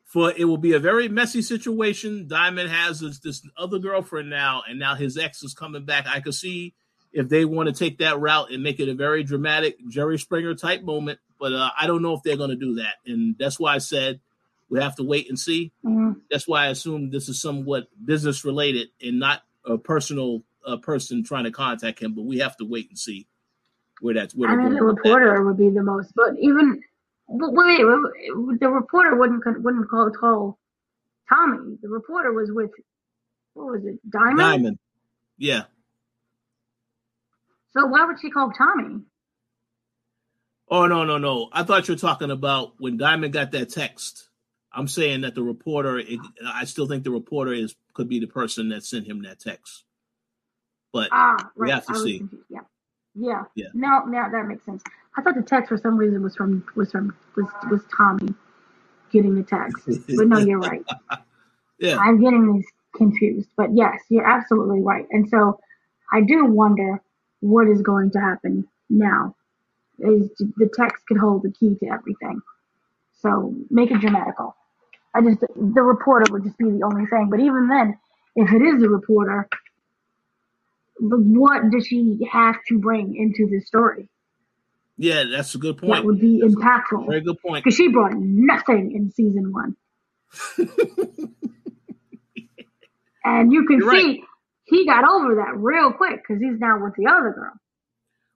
for 0.06 0.32
it 0.36 0.46
will 0.46 0.58
be 0.58 0.74
a 0.74 0.80
very 0.80 1.10
messy 1.10 1.42
situation. 1.42 2.28
Diamond 2.28 2.70
has 2.70 3.00
this, 3.02 3.20
this 3.20 3.46
other 3.58 3.80
girlfriend 3.80 4.30
now, 4.30 4.64
and 4.68 4.80
now 4.80 4.96
his 4.96 5.18
ex 5.18 5.44
is 5.44 5.54
coming 5.54 5.84
back. 5.84 6.06
I 6.08 6.22
could 6.22 6.36
see 6.36 6.74
if 7.12 7.28
they 7.28 7.44
want 7.46 7.68
to 7.68 7.74
take 7.74 7.98
that 7.98 8.20
route 8.20 8.52
and 8.52 8.64
make 8.64 8.80
it 8.80 8.88
a 8.88 8.94
very 8.94 9.24
dramatic 9.24 9.78
Jerry 9.90 10.18
Springer 10.18 10.54
type 10.56 10.84
moment, 10.84 11.20
but 11.40 11.52
uh, 11.54 11.70
I 11.78 11.88
don't 11.88 12.02
know 12.02 12.14
if 12.14 12.24
they're 12.24 12.38
going 12.38 12.50
to 12.52 12.56
do 12.56 12.76
that, 12.76 12.96
and 13.06 13.36
that's 13.38 13.60
why 13.60 13.74
I 13.76 13.80
said 13.80 14.20
we 14.70 14.80
have 14.82 14.96
to 14.98 15.04
wait 15.04 15.28
and 15.30 15.38
see. 15.40 15.72
Mhm. 15.84 16.22
That's 16.32 16.48
why 16.48 16.66
I 16.66 16.68
assume 16.70 17.10
this 17.10 17.28
is 17.30 17.42
somewhat 17.42 17.88
business 18.04 18.46
related 18.46 18.90
and 19.02 19.20
not 19.20 19.42
a 19.66 19.78
personal 19.78 20.44
uh, 20.66 20.78
person 20.78 21.24
trying 21.24 21.46
to 21.46 21.52
contact 21.52 22.02
him. 22.02 22.14
But 22.14 22.24
we 22.24 22.40
have 22.40 22.58
to 22.58 22.66
wait 22.66 22.90
and 22.90 22.98
see 22.98 23.28
where 24.02 24.14
that's 24.14 24.36
where 24.36 24.50
I 24.50 24.70
the 24.70 24.84
reporter 24.84 25.44
would 25.44 25.58
be 25.58 25.70
the 25.70 25.84
most, 25.84 26.14
but 26.16 26.36
even 26.40 26.82
but 27.28 27.54
wait, 27.54 27.80
wait, 27.84 28.60
the 28.60 28.70
reporter 28.70 29.16
wouldn't 29.16 29.44
wouldn't 29.64 29.90
call 29.90 30.10
call 30.12 30.60
Tommy. 31.30 31.78
The 31.82 31.90
reporter 31.90 32.34
was 32.34 32.52
with 32.52 32.72
what 33.54 33.72
was 33.72 33.86
it, 33.86 34.00
Diamond? 34.10 34.40
Diamond, 34.40 34.80
yeah. 35.38 35.64
So 37.72 37.86
why 37.88 38.06
would 38.06 38.20
she 38.22 38.30
call 38.30 38.52
Tommy? 38.52 39.02
Oh 40.70 40.88
no, 40.88 41.04
no, 41.04 41.18
no! 41.18 41.50
I 41.52 41.64
thought 41.64 41.88
you 41.88 41.94
were 41.94 42.00
talking 42.00 42.32
about 42.32 42.74
when 42.80 42.98
Diamond 42.98 43.34
got 43.34 43.52
that 43.52 43.70
text. 43.70 44.30
I'm 44.72 44.88
saying 44.88 45.22
that 45.22 45.36
the 45.36 45.44
reporter. 45.44 46.00
It, 46.00 46.20
I 46.46 46.66
still 46.66 46.88
think 46.88 47.04
the 47.04 47.12
reporter 47.12 47.54
is 47.54 47.76
could 47.94 48.10
be 48.10 48.20
the 48.20 48.28
person 48.28 48.70
that 48.70 48.84
sent 48.84 49.08
him 49.08 49.24
that 49.24 49.40
text. 49.40 49.84
But 50.96 51.12
Ah, 51.14 51.52
We 51.58 51.70
right. 51.70 51.72
have 51.72 51.86
to 51.88 51.94
I 51.94 51.98
see. 52.00 52.18
confused. 52.18 52.46
Yeah, 52.50 52.62
yeah. 53.16 53.44
Yeah. 53.56 53.68
No, 53.76 54.06
now 54.06 54.30
that 54.32 54.48
makes 54.48 54.66
sense. 54.66 54.84
I 55.18 55.24
thought 55.24 55.36
the 55.36 55.44
text 55.44 55.70
for 55.70 55.78
some 55.78 55.98
reason 55.98 56.24
was 56.24 56.36
from 56.38 56.66
was 56.76 56.92
from 56.92 57.16
was 57.38 57.48
was 57.72 57.82
Tommy 57.96 58.34
getting 59.12 59.36
the 59.36 59.44
text, 59.44 59.84
but 60.18 60.28
no, 60.28 60.40
you're 60.40 60.60
right. 60.60 60.86
yeah, 61.80 61.98
I'm 62.00 62.22
getting 62.22 62.54
these 62.54 62.68
confused. 62.96 63.50
But 63.58 63.70
yes, 63.76 64.02
you're 64.10 64.28
absolutely 64.28 64.82
right. 64.82 65.08
And 65.12 65.30
so 65.30 65.60
I 66.14 66.22
do 66.22 66.46
wonder 66.46 67.02
what 67.42 67.68
is 67.68 67.82
going 67.84 68.12
to 68.12 68.20
happen 68.22 68.68
now. 68.90 69.36
Is 70.00 70.30
the 70.58 70.70
text 70.78 71.06
could 71.08 71.18
hold 71.18 71.44
the 71.44 71.52
key 71.54 71.76
to 71.82 71.88
everything. 71.88 72.42
So 73.22 73.56
make 73.72 73.92
it 73.92 74.02
dramatical. 74.02 74.56
I 75.16 75.22
just 75.22 75.42
the 75.42 75.84
reporter 75.84 76.32
would 76.34 76.44
just 76.46 76.58
be 76.58 76.66
the 76.66 76.84
only 76.86 77.06
thing. 77.08 77.30
But 77.32 77.42
even 77.42 77.68
then, 77.70 77.98
if 78.36 78.52
it 78.54 78.62
is 78.64 78.84
a 78.84 78.90
reporter, 78.90 79.48
what 81.00 81.70
does 81.72 81.88
she 81.88 82.28
have 82.32 82.56
to 82.68 82.80
bring 82.80 83.16
into 83.16 83.50
this 83.52 83.68
story? 83.68 84.10
Yeah, 84.98 85.24
that's 85.30 85.56
a 85.56 85.58
good 85.58 85.78
point. 85.78 85.94
That 85.94 86.06
would 86.06 86.20
be 86.20 86.42
impactful. 86.42 87.08
Very 87.08 87.22
good 87.22 87.40
point. 87.42 87.64
Because 87.64 87.76
she 87.76 87.90
brought 87.90 88.14
nothing 88.16 88.94
in 88.96 89.12
season 89.12 89.52
one. 89.52 89.76
and 93.26 93.52
you 93.52 93.66
can 93.66 93.80
You're 93.80 93.92
see 93.92 94.06
right. 94.06 94.20
he 94.64 94.86
got 94.86 95.04
over 95.04 95.36
that 95.36 95.58
real 95.58 95.92
quick 95.92 96.22
because 96.26 96.42
he's 96.42 96.60
now 96.60 96.82
with 96.82 96.96
the 96.96 97.08
other 97.08 97.32
girl. 97.32 97.54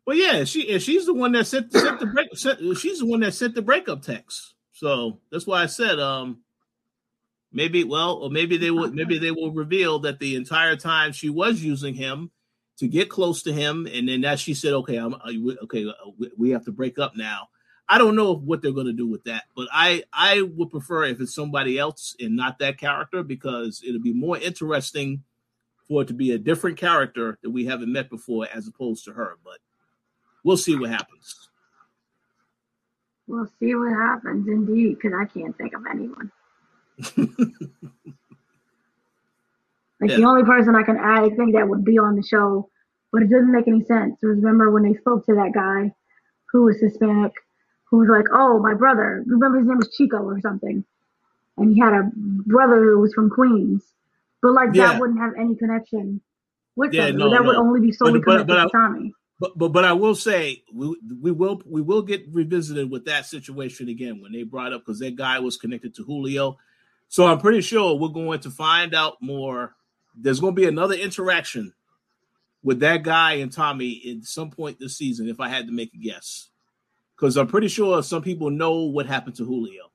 Well, 0.05 0.17
yeah, 0.17 0.43
she 0.43 0.79
she's 0.79 1.05
the 1.05 1.13
one 1.13 1.31
that 1.33 1.47
sent, 1.47 1.71
sent 1.71 1.99
the 1.99 2.07
break. 2.07 2.35
Sent, 2.35 2.59
she's 2.77 2.99
the 2.99 3.05
one 3.05 3.19
that 3.21 3.33
sent 3.33 3.55
the 3.55 3.61
breakup 3.61 4.01
text. 4.01 4.55
So 4.73 5.19
that's 5.31 5.45
why 5.45 5.61
I 5.63 5.67
said, 5.67 5.99
um, 5.99 6.39
maybe 7.53 7.83
well, 7.83 8.15
or 8.15 8.29
maybe 8.29 8.57
they 8.57 8.71
will, 8.71 8.91
maybe 8.91 9.19
they 9.19 9.31
will 9.31 9.51
reveal 9.51 9.99
that 9.99 10.19
the 10.19 10.35
entire 10.35 10.75
time 10.75 11.11
she 11.11 11.29
was 11.29 11.61
using 11.61 11.93
him 11.93 12.31
to 12.79 12.87
get 12.87 13.09
close 13.09 13.43
to 13.43 13.53
him, 13.53 13.87
and 13.91 14.07
then 14.07 14.21
that 14.21 14.39
she 14.39 14.53
said, 14.53 14.73
okay, 14.73 14.95
I'm 14.97 15.15
okay, 15.63 15.85
uh, 15.87 15.93
we- 16.17 16.31
we 16.37 16.49
have 16.51 16.65
to 16.65 16.71
break 16.71 16.97
up 16.97 17.15
now. 17.15 17.49
I 17.87 17.97
don't 17.97 18.15
know 18.15 18.35
what 18.35 18.61
they're 18.61 18.71
going 18.71 18.85
to 18.85 18.93
do 18.93 19.07
with 19.07 19.23
that, 19.25 19.45
but 19.55 19.67
I 19.71 20.03
I 20.13 20.41
would 20.43 20.69
prefer 20.69 21.05
if 21.05 21.19
it's 21.19 21.33
somebody 21.33 21.77
else 21.77 22.15
and 22.19 22.35
not 22.35 22.59
that 22.59 22.77
character 22.77 23.23
because 23.23 23.81
it'll 23.85 24.01
be 24.01 24.13
more 24.13 24.37
interesting 24.37 25.23
for 25.87 26.03
it 26.03 26.07
to 26.09 26.13
be 26.13 26.31
a 26.31 26.37
different 26.37 26.77
character 26.77 27.39
that 27.41 27.49
we 27.49 27.65
haven't 27.65 27.91
met 27.91 28.09
before 28.09 28.47
as 28.53 28.67
opposed 28.67 29.05
to 29.05 29.13
her. 29.13 29.37
But 29.43 29.57
we'll 30.43 30.55
see 30.57 30.75
what 30.75 30.91
happens. 30.91 31.49
We'll 33.27 33.49
see 33.59 33.75
what 33.75 33.91
happens, 33.91 34.47
indeed, 34.47 34.97
because 35.01 35.13
I 35.19 35.25
can't 35.25 35.57
think 35.57 35.73
of 35.73 35.83
anyone. 35.89 36.31
Like 40.01 40.11
the 40.15 40.23
only 40.23 40.43
person 40.43 40.75
I 40.75 40.83
can 40.83 40.97
add, 40.97 41.23
I 41.23 41.29
think 41.29 41.53
that 41.55 41.67
would 41.67 41.83
be 41.83 41.97
on 41.99 42.15
the 42.15 42.23
show, 42.23 42.69
but 43.11 43.21
it 43.21 43.29
doesn't 43.29 43.51
make 43.51 43.67
any 43.67 43.83
sense. 43.83 44.17
Remember 44.21 44.71
when 44.71 44.83
they 44.83 44.93
spoke 44.95 45.25
to 45.25 45.35
that 45.35 45.51
guy 45.53 45.93
who 46.51 46.63
was 46.63 46.77
Hispanic, 46.79 47.33
who 47.89 47.97
was 47.97 48.07
like, 48.09 48.25
"Oh, 48.31 48.59
my 48.59 48.73
brother." 48.73 49.23
Remember 49.27 49.59
his 49.59 49.67
name 49.67 49.77
was 49.77 49.93
Chico 49.95 50.17
or 50.23 50.39
something, 50.41 50.83
and 51.57 51.73
he 51.73 51.79
had 51.79 51.93
a 51.93 52.09
brother 52.15 52.81
who 52.81 52.99
was 52.99 53.13
from 53.13 53.29
Queens, 53.29 53.83
but 54.41 54.53
like 54.53 54.69
Yeah. 54.73 54.93
that 54.93 55.01
wouldn't 55.01 55.19
have 55.19 55.33
any 55.37 55.55
connection 55.55 56.21
with 56.75 56.93
Yeah, 56.93 57.07
them. 57.07 57.17
no, 57.17 57.29
that 57.31 57.43
would 57.43 57.55
only 57.57 57.81
be 57.81 57.91
solely 57.91 58.19
But- 58.19 58.25
but- 58.25 58.31
connected 58.47 58.47
but 58.47 58.63
to 58.63 58.69
Tommy. 58.69 59.13
But 59.41 59.57
but 59.57 59.69
but 59.69 59.85
I 59.85 59.93
will 59.93 60.15
say 60.15 60.63
we 60.73 60.97
we 61.21 61.31
will 61.31 61.61
we 61.65 61.81
will 61.81 62.01
get 62.01 62.25
revisited 62.31 62.89
with 62.91 63.05
that 63.05 63.25
situation 63.25 63.87
again 63.89 64.21
when 64.21 64.31
they 64.33 64.43
brought 64.43 64.73
up 64.73 64.81
because 64.85 64.99
that 64.99 65.15
guy 65.15 65.39
was 65.39 65.55
connected 65.57 65.93
to 65.95 66.03
Julio. 66.03 66.57
So 67.07 67.25
I'm 67.25 67.39
pretty 67.39 67.61
sure 67.61 67.95
we're 67.97 68.09
going 68.09 68.39
to 68.41 68.49
find 68.51 68.93
out 68.93 69.17
more. 69.21 69.75
There's 70.21 70.39
going 70.39 70.55
to 70.55 70.61
be 70.61 70.67
another 70.67 70.95
interaction 70.95 71.73
with 72.61 72.79
that 72.81 73.03
guy 73.03 73.33
and 73.33 73.51
Tommy 73.51 74.01
at 74.09 74.25
some 74.25 74.51
point 74.51 74.79
this 74.79 74.97
season, 74.97 75.29
if 75.29 75.39
I 75.39 75.49
had 75.49 75.67
to 75.67 75.73
make 75.73 75.93
a 75.93 75.97
guess. 75.97 76.49
Because 77.15 77.37
I'm 77.37 77.47
pretty 77.47 77.67
sure 77.67 78.01
some 78.03 78.21
people 78.21 78.49
know 78.49 78.83
what 78.83 79.05
happened 79.05 79.35
to 79.37 79.45
Julio. 79.45 79.91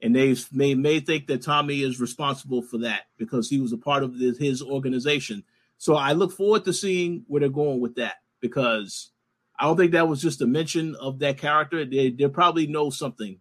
And 0.00 0.14
they 0.14 0.36
may, 0.52 0.74
may 0.74 1.00
think 1.00 1.26
that 1.26 1.42
Tommy 1.42 1.82
is 1.82 2.00
responsible 2.00 2.62
for 2.62 2.78
that 2.78 3.02
because 3.16 3.50
he 3.50 3.58
was 3.58 3.72
a 3.72 3.78
part 3.78 4.02
of 4.02 4.18
this, 4.18 4.38
his 4.38 4.62
organization. 4.62 5.44
So 5.76 5.96
I 5.96 6.12
look 6.12 6.32
forward 6.32 6.64
to 6.64 6.72
seeing 6.72 7.24
where 7.26 7.40
they're 7.40 7.48
going 7.48 7.80
with 7.80 7.96
that 7.96 8.16
because 8.40 9.10
I 9.58 9.64
don't 9.64 9.76
think 9.76 9.92
that 9.92 10.08
was 10.08 10.22
just 10.22 10.40
a 10.40 10.46
mention 10.46 10.94
of 10.96 11.18
that 11.18 11.38
character. 11.38 11.84
They 11.84 12.10
they 12.10 12.28
probably 12.28 12.68
know 12.68 12.90
something 12.90 13.40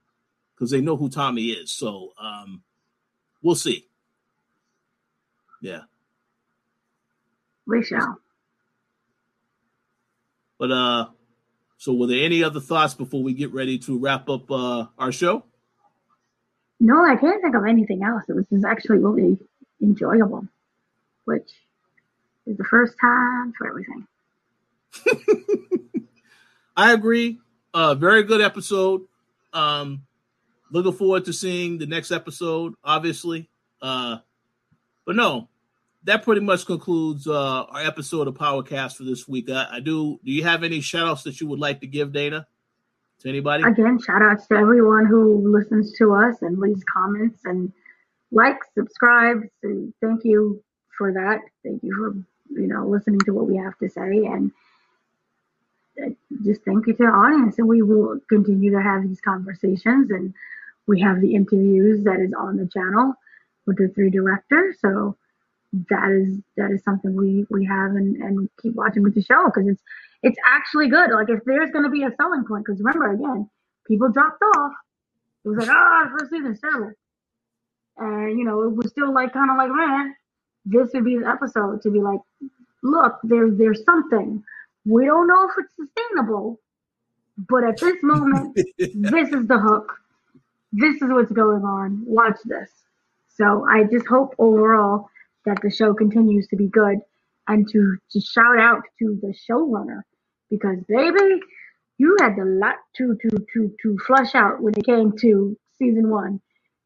because 0.56 0.72
they 0.72 0.82
know 0.82 0.98
who 0.98 1.10
Tommy 1.10 1.48
is. 1.50 1.72
So 1.72 2.14
um, 2.20 2.64
we'll 3.44 3.56
see. 3.56 3.88
Yeah, 5.62 5.82
We 7.68 7.84
shall. 7.84 8.20
but 10.58 10.72
uh, 10.72 11.08
so 11.78 11.94
were 11.94 12.08
there 12.08 12.24
any 12.24 12.44
other 12.44 12.60
thoughts 12.60 12.94
before 12.96 13.22
we 13.22 13.34
get 13.34 13.54
ready 13.54 13.78
to 13.80 14.00
wrap 14.00 14.30
up 14.30 14.50
uh 14.50 14.86
our 14.98 15.12
show? 15.12 15.44
No, 16.80 17.04
I 17.04 17.16
can't 17.16 17.42
think 17.42 17.56
of 17.56 17.66
anything 17.66 18.04
else. 18.04 18.24
It 18.30 18.36
was 18.36 18.46
just 18.50 18.66
actually 18.66 19.00
really 19.00 19.38
enjoyable, 19.82 20.48
which 21.26 21.50
is 22.46 22.58
the 22.58 22.64
first 22.64 22.96
time 23.00 23.54
for 23.58 23.68
everything. 23.68 24.08
I 26.78 26.94
agree. 26.94 27.40
Uh, 27.74 27.96
very 27.96 28.24
good 28.24 28.42
episode. 28.42 29.02
Um, 29.54 30.04
looking 30.72 30.94
forward 30.94 31.26
to 31.26 31.34
seeing 31.34 31.80
the 31.80 31.88
next 31.88 32.12
episode, 32.12 32.76
obviously. 32.84 33.50
Uh, 33.82 34.18
but 35.06 35.16
no, 35.16 35.50
that 36.08 36.24
pretty 36.24 36.40
much 36.40 36.66
concludes 36.66 37.28
uh, 37.28 37.64
our 37.64 37.82
episode 37.82 38.30
of 38.30 38.34
Powercast 38.34 38.96
for 38.96 39.04
this 39.04 39.28
week. 39.28 39.50
I, 39.50 39.68
I 39.74 39.80
do. 39.82 40.18
Do 40.24 40.32
you 40.32 40.44
have 40.44 40.64
any 40.64 40.80
shout 40.80 41.06
outs 41.06 41.24
that 41.24 41.42
you 41.42 41.48
would 41.48 41.60
like 41.60 41.82
to 41.82 41.88
give, 41.88 42.14
Dana? 42.14 42.48
To 43.20 43.30
anybody? 43.30 43.64
Again, 43.64 44.00
shout 44.00 44.22
outs 44.22 44.48
to 44.48 44.56
everyone 44.56 45.06
who 45.06 45.52
listens 45.52 45.92
to 45.98 46.14
us 46.14 46.42
and 46.42 46.60
leaves 46.60 46.84
comments 46.86 47.42
and 47.44 47.74
likes, 48.32 48.68
subscribes. 48.74 49.50
And 49.64 49.94
thank 50.02 50.24
you 50.24 50.64
for 50.98 51.12
that. 51.12 51.40
Thank 51.64 51.84
you 51.84 51.94
for 51.96 52.58
you 52.58 52.68
know 52.68 52.88
listening 52.88 53.20
to 53.22 53.34
what 53.34 53.48
we 53.48 53.58
have 53.58 53.78
to 53.80 53.90
say 53.90 54.26
and 54.26 54.52
uh, 56.02 56.10
just 56.46 56.62
thank 56.64 56.88
you 56.88 56.94
to 56.94 57.04
the 57.04 57.10
audience. 57.10 57.60
And 57.60 57.68
we 57.68 57.82
will 57.82 58.22
continue 58.30 58.72
to 58.72 58.82
have 58.82 59.04
these 59.04 59.20
conversations 59.20 60.10
and 60.12 60.34
we 60.86 61.02
have 61.02 61.20
the 61.20 61.36
interviews 61.36 62.06
that 62.06 62.22
is 62.22 62.32
on 62.34 62.56
the 62.56 62.68
channel 62.68 63.14
with 63.66 63.78
the 63.78 63.90
three 63.90 64.10
directors. 64.10 64.78
So 64.80 65.18
that 65.74 66.10
is 66.12 66.40
that 66.56 66.72
is 66.72 66.84
something 66.84 67.16
we 67.16 67.46
we 67.50 67.66
have 67.66 67.92
and 67.92 68.16
and 68.18 68.50
keep 68.62 68.76
watching 68.76 69.04
with 69.04 69.16
the 69.16 69.22
show 69.22 69.46
because 69.46 69.68
it's 69.68 69.82
it's 70.24 70.38
actually 70.46 70.90
good. 70.90 71.12
Like 71.12 71.30
if 71.30 71.44
there's 71.46 71.72
going 71.72 71.84
to 71.84 71.92
be 71.92 72.04
a 72.04 72.12
selling 72.16 72.46
point, 72.46 72.66
because 72.66 72.80
remember 72.80 73.12
again, 73.12 73.50
people 73.88 74.10
dropped 74.12 74.42
off. 74.56 74.74
It 75.46 75.50
was 75.50 75.58
like, 75.60 75.70
ah, 75.70 76.04
the 76.06 76.20
first 76.20 76.32
season's 76.32 76.60
terrible, 76.60 76.92
and 77.98 78.38
you 78.38 78.46
know 78.46 78.64
it 78.64 78.76
was 78.76 78.90
still 78.90 79.14
like 79.14 79.34
kind 79.34 79.52
of 79.52 79.58
like, 79.58 79.72
man, 79.72 80.16
this 80.66 80.90
would 80.94 81.06
be 81.06 81.18
the 81.18 81.28
episode 81.28 81.82
to 81.84 81.92
be 81.92 82.00
like, 82.00 82.20
look, 82.84 83.20
there's 83.24 83.58
there's 83.58 83.84
something. 83.84 84.44
We 84.86 85.06
don't 85.06 85.28
know 85.28 85.50
if 85.50 85.52
it's 85.58 85.76
sustainable, 85.76 86.60
but 87.50 87.64
at 87.64 87.78
this 87.78 88.02
moment, 88.04 88.56
this 88.78 89.30
is 89.30 89.48
the 89.48 89.60
hook. 89.60 90.00
This 90.72 90.96
is 90.96 91.10
what's 91.10 91.32
going 91.32 91.64
on. 91.64 92.04
Watch 92.06 92.38
this. 92.46 92.70
So 93.28 93.66
I 93.70 93.84
just 93.84 94.08
hope 94.08 94.34
overall 94.40 95.10
that 95.48 95.60
the 95.64 95.72
show 95.72 95.96
continues 95.96 96.48
to 96.50 96.58
be 96.58 96.68
good 96.70 97.00
and 97.48 97.68
to, 97.72 97.98
to 98.12 98.22
shout 98.22 98.60
out 98.60 98.84
to 99.00 99.20
the 99.24 99.36
showrunner 99.50 100.02
because 100.52 100.80
baby, 100.88 101.42
you 102.00 102.16
had 102.22 102.38
a 102.38 102.46
lot 102.46 102.76
to 102.98 103.18
to 103.22 103.30
to 103.54 103.72
to 103.82 103.98
flush 104.06 104.36
out 104.36 104.62
when 104.62 104.74
it 104.78 104.86
came 104.86 105.14
to 105.20 105.58
season 105.80 106.10
one, 106.10 106.42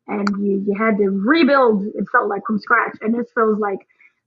and 0.08 0.28
you 0.40 0.64
you 0.68 0.76
had 0.78 0.98
to 0.98 1.10
rebuild. 1.10 1.86
It 1.96 2.06
felt 2.12 2.30
like 2.30 2.44
from 2.48 2.60
scratch, 2.60 2.98
and 3.02 3.14
this 3.14 3.28
feels 3.36 3.60
like 3.60 3.80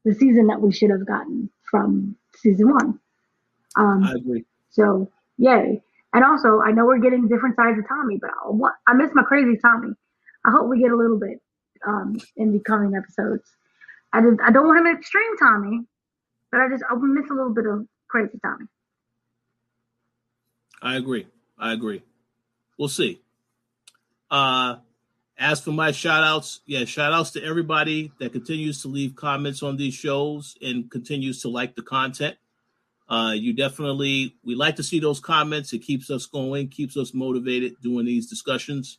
the 0.04 0.14
season 0.14 0.48
that 0.48 0.60
we 0.60 0.72
should 0.72 0.90
have 0.90 1.06
gotten 1.06 1.50
from 1.70 2.16
season 2.36 2.70
one. 2.72 3.00
Um, 3.76 4.04
I 4.04 4.12
agree. 4.12 4.44
so 4.70 5.10
yay! 5.38 5.82
And 6.12 6.24
also, 6.24 6.60
I 6.60 6.72
know 6.72 6.86
we're 6.86 6.98
getting 7.00 7.28
different 7.28 7.56
sides 7.56 7.78
of 7.78 7.88
Tommy, 7.88 8.18
but 8.20 8.30
I, 8.30 8.50
want, 8.50 8.74
I 8.86 8.94
miss 8.94 9.10
my 9.14 9.22
crazy 9.24 9.58
Tommy. 9.60 9.94
I 10.46 10.50
hope 10.52 10.68
we 10.68 10.80
get 10.80 10.92
a 10.92 10.96
little 10.96 11.18
bit 11.18 11.40
um, 11.86 12.16
in 12.36 12.52
the 12.52 12.60
coming 12.60 12.94
episodes. 12.96 13.50
I 14.14 14.20
just, 14.20 14.40
I 14.46 14.52
don't 14.52 14.68
want 14.68 14.78
him 14.78 14.96
extreme 14.96 15.36
Tommy, 15.38 15.80
but 16.52 16.60
I 16.60 16.68
just 16.68 16.84
I 16.88 16.94
miss 16.94 17.28
a 17.30 17.34
little 17.34 17.52
bit 17.52 17.66
of 17.66 17.84
crazy 18.08 18.38
Tommy. 18.44 18.66
I 20.80 20.96
agree. 20.96 21.26
I 21.58 21.72
agree. 21.72 22.02
We'll 22.78 22.88
see. 22.88 23.20
Uh 24.30 24.76
as 25.36 25.60
for 25.60 25.72
my 25.72 25.90
shout 25.90 26.22
outs, 26.22 26.60
yeah, 26.64 26.84
shout 26.84 27.12
outs 27.12 27.32
to 27.32 27.42
everybody 27.42 28.12
that 28.20 28.30
continues 28.30 28.82
to 28.82 28.88
leave 28.88 29.16
comments 29.16 29.64
on 29.64 29.76
these 29.76 29.94
shows 29.94 30.56
and 30.62 30.88
continues 30.88 31.42
to 31.42 31.48
like 31.48 31.74
the 31.74 31.82
content. 31.82 32.36
Uh 33.08 33.32
you 33.34 33.52
definitely 33.52 34.36
we 34.44 34.54
like 34.54 34.76
to 34.76 34.84
see 34.84 35.00
those 35.00 35.18
comments. 35.18 35.72
It 35.72 35.80
keeps 35.80 36.08
us 36.08 36.26
going, 36.26 36.68
keeps 36.68 36.96
us 36.96 37.14
motivated 37.14 37.80
doing 37.82 38.06
these 38.06 38.28
discussions. 38.30 38.98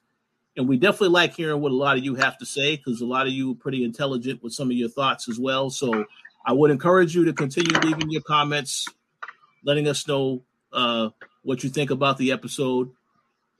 And 0.57 0.67
we 0.67 0.77
definitely 0.77 1.09
like 1.09 1.33
hearing 1.33 1.61
what 1.61 1.71
a 1.71 1.75
lot 1.75 1.97
of 1.97 2.03
you 2.03 2.15
have 2.15 2.37
to 2.37 2.45
say 2.45 2.77
because 2.77 3.01
a 3.01 3.05
lot 3.05 3.27
of 3.27 3.33
you 3.33 3.51
are 3.51 3.55
pretty 3.55 3.83
intelligent 3.83 4.41
with 4.41 4.53
some 4.53 4.69
of 4.69 4.77
your 4.77 4.89
thoughts 4.89 5.27
as 5.27 5.37
well. 5.37 5.69
So 5.69 6.05
I 6.45 6.53
would 6.53 6.71
encourage 6.71 7.13
you 7.13 7.25
to 7.25 7.33
continue 7.33 7.77
leaving 7.79 8.09
your 8.09 8.21
comments, 8.21 8.87
letting 9.63 9.87
us 9.87 10.07
know 10.07 10.43
uh 10.71 11.09
what 11.43 11.63
you 11.63 11.69
think 11.69 11.91
about 11.91 12.17
the 12.17 12.31
episode. 12.31 12.91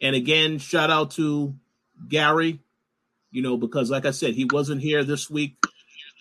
And 0.02 0.16
again, 0.16 0.58
shout 0.58 0.90
out 0.90 1.12
to 1.12 1.54
Gary, 2.08 2.60
you 3.32 3.42
know, 3.42 3.58
because 3.58 3.90
like 3.90 4.06
I 4.06 4.12
said, 4.12 4.34
he 4.34 4.46
wasn't 4.46 4.82
here 4.82 5.04
this 5.04 5.30
week 5.30 5.58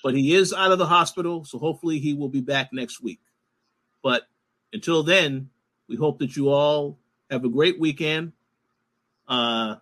but 0.05 0.15
he 0.15 0.35
is 0.35 0.53
out 0.53 0.71
of 0.71 0.79
the 0.79 0.87
hospital, 0.87 1.47
so 1.47 1.59
hopefully 1.59 1.99
he 1.99 2.13
will 2.13 2.29
be 2.29 2.43
back 2.43 2.75
next 2.75 3.03
week. 3.03 3.21
But 4.03 4.29
until 4.71 5.03
then, 5.03 5.49
we 5.89 5.97
hope 5.97 6.19
that 6.19 6.37
you 6.37 6.51
all 6.51 6.99
have 7.31 7.43
a 7.43 7.49
great 7.49 7.81
weekend. 7.81 8.33
Uh, 9.27 9.77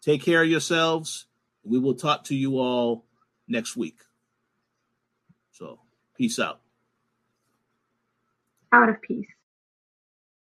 take 0.00 0.22
care 0.22 0.42
of 0.42 0.48
yourselves. 0.48 1.26
We 1.64 1.78
will 1.78 1.94
talk 1.94 2.24
to 2.24 2.34
you 2.34 2.58
all 2.58 3.04
next 3.46 3.76
week. 3.76 4.00
So, 5.52 5.80
peace 6.16 6.38
out. 6.38 6.60
Out 8.72 8.88
of 8.88 9.00
peace. 9.02 9.26